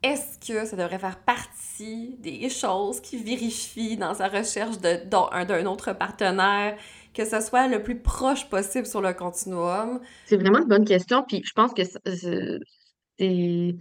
Est-ce 0.03 0.37
que 0.45 0.65
ça 0.65 0.75
devrait 0.75 0.99
faire 0.99 1.17
partie 1.19 1.54
des 1.83 2.49
choses 2.49 3.01
qui 3.01 3.17
vérifient 3.17 3.97
dans 3.97 4.13
sa 4.13 4.27
recherche 4.27 4.77
d'un 4.79 5.65
autre 5.65 5.93
partenaire, 5.93 6.77
que 7.13 7.25
ce 7.25 7.41
soit 7.41 7.67
le 7.67 7.83
plus 7.83 8.01
proche 8.01 8.49
possible 8.49 8.85
sur 8.85 9.01
le 9.01 9.13
continuum? 9.13 9.99
C'est 10.25 10.37
vraiment 10.37 10.59
une 10.59 10.67
bonne 10.67 10.85
question, 10.85 11.23
puis 11.27 11.41
je 11.45 11.51
pense 11.53 11.73
que 11.73 11.83
ça- 11.83 11.99
c'est... 13.17 13.75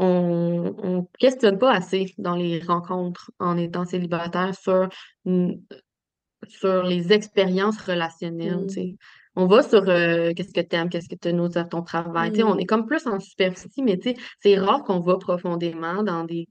On, 0.00 0.74
on 0.78 1.08
questionne 1.18 1.58
pas 1.58 1.72
assez 1.72 2.14
dans 2.18 2.36
les 2.36 2.60
rencontres 2.60 3.32
en 3.40 3.56
étant 3.58 3.84
célibataire 3.84 4.54
sur, 4.54 4.88
sur 6.46 6.82
les 6.84 7.12
expériences 7.12 7.78
relationnelles, 7.80 8.66
Mm. 8.66 8.96
On 9.40 9.46
va 9.46 9.62
sur 9.62 9.88
euh, 9.88 10.32
qu'est-ce 10.34 10.52
que 10.52 10.60
tu 10.60 10.74
aimes, 10.74 10.88
qu'est-ce 10.88 11.08
que 11.08 11.14
tu 11.14 11.32
notes 11.32 11.56
à 11.56 11.62
ton 11.62 11.82
travail. 11.82 12.42
On 12.42 12.58
est 12.58 12.64
comme 12.64 12.86
plus 12.86 13.06
en 13.06 13.20
superficie, 13.20 13.84
mais 13.84 13.96
c'est 14.42 14.58
rare 14.58 14.82
qu'on 14.82 14.98
va 14.98 15.16
profondément 15.16 16.02
dans 16.02 16.24
des 16.24 16.48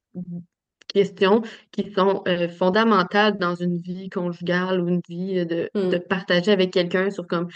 questions 0.87 1.41
qui 1.73 1.91
sont 1.91 2.23
euh, 2.29 2.47
fondamentales 2.47 3.37
dans 3.37 3.55
une 3.55 3.75
vie 3.77 4.09
conjugale 4.09 4.79
ou 4.79 4.87
une 4.87 5.01
vie 5.09 5.39
euh, 5.39 5.45
de, 5.45 5.69
de 5.75 5.97
Mm. 5.97 6.07
partager 6.07 6.51
avec 6.51 6.71
quelqu'un 6.71 7.09
sur 7.11 7.27
comme 7.27 7.49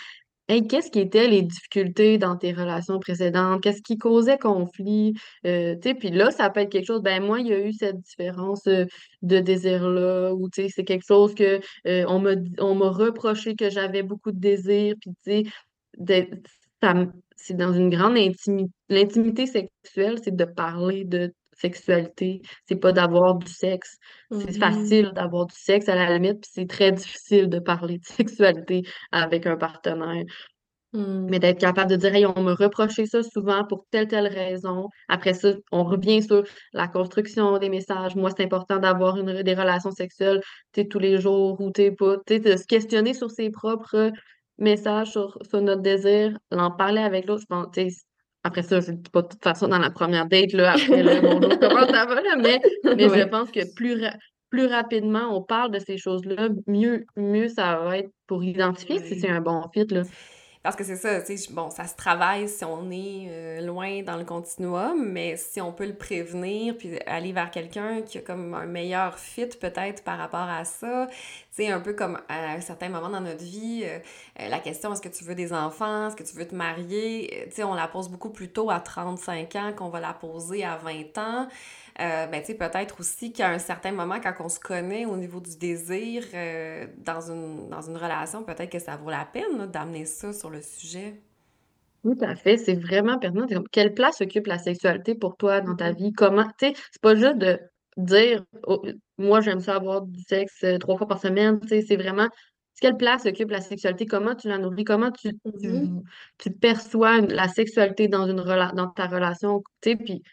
Hey, 0.52 0.68
qu'est-ce 0.68 0.92
qui 0.92 1.00
étaient 1.00 1.30
les 1.30 1.44
difficultés 1.44 2.18
dans 2.18 2.36
tes 2.36 2.52
relations 2.52 3.00
précédentes? 3.00 3.62
Qu'est-ce 3.64 3.82
qui 3.82 3.98
causait 3.98 4.38
conflit? 4.38 5.14
Euh, 5.46 5.78
puis 5.78 6.12
là, 6.12 6.30
ça 6.30 6.50
peut 6.50 6.60
être 6.60 6.70
quelque 6.70 6.88
chose, 6.88 7.02
ben 7.02 7.24
moi, 7.24 7.40
il 7.40 7.48
y 7.48 7.54
a 7.54 7.66
eu 7.66 7.72
cette 7.72 8.02
différence 8.02 8.68
euh, 8.68 8.84
de 9.22 9.40
désir-là, 9.40 10.34
ou 10.34 10.50
c'est 10.54 10.84
quelque 10.84 11.06
chose 11.08 11.34
que 11.36 11.62
euh, 11.88 12.20
m'a 12.20 12.32
on 12.60 12.76
m'a 12.76 12.90
reproché 12.90 13.56
que 13.56 13.70
j'avais 13.70 14.04
beaucoup 14.04 14.34
de 14.34 14.40
désir, 14.42 14.96
puis 15.00 15.12
tu 15.24 15.50
sais, 16.02 16.30
c'est 17.38 17.56
dans 17.56 17.72
une 17.72 17.90
grande 17.90 18.18
intimité. 18.18 18.74
L'intimité 18.90 19.46
sexuelle, 19.46 20.20
c'est 20.22 20.36
de 20.36 20.46
parler 20.46 21.06
de 21.06 21.34
sexualité, 21.62 22.42
c'est 22.68 22.76
pas 22.76 22.92
d'avoir 22.92 23.36
du 23.36 23.48
sexe. 23.52 23.98
C'est 24.32 24.52
Mhm. 24.52 24.60
facile 24.60 25.12
d'avoir 25.16 25.46
du 25.48 25.56
sexe 25.56 25.88
à 25.90 25.96
la 25.96 26.14
limite, 26.18 26.42
puis 26.42 26.52
c'est 26.54 26.68
très 26.70 26.92
difficile 26.92 27.50
de 27.50 27.60
parler 27.60 27.98
de 28.00 28.06
sexualité 28.28 28.84
avec 29.12 29.46
un 29.48 29.58
partenaire. 29.58 30.24
Mm. 30.94 31.28
Mais 31.30 31.40
d'être 31.40 31.60
capable 31.60 31.90
de 31.92 31.96
dire, 31.96 32.14
hey, 32.16 32.26
on 32.26 32.42
me 32.44 32.52
reproché 32.54 33.06
ça 33.06 33.24
souvent 33.24 33.64
pour 33.66 33.86
telle, 33.92 34.08
telle 34.10 34.28
raison. 34.28 34.90
Après 35.08 35.34
ça, 35.34 35.54
on 35.72 35.84
revient 35.86 36.22
sur 36.22 36.44
la 36.74 36.88
construction 36.90 37.58
des 37.60 37.70
messages. 37.70 38.16
Moi, 38.16 38.30
c'est 38.36 38.44
important 38.44 38.78
d'avoir 38.78 39.18
une, 39.18 39.42
des 39.44 39.54
relations 39.54 39.92
sexuelles, 39.92 40.42
tous 40.90 41.00
les 41.00 41.20
jours 41.22 41.62
ou 41.62 41.72
t'es 41.72 41.92
pas, 41.92 42.18
tu 42.28 42.34
sais, 42.36 42.40
de 42.40 42.58
se 42.58 42.66
questionner 42.66 43.14
sur 43.14 43.32
ses 43.32 43.50
propres 43.52 44.12
messages, 44.58 45.12
sur, 45.12 45.38
sur 45.50 45.62
notre 45.62 45.82
désir, 45.82 46.38
l'en 46.52 46.72
parler 46.72 47.02
avec 47.02 47.26
l'autre. 47.26 47.42
Je 47.44 47.48
pense, 47.48 47.68
tu 47.74 47.90
sais, 47.90 47.96
après 48.44 48.64
ça, 48.64 48.80
je 48.80 48.92
dis 48.92 49.10
pas 49.12 49.22
de 49.22 49.28
toute 49.28 49.44
façon 49.44 49.68
dans 49.68 49.78
la 49.80 49.90
première 49.92 50.26
date, 50.28 50.54
là, 50.54 50.72
après 50.74 51.04
le 51.04 51.22
bonjour, 51.22 51.60
comment 51.60 51.86
ça 51.88 52.06
va, 52.06 52.16
là, 52.22 52.36
mais, 52.38 52.60
mais 52.84 53.08
je 53.10 53.28
pense 53.28 53.52
que 53.52 53.74
plus, 53.74 54.02
ra- 54.02 54.16
plus 54.50 54.66
rapidement 54.66 55.36
on 55.36 55.42
parle 55.44 55.72
de 55.72 55.80
ces 55.80 55.98
choses-là, 55.98 56.50
mieux, 56.68 57.06
mieux 57.16 57.48
ça 57.48 57.78
va 57.78 57.98
être 58.00 58.10
pour 58.28 58.44
identifier 58.44 59.00
si 59.00 59.20
c'est 59.20 59.30
un 59.30 59.42
bon 59.42 59.62
fit, 59.74 59.86
là. 59.90 60.04
Parce 60.64 60.76
que 60.76 60.84
c'est 60.84 60.96
ça, 60.96 61.20
tu 61.22 61.36
sais, 61.36 61.52
bon, 61.52 61.72
ça 61.72 61.88
se 61.88 61.96
travaille 61.96 62.48
si 62.48 62.64
on 62.64 62.92
est 62.92 63.28
euh, 63.30 63.62
loin 63.62 64.04
dans 64.04 64.16
le 64.16 64.26
continuum, 64.26 65.04
mais 65.12 65.36
si 65.36 65.60
on 65.60 65.72
peut 65.72 65.88
le 65.88 65.96
prévenir, 65.96 66.78
puis 66.78 67.00
aller 67.08 67.32
vers 67.32 67.50
quelqu'un 67.50 68.04
qui 68.04 68.20
a 68.20 68.22
comme 68.22 68.54
un 68.54 68.68
meilleur 68.68 69.18
fit 69.18 69.48
peut-être 69.48 70.04
par 70.04 70.20
rapport 70.20 70.48
à 70.48 70.64
ça, 70.64 71.08
tu 71.10 71.16
sais, 71.64 71.72
un 71.72 71.80
peu 71.80 71.94
comme 71.94 72.20
à 72.30 72.52
un 72.52 72.62
certain 72.62 72.90
moment 72.90 73.10
dans 73.10 73.22
notre 73.22 73.44
vie, 73.44 73.82
euh, 73.86 73.98
euh, 74.40 74.50
la 74.50 74.60
question 74.60 74.94
est-ce 74.94 75.02
que 75.02 75.10
tu 75.10 75.24
veux 75.24 75.34
des 75.34 75.52
enfants, 75.52 76.10
est-ce 76.10 76.16
que 76.16 76.24
tu 76.24 76.36
veux 76.36 76.48
te 76.48 76.54
marier, 76.54 77.48
tu 77.50 77.56
sais, 77.56 77.64
on 77.64 77.74
la 77.74 77.88
pose 77.88 78.08
beaucoup 78.08 78.30
plus 78.30 78.50
tôt 78.50 78.70
à 78.70 78.80
35 78.80 79.56
ans 79.56 79.74
qu'on 79.76 79.90
va 79.90 80.00
la 80.00 80.14
poser 80.14 80.64
à 80.64 80.78
20 80.78 81.18
ans. 81.18 81.48
Euh, 82.00 82.28
ben, 82.28 82.42
tu 82.42 82.48
sais, 82.48 82.56
peut-être 82.56 83.00
aussi 83.00 83.34
qu'à 83.34 83.50
un 83.50 83.60
certain 83.60 83.92
moment, 83.92 84.20
quand 84.22 84.34
on 84.40 84.50
se 84.50 84.60
connaît 84.60 85.06
au 85.06 85.18
niveau 85.18 85.40
du 85.40 85.58
désir 85.58 86.24
euh, 86.34 86.88
dans 86.98 87.22
une, 87.32 87.70
dans 87.70 87.82
une 87.82 87.98
relation, 87.98 88.44
peut-être 88.44 88.72
que 88.72 88.80
ça 88.80 88.96
vaut 88.98 89.10
la 89.10 89.26
peine 89.26 89.68
d'amener 89.68 90.06
ça 90.06 90.34
sur 90.34 90.50
le 90.50 90.62
sujet. 90.62 91.22
Tout 92.04 92.18
à 92.22 92.36
fait, 92.36 92.58
c'est 92.58 92.74
vraiment 92.76 93.20
pertinent. 93.20 93.46
Quelle 93.72 93.94
place 93.94 94.22
occupe 94.22 94.48
la 94.48 94.58
sexualité 94.58 95.14
pour 95.14 95.38
toi 95.38 95.62
dans 95.62 95.76
ta 95.76 95.92
Mhm. 95.92 95.98
vie? 95.98 96.14
Comment, 96.14 96.46
tu 96.58 96.68
sais, 96.68 96.74
c'est 96.92 97.02
pas 97.02 97.16
juste 97.16 97.38
de 97.38 97.60
dire, 97.98 98.44
oh, 98.66 98.82
moi, 99.18 99.42
j'aime 99.42 99.60
ça 99.60 99.76
avoir 99.76 100.02
du 100.02 100.20
sexe 100.24 100.64
euh, 100.64 100.80
trois 100.80 100.98
fois 100.98 101.08
par 101.08 101.20
semaine, 101.22 101.60
tu 101.62 101.68
sais, 101.68 101.82
c'est 101.82 101.98
vraiment, 101.98 102.28
quelle 102.82 102.98
place 102.98 103.26
occupe 103.28 103.52
la 103.52 103.62
sexualité? 103.62 104.08
Comment 104.08 104.34
tu 104.34 104.48
la 104.48 104.58
nourris? 104.58 104.84
Comment 104.84 105.12
tu, 105.12 105.30
tu, 105.62 105.68
Mhm. 105.68 106.04
tu 106.40 106.52
perçois 106.52 107.22
la 107.22 107.48
sexualité 107.48 108.08
dans 108.08 108.26
une 108.28 108.40
rela- 108.40 108.74
dans 108.74 108.88
ta 108.90 109.06
relation, 109.06 109.62
tu 109.82 109.92
sais, 109.92 109.96
puis 109.96 110.24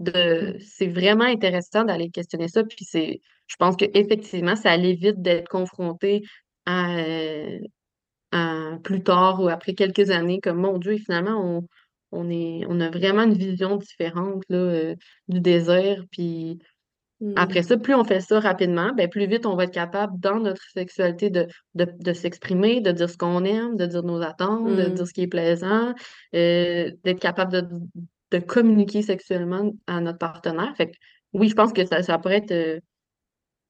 de, 0.00 0.56
c'est 0.60 0.88
vraiment 0.88 1.24
intéressant 1.24 1.84
d'aller 1.84 2.10
questionner 2.10 2.48
ça, 2.48 2.64
puis 2.64 2.84
c'est, 2.84 3.20
je 3.46 3.56
pense 3.56 3.76
que 3.76 3.86
effectivement, 3.94 4.56
ça 4.56 4.76
l'évite 4.76 5.22
d'être 5.22 5.48
confronté 5.48 6.22
à, 6.66 6.96
euh, 6.98 7.58
à 8.32 8.78
plus 8.84 9.02
tard 9.02 9.42
ou 9.42 9.48
après 9.48 9.74
quelques 9.74 10.10
années, 10.10 10.40
comme 10.40 10.58
mon 10.58 10.78
Dieu, 10.78 10.96
finalement, 10.98 11.40
on, 11.44 11.66
on 12.12 12.30
est, 12.30 12.62
on 12.68 12.80
a 12.80 12.90
vraiment 12.90 13.22
une 13.24 13.34
vision 13.34 13.76
différente 13.76 14.42
là, 14.48 14.58
euh, 14.58 14.96
du 15.28 15.40
désir. 15.40 16.04
Puis 16.12 16.58
après 17.36 17.60
Mhm. 17.60 17.64
ça, 17.64 17.76
plus 17.78 17.94
on 17.94 18.04
fait 18.04 18.20
ça 18.20 18.40
rapidement, 18.40 18.92
ben, 18.94 19.08
plus 19.08 19.26
vite 19.26 19.46
on 19.46 19.56
va 19.56 19.64
être 19.64 19.72
capable, 19.74 20.18
dans 20.20 20.40
notre 20.40 20.62
sexualité, 20.72 21.30
de, 21.30 21.46
de, 21.74 21.86
de 21.98 22.12
s'exprimer, 22.12 22.80
de 22.80 22.92
dire 22.92 23.10
ce 23.10 23.16
qu'on 23.18 23.44
aime, 23.44 23.76
de 23.76 23.86
dire 23.86 24.02
nos 24.02 24.22
attentes, 24.22 24.76
de 24.76 24.88
dire 24.88 24.90
Mhm. 24.90 25.06
ce 25.06 25.12
qui 25.12 25.22
est 25.22 25.26
plaisant, 25.28 25.94
euh, 26.34 26.90
d'être 27.04 27.20
capable 27.20 27.52
de, 27.52 27.62
de 28.30 28.38
communiquer 28.38 29.02
sexuellement 29.02 29.72
à 29.86 30.00
notre 30.00 30.18
partenaire. 30.18 30.74
Fait 30.76 30.90
que, 30.90 30.96
oui, 31.32 31.48
je 31.48 31.54
pense 31.54 31.72
que 31.72 31.84
ça, 31.86 32.02
ça 32.02 32.18
pourrait 32.18 32.38
être 32.38 32.52
euh, 32.52 32.80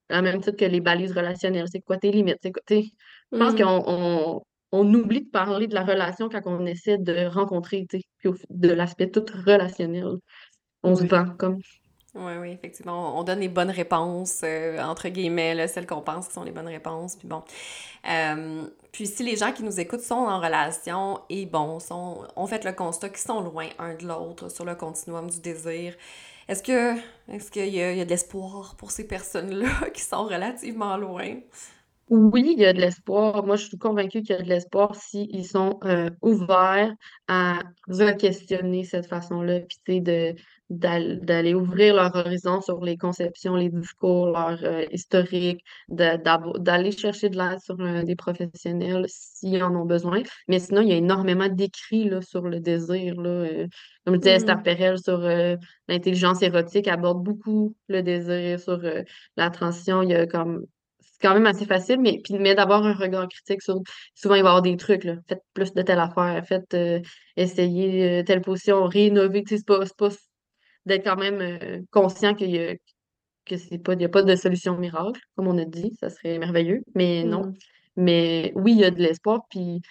à 0.08 0.22
même 0.22 0.40
titre 0.40 0.56
que 0.56 0.64
les 0.64 0.80
balises 0.80 1.12
relationnelles. 1.12 1.68
C'est 1.70 1.80
quoi 1.80 1.96
tes 1.98 2.10
limites? 2.10 2.40
Quoi, 2.42 2.62
je 3.32 3.38
pense 3.38 3.54
qu'on 3.54 3.78
Mhm. 3.78 3.84
on, 3.86 4.42
on 4.72 4.94
oublie 4.94 5.22
de 5.22 5.30
parler 5.30 5.66
de 5.66 5.74
la 5.74 5.84
relation 5.84 6.28
quand 6.28 6.42
on 6.46 6.66
essaie 6.66 6.98
de 6.98 7.26
rencontrer, 7.26 7.86
puis 7.88 8.28
au- 8.28 8.36
de 8.50 8.68
l'aspect 8.72 9.10
tout 9.10 9.24
relationnel. 9.46 10.16
On 10.82 10.96
se 10.96 11.04
vend 11.04 11.26
comme. 11.38 11.58
Oui, 12.14 12.32
oui, 12.40 12.50
effectivement. 12.52 13.16
On 13.16 13.20
on 13.20 13.22
donne 13.24 13.40
les 13.40 13.48
bonnes 13.48 13.70
réponses, 13.70 14.40
euh, 14.44 14.80
entre 14.82 15.08
guillemets, 15.08 15.54
là, 15.54 15.68
celles 15.68 15.86
qu'on 15.86 16.02
pense 16.02 16.28
qui 16.28 16.34
sont 16.34 16.42
les 16.44 16.50
bonnes 16.52 16.66
réponses. 16.68 17.16
Puis 17.16 17.28
bon. 17.28 17.42
Euh, 18.10 18.64
puis 18.92 19.06
si 19.06 19.22
les 19.22 19.36
gens 19.36 19.52
qui 19.52 19.62
nous 19.62 19.78
écoutent 19.80 20.00
sont 20.00 20.14
en 20.14 20.40
relation 20.40 21.20
et 21.28 21.46
bon, 21.46 21.78
sont, 21.78 22.26
ont 22.36 22.46
fait 22.46 22.64
le 22.64 22.72
constat 22.72 23.08
qu'ils 23.08 23.18
sont 23.18 23.40
loin 23.40 23.68
un 23.78 23.94
de 23.94 24.06
l'autre 24.06 24.50
sur 24.50 24.64
le 24.64 24.74
continuum 24.74 25.30
du 25.30 25.40
désir, 25.40 25.94
est-ce 26.48 26.62
que 26.62 26.96
est-ce 27.28 27.50
qu'il 27.50 27.68
y 27.68 27.80
a, 27.80 28.04
de 28.04 28.10
l'espoir 28.10 28.74
pour 28.76 28.90
ces 28.90 29.06
personnes-là 29.06 29.68
qui 29.94 30.02
sont 30.02 30.24
relativement 30.24 30.96
loin? 30.96 31.36
Oui, 32.08 32.54
il 32.56 32.58
y 32.58 32.66
a 32.66 32.72
de 32.72 32.80
l'espoir. 32.80 33.46
Moi, 33.46 33.54
je 33.54 33.66
suis 33.66 33.78
convaincue 33.78 34.22
qu'il 34.22 34.34
y 34.34 34.38
a 34.38 34.42
de 34.42 34.48
l'espoir 34.48 34.96
s'ils 34.96 35.46
sont 35.46 35.78
euh, 35.84 36.10
ouverts 36.22 36.92
à 37.28 37.60
re-questionner 37.88 38.82
cette 38.82 39.06
façon-là, 39.06 39.60
puis 39.84 40.00
de, 40.00 40.34
d'aller 40.70 41.52
ouvrir 41.52 41.94
leur 41.94 42.14
horizon 42.14 42.60
sur 42.60 42.82
les 42.82 42.96
conceptions, 42.96 43.56
les 43.56 43.68
discours, 43.68 44.26
leur 44.26 44.58
euh, 44.62 44.84
historique, 44.92 45.64
d'aller 45.88 46.92
chercher 46.92 47.28
de 47.28 47.36
l'aide 47.36 47.60
sur 47.60 47.78
euh, 47.80 48.02
des 48.04 48.16
professionnels 48.16 49.04
s'ils 49.08 49.62
en 49.62 49.74
ont 49.74 49.84
besoin. 49.84 50.22
Mais 50.48 50.60
sinon, 50.60 50.80
il 50.82 50.88
y 50.88 50.92
a 50.92 50.96
énormément 50.96 51.48
d'écrits 51.48 52.10
sur 52.22 52.42
le 52.42 52.60
désir. 52.60 53.20
Là, 53.20 53.30
euh, 53.30 53.66
comme 54.04 54.14
je 54.14 54.20
disais, 54.20 54.34
Esther 54.34 54.58
Hmm. 54.58 54.62
Perel 54.62 54.98
sur 54.98 55.18
l'intelligence 55.88 56.42
érotique 56.42 56.88
aborde 56.88 57.22
beaucoup 57.22 57.74
le 57.88 58.02
désir, 58.02 58.58
sur 58.58 58.80
la 59.36 59.50
transition. 59.50 60.02
Il 60.02 60.10
y 60.10 60.14
a 60.14 60.26
comme 60.26 60.64
quand 61.20 61.34
même 61.34 61.46
assez 61.46 61.66
facile, 61.66 62.00
mais, 62.00 62.20
puis, 62.22 62.38
mais 62.38 62.54
d'avoir 62.54 62.84
un 62.84 62.94
regard 62.94 63.28
critique 63.28 63.62
sur. 63.62 63.80
Souvent, 64.14 64.34
il 64.34 64.42
va 64.42 64.48
y 64.48 64.50
avoir 64.50 64.62
des 64.62 64.76
trucs, 64.76 65.04
là. 65.04 65.16
Faites 65.28 65.42
plus 65.54 65.72
de 65.72 65.82
telle 65.82 65.98
affaire, 65.98 66.42
faites 66.46 66.74
euh, 66.74 67.00
essayer 67.36 68.20
euh, 68.20 68.22
telle 68.24 68.40
position, 68.40 68.84
rénover. 68.86 69.42
C'est 69.46 69.64
pas, 69.64 69.84
c'est 69.84 69.96
pas 69.96 70.10
d'être 70.90 71.04
quand 71.04 71.16
même 71.16 71.40
euh, 71.40 71.80
conscient 71.90 72.34
qu'il 72.34 72.50
y 72.50 72.58
a, 72.58 72.74
que 73.46 73.56
c'est 73.56 73.78
pas, 73.78 73.94
il 73.94 74.02
y 74.02 74.04
a 74.04 74.08
pas 74.08 74.22
de 74.22 74.36
solution 74.36 74.76
miracle, 74.76 75.20
comme 75.36 75.48
on 75.48 75.58
a 75.58 75.64
dit, 75.64 75.92
ça 76.00 76.10
serait 76.10 76.38
merveilleux, 76.38 76.82
mais 76.94 77.24
non. 77.24 77.46
Mm. 77.46 77.54
Mais 77.96 78.52
oui, 78.54 78.72
il 78.72 78.78
y 78.80 78.84
a 78.84 78.90
de 78.90 79.00
l'espoir, 79.00 79.42
puis 79.50 79.82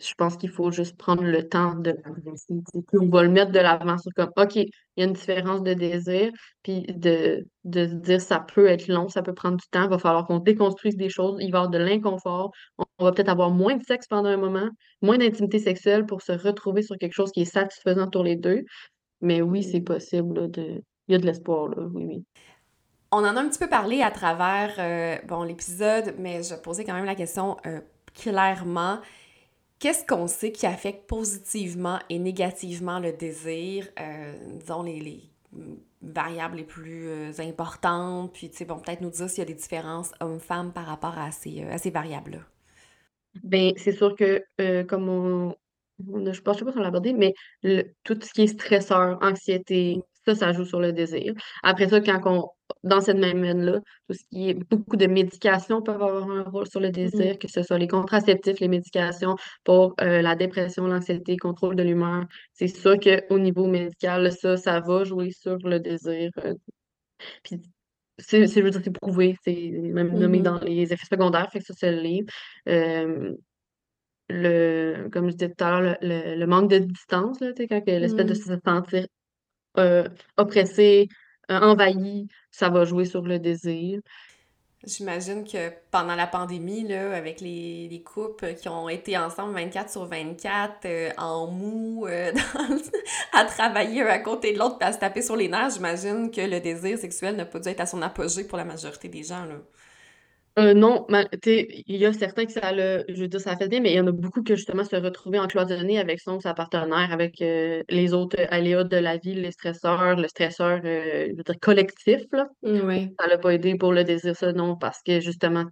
je 0.00 0.14
pense 0.14 0.36
qu'il 0.36 0.50
faut 0.50 0.70
juste 0.70 0.96
prendre 0.96 1.22
le 1.22 1.48
temps 1.48 1.74
de 1.74 1.94
on 2.92 3.08
va 3.08 3.22
le 3.22 3.30
mettre 3.30 3.52
de 3.52 3.58
l'avant 3.58 3.98
sur 3.98 4.12
comme, 4.14 4.30
OK, 4.36 4.56
il 4.56 4.70
y 4.96 5.02
a 5.02 5.06
une 5.06 5.12
différence 5.12 5.62
de 5.62 5.74
désir, 5.74 6.30
puis 6.62 6.82
de, 6.88 7.46
de 7.64 7.86
se 7.86 7.94
dire 7.94 8.20
ça 8.20 8.40
peut 8.40 8.66
être 8.66 8.88
long, 8.88 9.08
ça 9.08 9.22
peut 9.22 9.34
prendre 9.34 9.56
du 9.56 9.66
temps, 9.70 9.84
il 9.84 9.90
va 9.90 9.98
falloir 9.98 10.26
qu'on 10.26 10.38
déconstruise 10.38 10.96
des 10.96 11.08
choses, 11.08 11.36
il 11.40 11.50
va 11.50 11.58
y 11.58 11.60
avoir 11.60 11.70
de 11.70 11.78
l'inconfort, 11.78 12.50
on, 12.78 13.04
va 13.04 13.12
peut-être 13.12 13.28
avoir 13.28 13.50
moins 13.50 13.76
de 13.76 13.82
sexe 13.84 14.06
pendant 14.06 14.28
un 14.28 14.36
moment, 14.36 14.68
moins 15.02 15.18
d'intimité 15.18 15.58
sexuelle 15.58 16.06
pour 16.06 16.22
se 16.22 16.32
retrouver 16.32 16.82
sur 16.82 16.96
quelque 16.98 17.14
chose 17.14 17.30
qui 17.32 17.42
est 17.42 17.44
satisfaisant 17.44 18.10
pour 18.10 18.24
les 18.24 18.36
deux. 18.36 18.62
Mais 19.20 19.40
oui, 19.42 19.62
c'est 19.62 19.80
possible, 19.80 20.50
de... 20.50 20.82
il 21.08 21.12
y 21.12 21.14
a 21.14 21.18
de 21.18 21.26
l'espoir, 21.26 21.68
là, 21.68 21.82
oui, 21.94 22.04
oui. 22.04 22.24
On 23.12 23.18
en 23.18 23.36
a 23.36 23.40
un 23.40 23.48
petit 23.48 23.58
peu 23.58 23.68
parlé 23.68 24.02
à 24.02 24.10
travers 24.10 24.74
euh, 24.78 25.16
bon, 25.26 25.42
l'épisode, 25.42 26.16
mais 26.18 26.42
je 26.42 26.54
posais 26.54 26.84
quand 26.84 26.94
même 26.94 27.04
la 27.04 27.14
question 27.14 27.56
euh, 27.66 27.80
clairement. 28.14 28.98
Qu'est-ce 29.78 30.04
qu'on 30.04 30.26
sait 30.26 30.52
qui 30.52 30.66
affecte 30.66 31.06
positivement 31.06 31.98
et 32.08 32.18
négativement 32.18 32.98
le 32.98 33.12
désir, 33.12 33.88
euh, 34.00 34.34
disons 34.58 34.82
les, 34.82 35.22
variables 36.02 36.56
les 36.56 36.64
plus 36.64 37.40
importantes, 37.40 38.32
puis 38.32 38.50
tu 38.50 38.56
sais, 38.56 38.64
bon, 38.64 38.78
peut-être 38.78 39.00
nous 39.00 39.10
dire 39.10 39.30
s'il 39.30 39.38
y 39.38 39.42
a 39.42 39.46
des 39.46 39.54
différences 39.54 40.12
hommes-femmes 40.20 40.72
par 40.72 40.86
rapport 40.86 41.16
à 41.18 41.30
ces, 41.30 41.62
à 41.64 41.78
ces 41.78 41.90
variables-là. 41.90 42.40
Bien, 43.44 43.72
c'est 43.76 43.92
sûr 43.92 44.16
que, 44.16 44.42
comme 44.82 45.08
on, 45.08 45.54
je 45.98 46.40
pense, 46.40 46.56
je 46.56 46.58
sais 46.58 46.64
pas 46.64 46.72
si 46.72 46.78
on 46.78 46.80
l'a 46.80 46.88
abordé, 46.88 47.12
mais 47.12 47.34
tout 48.04 48.18
ce 48.20 48.32
qui 48.32 48.42
est 48.42 48.46
stresseur, 48.46 49.18
anxiété, 49.22 50.00
ça, 50.26 50.34
ça 50.34 50.52
joue 50.52 50.64
sur 50.64 50.80
le 50.80 50.92
désir. 50.92 51.32
Après 51.62 51.88
ça, 51.88 52.00
quand 52.00 52.20
on, 52.26 52.48
dans 52.82 53.00
cette 53.00 53.18
même 53.18 53.42
veine-là, 53.42 53.80
tout 54.08 54.14
ce 54.14 54.24
qui 54.30 54.50
est 54.50 54.54
beaucoup 54.54 54.96
de 54.96 55.06
médications 55.06 55.82
peuvent 55.82 56.02
avoir 56.02 56.28
un 56.30 56.42
rôle 56.42 56.66
sur 56.66 56.80
le 56.80 56.90
désir, 56.90 57.34
mm. 57.34 57.38
que 57.38 57.48
ce 57.48 57.62
soit 57.62 57.78
les 57.78 57.88
contraceptifs, 57.88 58.60
les 58.60 58.68
médications 58.68 59.36
pour 59.64 59.94
euh, 60.00 60.22
la 60.22 60.34
dépression, 60.34 60.86
l'anxiété, 60.86 61.36
contrôle 61.36 61.76
de 61.76 61.82
l'humeur. 61.82 62.24
C'est 62.52 62.68
sûr 62.68 62.96
qu'au 62.98 63.38
niveau 63.38 63.66
médical, 63.66 64.32
ça, 64.32 64.56
ça 64.56 64.80
va 64.80 65.04
jouer 65.04 65.30
sur 65.30 65.56
le 65.58 65.78
désir. 65.78 66.30
Euh, 66.44 66.54
puis 67.42 67.60
c'est, 68.18 68.46
je 68.46 68.60
veux 68.60 68.70
dire, 68.70 68.80
c'est 68.82 68.90
prouvé, 68.90 69.36
c'est 69.44 69.70
même 69.70 70.18
nommé 70.18 70.38
mm-hmm. 70.38 70.42
dans 70.42 70.58
les 70.60 70.92
effets 70.92 71.06
secondaires, 71.08 71.50
fait 71.52 71.60
que 71.60 71.66
ça, 71.66 71.74
c'est 71.76 71.92
le 71.92 72.00
livre. 72.00 72.28
Le, 74.28 75.08
comme 75.12 75.30
je 75.30 75.36
disais 75.36 75.50
tout 75.50 75.64
à 75.64 75.80
l'heure, 75.80 75.96
le, 76.02 76.44
manque 76.46 76.70
de 76.70 76.78
distance, 76.78 77.38
là, 77.40 77.52
quand 77.56 77.82
l'espèce 77.86 78.26
de 78.26 78.32
mm. 78.32 78.34
se 78.34 78.60
sentir 78.64 79.06
euh, 79.78 80.08
oppressé, 80.36 81.08
euh, 81.50 81.60
envahi, 81.60 82.26
ça 82.50 82.68
va 82.68 82.84
jouer 82.84 83.04
sur 83.04 83.22
le 83.22 83.38
désir. 83.38 84.00
J'imagine 84.84 85.44
que 85.44 85.70
pendant 85.90 86.14
la 86.14 86.26
pandémie, 86.26 86.86
là, 86.86 87.14
avec 87.16 87.40
les, 87.40 87.88
les, 87.88 88.02
couples 88.02 88.54
qui 88.54 88.68
ont 88.68 88.88
été 88.88 89.16
ensemble 89.16 89.54
24 89.54 89.90
sur 89.90 90.04
24, 90.06 90.86
euh, 90.86 91.10
en 91.18 91.46
mou, 91.46 92.06
à 93.32 93.44
travailler 93.44 94.02
un 94.02 94.06
à 94.06 94.18
côté 94.18 94.52
de 94.52 94.58
l'autre, 94.58 94.76
à 94.80 94.92
se 94.92 94.98
taper 94.98 95.22
sur 95.22 95.36
les 95.36 95.48
nerfs, 95.48 95.70
j'imagine 95.70 96.30
que 96.30 96.40
le 96.40 96.60
désir 96.60 96.98
sexuel 96.98 97.36
n'a 97.36 97.44
pas 97.44 97.60
dû 97.60 97.68
être 97.68 97.80
à 97.80 97.86
son 97.86 98.02
apogée 98.02 98.44
pour 98.44 98.58
la 98.58 98.64
majorité 98.64 99.08
des 99.08 99.22
gens. 99.22 99.44
Là. 99.44 99.56
Euh, 100.58 100.72
non, 100.72 101.06
il 101.44 101.82
y 101.96 102.06
a 102.06 102.14
certains 102.14 102.46
que 102.46 102.52
ça 102.52 102.72
le, 102.72 103.04
je 103.10 103.20
veux 103.20 103.28
dire, 103.28 103.40
ça 103.40 103.56
fait 103.58 103.68
bien, 103.68 103.80
mais 103.80 103.92
il 103.92 103.96
y 103.96 104.00
en 104.00 104.06
a 104.06 104.12
beaucoup 104.12 104.42
que 104.42 104.56
justement 104.56 104.84
se 104.84 104.96
retrouver 104.96 105.38
encloisonnés 105.38 105.98
avec 105.98 106.18
son 106.18 106.40
sa 106.40 106.54
partenaire, 106.54 107.12
avec 107.12 107.42
euh, 107.42 107.82
les 107.90 108.14
autres 108.14 108.38
aléas 108.48 108.84
de 108.84 108.96
la 108.96 109.18
vie, 109.18 109.34
les 109.34 109.50
stresseurs, 109.50 110.16
le 110.16 110.26
stresseur, 110.28 110.80
euh, 110.82 111.26
je 111.28 111.36
veux 111.36 111.42
dire, 111.42 111.60
collectif, 111.60 112.22
là. 112.32 112.48
Oui. 112.62 113.10
Ça 113.20 113.26
l'a 113.26 113.36
pas 113.36 113.52
aidé 113.52 113.76
pour 113.76 113.92
le 113.92 114.02
désir, 114.02 114.34
ça, 114.34 114.50
non, 114.54 114.76
parce 114.76 115.02
que 115.02 115.20
justement, 115.20 115.64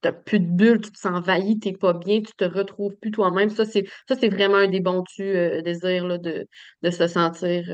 t'as 0.00 0.10
plus 0.12 0.40
de 0.40 0.46
bulles, 0.46 0.80
tu 0.80 0.90
te 0.90 0.98
sens 0.98 1.12
envahi, 1.16 1.60
t'es 1.60 1.72
pas 1.72 1.92
bien, 1.92 2.20
tu 2.20 2.32
te 2.36 2.44
retrouves 2.44 2.96
plus 3.00 3.12
toi-même. 3.12 3.50
Ça, 3.50 3.64
c'est, 3.64 3.84
ça, 4.08 4.16
c'est 4.16 4.30
vraiment 4.30 4.56
un 4.56 4.68
des 4.68 4.80
bons 4.80 5.04
tu 5.04 5.22
désir, 5.62 6.08
là, 6.08 6.18
de, 6.18 6.44
de 6.82 6.90
se 6.90 7.06
sentir 7.06 7.70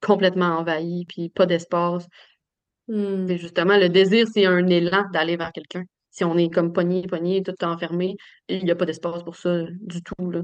complètement 0.00 0.58
envahi, 0.58 1.04
puis 1.06 1.28
pas 1.30 1.46
d'espace. 1.46 2.06
Hmm. 2.88 3.30
justement, 3.36 3.76
le 3.76 3.88
désir, 3.88 4.26
c'est 4.32 4.46
un 4.46 4.66
élan 4.66 5.04
d'aller 5.12 5.36
vers 5.36 5.52
quelqu'un. 5.52 5.84
Si 6.10 6.24
on 6.24 6.36
est 6.38 6.48
comme 6.48 6.72
pogné, 6.72 7.06
pogné, 7.06 7.42
tout 7.42 7.54
enfermé, 7.62 8.16
il 8.48 8.64
n'y 8.64 8.70
a 8.70 8.74
pas 8.74 8.86
d'espace 8.86 9.22
pour 9.22 9.36
ça 9.36 9.64
du 9.80 10.02
tout. 10.02 10.30
Là. 10.30 10.40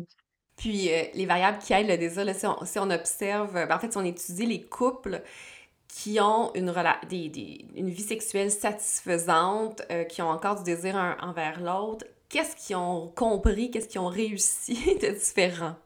Puis 0.57 0.93
euh, 0.93 1.03
les 1.15 1.27
variables 1.27 1.59
qui 1.59 1.73
aident 1.73 1.89
le 1.89 1.97
désir, 1.97 2.25
là, 2.25 2.35
si, 2.35 2.47
on, 2.47 2.91
observe, 2.91 3.53
ben, 3.55 3.73
en 3.73 3.79
fait, 3.79 3.91
si 3.91 3.99
on 3.99 4.05
étudie 4.05 4.47
les 4.47 4.63
couples 4.63 5.23
qui 5.89 6.21
ont 6.21 6.53
une, 6.55 6.73
des, 7.09 7.65
une 7.77 7.89
vie 7.89 8.03
sexuelle 8.03 8.51
satisfaisante, 8.51 9.83
euh, 9.91 10.05
qui 10.05 10.23
ont 10.23 10.29
encore 10.29 10.57
du 10.57 10.65
désir 10.65 10.97
un, 10.97 11.17
envers 11.21 11.61
l'autre, 11.61 12.05
qu'est-ce 12.29 12.57
qu'ils 12.57 12.77
ont 12.77 13.09
compris, 13.15 13.71
qu'est-ce 13.71 13.89
qu'ils 13.89 14.01
ont 14.01 14.09
réussi 14.09 14.75
de 15.03 15.13
différent? 15.13 15.77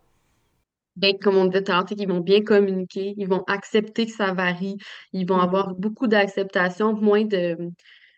Ben, 0.98 1.16
comme 1.18 1.36
on 1.36 1.46
disait 1.46 1.64
tout 1.64 1.72
à 1.72 1.84
ils 1.96 2.08
vont 2.08 2.20
bien 2.20 2.42
communiquer, 2.42 3.14
ils 3.16 3.28
vont 3.28 3.44
accepter 3.46 4.06
que 4.06 4.12
ça 4.12 4.32
varie, 4.32 4.76
ils 5.12 5.26
vont 5.26 5.38
avoir 5.38 5.70
mm. 5.70 5.74
beaucoup 5.78 6.06
d'acceptation, 6.06 6.94
moins 6.94 7.24
de 7.24 7.56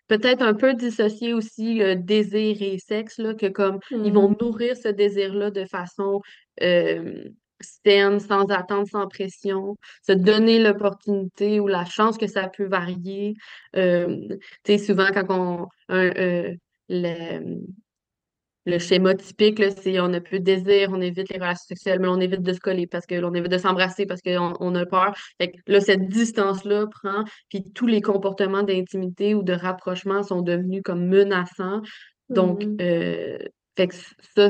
peut-être 0.09 0.43
un 0.43 0.55
peu 0.55 0.75
dissocier 0.75 1.35
aussi 1.35 1.83
euh, 1.83 1.95
désir 1.95 2.61
et 2.63 2.79
sexe, 2.79 3.19
là, 3.19 3.35
que 3.35 3.47
comme 3.47 3.79
ils 3.91 4.13
vont 4.13 4.31
mm. 4.31 4.37
nourrir 4.41 4.77
ce 4.77 4.89
désir-là 4.89 5.51
de 5.51 5.65
façon 5.67 6.21
euh, 6.63 7.29
saine, 7.61 8.21
sans 8.21 8.47
attente, 8.51 8.89
sans 8.89 9.07
pression, 9.09 9.77
se 10.07 10.13
donner 10.13 10.59
l'opportunité 10.59 11.61
ou 11.61 11.69
la 11.69 11.85
chance 11.85 12.19
que 12.19 12.27
ça 12.27 12.49
peut 12.49 12.67
varier. 12.67 13.35
Euh, 13.77 14.17
tu 14.65 14.79
sais, 14.79 14.79
souvent 14.79 15.09
quand 15.13 15.27
on 15.29 15.69
un, 15.89 16.11
euh, 16.17 16.55
le, 16.89 17.61
le 18.67 18.79
schéma 18.79 19.15
typique, 19.15 19.63
c'est 19.79 20.01
on 20.01 20.13
a 20.13 20.21
plus 20.21 20.41
de 20.41 20.45
désir, 20.45 20.91
on 20.93 21.01
évite 21.01 21.31
les 21.31 21.39
relations 21.39 21.67
sexuelles, 21.69 21.99
mais 22.01 22.09
on 22.09 22.21
évite 22.21 22.43
de 22.43 22.53
se 22.53 22.61
coller 22.61 22.87
parce 22.87 23.07
qu'on 23.07 23.35
évite 23.35 23.51
de 23.51 23.59
s'embrasser 23.59 24.07
parce 24.07 24.21
qu'on 24.21 24.55
on 24.61 24.75
a 24.75 24.85
peur. 24.85 25.15
Fait 25.39 25.53
que 25.53 25.57
là, 25.67 25.81
cette 25.81 26.09
distance-là 26.09 26.87
prend, 26.87 27.25
puis 27.49 27.65
tous 27.75 27.87
les 27.87 28.03
comportements 28.03 28.63
d'intimité 28.63 29.35
ou 29.35 29.43
de 29.43 29.53
rapprochement 29.53 30.23
sont 30.23 30.43
devenus 30.43 30.83
comme 30.85 31.07
menaçants. 31.07 31.81
Donc, 32.29 32.63
mm-hmm. 32.63 32.83
euh, 32.83 33.39
fait 33.77 33.89
que 33.89 33.95
ça, 34.35 34.49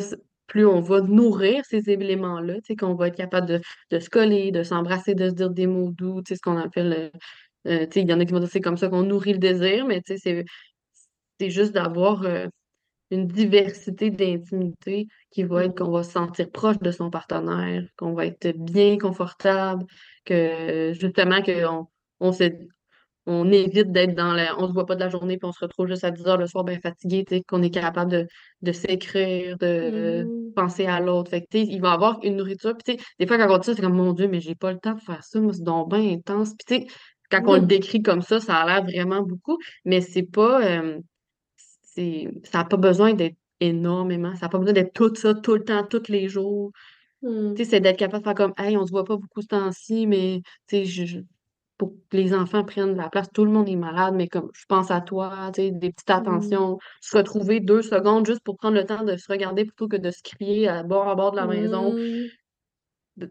plus 0.48 0.66
on 0.66 0.80
va 0.80 1.00
nourrir 1.00 1.62
ces 1.64 1.88
éléments-là, 1.88 2.54
qu'on 2.78 2.94
va 2.94 3.08
être 3.08 3.16
capable 3.16 3.46
de, 3.46 3.60
de 3.90 3.98
se 4.00 4.10
coller, 4.10 4.50
de 4.50 4.64
s'embrasser, 4.64 5.14
de 5.14 5.28
se 5.28 5.34
dire 5.34 5.50
des 5.50 5.68
mots 5.68 5.90
doux, 5.90 6.22
tu 6.22 6.30
sais, 6.30 6.34
ce 6.34 6.40
qu'on 6.42 6.56
appelle, 6.56 7.12
euh, 7.66 7.82
euh, 7.84 7.86
il 7.94 8.08
y 8.08 8.12
en 8.12 8.18
a 8.18 8.24
qui 8.24 8.32
vont 8.32 8.40
dire 8.40 8.48
c'est 8.48 8.60
comme 8.60 8.76
ça 8.76 8.88
qu'on 8.88 9.02
nourrit 9.02 9.34
le 9.34 9.38
désir, 9.38 9.86
mais 9.86 10.02
tu 10.02 10.18
sais, 10.18 10.44
c'est 11.38 11.50
juste 11.50 11.72
d'avoir 11.72 12.24
une 13.10 13.26
diversité 13.26 14.10
d'intimité 14.10 15.08
qui 15.30 15.44
va 15.44 15.64
être 15.64 15.76
qu'on 15.76 15.90
va 15.90 16.02
se 16.02 16.12
sentir 16.12 16.50
proche 16.50 16.78
de 16.78 16.90
son 16.90 17.10
partenaire, 17.10 17.84
qu'on 17.96 18.14
va 18.14 18.26
être 18.26 18.56
bien 18.56 18.98
confortable, 18.98 19.84
que 20.24 20.92
justement 20.94 21.42
qu'on 21.42 21.88
on 22.20 22.32
on 23.26 23.50
évite 23.52 23.92
d'être 23.92 24.14
dans 24.14 24.32
la. 24.32 24.58
On 24.58 24.66
se 24.66 24.72
voit 24.72 24.86
pas 24.86 24.94
de 24.94 25.00
la 25.00 25.08
journée 25.08 25.36
puis 25.36 25.46
on 25.46 25.52
se 25.52 25.60
retrouve 25.60 25.86
juste 25.86 26.04
à 26.04 26.10
10 26.10 26.26
heures 26.26 26.36
le 26.36 26.46
soir 26.46 26.64
bien 26.64 26.80
fatigué, 26.80 27.24
qu'on 27.46 27.62
est 27.62 27.70
capable 27.70 28.10
de, 28.10 28.26
de 28.62 28.72
s'écrire, 28.72 29.58
de 29.58 30.24
mm-hmm. 30.24 30.54
penser 30.54 30.86
à 30.86 31.00
l'autre. 31.00 31.30
Fait 31.30 31.42
que, 31.42 31.46
il 31.52 31.80
va 31.80 31.92
avoir 31.92 32.18
une 32.22 32.36
nourriture. 32.36 32.74
Puis, 32.82 32.98
des 33.18 33.26
fois, 33.26 33.38
quand 33.38 33.52
on 33.54 33.58
dit 33.58 33.66
ça, 33.66 33.74
c'est 33.74 33.82
comme 33.82 33.96
mon 33.96 34.12
Dieu, 34.12 34.26
mais 34.26 34.40
j'ai 34.40 34.54
pas 34.54 34.72
le 34.72 34.78
temps 34.78 34.94
de 34.94 35.00
faire 35.00 35.22
ça, 35.22 35.40
moi, 35.40 35.52
c'est 35.52 35.62
donc 35.62 35.90
bien 35.90 36.10
intense. 36.10 36.54
Puis, 36.66 36.86
quand 37.30 37.42
on 37.46 37.54
le 37.54 37.62
mm. 37.62 37.66
décrit 37.66 38.02
comme 38.02 38.22
ça, 38.22 38.40
ça 38.40 38.56
a 38.56 38.66
l'air 38.66 38.82
vraiment 38.82 39.22
beaucoup, 39.22 39.58
mais 39.84 40.00
c'est 40.00 40.22
pas. 40.24 40.64
Euh, 40.64 40.98
ça 41.94 42.58
n'a 42.58 42.64
pas 42.64 42.76
besoin 42.76 43.14
d'être 43.14 43.36
énormément. 43.60 44.34
Ça 44.36 44.46
n'a 44.46 44.48
pas 44.48 44.58
besoin 44.58 44.72
d'être 44.72 44.92
tout 44.92 45.14
ça, 45.14 45.34
tout 45.34 45.54
le 45.54 45.64
temps, 45.64 45.84
tous 45.84 46.08
les 46.08 46.28
jours. 46.28 46.72
Mmh. 47.22 47.54
c'est 47.64 47.80
d'être 47.80 47.98
capable 47.98 48.22
de 48.22 48.28
faire 48.28 48.34
comme, 48.34 48.54
hey, 48.56 48.76
on 48.78 48.86
se 48.86 48.92
voit 48.92 49.04
pas 49.04 49.16
beaucoup 49.16 49.42
ce 49.42 49.48
temps-ci, 49.48 50.06
mais 50.06 50.40
pour 51.76 51.92
que 52.10 52.16
les 52.16 52.34
enfants 52.34 52.64
prennent 52.64 52.96
la 52.96 53.10
place, 53.10 53.28
tout 53.32 53.44
le 53.44 53.50
monde 53.50 53.68
est 53.68 53.76
malade, 53.76 54.14
mais 54.14 54.26
comme 54.26 54.50
je 54.54 54.64
pense 54.66 54.90
à 54.90 55.00
toi, 55.00 55.50
des 55.54 55.70
petites 55.70 56.08
mmh. 56.08 56.12
attentions, 56.12 56.78
se 57.00 57.16
retrouver 57.16 57.60
deux 57.60 57.82
secondes 57.82 58.26
juste 58.26 58.42
pour 58.42 58.56
prendre 58.56 58.76
le 58.76 58.84
temps 58.84 59.04
de 59.04 59.16
se 59.16 59.30
regarder 59.30 59.64
plutôt 59.64 59.88
que 59.88 59.96
de 59.96 60.10
se 60.10 60.22
crier 60.22 60.68
à 60.68 60.82
bord 60.82 61.08
à 61.08 61.14
bord 61.14 61.32
de 61.32 61.36
la 61.36 61.46
maison. 61.46 61.92
Mmh. 61.92 63.26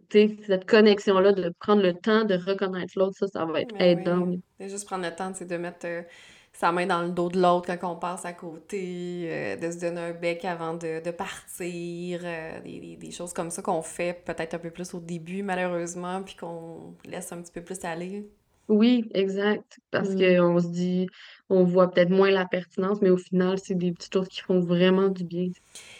cette 0.45 0.69
connexion-là, 0.69 1.31
de 1.31 1.51
prendre 1.59 1.81
le 1.81 1.93
temps 1.93 2.25
de 2.25 2.35
reconnaître 2.35 2.93
l'autre, 2.95 3.15
ça, 3.17 3.27
ça 3.27 3.45
va 3.45 3.61
être 3.61 3.75
aidant. 3.79 4.35
juste 4.59 4.85
prendre 4.85 5.05
le 5.05 5.15
temps 5.15 5.31
de 5.31 5.57
mettre 5.57 5.85
euh, 5.85 6.03
sa 6.59 6.73
main 6.73 6.85
dans 6.85 7.03
le 7.03 7.11
dos 7.11 7.29
de 7.29 7.41
l'autre 7.41 7.73
quand 7.77 7.93
on 7.93 7.95
passe 7.95 8.25
à 8.25 8.33
côté, 8.33 9.29
euh, 9.31 9.55
de 9.55 9.71
se 9.71 9.79
donner 9.79 10.01
un 10.01 10.11
bec 10.11 10.43
avant 10.43 10.73
de, 10.73 11.09
partir, 11.11 12.19
euh, 12.25 12.59
des, 12.59 13.11
choses 13.11 13.31
comme 13.31 13.49
ça 13.49 13.61
qu'on 13.61 13.81
fait 13.81 14.25
peut-être 14.25 14.55
un 14.55 14.59
peu 14.59 14.69
plus 14.69 14.93
au 14.93 14.99
début 14.99 15.41
malheureusement, 15.41 16.21
puis 16.21 16.35
qu'on 16.35 16.95
laisse 17.05 17.31
un 17.31 17.41
petit 17.41 17.53
peu 17.53 17.61
plus 17.61 17.79
aller. 17.85 18.27
Oui, 18.67 19.09
exact. 19.13 19.79
Parce 19.89 20.09
Mmh. 20.09 20.37
qu'on 20.37 20.59
se 20.59 20.67
dit, 20.67 21.07
on 21.49 21.63
voit 21.63 21.89
peut-être 21.89 22.09
moins 22.09 22.29
la 22.29 22.45
pertinence, 22.45 23.01
mais 23.01 23.09
au 23.09 23.17
final, 23.17 23.57
c'est 23.63 23.73
des 23.73 23.93
petites 23.93 24.13
choses 24.13 24.27
qui 24.27 24.41
font 24.41 24.59
vraiment 24.59 25.07
du 25.07 25.23
bien. 25.23 25.47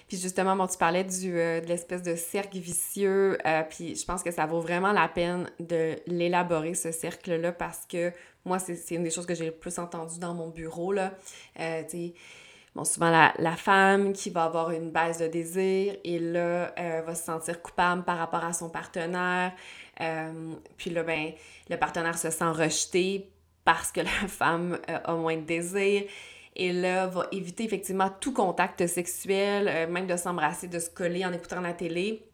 Puis 0.09 0.17
justement, 0.17 0.57
bon, 0.57 0.67
tu 0.67 0.77
parlais 0.77 1.05
du, 1.05 1.39
euh, 1.39 1.61
de 1.61 1.67
l'espèce 1.67 2.03
de 2.03 2.15
cercle 2.15 2.57
vicieux, 2.59 3.37
puis 3.69 3.95
je 3.95 4.05
pense 4.05 4.23
que 4.23 4.31
ça 4.31 4.45
vaut 4.45 4.59
vraiment 4.59 4.91
la 4.91 5.07
peine 5.07 5.49
de 5.61 5.95
l'élaborer, 6.05 6.73
ce 6.73 6.91
cercle-là, 6.91 7.53
parce 7.53 7.85
que 7.87 8.11
moi, 8.45 8.59
c'est 8.59 8.95
une 8.95 9.03
des 9.03 9.11
choses 9.11 9.25
que 9.25 9.35
j'ai 9.35 9.45
le 9.45 9.51
plus 9.51 9.77
entendu 9.79 10.19
dans 10.19 10.33
mon 10.33 10.49
bureau, 10.49 10.91
là. 10.91 11.13
Euh, 11.59 11.83
bon, 12.75 12.83
souvent 12.83 13.09
la, 13.09 13.33
la 13.37 13.55
femme 13.55 14.13
qui 14.13 14.29
va 14.29 14.45
avoir 14.45 14.71
une 14.71 14.91
baisse 14.91 15.19
de 15.19 15.27
désir 15.27 15.95
et 16.03 16.19
là, 16.19 16.73
euh, 16.77 17.01
va 17.05 17.15
se 17.15 17.23
sentir 17.23 17.61
coupable 17.61 18.03
par 18.03 18.17
rapport 18.17 18.43
à 18.43 18.53
son 18.53 18.69
partenaire. 18.69 19.53
Euh, 20.01 20.53
puis 20.77 20.89
là, 20.89 21.03
ben, 21.03 21.31
le 21.69 21.77
partenaire 21.77 22.17
se 22.17 22.29
sent 22.29 22.45
rejeté 22.45 23.29
parce 23.65 23.91
que 23.91 23.99
la 24.21 24.27
femme 24.27 24.79
euh, 24.89 24.99
a 25.03 25.13
moins 25.15 25.35
de 25.35 25.45
désir. 25.45 26.03
Et 26.55 26.73
là, 26.73 27.07
va 27.07 27.27
éviter 27.31 27.63
effectivement 27.63 28.09
tout 28.19 28.33
contact 28.33 28.85
sexuel, 28.85 29.87
même 29.89 30.07
de 30.07 30.17
s'embrasser, 30.17 30.67
de 30.67 30.79
se 30.79 30.89
coller 30.89 31.25
en 31.25 31.31
écoutant 31.31 31.61
la 31.61 31.71
télé 31.71 32.28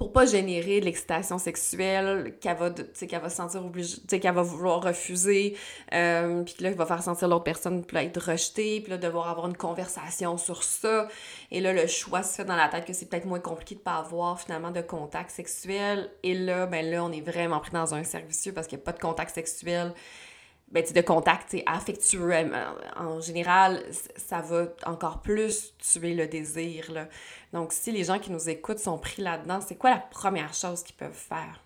pour 0.00 0.12
pas 0.12 0.24
générer 0.24 0.80
de 0.80 0.86
l'excitation 0.86 1.36
sexuelle 1.36 2.34
qu'elle 2.40 2.56
va, 2.56 2.70
qu'elle 2.70 3.20
va 3.20 3.28
se 3.28 3.36
sentir 3.36 3.62
obligée, 3.62 3.98
qu'elle 4.08 4.34
va 4.34 4.40
vouloir 4.40 4.82
refuser, 4.82 5.58
euh, 5.92 6.42
puis 6.42 6.54
là, 6.60 6.70
il 6.70 6.74
va 6.74 6.86
faire 6.86 7.02
sentir 7.02 7.28
l'autre 7.28 7.44
personne, 7.44 7.84
là, 7.92 8.02
être 8.02 8.18
rejetée, 8.18 8.80
puis 8.80 8.92
là, 8.92 8.96
devoir 8.96 9.28
avoir 9.28 9.46
une 9.46 9.58
conversation 9.58 10.38
sur 10.38 10.62
ça. 10.62 11.06
Et 11.50 11.60
là, 11.60 11.74
le 11.74 11.86
choix 11.86 12.22
se 12.22 12.36
fait 12.36 12.46
dans 12.46 12.56
la 12.56 12.68
tête 12.68 12.86
que 12.86 12.94
c'est 12.94 13.10
peut-être 13.10 13.26
moins 13.26 13.40
compliqué 13.40 13.74
de 13.74 13.80
pas 13.80 13.96
avoir 13.96 14.40
finalement 14.40 14.70
de 14.70 14.80
contact 14.80 15.32
sexuel. 15.32 16.10
Et 16.22 16.32
là, 16.32 16.64
ben 16.64 16.90
là, 16.90 17.04
on 17.04 17.12
est 17.12 17.20
vraiment 17.20 17.60
pris 17.60 17.72
dans 17.72 17.92
un 17.92 18.02
cercle 18.02 18.28
vicieux 18.28 18.54
parce 18.54 18.66
qu'il 18.66 18.78
n'y 18.78 18.82
a 18.82 18.86
pas 18.86 18.92
de 18.92 19.00
contact 19.00 19.34
sexuel 19.34 19.92
ben, 20.70 20.84
de 20.84 21.00
contact 21.00 21.56
affectueux 21.66 22.32
en 22.96 23.20
général, 23.20 23.82
ça 24.16 24.40
va 24.40 24.66
encore 24.86 25.20
plus 25.22 25.74
tuer 25.78 26.14
le 26.14 26.26
désir. 26.28 26.92
Là. 26.92 27.08
Donc, 27.52 27.72
si 27.72 27.92
les 27.92 28.04
gens 28.04 28.18
qui 28.18 28.30
nous 28.30 28.48
écoutent 28.48 28.78
sont 28.78 28.98
pris 28.98 29.22
là-dedans, 29.22 29.60
c'est 29.60 29.76
quoi 29.76 29.90
la 29.90 29.98
première 29.98 30.54
chose 30.54 30.82
qu'ils 30.82 30.96
peuvent 30.96 31.12
faire? 31.12 31.60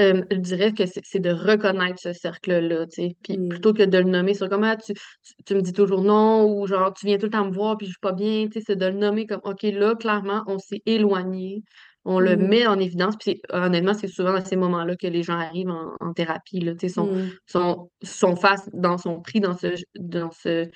Euh, 0.00 0.24
je 0.30 0.36
dirais 0.38 0.72
que 0.72 0.84
c'est 0.86 1.20
de 1.20 1.30
reconnaître 1.30 2.00
ce 2.00 2.12
cercle-là, 2.14 2.86
tu 2.86 3.02
sais. 3.02 3.16
Puis 3.22 3.36
Mm. 3.36 3.48
plutôt 3.48 3.74
que 3.74 3.82
de 3.82 3.98
le 3.98 4.04
nommer 4.04 4.32
sur 4.34 4.48
comment 4.48 4.74
tu, 4.76 4.94
tu, 4.94 5.34
tu 5.44 5.54
me 5.54 5.60
dis 5.60 5.74
toujours 5.74 6.02
non 6.02 6.46
ou 6.46 6.66
genre 6.66 6.94
tu 6.94 7.04
viens 7.06 7.18
tout 7.18 7.26
le 7.26 7.32
temps 7.32 7.44
me 7.44 7.52
voir 7.52 7.76
puis 7.76 7.86
je 7.86 7.92
suis 7.92 8.00
pas 8.00 8.12
bien, 8.12 8.46
tu 8.48 8.58
sais, 8.60 8.64
c'est 8.68 8.76
de 8.76 8.86
le 8.86 8.92
nommer 8.94 9.26
comme 9.26 9.42
OK, 9.44 9.62
là, 9.64 9.94
clairement, 9.94 10.44
on 10.46 10.58
s'est 10.58 10.80
éloigné, 10.86 11.62
on 12.04 12.20
le 12.20 12.36
Mhm. 12.36 12.48
met 12.48 12.66
en 12.66 12.78
évidence. 12.78 13.16
Puis 13.18 13.40
honnêtement, 13.50 13.94
c'est 13.94 14.08
souvent 14.08 14.32
dans 14.32 14.44
ces 14.44 14.56
moments-là 14.56 14.96
que 14.96 15.06
les 15.06 15.22
gens 15.22 15.38
arrivent 15.38 15.70
en, 15.70 15.96
en 16.00 16.12
thérapie, 16.12 16.60
là, 16.60 16.72
sont, 16.88 17.06
Mm. 17.08 17.30
sont, 17.46 17.90
sont 18.02 18.36
face 18.36 18.68
dans 18.72 18.98
son 18.98 19.20
pris 19.20 19.40
dans 19.40 19.56
ce, 19.56 19.68
dans 19.98 20.30
ce 20.32 20.68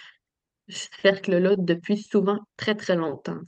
cercle-là 0.69 1.57
depuis 1.59 1.99
souvent 1.99 2.39
très, 2.57 2.75
très 2.75 2.97
longtemps. 2.97 3.39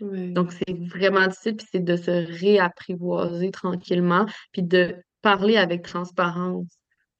Donc, 0.00 0.52
c'est 0.52 0.74
vraiment 0.88 1.26
difficile, 1.26 1.56
puis 1.56 1.66
c'est 1.72 1.84
de 1.84 1.96
se 1.96 2.10
réapprivoiser 2.40 3.50
tranquillement, 3.50 4.26
puis 4.52 4.62
de 4.62 4.96
parler 5.22 5.56
avec 5.56 5.82
transparence. 5.82 6.66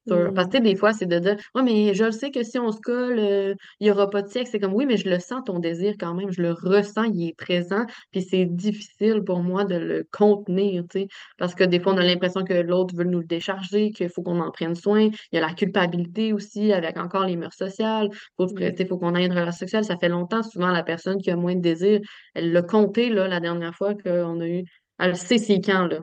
Parce 0.07 0.49
que, 0.49 0.59
des 0.59 0.77
fois, 0.77 0.93
c'est 0.93 1.07
de 1.07 1.19
dire, 1.19 1.37
ouais, 1.55 1.63
mais 1.63 1.95
je 1.95 2.05
le 2.05 2.11
sais 2.13 2.31
que 2.31 2.43
si 2.43 2.59
on 2.59 2.71
se 2.73 2.81
colle, 2.81 3.19
euh, 3.19 3.55
il 3.81 3.85
n'y 3.85 3.91
aura 3.91 4.11
pas 4.11 4.23
de 4.23 4.29
sexe. 4.29 4.51
C'est 4.51 4.61
comme, 4.61 4.75
oui, 4.75 4.85
mais 4.87 4.97
je 4.97 5.09
le 5.09 5.19
sens, 5.19 5.43
ton 5.47 5.59
désir 5.59 5.95
quand 5.99 6.15
même, 6.15 6.31
je 6.31 6.43
le 6.43 6.53
ressens, 6.53 7.05
il 7.05 7.29
est 7.29 7.37
présent, 7.37 7.85
puis 8.13 8.23
c'est 8.23 8.45
difficile 8.45 9.23
pour 9.25 9.41
moi 9.43 9.65
de 9.65 9.77
le 9.77 10.07
contenir, 10.13 10.85
tu 10.91 11.01
sais, 11.01 11.09
parce 11.39 11.55
que 11.55 11.65
des 11.65 11.81
fois, 11.81 11.95
on 11.95 11.97
a 11.99 12.03
l'impression 12.05 12.45
que 12.45 12.53
l'autre 12.55 12.95
veut 12.97 13.05
nous 13.05 13.21
le 13.21 13.25
décharger, 13.27 13.91
qu'il 13.93 14.09
faut 14.11 14.23
qu'on 14.23 14.41
en 14.41 14.51
prenne 14.51 14.75
soin. 14.75 15.05
Il 15.33 15.37
y 15.37 15.39
a 15.39 15.41
la 15.41 15.53
culpabilité 15.55 16.33
aussi, 16.33 16.73
avec 16.73 16.99
encore 16.99 17.25
les 17.27 17.37
mœurs 17.37 17.55
sociales. 17.55 18.11
Faut, 18.37 18.47
Mm. 18.47 18.77
sais, 18.77 18.87
faut 18.87 18.99
qu'on 18.99 19.15
ait 19.15 19.25
une 19.25 19.33
relation 19.33 19.53
sexuelle. 19.61 19.85
Ça 19.85 19.97
fait 19.97 20.09
longtemps, 20.09 20.43
souvent, 20.43 20.71
la 20.71 20.83
personne 20.83 21.19
qui 21.19 21.31
a 21.31 21.37
moins 21.37 21.55
de 21.55 21.61
désir, 21.61 22.01
elle 22.35 22.53
l'a 22.53 22.63
compté, 22.63 23.09
là, 23.11 23.29
la 23.29 23.41
dernière 23.41 23.75
fois 23.75 23.95
qu'on 23.95 24.41
a 24.41 24.47
eu. 24.49 24.65
Elle 24.99 25.17
sait 25.17 25.39
c'est 25.39 25.61
quand, 25.61 25.87
là. 25.87 26.01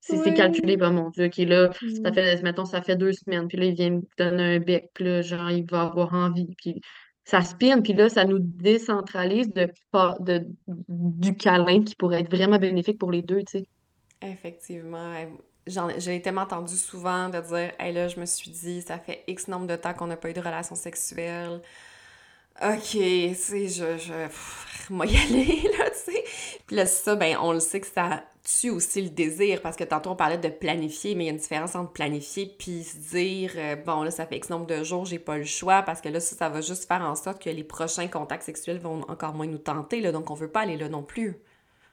C'est 0.00 0.32
calculé, 0.32 0.76
bah 0.76 0.90
mon 0.90 1.10
Dieu, 1.10 1.28
qui 1.28 1.44
là, 1.44 1.70
ça 2.04 2.10
Mm. 2.10 2.12
fait, 2.12 2.42
mettons, 2.42 2.64
ça 2.64 2.82
fait 2.82 2.96
deux 2.96 3.12
semaines, 3.12 3.48
puis 3.48 3.58
là, 3.58 3.64
il 3.66 3.74
vient 3.74 3.90
me 3.90 4.02
donner 4.16 4.56
un 4.56 4.60
bec, 4.60 4.90
puis 4.94 5.04
là, 5.04 5.22
genre, 5.22 5.50
il 5.50 5.64
va 5.70 5.82
avoir 5.82 6.14
envie, 6.14 6.54
puis 6.56 6.80
ça 7.24 7.42
spinne, 7.42 7.82
puis 7.82 7.92
là, 7.92 8.08
ça 8.08 8.24
nous 8.24 8.38
décentralise 8.38 9.50
de, 9.52 9.68
du 10.88 11.36
câlin 11.36 11.84
qui 11.84 11.94
pourrait 11.96 12.20
être 12.22 12.34
vraiment 12.34 12.58
bénéfique 12.58 12.98
pour 12.98 13.10
les 13.10 13.22
deux, 13.22 13.42
tu 13.44 13.58
sais. 13.58 13.68
Effectivement. 14.22 15.14
J'en, 15.66 15.88
j'ai 15.98 16.20
tellement 16.22 16.42
entendu 16.42 16.74
souvent 16.76 17.28
de 17.28 17.40
dire, 17.40 17.72
hey 17.78 17.92
là, 17.92 18.08
je 18.08 18.18
me 18.18 18.24
suis 18.26 18.50
dit, 18.50 18.80
ça 18.82 18.98
fait 18.98 19.22
X 19.28 19.48
nombre 19.48 19.66
de 19.66 19.76
temps 19.76 19.92
qu'on 19.94 20.06
n'a 20.06 20.16
pas 20.16 20.30
eu 20.30 20.32
de 20.32 20.40
relation 20.40 20.74
sexuelle. 20.74 21.60
OK, 22.60 22.90
tu 22.90 23.34
sais, 23.34 23.68
je, 23.68 23.98
je, 23.98 24.26
pff, 24.26 24.88
moi 24.90 25.06
y 25.06 25.16
aller, 25.28 25.62
là, 25.78 25.90
tu 25.90 26.12
sais. 26.12 26.24
Puis 26.66 26.76
là, 26.76 26.86
ça, 26.86 27.14
ben, 27.14 27.36
on 27.40 27.52
le 27.52 27.60
sait 27.60 27.80
que 27.80 27.86
ça 27.86 28.24
tue 28.60 28.70
aussi 28.70 29.02
le 29.02 29.10
désir, 29.10 29.62
parce 29.62 29.76
que 29.76 29.84
tantôt, 29.84 30.10
on 30.10 30.16
parlait 30.16 30.38
de 30.38 30.48
planifier, 30.48 31.14
mais 31.14 31.24
il 31.24 31.26
y 31.26 31.30
a 31.30 31.32
une 31.32 31.38
différence 31.38 31.74
entre 31.74 31.92
planifier 31.92 32.46
puis 32.58 32.84
se 32.84 32.96
dire, 33.10 33.52
euh, 33.56 33.76
bon, 33.76 34.02
là, 34.02 34.10
ça 34.10 34.26
fait 34.26 34.36
X 34.38 34.50
nombre 34.50 34.66
de 34.66 34.82
jours, 34.84 35.04
j'ai 35.04 35.18
pas 35.18 35.38
le 35.38 35.44
choix, 35.44 35.82
parce 35.82 36.00
que 36.00 36.08
là, 36.08 36.20
ça, 36.20 36.36
ça 36.36 36.48
va 36.48 36.60
juste 36.60 36.86
faire 36.88 37.02
en 37.02 37.14
sorte 37.14 37.42
que 37.42 37.50
les 37.50 37.64
prochains 37.64 38.08
contacts 38.08 38.44
sexuels 38.44 38.78
vont 38.78 39.02
encore 39.08 39.34
moins 39.34 39.46
nous 39.46 39.58
tenter, 39.58 40.00
là, 40.00 40.12
donc 40.12 40.30
on 40.30 40.34
veut 40.34 40.50
pas 40.50 40.60
aller 40.60 40.76
là 40.76 40.88
non 40.88 41.02
plus. 41.02 41.38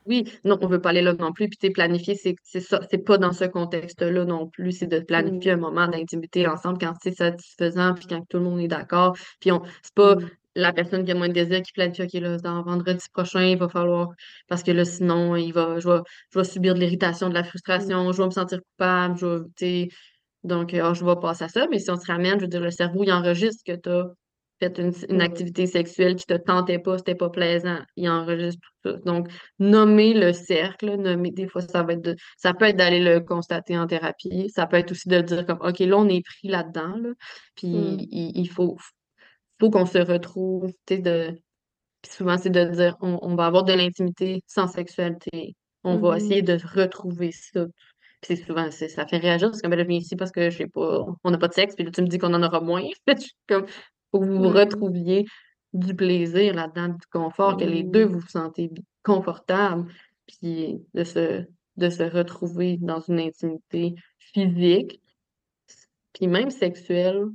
Oui, 0.06 0.24
non, 0.44 0.58
on 0.62 0.68
veut 0.68 0.80
pas 0.80 0.90
aller 0.90 1.02
là 1.02 1.14
non 1.14 1.34
plus. 1.34 1.50
Puis, 1.50 1.58
tu 1.58 1.68
sais, 1.68 1.74
planifier, 1.74 2.16
c'est 2.16 2.60
ça, 2.60 2.80
c'est 2.92 3.00
pas 3.00 3.18
dans 3.18 3.32
ce 3.34 3.46
contexte-là 3.46 4.24
non 4.26 4.48
plus. 4.48 4.72
C'est 4.72 4.86
de 4.88 5.00
planifier 5.00 5.52
un 5.52 5.58
Mm, 5.58 5.58
moment 5.58 5.88
d'intimité 5.88 6.48
ensemble 6.48 6.78
quand 6.80 6.94
c'est 7.02 7.16
satisfaisant, 7.16 7.96
puis 7.96 8.06
quand 8.08 8.22
tout 8.30 8.38
le 8.38 8.44
monde 8.44 8.60
est 8.60 8.68
d'accord. 8.68 9.16
Puis, 9.40 9.52
on, 9.52 9.64
c'est 9.82 9.96
pas 9.96 10.16
mm, 10.16 10.30
la 10.56 10.74
personne 10.74 11.04
qui 11.06 11.12
a 11.12 11.16
moins 11.16 11.28
de 11.28 11.34
désir 11.34 11.62
qui 11.62 11.74
planifie, 11.74 12.04
OK, 12.04 12.14
là, 12.14 12.38
dans 12.38 12.64
vendredi 12.64 13.06
prochain, 13.14 13.44
il 13.44 13.58
va 13.58 13.70
falloir, 13.70 14.10
parce 14.48 14.64
que 14.64 14.72
là, 14.72 14.86
sinon, 14.86 15.36
il 15.36 15.52
va, 15.52 15.80
je 15.80 15.90
vais, 15.90 16.00
je 16.34 16.40
vais 16.40 16.46
subir 16.46 16.74
de 16.74 16.80
l'irritation, 16.80 17.30
de 17.30 17.34
la 17.34 17.42
mm, 17.42 17.46
frustration, 17.46 18.12
je 18.12 18.18
vais 18.18 18.26
me 18.26 18.32
sentir 18.32 18.60
coupable, 18.62 19.18
je 19.18 19.44
vais, 19.60 19.90
donc, 20.44 20.74
euh, 20.74 20.94
je 20.94 21.04
vais 21.04 21.16
passer 21.22 21.46
à 21.46 21.50
ça. 21.50 21.68
Mais 21.70 21.80
si 21.80 21.90
on 21.92 21.98
se 21.98 22.06
ramène, 22.06 22.40
je 22.40 22.46
veux 22.46 22.50
dire, 22.50 22.62
le 22.62 22.72
cerveau, 22.72 23.04
il 23.04 23.12
enregistre 23.12 23.64
que 23.66 23.76
tu 23.76 23.90
as 23.90 24.06
fait 24.60 24.78
une, 24.78 24.94
une 25.10 25.18
mm, 25.18 25.22
activité 25.22 25.68
sexuelle 25.68 26.16
qui 26.16 26.26
te 26.26 26.36
tentait 26.36 26.80
pas, 26.80 26.98
c'était 26.98 27.16
pas 27.16 27.30
plaisant. 27.30 27.80
Il 27.96 28.10
enregistre 28.10 28.62
tout 28.84 28.92
ça. 28.92 28.98
Donc, 29.06 29.28
nommer 29.60 30.14
le 30.14 30.34
cercle, 30.34 30.96
nommer, 30.96 31.32
des 31.32 31.48
fois, 31.48 31.62
ça 31.62 31.84
va 31.84 31.94
être 31.94 32.02
de, 32.02 32.16
ça 32.38 32.54
peut 32.54 32.66
être 32.66 32.78
d'aller 32.78 33.02
le 33.02 33.20
constater 33.22 33.78
en 33.78 33.88
thérapie. 33.88 34.50
Ça 34.50 34.68
peut 34.68 34.78
être 34.78 34.92
aussi 34.92 35.10
de 35.10 35.20
dire 35.22 35.46
comme, 35.46 35.60
OK, 35.62 35.80
là, 35.80 35.98
on 35.98 36.08
est 36.08 36.24
pris 36.24 36.48
là-dedans, 36.48 36.96
là, 36.96 37.10
puis 37.56 37.68
mm, 37.68 37.98
il, 38.12 38.32
il 38.38 38.50
faut, 38.50 38.78
faut 39.60 39.70
qu'on 39.70 39.86
se 39.86 39.98
retrouve, 39.98 40.72
tu 40.86 40.96
sais, 40.96 40.98
de, 41.00 41.40
puis 42.06 42.14
souvent, 42.14 42.38
c'est 42.38 42.52
de 42.52 42.64
dire, 42.66 42.96
on, 43.02 43.18
on 43.22 43.36
va 43.36 43.48
avoir 43.48 43.64
de 43.64 43.74
l'intimité 43.74 44.44
sans 44.46 44.68
sexualité. 44.68 45.56
On 45.84 45.98
va 45.98 46.18
essayer 46.18 46.42
mhm, 46.42 46.48
de 46.48 46.80
retrouver 46.80 47.32
ça. 47.32 47.66
Puis 48.22 48.36
c'est 48.36 48.46
souvent, 48.46 48.70
ça 48.70 49.08
fait 49.08 49.18
réagir, 49.18 49.50
parce 49.50 49.62
que 49.62 49.68
ben 49.68 49.80
je 49.80 49.86
viens 49.86 49.98
ici 49.98 50.16
parce 50.16 50.32
que 50.32 50.50
je 50.52 50.58
sais 50.58 50.68
pas, 50.68 51.04
on 51.24 51.32
n'a 51.32 51.38
pas 51.40 51.48
de 51.48 51.54
sexe, 51.54 51.76
puis 51.76 51.84
là, 51.84 51.92
tu 51.92 52.02
me 52.02 52.08
dis 52.08 52.20
qu'on 52.20 52.34
en 52.34 52.44
aura 52.44 52.62
moins. 52.62 52.84
Je 53.08 53.22
suis 53.22 53.34
comme, 53.48 53.66
faut 54.12 54.20
que 54.20 54.26
vous 54.26 54.44
ouais, 54.44 54.64
retrouviez 54.64 55.26
du 55.74 55.96
plaisir 55.96 56.54
là-dedans, 56.54 56.90
du 56.90 57.08
confort, 57.12 57.58
que 57.58 57.66
les 57.66 57.84
deux 57.84 58.06
mm, 58.06 58.12
vous 58.12 58.20
vous 58.20 58.28
sentez 58.28 58.70
confortable, 59.04 59.92
puis 60.28 60.80
de 60.94 61.04
se, 61.04 61.46
de 61.78 61.90
se 61.90 62.04
retrouver 62.04 62.78
dans 62.78 63.00
une 63.00 63.20
intimité 63.20 63.96
physique, 64.20 65.02
puis 66.14 66.28
même 66.28 66.52
sexuelle, 66.52 67.26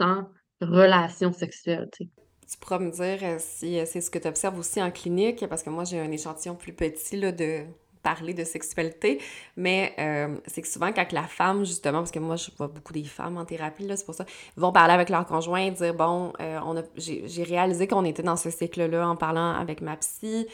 sans 0.00 0.28
relation 0.64 1.32
sexuelle, 1.32 1.88
tu 1.92 2.04
sais. 2.04 2.10
Tu 2.52 2.58
pourras 2.58 2.78
me 2.78 2.90
dire 2.90 3.18
euh, 3.22 3.36
si 3.38 3.78
euh, 3.78 3.84
c'est 3.86 4.02
ce 4.02 4.10
que 4.10 4.18
tu 4.18 4.28
observes 4.28 4.58
aussi 4.58 4.82
en 4.82 4.90
clinique, 4.90 5.46
parce 5.48 5.62
que 5.62 5.70
moi 5.70 5.84
j'ai 5.84 5.98
un 5.98 6.10
échantillon 6.10 6.54
plus 6.54 6.74
petit 6.74 7.16
là, 7.16 7.32
de 7.32 7.62
parler 8.02 8.34
de 8.34 8.44
sexualité, 8.44 9.22
mais 9.56 9.94
euh, 9.98 10.36
c'est 10.46 10.60
que 10.60 10.68
souvent 10.68 10.92
quand 10.92 11.12
la 11.12 11.22
femme, 11.22 11.64
justement, 11.64 11.98
parce 11.98 12.10
que 12.10 12.18
moi 12.18 12.36
je 12.36 12.50
vois 12.58 12.68
beaucoup 12.68 12.92
des 12.92 13.04
femmes 13.04 13.38
en 13.38 13.46
thérapie, 13.46 13.86
c'est 13.96 14.04
pour 14.04 14.14
ça, 14.14 14.26
vont 14.56 14.70
parler 14.70 14.92
avec 14.92 15.08
leur 15.08 15.24
conjoint 15.24 15.60
et 15.60 15.70
dire, 15.70 15.94
bon, 15.94 16.32
on 16.40 16.76
a, 16.76 16.82
j'ai, 16.96 17.42
réalisé 17.42 17.86
qu'on 17.86 18.04
était 18.04 18.24
dans 18.24 18.36
ce 18.36 18.50
cycle-là 18.50 19.08
en 19.08 19.16
parlant 19.16 19.52
avec 19.52 19.80
ma 19.80 19.96
psy, 19.96 20.46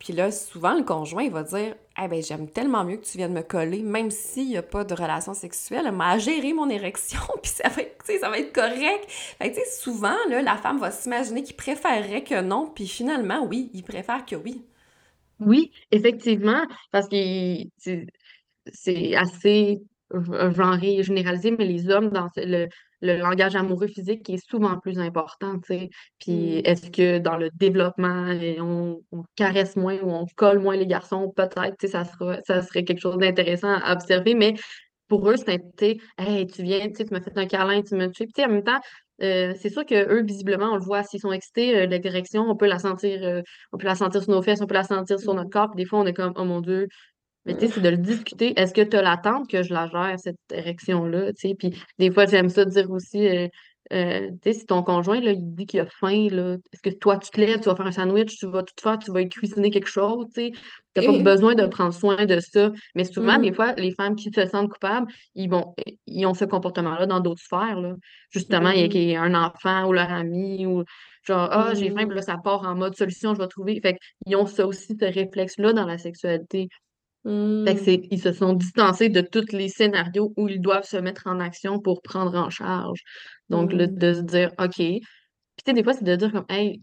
puis 0.00 0.14
là, 0.14 0.32
souvent, 0.32 0.74
le 0.74 0.82
conjoint, 0.82 1.22
il 1.24 1.30
va 1.30 1.42
dire 1.42 1.74
Eh 2.02 2.08
ben, 2.08 2.22
j'aime 2.22 2.48
tellement 2.48 2.84
mieux 2.84 2.96
que 2.96 3.04
tu 3.04 3.18
viennes 3.18 3.34
me 3.34 3.42
coller, 3.42 3.82
même 3.82 4.10
s'il 4.10 4.48
n'y 4.48 4.56
a 4.56 4.62
pas 4.62 4.82
de 4.82 4.94
relation 4.94 5.34
sexuelle, 5.34 5.84
elle 5.86 5.94
m'a 5.94 6.18
géré 6.18 6.54
mon 6.54 6.70
érection, 6.70 7.20
puis 7.42 7.52
ça 7.52 7.68
va 7.68 7.82
être, 7.82 8.02
ça 8.18 8.30
va 8.30 8.38
être 8.38 8.52
correct. 8.52 9.04
Fait 9.08 9.50
que, 9.50 9.56
tu 9.56 9.60
sais, 9.60 9.70
souvent, 9.82 10.16
là, 10.30 10.40
la 10.40 10.56
femme 10.56 10.78
va 10.78 10.90
s'imaginer 10.90 11.42
qu'il 11.42 11.54
préférerait 11.54 12.24
que 12.24 12.40
non, 12.40 12.66
puis 12.74 12.88
finalement, 12.88 13.44
oui, 13.44 13.70
il 13.74 13.84
préfère 13.84 14.24
que 14.24 14.36
oui. 14.36 14.64
Oui, 15.38 15.70
effectivement, 15.90 16.62
parce 16.92 17.06
que 17.08 17.16
c'est 18.72 19.16
assez 19.16 19.82
genré 20.10 20.96
et 20.96 21.02
généralisé, 21.02 21.50
mais 21.50 21.66
les 21.66 21.90
hommes, 21.90 22.08
dans 22.08 22.28
le, 22.36 22.68
le 23.00 23.16
langage 23.16 23.56
amoureux 23.56 23.86
physique 23.88 24.28
est 24.30 24.44
souvent 24.48 24.78
plus 24.78 24.98
important, 24.98 25.58
tu 25.60 25.74
sais. 25.74 25.90
Puis 26.18 26.58
Mm, 26.58 26.62
est-ce 26.64 26.90
que 26.90 27.18
dans 27.18 27.36
le 27.36 27.50
développement, 27.54 28.26
on, 28.60 29.00
on 29.12 29.24
caresse 29.36 29.76
moins 29.76 29.98
ou 30.02 30.10
on 30.10 30.26
colle 30.36 30.58
moins 30.60 30.76
les 30.76 30.86
garçons, 30.86 31.32
peut-être, 31.34 31.76
tu 31.78 31.86
sais, 31.86 31.88
ça 31.88 32.04
sera, 32.04 32.38
ça 32.46 32.62
serait 32.62 32.84
quelque 32.84 33.00
chose 33.00 33.18
d'intéressant 33.18 33.72
à 33.82 33.92
observer, 33.92 34.34
mais 34.34 34.54
pour 35.08 35.28
eux, 35.28 35.36
c'est, 35.36 35.60
hey, 36.18 36.46
tu 36.46 36.62
viens, 36.62 36.88
tu 36.90 37.04
m'as 37.10 37.20
fait 37.20 37.36
un 37.36 37.46
câlin, 37.46 37.82
tu 37.82 37.96
m'as 37.96 38.08
tué. 38.08 38.26
Puis, 38.32 38.44
en 38.44 38.48
même 38.48 38.62
temps, 38.62 38.78
euh, 39.22 39.54
c'est 39.60 39.68
sûr 39.68 39.84
que 39.84 39.94
eux, 39.94 40.22
visiblement, 40.22 40.66
on 40.72 40.76
le 40.76 40.82
voit, 40.82 41.02
s'ils 41.02 41.20
sont 41.20 41.32
excités, 41.32 41.76
euh, 41.76 41.86
la 41.86 41.98
direction, 41.98 42.42
on 42.48 42.56
peut 42.56 42.66
la 42.66 42.78
sentir, 42.78 43.20
euh, 43.22 43.42
on 43.72 43.76
peut 43.78 43.86
la 43.86 43.96
sentir 43.96 44.22
sur 44.22 44.32
nos 44.32 44.40
fesses, 44.42 44.60
on 44.62 44.66
peut 44.66 44.74
la 44.74 44.84
sentir 44.84 45.18
sur 45.18 45.34
notre 45.34 45.50
corps. 45.50 45.68
Puis 45.70 45.82
des 45.82 45.88
fois, 45.88 45.98
on 46.00 46.06
est 46.06 46.14
comme, 46.14 46.32
oh 46.36 46.44
mon 46.44 46.60
Dieu. 46.60 46.88
Mais 47.46 47.54
tu 47.54 47.60
sais, 47.60 47.72
c'est 47.74 47.80
de 47.80 47.88
le 47.88 47.96
discuter. 47.96 48.58
Est-ce 48.60 48.74
que 48.74 48.82
tu 48.82 48.96
as 48.96 49.02
l'attente 49.02 49.48
que 49.48 49.62
je 49.62 49.72
la 49.72 49.88
gère, 49.88 50.18
cette 50.18 50.36
érection-là? 50.52 51.32
Tu 51.32 51.48
sais, 51.48 51.54
puis 51.54 51.74
des 51.98 52.10
fois, 52.10 52.26
j'aime 52.26 52.50
ça 52.50 52.64
dire 52.64 52.90
aussi, 52.90 53.48
euh, 53.92 54.30
tu 54.30 54.38
sais, 54.44 54.52
si 54.52 54.66
ton 54.66 54.82
conjoint, 54.82 55.20
là, 55.20 55.32
il 55.32 55.54
dit 55.54 55.66
qu'il 55.66 55.80
a 55.80 55.86
faim, 55.86 56.28
là, 56.30 56.56
est-ce 56.72 56.82
que 56.82 56.90
toi, 56.90 57.18
tu 57.18 57.30
te 57.30 57.40
lèves, 57.40 57.60
tu 57.60 57.68
vas 57.68 57.74
faire 57.74 57.86
un 57.86 57.92
sandwich, 57.92 58.36
tu 58.38 58.46
vas 58.46 58.62
tout 58.62 58.74
faire, 58.80 58.98
tu 58.98 59.10
vas 59.10 59.24
cuisiner 59.24 59.70
quelque 59.70 59.88
chose, 59.88 60.26
tu 60.32 60.42
sais? 60.42 60.52
Tu 60.94 61.00
n'as 61.00 61.06
pas 61.06 61.22
besoin 61.22 61.54
de 61.54 61.66
prendre 61.66 61.92
soin 61.92 62.24
de 62.24 62.38
ça. 62.40 62.70
Mais 62.94 63.04
souvent, 63.04 63.38
des 63.38 63.50
mm. 63.50 63.54
fois, 63.54 63.72
les 63.74 63.92
femmes 63.92 64.14
qui 64.14 64.30
se 64.32 64.46
sentent 64.46 64.70
coupables, 64.70 65.06
ils 65.34 65.48
vont, 65.48 65.74
ils 66.06 66.26
ont 66.26 66.34
ce 66.34 66.44
comportement-là 66.44 67.06
dans 67.06 67.20
d'autres 67.20 67.42
sphères, 67.42 67.80
là. 67.80 67.94
Justement, 68.30 68.70
il 68.70 68.96
y 68.96 69.16
a 69.16 69.20
mm. 69.20 69.34
un 69.34 69.46
enfant 69.46 69.88
ou 69.88 69.92
leur 69.92 70.12
ami 70.12 70.66
ou 70.66 70.84
genre, 71.26 71.48
ah, 71.50 71.72
j'ai 71.74 71.90
faim, 71.90 72.06
puis 72.06 72.14
là, 72.14 72.22
ça 72.22 72.36
part 72.36 72.62
en 72.62 72.76
mode 72.76 72.94
solution, 72.96 73.34
je 73.34 73.40
vais 73.40 73.48
trouver. 73.48 73.80
Fait 73.80 73.96
qu'ils 74.24 74.36
ont 74.36 74.46
ça 74.46 74.66
aussi, 74.66 74.96
ce 75.00 75.04
réflexe-là 75.04 75.72
dans 75.72 75.86
la 75.86 75.98
sexualité. 75.98 76.68
Fait 77.24 77.74
que 77.76 77.90
mm. 77.90 78.06
ils 78.10 78.20
se 78.20 78.32
sont 78.32 78.54
distancés 78.54 79.08
de 79.08 79.20
tous 79.20 79.52
les 79.52 79.68
scénarios 79.68 80.32
où 80.36 80.48
ils 80.48 80.60
doivent 80.60 80.84
se 80.86 80.96
mettre 80.96 81.26
en 81.26 81.40
action 81.40 81.78
pour 81.78 82.02
prendre 82.02 82.34
en 82.36 82.50
charge. 82.50 83.00
Donc, 83.48 83.74
de 83.74 83.86
Mm. 83.86 84.14
se 84.14 84.20
dire, 84.22 84.52
OK. 84.58 84.76
Puis, 84.76 85.00
tu 85.00 85.64
sais, 85.66 85.72
des 85.74 85.84
fois, 85.84 85.92
c'est 85.94 86.04
de 86.04 86.16
dire 86.16 86.32
comme, 86.32 86.46
hey, 86.48 86.80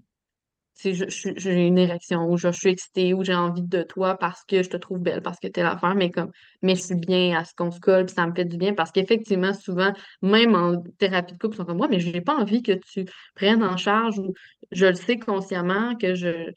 je- 0.83 1.33
j'ai 1.37 1.67
une 1.67 1.77
érection, 1.77 2.29
ou 2.29 2.37
je 2.37 2.49
suis 2.51 2.69
excitée, 2.69 3.13
ou 3.13 3.23
j'ai 3.23 3.33
envie 3.33 3.63
de 3.63 3.81
toi 3.81 4.15
parce 4.17 4.43
que 4.45 4.61
je 4.63 4.69
te 4.69 4.77
trouve 4.77 4.99
belle, 4.99 5.21
parce 5.21 5.39
que 5.39 5.47
t'es 5.47 5.63
l'affaire, 5.63 5.95
mais 5.95 6.11
comme, 6.11 6.31
mais 6.61 6.75
je 6.75 6.81
suis 6.81 6.95
bien 6.95 7.37
à 7.39 7.45
ce 7.45 7.53
qu'on 7.55 7.71
se 7.71 7.79
colle, 7.79 8.05
puis 8.05 8.13
ça 8.15 8.27
me 8.27 8.33
fait 8.35 8.45
du 8.45 8.57
bien, 8.57 8.73
parce 8.73 8.91
qu'effectivement, 8.91 9.53
souvent, 9.53 9.91
même 10.21 10.55
en 10.55 10.81
thérapie 10.99 11.33
de 11.33 11.39
couple, 11.39 11.55
ils 11.55 11.57
sont 11.57 11.65
comme, 11.65 11.77
moi, 11.77 11.87
mais 11.89 11.99
j'ai 11.99 12.21
pas 12.21 12.35
envie 12.35 12.61
que 12.61 12.73
tu 12.73 13.05
prennes 13.35 13.63
en 13.63 13.77
charge, 13.77 14.19
ou 14.19 14.33
je 14.71 14.85
le 14.85 14.93
sais 14.95 15.17
consciemment 15.17 15.95
que 15.95 16.13
je, 16.13 16.51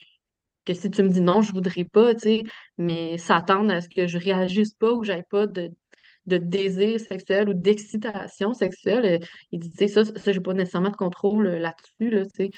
que 0.64 0.74
si 0.74 0.90
tu 0.90 1.02
me 1.02 1.08
dis 1.08 1.20
non, 1.20 1.42
je 1.42 1.52
voudrais 1.52 1.84
pas, 1.84 2.14
tu 2.14 2.20
sais, 2.20 2.42
mais 2.78 3.18
s'attendre 3.18 3.72
à 3.72 3.80
ce 3.80 3.88
que 3.88 4.06
je 4.06 4.18
réagisse 4.18 4.74
pas 4.74 4.92
ou 4.92 5.04
j'aille 5.04 5.24
pas 5.30 5.46
de, 5.46 5.70
de 6.26 6.36
désir 6.38 7.00
sexuel 7.00 7.48
ou 7.48 7.54
d'excitation 7.54 8.52
sexuelle, 8.54 9.04
euh, 9.04 9.26
il 9.52 9.60
dit, 9.60 9.70
tu 9.70 9.78
sais, 9.78 9.88
ça, 9.88 10.04
ça, 10.04 10.32
j'ai 10.32 10.40
pas 10.40 10.54
nécessairement 10.54 10.90
de 10.90 10.96
contrôle 10.96 11.46
euh, 11.46 11.58
là-dessus, 11.58 12.10
là, 12.10 12.24
tu 12.24 12.30
sais. 12.36 12.50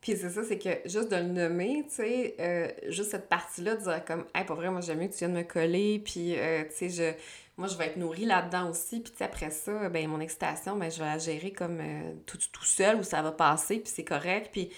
Puis 0.00 0.16
c'est 0.16 0.30
ça, 0.30 0.42
c'est 0.42 0.58
que 0.58 0.88
juste 0.88 1.12
de 1.12 1.16
le 1.16 1.28
nommer, 1.28 1.84
tu 1.88 1.96
sais, 1.96 2.34
euh, 2.40 2.68
juste 2.88 3.12
cette 3.12 3.28
partie-là, 3.28 3.76
de 3.76 3.82
dire 3.82 4.04
comme, 4.04 4.24
hey, 4.34 4.44
pour 4.44 4.56
vrai, 4.56 4.68
moi 4.68 4.80
j'aime 4.80 4.98
mieux 4.98 5.06
que 5.06 5.12
tu 5.12 5.20
viennes 5.20 5.34
me 5.34 5.44
coller, 5.44 6.00
puis, 6.00 6.34
tu 6.34 6.76
sais, 6.76 6.88
je, 6.88 7.12
moi 7.56 7.68
je 7.68 7.76
vais 7.76 7.86
être 7.86 7.96
nourrie 7.96 8.24
là-dedans 8.24 8.68
aussi, 8.70 8.98
puis 8.98 9.12
tu 9.12 9.18
sais, 9.18 9.24
après 9.24 9.50
ça, 9.52 9.88
ben 9.90 10.08
mon 10.08 10.18
excitation, 10.18 10.76
ben 10.76 10.90
je 10.90 10.98
vais 10.98 11.04
la 11.04 11.18
gérer 11.18 11.52
comme 11.52 11.80
tout, 12.26 12.38
tout 12.52 12.64
seul, 12.64 12.96
où 12.96 13.04
ça 13.04 13.22
va 13.22 13.30
passer, 13.30 13.78
puis 13.78 13.92
c'est 13.94 14.02
correct, 14.02 14.48
puis, 14.50 14.70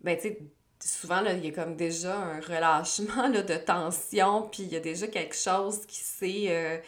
ben 0.00 0.16
tu 0.16 0.22
sais, 0.22 0.38
souvent, 0.88 1.20
là, 1.20 1.32
il 1.34 1.44
y 1.44 1.48
a 1.48 1.52
comme 1.52 1.76
déjà 1.76 2.16
un 2.16 2.40
relâchement, 2.40 3.28
là, 3.28 3.42
de 3.42 3.56
tension, 3.56 4.48
puis 4.50 4.64
il 4.64 4.72
y 4.72 4.76
a 4.76 4.80
déjà 4.80 5.06
quelque 5.08 5.34
chose 5.36 5.86
qui 5.86 6.00
s'est, 6.00 6.46
euh, 6.48 6.78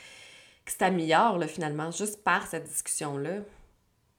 qui 0.66 0.74
s'améliore, 0.74 1.38
là, 1.38 1.46
finalement, 1.48 1.90
juste 1.90 2.22
par 2.24 2.46
cette 2.46 2.64
discussion-là. 2.64 3.40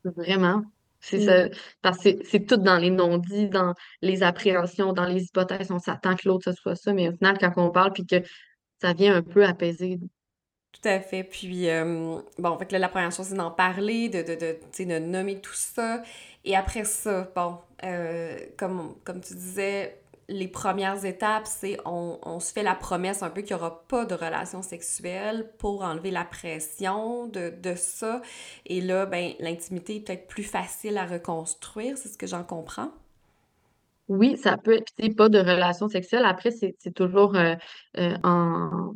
Vraiment. 0.03 0.63
C'est 0.99 1.21
ça. 1.21 1.45
Mm. 1.45 1.51
Parce 1.81 1.99
que 1.99 2.09
c'est 2.25 2.45
tout 2.45 2.57
dans 2.57 2.77
les 2.77 2.89
non-dits, 2.89 3.49
dans 3.49 3.73
les 4.01 4.23
appréhensions, 4.23 4.93
dans 4.93 5.05
les 5.05 5.25
hypothèses. 5.25 5.71
On 5.71 5.79
s'attend 5.79 6.15
que 6.15 6.27
l'autre, 6.27 6.51
ce 6.51 6.53
soit 6.53 6.75
ça, 6.75 6.93
mais 6.93 7.09
au 7.09 7.13
final, 7.13 7.37
quand 7.39 7.53
on 7.57 7.69
parle, 7.69 7.93
puis 7.93 8.05
que 8.05 8.21
ça 8.81 8.93
vient 8.93 9.15
un 9.15 9.21
peu 9.21 9.45
apaiser. 9.45 9.99
Tout 10.71 10.89
à 10.89 10.99
fait. 10.99 11.23
Puis, 11.23 11.69
euh, 11.69 12.19
bon, 12.37 12.57
fait 12.57 12.67
que 12.67 12.73
là, 12.73 12.79
la 12.79 12.89
première 12.89 13.11
chose, 13.11 13.27
c'est 13.27 13.35
d'en 13.35 13.51
parler, 13.51 14.09
de, 14.09 14.21
de, 14.21 14.35
de, 14.35 14.83
de 14.83 14.99
nommer 14.99 15.39
tout 15.41 15.53
ça. 15.53 16.03
Et 16.47 16.57
après 16.57 16.85
ça, 16.85 17.29
bon, 17.35 17.59
euh, 17.85 18.37
comme, 18.57 18.95
comme 19.05 19.21
tu 19.21 19.35
disais, 19.35 20.01
les 20.29 20.49
premières 20.49 21.05
étapes, 21.05 21.47
c'est 21.47 21.77
on, 21.85 22.19
on 22.23 22.39
se 22.41 22.53
fait 22.53 22.63
la 22.63 22.75
promesse 22.75 23.23
un 23.23 23.29
peu 23.31 23.41
qu'il 23.43 23.55
n'y 23.55 23.61
aura 23.61 23.85
pas 23.87 24.05
de 24.05 24.15
relation 24.15 24.63
sexuelle 24.63 25.51
pour 25.59 25.83
enlever 25.83 26.11
la 26.11 26.25
pression 26.25 27.27
de, 27.27 27.51
de 27.61 27.75
ça. 27.75 28.21
Et 28.65 28.81
là, 28.81 29.05
ben, 29.07 29.33
l'intimité 29.39 29.97
est 29.97 30.01
peut-être 30.01 30.27
plus 30.27 30.43
facile 30.43 30.97
à 30.97 31.05
reconstruire, 31.07 31.97
c'est 31.99 32.09
ce 32.09 32.17
que 32.19 32.27
j'en 32.27 32.43
comprends. 32.45 32.91
Oui, 34.07 34.37
ça 34.37 34.57
peut 34.57 34.73
être, 34.77 34.93
puis 34.97 35.13
pas 35.13 35.27
de 35.29 35.39
relation 35.39 35.89
sexuelle. 35.89 36.23
Après, 36.25 36.51
c'est 36.51 36.75
toujours 36.95 37.35
euh, 37.35 37.55
euh, 37.97 38.17
en, 38.23 38.93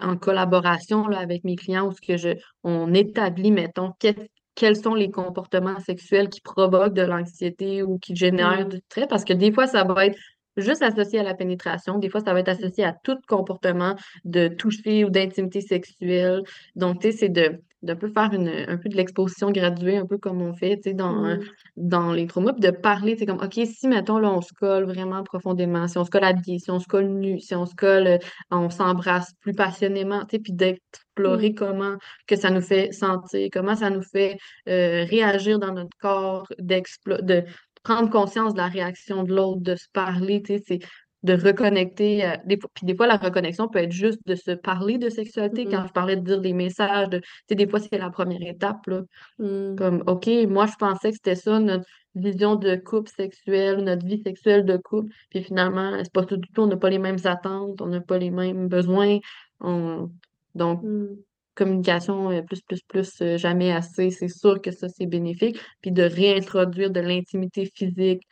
en 0.00 0.16
collaboration 0.18 1.08
là, 1.08 1.20
avec 1.20 1.44
mes 1.44 1.56
clients 1.56 1.88
où 1.88 1.92
ce 1.92 2.00
que 2.02 2.16
je, 2.18 2.30
on 2.64 2.94
établit, 2.94 3.52
mettons, 3.52 3.92
quel- 4.00 4.28
quels 4.60 4.76
sont 4.76 4.94
les 4.94 5.10
comportements 5.10 5.80
sexuels 5.80 6.28
qui 6.28 6.42
provoquent 6.42 6.92
de 6.92 7.00
l'anxiété 7.00 7.82
ou 7.82 7.98
qui 7.98 8.14
génèrent 8.14 8.66
Mm, 8.66 8.68
du 8.68 8.76
stress. 8.90 9.06
Parce 9.08 9.24
que 9.24 9.32
des 9.32 9.52
fois, 9.52 9.66
ça 9.66 9.84
va 9.84 10.04
être 10.04 10.18
juste 10.58 10.82
associé 10.82 11.18
à 11.18 11.22
la 11.22 11.32
pénétration. 11.32 11.98
Des 11.98 12.10
fois, 12.10 12.20
ça 12.20 12.34
va 12.34 12.40
être 12.40 12.50
associé 12.50 12.84
à 12.84 12.92
tout 12.92 13.16
comportement 13.26 13.96
de 14.26 14.48
toucher 14.48 15.06
ou 15.06 15.08
d'intimité 15.08 15.62
sexuelle. 15.62 16.42
Donc, 16.76 17.00
tu 17.00 17.10
sais, 17.10 17.16
c'est 17.16 17.28
de 17.30 17.58
d'un 17.82 17.96
peu 17.96 18.08
faire 18.08 18.32
une, 18.32 18.48
un 18.48 18.76
peu 18.76 18.88
de 18.88 18.96
l'exposition 18.96 19.50
graduée, 19.50 19.96
un 19.96 20.06
peu 20.06 20.18
comme 20.18 20.42
on 20.42 20.54
fait, 20.54 20.80
dans, 20.94 21.22
mm, 21.22 21.40
dans 21.76 22.12
les 22.12 22.26
traumas, 22.26 22.52
puis 22.52 22.60
de 22.60 22.70
parler, 22.70 23.16
c'est 23.16 23.26
comme, 23.26 23.40
OK, 23.42 23.58
si, 23.64 23.88
mettons, 23.88 24.18
là, 24.18 24.30
on 24.30 24.40
se 24.40 24.52
colle 24.52 24.84
vraiment 24.84 25.22
profondément, 25.22 25.88
si 25.88 25.98
on 25.98 26.04
se 26.04 26.10
colle 26.10 26.24
habillé, 26.24 26.58
si 26.58 26.70
on 26.70 26.78
se 26.78 26.86
colle 26.86 27.08
nu, 27.08 27.40
si 27.40 27.54
on 27.54 27.66
se 27.66 27.74
colle, 27.74 28.06
euh, 28.06 28.18
on 28.50 28.70
s'embrasse 28.70 29.32
plus 29.40 29.54
passionnément, 29.54 30.20
tu 30.26 30.36
sais, 30.36 30.38
puis 30.38 30.52
d'explorer 30.52 31.50
mm, 31.50 31.54
comment 31.54 31.96
que 32.26 32.36
ça 32.36 32.50
nous 32.50 32.60
fait 32.60 32.92
sentir, 32.92 33.48
comment 33.52 33.76
ça 33.76 33.90
nous 33.90 34.02
fait 34.02 34.36
euh, 34.68 35.04
réagir 35.04 35.58
dans 35.58 35.72
notre 35.72 35.96
corps, 35.98 36.46
de 36.58 37.44
prendre 37.82 38.10
conscience 38.10 38.52
de 38.52 38.58
la 38.58 38.68
réaction 38.68 39.22
de 39.22 39.34
l'autre, 39.34 39.62
de 39.62 39.74
se 39.74 39.86
parler, 39.92 40.42
tu 40.42 40.58
sais, 40.58 40.62
c'est 40.66 40.78
de 41.22 41.34
reconnecter. 41.34 42.24
euh, 42.24 42.36
des 42.46 42.58
fois, 42.58 42.70
puis 42.74 42.86
des 42.86 42.96
fois, 42.96 43.06
la 43.06 43.16
reconnexion 43.16 43.68
peut 43.68 43.80
être 43.80 43.92
juste 43.92 44.20
de 44.26 44.34
se 44.34 44.52
parler 44.52 44.98
de 44.98 45.08
sexualité. 45.10 45.66
Quand 45.66 45.82
mm, 45.82 45.88
je 45.88 45.92
parlais 45.92 46.16
de 46.16 46.22
dire 46.22 46.40
des 46.40 46.52
messages, 46.52 47.08
de, 47.08 47.18
tu 47.18 47.26
sais, 47.48 47.54
des 47.54 47.68
fois, 47.68 47.80
c'est 47.80 47.98
la 47.98 48.10
première 48.10 48.42
étape, 48.42 48.86
là. 48.86 49.02
mm, 49.38 49.76
Comme, 49.76 50.02
OK, 50.06 50.28
moi, 50.48 50.66
je 50.66 50.74
pensais 50.78 51.10
que 51.10 51.16
c'était 51.16 51.34
ça, 51.34 51.58
notre 51.58 51.84
vision 52.14 52.56
de 52.56 52.76
couple 52.76 53.10
sexuel, 53.10 53.84
notre 53.84 54.04
vie 54.06 54.22
sexuelle 54.22 54.64
de 54.64 54.76
couple. 54.76 55.12
Puis 55.30 55.42
finalement, 55.42 55.98
c'est 56.02 56.12
pas 56.12 56.24
tout 56.24 56.36
du 56.36 56.48
tout, 56.52 56.62
on 56.62 56.66
n'a 56.66 56.76
pas 56.76 56.90
les 56.90 56.98
mêmes 56.98 57.20
attentes, 57.24 57.80
on 57.80 57.86
n'a 57.86 58.00
pas 58.00 58.18
les 58.18 58.30
mêmes 58.30 58.68
besoins. 58.68 59.18
On... 59.60 60.10
Donc, 60.54 60.82
mm. 60.82 61.16
communication 61.54 62.42
plus, 62.44 62.62
plus, 62.62 62.82
plus, 62.82 63.22
euh, 63.22 63.36
jamais 63.36 63.72
assez, 63.72 64.10
c'est 64.10 64.28
sûr 64.28 64.60
que 64.62 64.70
ça, 64.70 64.88
c'est 64.88 65.06
bénéfique. 65.06 65.58
Puis 65.82 65.92
de 65.92 66.02
réintroduire 66.02 66.90
de 66.90 67.00
l'intimité 67.00 67.70
physique, 67.74 68.22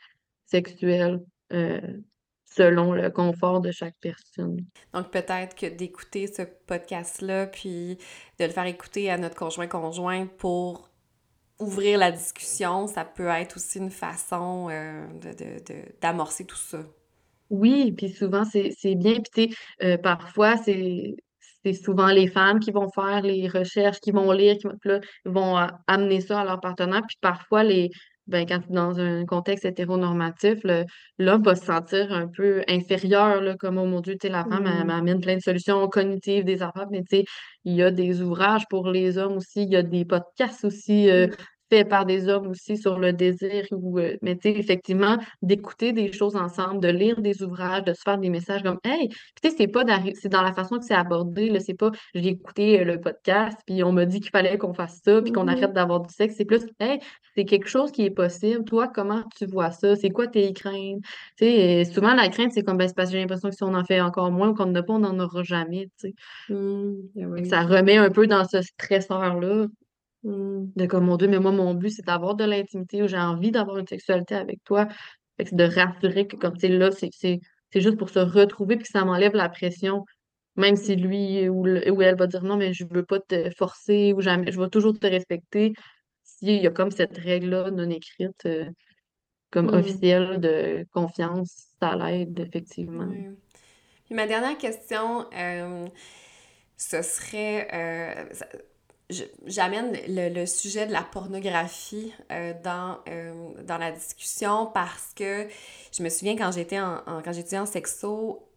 sexuelle, 0.47 1.21
euh, 1.53 1.79
selon 2.55 2.93
le 2.93 3.09
confort 3.09 3.61
de 3.61 3.71
chaque 3.71 3.95
personne. 4.01 4.65
Donc 4.93 5.11
peut-être 5.11 5.55
que 5.55 5.65
d'écouter 5.67 6.27
ce 6.27 6.43
podcast-là, 6.67 7.47
puis 7.47 7.97
de 8.39 8.45
le 8.45 8.51
faire 8.51 8.65
écouter 8.65 9.09
à 9.11 9.17
notre 9.17 9.35
conjoint-conjoint 9.35 10.27
pour 10.37 10.89
ouvrir 11.59 11.99
la 11.99 12.11
discussion, 12.11 12.87
ça 12.87 13.05
peut 13.05 13.27
être 13.27 13.57
aussi 13.57 13.79
une 13.79 13.91
façon 13.91 14.67
euh, 14.69 15.07
de, 15.21 15.29
de- 15.31 15.59
de- 15.65 15.99
d'amorcer 16.01 16.45
tout 16.45 16.55
ça. 16.55 16.79
Oui, 17.49 17.91
puis 17.93 18.09
souvent, 18.09 18.45
c'est 18.45 18.71
c'est 18.77 18.95
bien. 18.95 19.15
Puis, 19.15 19.49
tu 19.49 19.53
sais, 19.53 19.57
euh, 19.83 19.97
parfois, 19.97 20.57
c'est 20.57 21.15
c'est 21.63 21.73
souvent 21.73 22.07
les 22.07 22.27
femmes 22.27 22.59
qui 22.59 22.71
vont 22.71 22.89
faire 22.89 23.21
les 23.21 23.47
recherches, 23.49 23.99
qui 23.99 24.11
vont 24.11 24.31
lire, 24.31 24.57
qui 24.57 24.67
vont, 24.67 24.77
là, 24.85 24.99
vont 25.25 25.57
euh, 25.57 25.67
amener 25.87 26.21
ça 26.21 26.41
à 26.41 26.45
leur 26.45 26.59
partenaire. 26.61 27.01
Puis 27.07 27.17
parfois, 27.21 27.63
les, 27.63 27.89
ben, 28.29 28.45
quand 28.47 28.61
dans 28.69 28.99
un 28.99 29.25
contexte 29.25 29.65
hétéronormatif, 29.65 30.59
l'homme 31.17 31.43
va 31.43 31.55
se 31.55 31.65
sentir 31.65 32.11
un 32.13 32.27
peu 32.27 32.63
inférieur, 32.67 33.41
là, 33.41 33.55
comme, 33.57 33.77
oh 33.77 33.85
mon 33.85 34.01
Dieu, 34.01 34.15
la 34.23 34.45
femme, 34.45 34.63
Mm, 34.63 34.85
m'amène 34.85 35.19
plein 35.21 35.35
de 35.37 35.41
solutions 35.41 35.87
cognitives, 35.89 36.45
des 36.45 36.61
affaires. 36.61 36.87
Mais 36.91 37.01
tu 37.01 37.17
sais, 37.17 37.25
il 37.65 37.75
y 37.75 37.83
a 37.83 37.91
des 37.91 38.21
ouvrages 38.21 38.63
pour 38.69 38.89
les 38.89 39.17
hommes 39.17 39.37
aussi, 39.37 39.63
il 39.63 39.69
y 39.71 39.75
a 39.75 39.83
des 39.83 40.05
podcasts 40.05 40.65
aussi. 40.65 41.09
euh, 41.09 41.27
faits 41.69 41.87
par 41.89 42.05
des 42.05 42.27
hommes 42.27 42.47
aussi 42.47 42.77
sur 42.77 42.99
le 42.99 43.13
désir 43.13 43.65
ou 43.71 43.99
euh, 43.99 44.17
mais 44.21 44.35
tu 44.35 44.51
sais 44.51 44.57
effectivement 44.59 45.17
d'écouter 45.41 45.93
des 45.93 46.11
choses 46.11 46.35
ensemble, 46.35 46.79
de 46.81 46.87
lire 46.89 47.21
des 47.21 47.43
ouvrages, 47.43 47.83
de 47.83 47.93
se 47.93 48.01
faire 48.03 48.17
des 48.17 48.29
messages 48.29 48.63
comme 48.63 48.79
Hey, 48.83 49.09
tu 49.09 49.15
sais, 49.49 49.55
c'est 49.57 49.67
pas 49.67 49.83
d'arri- 49.83 50.15
c'est 50.15 50.29
dans 50.29 50.41
la 50.41 50.53
façon 50.53 50.77
que 50.79 50.85
c'est 50.85 50.93
abordé, 50.95 51.49
là, 51.49 51.59
c'est 51.59 51.73
pas 51.75 51.91
j'ai 52.13 52.29
écouté 52.29 52.81
euh, 52.81 52.83
le 52.85 52.99
podcast, 52.99 53.57
puis 53.65 53.83
on 53.83 53.91
m'a 53.91 54.05
dit 54.05 54.19
qu'il 54.19 54.31
fallait 54.31 54.57
qu'on 54.57 54.73
fasse 54.73 54.99
ça, 55.03 55.21
puis 55.21 55.31
qu'on 55.31 55.47
arrête 55.47 55.71
mhm, 55.71 55.73
d'avoir 55.73 56.01
du 56.01 56.13
sexe. 56.13 56.35
C'est 56.37 56.45
plus 56.45 56.65
Hey, 56.79 56.99
c'est 57.35 57.45
quelque 57.45 57.67
chose 57.67 57.91
qui 57.91 58.03
est 58.05 58.09
possible. 58.09 58.63
Toi, 58.65 58.87
comment 58.87 59.23
tu 59.37 59.45
vois 59.45 59.71
ça? 59.71 59.95
C'est 59.95 60.09
quoi 60.09 60.27
tes 60.27 60.51
craintes? 60.53 61.01
Tu 61.37 61.45
sais, 61.45 61.81
euh, 61.81 61.91
souvent 61.91 62.13
la 62.13 62.29
crainte, 62.29 62.51
c'est 62.53 62.63
comme 62.63 62.77
ben, 62.77 62.87
c'est 62.87 62.95
parce 62.95 63.09
que 63.09 63.13
j'ai 63.13 63.19
l'impression 63.21 63.49
que 63.49 63.55
si 63.55 63.63
on 63.63 63.73
en 63.75 63.83
fait 63.85 64.01
encore 64.01 64.31
moins 64.31 64.49
ou 64.49 64.53
qu'on 64.53 64.65
n'en 64.67 64.75
a 64.75 64.83
pas, 64.83 64.93
on 64.93 64.99
n'en 64.99 65.19
aura 65.19 65.43
jamais. 65.43 65.85
Tu 65.99 66.09
sais. 66.09 66.15
mm, 66.49 67.09
ah 67.21 67.27
Fait 67.35 67.41
que 67.41 67.47
oui. 67.47 67.49
ça 67.49 67.61
remet 67.63 67.97
un 67.97 68.09
peu 68.11 68.27
dans 68.27 68.45
ce 68.47 68.61
stresseur-là. 68.61 69.65
Mm, 70.23 70.71
De 70.75 70.85
comme, 70.85 71.05
mon 71.05 71.17
Dieu, 71.17 71.27
mais 71.27 71.39
moi, 71.39 71.51
mon 71.51 71.73
but, 71.73 71.89
c'est 71.91 72.05
d'avoir 72.05 72.35
de 72.35 72.43
l'intimité 72.43 73.01
ou 73.03 73.07
j'ai 73.07 73.17
envie 73.17 73.51
d'avoir 73.51 73.77
une 73.77 73.87
sexualité 73.87 74.35
avec 74.35 74.63
toi. 74.63 74.87
Fait 75.37 75.43
que 75.45 75.49
c'est 75.51 75.55
de 75.55 75.63
rassurer 75.63 76.27
que, 76.27 76.35
comme, 76.35 76.53
tu 76.53 76.61
sais, 76.61 76.67
là, 76.69 76.91
c'est 76.91 77.09
c'est- 77.13 77.39
c'est 77.71 77.81
juste 77.81 77.97
pour 77.97 78.09
se 78.09 78.19
retrouver 78.19 78.75
puis 78.77 78.83
que 78.85 78.91
ça 78.91 79.05
m'enlève 79.05 79.33
la 79.33 79.47
pression. 79.49 80.03
Même 80.55 80.75
si 80.75 80.95
lui 80.95 81.47
ou, 81.49 81.61
ou 81.67 82.01
elle 82.01 82.17
va 82.17 82.27
dire 82.27 82.43
non, 82.43 82.57
mais 82.57 82.73
je 82.73 82.83
veux 82.89 83.05
pas 83.05 83.19
te 83.19 83.49
forcer 83.57 84.13
ou 84.13 84.21
jamais, 84.21 84.51
je 84.51 84.59
vais 84.59 84.69
toujours 84.69 84.97
te 84.99 85.07
respecter. 85.07 85.73
S'il 86.23 86.61
y 86.61 86.67
a 86.67 86.71
comme 86.71 86.91
cette 86.91 87.17
règle-là 87.17 87.71
non 87.71 87.89
écrite, 87.89 88.45
euh, 88.45 88.65
comme 89.51 89.67
Mm. 89.67 89.75
officielle 89.75 90.39
de 90.41 90.85
confiance, 90.91 91.67
ça 91.79 91.95
l'aide 91.95 92.39
effectivement. 92.39 93.07
Oui. 93.07 93.25
Puis 94.05 94.15
ma 94.15 94.27
dernière 94.27 94.57
question, 94.57 95.25
euh, 95.33 95.87
ce 96.77 97.01
serait, 97.01 97.67
euh, 97.73 98.33
ça- 98.33 98.47
j'amène 99.45 99.97
le, 100.07 100.29
le 100.29 100.45
sujet 100.45 100.85
de 100.85 100.91
la 100.91 101.01
pornographie 101.01 102.13
euh, 102.31 102.53
dans, 102.63 102.99
euh, 103.07 103.33
dans 103.63 103.77
la 103.77 103.91
discussion 103.91 104.67
parce 104.67 105.13
que 105.15 105.47
je 105.91 106.03
me 106.03 106.09
souviens 106.09 106.35
quand 106.35 106.51
j'étais 106.51 106.79
en, 106.79 107.01
quand 107.23 107.33
j'étudiais 107.33 107.59
en 107.59 107.65
sexo, 107.65 108.47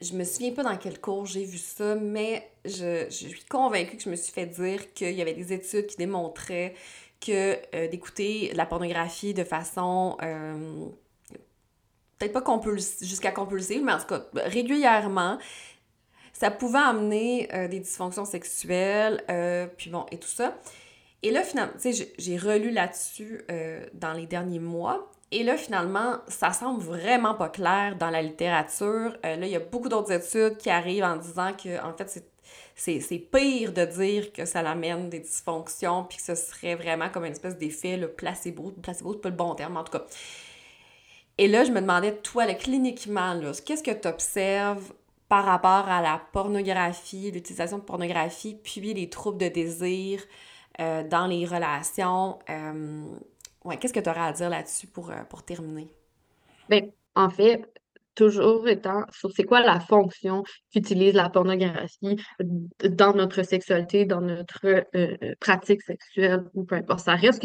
je 0.00 0.12
me 0.12 0.24
souviens 0.24 0.52
pas 0.52 0.62
dans 0.62 0.76
quel 0.76 1.00
cours 1.00 1.26
j'ai 1.26 1.44
vu 1.44 1.58
ça, 1.58 1.94
mais 1.94 2.50
je, 2.64 3.06
je 3.08 3.28
suis 3.28 3.44
convaincue 3.48 3.96
que 3.96 4.02
je 4.02 4.10
me 4.10 4.16
suis 4.16 4.32
fait 4.32 4.46
dire 4.46 4.92
qu'il 4.92 5.14
y 5.14 5.22
avait 5.22 5.34
des 5.34 5.52
études 5.52 5.86
qui 5.86 5.96
démontraient 5.96 6.74
que 7.20 7.56
euh, 7.74 7.88
d'écouter 7.88 8.52
la 8.54 8.66
pornographie 8.66 9.34
de 9.34 9.42
façon 9.42 10.16
peut-être 12.18 12.32
pas 12.32 12.60
jusqu'à 13.00 13.32
compulsive, 13.32 13.82
mais 13.84 13.92
en 13.92 13.98
tout 13.98 14.06
cas 14.06 14.24
régulièrement, 14.34 15.38
ça 16.38 16.52
pouvait 16.52 16.78
amener 16.78 17.48
euh, 17.52 17.66
des 17.66 17.80
dysfonctions 17.80 18.24
sexuelles, 18.24 19.24
euh, 19.28 19.66
puis 19.76 19.90
bon, 19.90 20.06
et 20.12 20.18
tout 20.18 20.28
ça. 20.28 20.56
Et 21.24 21.32
là, 21.32 21.42
finalement, 21.42 21.72
tu 21.82 21.92
sais, 21.92 22.12
j'ai- 22.16 22.36
relu 22.36 22.70
là-dessus 22.70 23.44
euh, 23.50 23.84
dans 23.94 24.12
les 24.12 24.26
derniers 24.26 24.60
mois. 24.60 25.10
Et 25.32 25.42
là, 25.42 25.56
finalement, 25.56 26.18
ça 26.28 26.52
semble 26.52 26.80
vraiment 26.80 27.34
pas 27.34 27.48
clair 27.48 27.96
dans 27.96 28.10
la 28.10 28.22
littérature. 28.22 29.16
Là, 29.24 29.34
il 29.34 29.48
y 29.48 29.56
a 29.56 29.60
beaucoup 29.60 29.88
d'autres 29.88 30.12
études 30.12 30.56
qui 30.58 30.70
arrivent 30.70 31.02
en 31.04 31.16
disant 31.16 31.52
que, 31.52 31.84
en 31.84 31.92
fait, 31.92 32.22
c'est 32.76 33.18
pire 33.18 33.72
de 33.72 33.84
dire 33.84 34.32
que 34.32 34.44
ça 34.44 34.62
l'amène 34.62 35.10
des 35.10 35.18
dysfonctions, 35.18 36.04
puis 36.04 36.18
que 36.18 36.22
ce 36.22 36.36
serait 36.36 36.76
vraiment 36.76 37.08
comme 37.10 37.24
une 37.24 37.32
espèce 37.32 37.58
d'effet, 37.58 37.96
le 37.96 38.08
placebo. 38.08 38.72
Placebo, 38.80 39.14
c'est 39.14 39.20
pas 39.20 39.28
le 39.28 39.34
bon 39.34 39.54
terme, 39.56 39.76
en 39.76 39.82
tout 39.82 39.92
cas. 39.92 40.06
Et 41.36 41.46
là, 41.48 41.64
je 41.64 41.72
me 41.72 41.80
demandais, 41.80 42.16
toi, 42.16 42.46
là, 42.46 42.54
cliniquement, 42.54 43.38
qu'est-ce 43.66 43.82
que 43.82 43.90
tu 43.90 44.08
observes 44.08 44.92
par 45.28 45.44
rapport 45.44 45.88
à 45.88 46.00
la 46.00 46.20
pornographie, 46.32 47.30
l'utilisation 47.30 47.78
de 47.78 47.82
pornographie, 47.82 48.56
puis 48.62 48.94
les 48.94 49.10
troubles 49.10 49.38
de 49.38 49.48
désir 49.48 50.22
euh, 50.80 51.06
dans 51.06 51.26
les 51.26 51.44
relations? 51.44 52.38
euh, 52.48 53.04
ouais, 53.64 53.76
qu'est-ce 53.76 53.92
que 53.92 54.00
tu 54.00 54.08
auras 54.08 54.28
à 54.28 54.32
dire 54.32 54.48
là-dessus 54.48 54.86
pour, 54.86 55.10
euh, 55.10 55.22
pour 55.28 55.42
terminer? 55.42 55.88
Ben, 56.68 56.90
en 57.14 57.28
fait, 57.28 57.70
toujours 58.14 58.66
étant 58.68 59.04
sur 59.10 59.30
c'est 59.32 59.44
quoi 59.44 59.60
la 59.60 59.80
fonction 59.80 60.42
qu'utilise 60.72 61.14
la 61.14 61.28
pornographie 61.28 62.16
dans 62.82 63.12
notre 63.14 63.42
sexualité, 63.42 64.06
dans 64.06 64.20
notre 64.20 64.84
pratique 65.40 65.82
sexuelle, 65.82 66.44
ou 66.54 66.64
peu 66.64 66.76
importe. 66.76 67.00
Ça 67.00 67.14
reste 67.14 67.44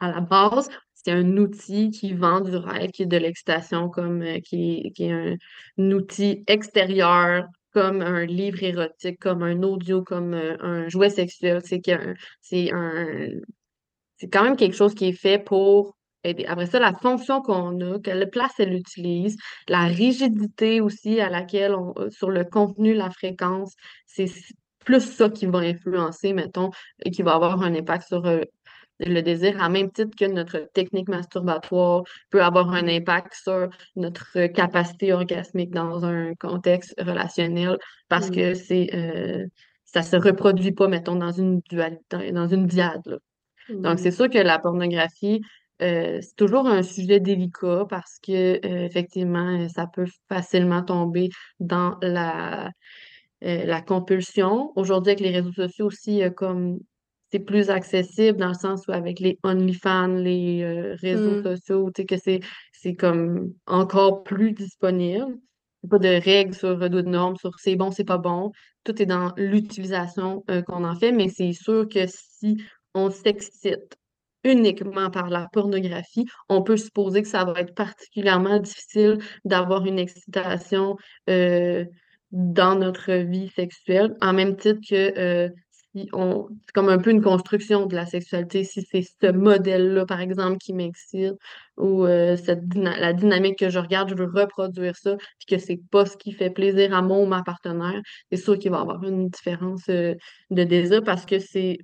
à 0.00 0.10
la 0.10 0.20
base, 0.20 0.68
c'est 1.04 1.12
un 1.12 1.36
outil 1.36 1.90
qui 1.90 2.14
vend 2.14 2.40
du 2.40 2.56
rêve, 2.56 2.90
qui 2.90 3.02
est 3.02 3.06
de 3.06 3.16
l'excitation, 3.18 3.90
comme 3.90 4.22
euh, 4.22 4.40
qui, 4.40 4.92
qui 4.94 5.04
est 5.04 5.12
un, 5.12 5.90
outil 5.90 6.42
extérieur, 6.46 7.46
comme 7.72 8.00
un 8.00 8.24
livre 8.24 8.62
érotique, 8.62 9.18
comme 9.20 9.42
un 9.42 9.62
audio, 9.62 10.02
comme 10.02 10.32
euh, 10.34 10.56
un 10.60 10.88
jouet 10.88 11.10
sexuel. 11.10 11.60
C'est 11.64 11.82
c'est 12.40 12.72
un, 12.72 13.28
c'est 14.16 14.28
quand 14.28 14.44
même 14.44 14.56
quelque 14.56 14.76
chose 14.76 14.94
qui 14.94 15.08
est 15.08 15.12
fait 15.12 15.38
pour 15.38 15.96
aider. 16.22 16.46
Après 16.46 16.66
ça, 16.66 16.78
la 16.78 16.94
fonction 16.94 17.42
qu'on 17.42 17.80
a, 17.80 17.98
quelle 18.00 18.30
place 18.30 18.52
elle 18.58 18.72
utilise, 18.72 19.36
la 19.68 19.84
rigidité 19.84 20.80
aussi 20.80 21.20
à 21.20 21.28
laquelle 21.28 21.74
on, 21.74 21.92
euh, 21.98 22.08
sur 22.10 22.30
le 22.30 22.44
contenu, 22.44 22.94
la 22.94 23.10
fréquence, 23.10 23.74
c'est 24.06 24.30
plus 24.86 25.00
ça 25.00 25.28
qui 25.28 25.46
va 25.46 25.58
influencer, 25.58 26.32
mettons, 26.32 26.70
et 27.04 27.10
qui 27.10 27.22
va 27.22 27.34
avoir 27.34 27.62
un 27.62 27.74
impact 27.74 28.06
sur 28.08 28.26
le 29.06 29.22
désir, 29.22 29.62
à 29.62 29.68
même 29.68 29.90
titre 29.90 30.14
que 30.16 30.24
notre 30.24 30.68
technique 30.72 31.08
masturbatoire 31.08 32.02
peut 32.30 32.42
avoir 32.42 32.70
un 32.72 32.88
impact 32.88 33.34
sur 33.34 33.68
notre 33.96 34.46
capacité 34.48 35.12
orgasmique 35.12 35.70
dans 35.70 36.04
un 36.04 36.34
contexte 36.34 36.94
relationnel, 36.98 37.78
parce 38.08 38.30
Mm. 38.30 38.34
que 38.34 38.54
c'est 38.54 38.88
euh, 38.94 39.46
ça 39.84 40.02
se 40.02 40.16
reproduit 40.16 40.72
pas, 40.72 40.88
mettons, 40.88 41.16
dans 41.16 41.30
une 41.32 41.60
dualité, 41.70 42.32
dans 42.32 42.48
une 42.48 42.66
diade, 42.66 43.02
là. 43.06 43.16
Donc, 43.68 43.98
c'est 43.98 44.10
Mm. 44.10 44.12
sûr 44.12 44.30
que 44.30 44.38
la 44.38 44.58
pornographie, 44.58 45.40
euh, 45.82 46.18
c'est 46.20 46.36
toujours 46.36 46.66
un 46.66 46.82
sujet 46.82 47.20
délicat 47.20 47.86
parce 47.88 48.18
que, 48.22 48.32
euh, 48.64 48.84
effectivement, 48.86 49.68
ça 49.68 49.86
peut 49.86 50.06
facilement 50.28 50.82
tomber 50.82 51.30
dans 51.60 51.96
la, 52.02 52.70
euh, 53.44 53.64
la 53.64 53.80
compulsion. 53.82 54.72
Aujourd'hui, 54.76 55.12
avec 55.12 55.20
les 55.20 55.30
réseaux 55.30 55.52
sociaux 55.52 55.86
aussi, 55.86 56.22
comme 56.36 56.78
c'est 57.34 57.40
plus 57.40 57.68
accessible 57.68 58.38
dans 58.38 58.48
le 58.48 58.54
sens 58.54 58.86
où 58.86 58.92
avec 58.92 59.18
les 59.18 59.40
OnlyFans, 59.42 60.06
les 60.06 60.62
euh, 60.62 60.94
réseaux 61.00 61.40
Mm. 61.40 61.42
sociaux, 61.42 61.90
tu 61.92 62.02
sais, 62.02 62.06
que 62.06 62.16
c'est, 62.16 62.40
c'est 62.72 62.94
comme 62.94 63.52
encore 63.66 64.22
plus 64.22 64.52
disponible. 64.52 65.36
Il 65.82 65.86
n'y 65.86 65.88
a 65.88 65.88
pas 65.90 65.98
de 65.98 66.24
règles 66.24 66.54
sur, 66.54 66.78
de 66.78 67.02
normes 67.02 67.34
sur 67.36 67.50
c'est 67.58 67.74
bon, 67.74 67.90
c'est 67.90 68.04
pas 68.04 68.18
bon. 68.18 68.52
Tout 68.84 69.02
est 69.02 69.06
dans 69.06 69.32
l'utilisation 69.36 70.44
euh, 70.48 70.62
qu'on 70.62 70.84
en 70.84 70.94
fait, 70.94 71.10
mais 71.10 71.28
c'est 71.28 71.52
sûr 71.52 71.88
que 71.88 72.06
si 72.06 72.62
on 72.94 73.10
s'excite 73.10 73.96
uniquement 74.44 75.10
par 75.10 75.28
la 75.28 75.48
pornographie, 75.52 76.26
on 76.48 76.62
peut 76.62 76.76
supposer 76.76 77.22
que 77.22 77.28
ça 77.28 77.44
va 77.44 77.58
être 77.58 77.74
particulièrement 77.74 78.60
difficile 78.60 79.18
d'avoir 79.44 79.86
une 79.86 79.98
excitation 79.98 80.96
euh, 81.28 81.84
dans 82.30 82.76
notre 82.76 83.12
vie 83.12 83.48
sexuelle, 83.48 84.14
en 84.20 84.32
même 84.32 84.56
titre 84.56 84.80
que 84.88 85.18
euh, 85.18 85.48
on, 86.12 86.48
c'est 86.66 86.72
comme 86.72 86.88
un 86.88 86.98
peu 86.98 87.10
une 87.10 87.22
construction 87.22 87.86
de 87.86 87.94
la 87.94 88.06
sexualité, 88.06 88.64
si 88.64 88.82
c'est 88.82 89.02
ce 89.02 89.30
modèle-là, 89.32 90.06
par 90.06 90.20
exemple, 90.20 90.58
qui 90.58 90.72
m'excite, 90.74 91.34
ou 91.76 92.04
euh, 92.04 92.36
cette 92.36 92.66
dyna- 92.68 92.98
la 92.98 93.12
dynamique 93.12 93.58
que 93.58 93.70
je 93.70 93.78
regarde, 93.78 94.08
je 94.10 94.14
veux 94.14 94.30
reproduire 94.30 94.96
ça, 94.96 95.16
puis 95.16 95.46
que 95.56 95.58
c'est 95.58 95.80
pas 95.90 96.06
ce 96.06 96.16
qui 96.16 96.32
fait 96.32 96.50
plaisir 96.50 96.94
à 96.94 97.02
mon 97.02 97.22
ou 97.24 97.26
ma 97.26 97.42
partenaire, 97.42 98.00
c'est 98.30 98.38
sûr 98.38 98.58
qu'il 98.58 98.70
va 98.72 98.78
y 98.78 98.80
avoir 98.80 99.02
une 99.04 99.28
différence 99.28 99.88
euh, 99.88 100.14
de 100.50 100.64
désir 100.64 101.02
parce 101.04 101.24
que 101.26 101.38
c'est 101.38 101.78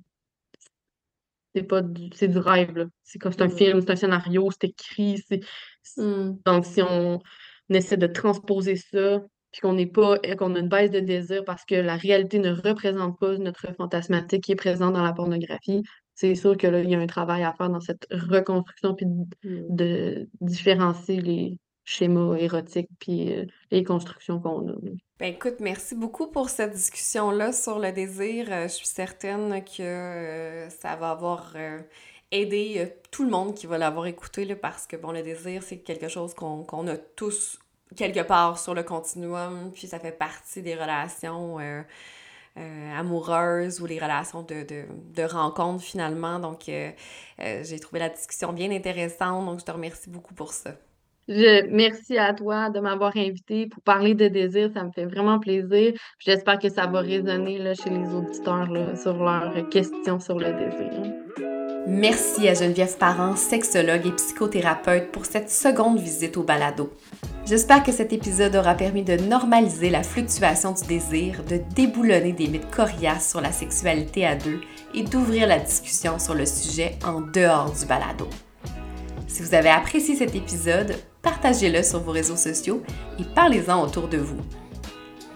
c'est 1.55 1.63
pas 1.63 1.81
du, 1.81 2.09
c'est 2.15 2.27
du 2.27 2.37
rêve, 2.37 2.75
là. 2.77 2.85
C'est 3.03 3.19
comme 3.19 3.31
c'est 3.33 3.41
un 3.41 3.47
Mm. 3.47 3.57
film, 3.57 3.81
c'est 3.81 3.91
un 3.91 3.95
scénario, 3.95 4.49
c'est 4.51 4.67
écrit, 4.69 5.17
c'est... 5.27 5.41
c'est- 5.83 6.01
Mm. 6.01 6.37
Donc, 6.45 6.65
si 6.65 6.81
on 6.81 7.19
essaie 7.69 7.97
de 7.97 8.07
transposer 8.07 8.75
ça, 8.77 9.21
puis 9.51 9.61
qu'on 9.61 9.73
n'est 9.73 9.85
pas, 9.85 10.17
qu'on 10.37 10.55
a 10.55 10.59
une 10.59 10.69
baisse 10.69 10.91
de 10.91 10.99
désir 10.99 11.43
parce 11.45 11.65
que 11.65 11.75
la 11.75 11.95
réalité 11.97 12.39
ne 12.39 12.51
représente 12.51 13.19
pas 13.19 13.37
notre 13.37 13.73
fantasmatique 13.75 14.43
qui 14.43 14.51
est 14.53 14.55
présent 14.55 14.91
dans 14.91 15.03
la 15.03 15.13
pornographie, 15.13 15.83
c'est 16.15 16.35
sûr 16.35 16.57
que 16.57 16.67
là, 16.67 16.81
il 16.81 16.89
y 16.89 16.95
a 16.95 16.99
un 16.99 17.07
travail 17.07 17.43
à 17.43 17.53
faire 17.53 17.69
dans 17.69 17.81
cette 17.81 18.07
reconstruction, 18.11 18.95
puis 18.95 19.05
de, 19.07 19.25
Mm. 19.43 19.75
de 19.75 20.29
différencier 20.41 21.21
les 21.21 21.57
schémas 21.83 22.35
érotiques, 22.35 22.89
puis 22.99 23.33
euh, 23.33 23.45
les 23.71 23.83
constructions 23.83 24.39
qu'on 24.39 24.69
a. 24.69 24.73
Ben 25.19 25.33
écoute, 25.33 25.59
merci 25.59 25.95
beaucoup 25.95 26.27
pour 26.31 26.49
cette 26.49 26.73
discussion-là 26.73 27.53
sur 27.53 27.79
le 27.79 27.91
désir. 27.91 28.47
Euh, 28.51 28.63
je 28.63 28.73
suis 28.73 28.87
certaine 28.87 29.63
que 29.63 29.81
euh, 29.83 30.69
ça 30.69 30.95
va 30.95 31.11
avoir 31.11 31.53
euh, 31.55 31.79
aidé 32.31 32.75
euh, 32.77 32.87
tout 33.11 33.23
le 33.23 33.29
monde 33.29 33.55
qui 33.55 33.67
va 33.67 33.77
l'avoir 33.77 34.07
écouté, 34.07 34.45
là, 34.45 34.55
parce 34.55 34.87
que 34.87 34.95
bon, 34.95 35.11
le 35.11 35.21
désir, 35.23 35.63
c'est 35.63 35.79
quelque 35.79 36.07
chose 36.07 36.33
qu'on 36.33 36.63
qu'on 36.63 36.87
a 36.87 36.97
tous 36.97 37.59
quelque 37.95 38.21
part 38.21 38.59
sur 38.59 38.73
le 38.73 38.83
continuum, 38.83 39.71
puis 39.73 39.87
ça 39.87 39.99
fait 39.99 40.17
partie 40.17 40.61
des 40.61 40.75
relations 40.75 41.59
euh, 41.59 41.81
euh, 42.57 42.99
amoureuses 42.99 43.81
ou 43.81 43.85
les 43.85 43.99
relations 43.99 44.43
de, 44.43 44.63
de, 44.63 44.85
de 45.15 45.23
rencontres 45.23 45.83
finalement. 45.83 46.39
Donc, 46.39 46.69
euh, 46.69 46.91
j'ai 47.37 47.79
trouvé 47.79 47.99
la 47.99 48.09
discussion 48.09 48.53
bien 48.53 48.71
intéressante, 48.71 49.45
donc 49.45 49.59
je 49.59 49.65
te 49.65 49.71
remercie 49.71 50.09
beaucoup 50.09 50.33
pour 50.33 50.53
ça. 50.53 50.71
Je, 51.27 51.67
merci 51.69 52.17
à 52.17 52.33
toi 52.33 52.69
de 52.69 52.79
m'avoir 52.79 53.15
invité 53.15 53.67
pour 53.67 53.81
parler 53.83 54.15
de 54.15 54.27
désir. 54.27 54.71
Ça 54.73 54.83
me 54.83 54.91
fait 54.91 55.05
vraiment 55.05 55.39
plaisir. 55.39 55.93
J'espère 56.19 56.59
que 56.59 56.67
ça 56.69 56.87
va 56.87 56.99
résonner 57.01 57.57
là, 57.57 57.73
chez 57.73 57.89
les 57.89 58.13
auditeurs 58.13 58.69
là, 58.69 58.95
sur 58.95 59.23
leurs 59.23 59.69
questions 59.69 60.19
sur 60.19 60.39
le 60.39 60.51
désir. 60.51 61.20
Merci 61.87 62.47
à 62.47 62.53
Geneviève 62.53 62.95
Parent, 62.97 63.35
sexologue 63.35 64.05
et 64.05 64.11
psychothérapeute, 64.11 65.11
pour 65.11 65.25
cette 65.25 65.49
seconde 65.49 65.99
visite 65.99 66.37
au 66.37 66.43
balado. 66.43 66.93
J'espère 67.45 67.83
que 67.83 67.91
cet 67.91 68.13
épisode 68.13 68.55
aura 68.55 68.75
permis 68.75 69.03
de 69.03 69.17
normaliser 69.17 69.89
la 69.89 70.03
fluctuation 70.03 70.73
du 70.73 70.83
désir, 70.83 71.43
de 71.43 71.59
déboulonner 71.73 72.33
des 72.33 72.47
mythes 72.47 72.69
coriaces 72.69 73.31
sur 73.31 73.41
la 73.41 73.51
sexualité 73.51 74.27
à 74.27 74.35
deux 74.35 74.61
et 74.93 75.01
d'ouvrir 75.01 75.47
la 75.47 75.59
discussion 75.59 76.19
sur 76.19 76.35
le 76.35 76.45
sujet 76.45 76.99
en 77.03 77.21
dehors 77.21 77.71
du 77.71 77.85
balado. 77.87 78.27
Si 79.27 79.41
vous 79.41 79.55
avez 79.55 79.69
apprécié 79.69 80.15
cet 80.15 80.35
épisode, 80.35 80.95
partagez-le 81.23 81.81
sur 81.81 81.99
vos 82.01 82.11
réseaux 82.11 82.35
sociaux 82.35 82.83
et 83.19 83.23
parlez-en 83.33 83.83
autour 83.83 84.07
de 84.07 84.17
vous. 84.17 84.41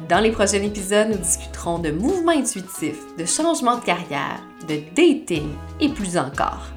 Dans 0.09 0.19
les 0.19 0.31
prochains 0.31 0.61
épisodes, 0.61 1.07
nous 1.09 1.17
discuterons 1.17 1.79
de 1.79 1.89
mouvements 1.89 2.33
intuitifs, 2.33 3.15
de 3.17 3.25
changements 3.25 3.77
de 3.77 3.85
carrière, 3.85 4.41
de 4.67 4.81
dating 4.93 5.49
et 5.79 5.89
plus 5.89 6.17
encore. 6.17 6.67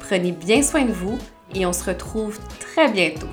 Prenez 0.00 0.32
bien 0.32 0.62
soin 0.62 0.84
de 0.84 0.92
vous 0.92 1.18
et 1.52 1.66
on 1.66 1.72
se 1.72 1.84
retrouve 1.84 2.38
très 2.60 2.90
bientôt 2.90 3.28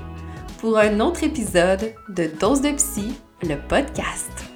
pour 0.58 0.78
un 0.78 1.00
autre 1.00 1.22
épisode 1.22 1.94
de 2.08 2.30
Dose 2.40 2.60
de 2.60 2.72
Psy, 2.72 3.14
le 3.42 3.56
podcast. 3.68 4.51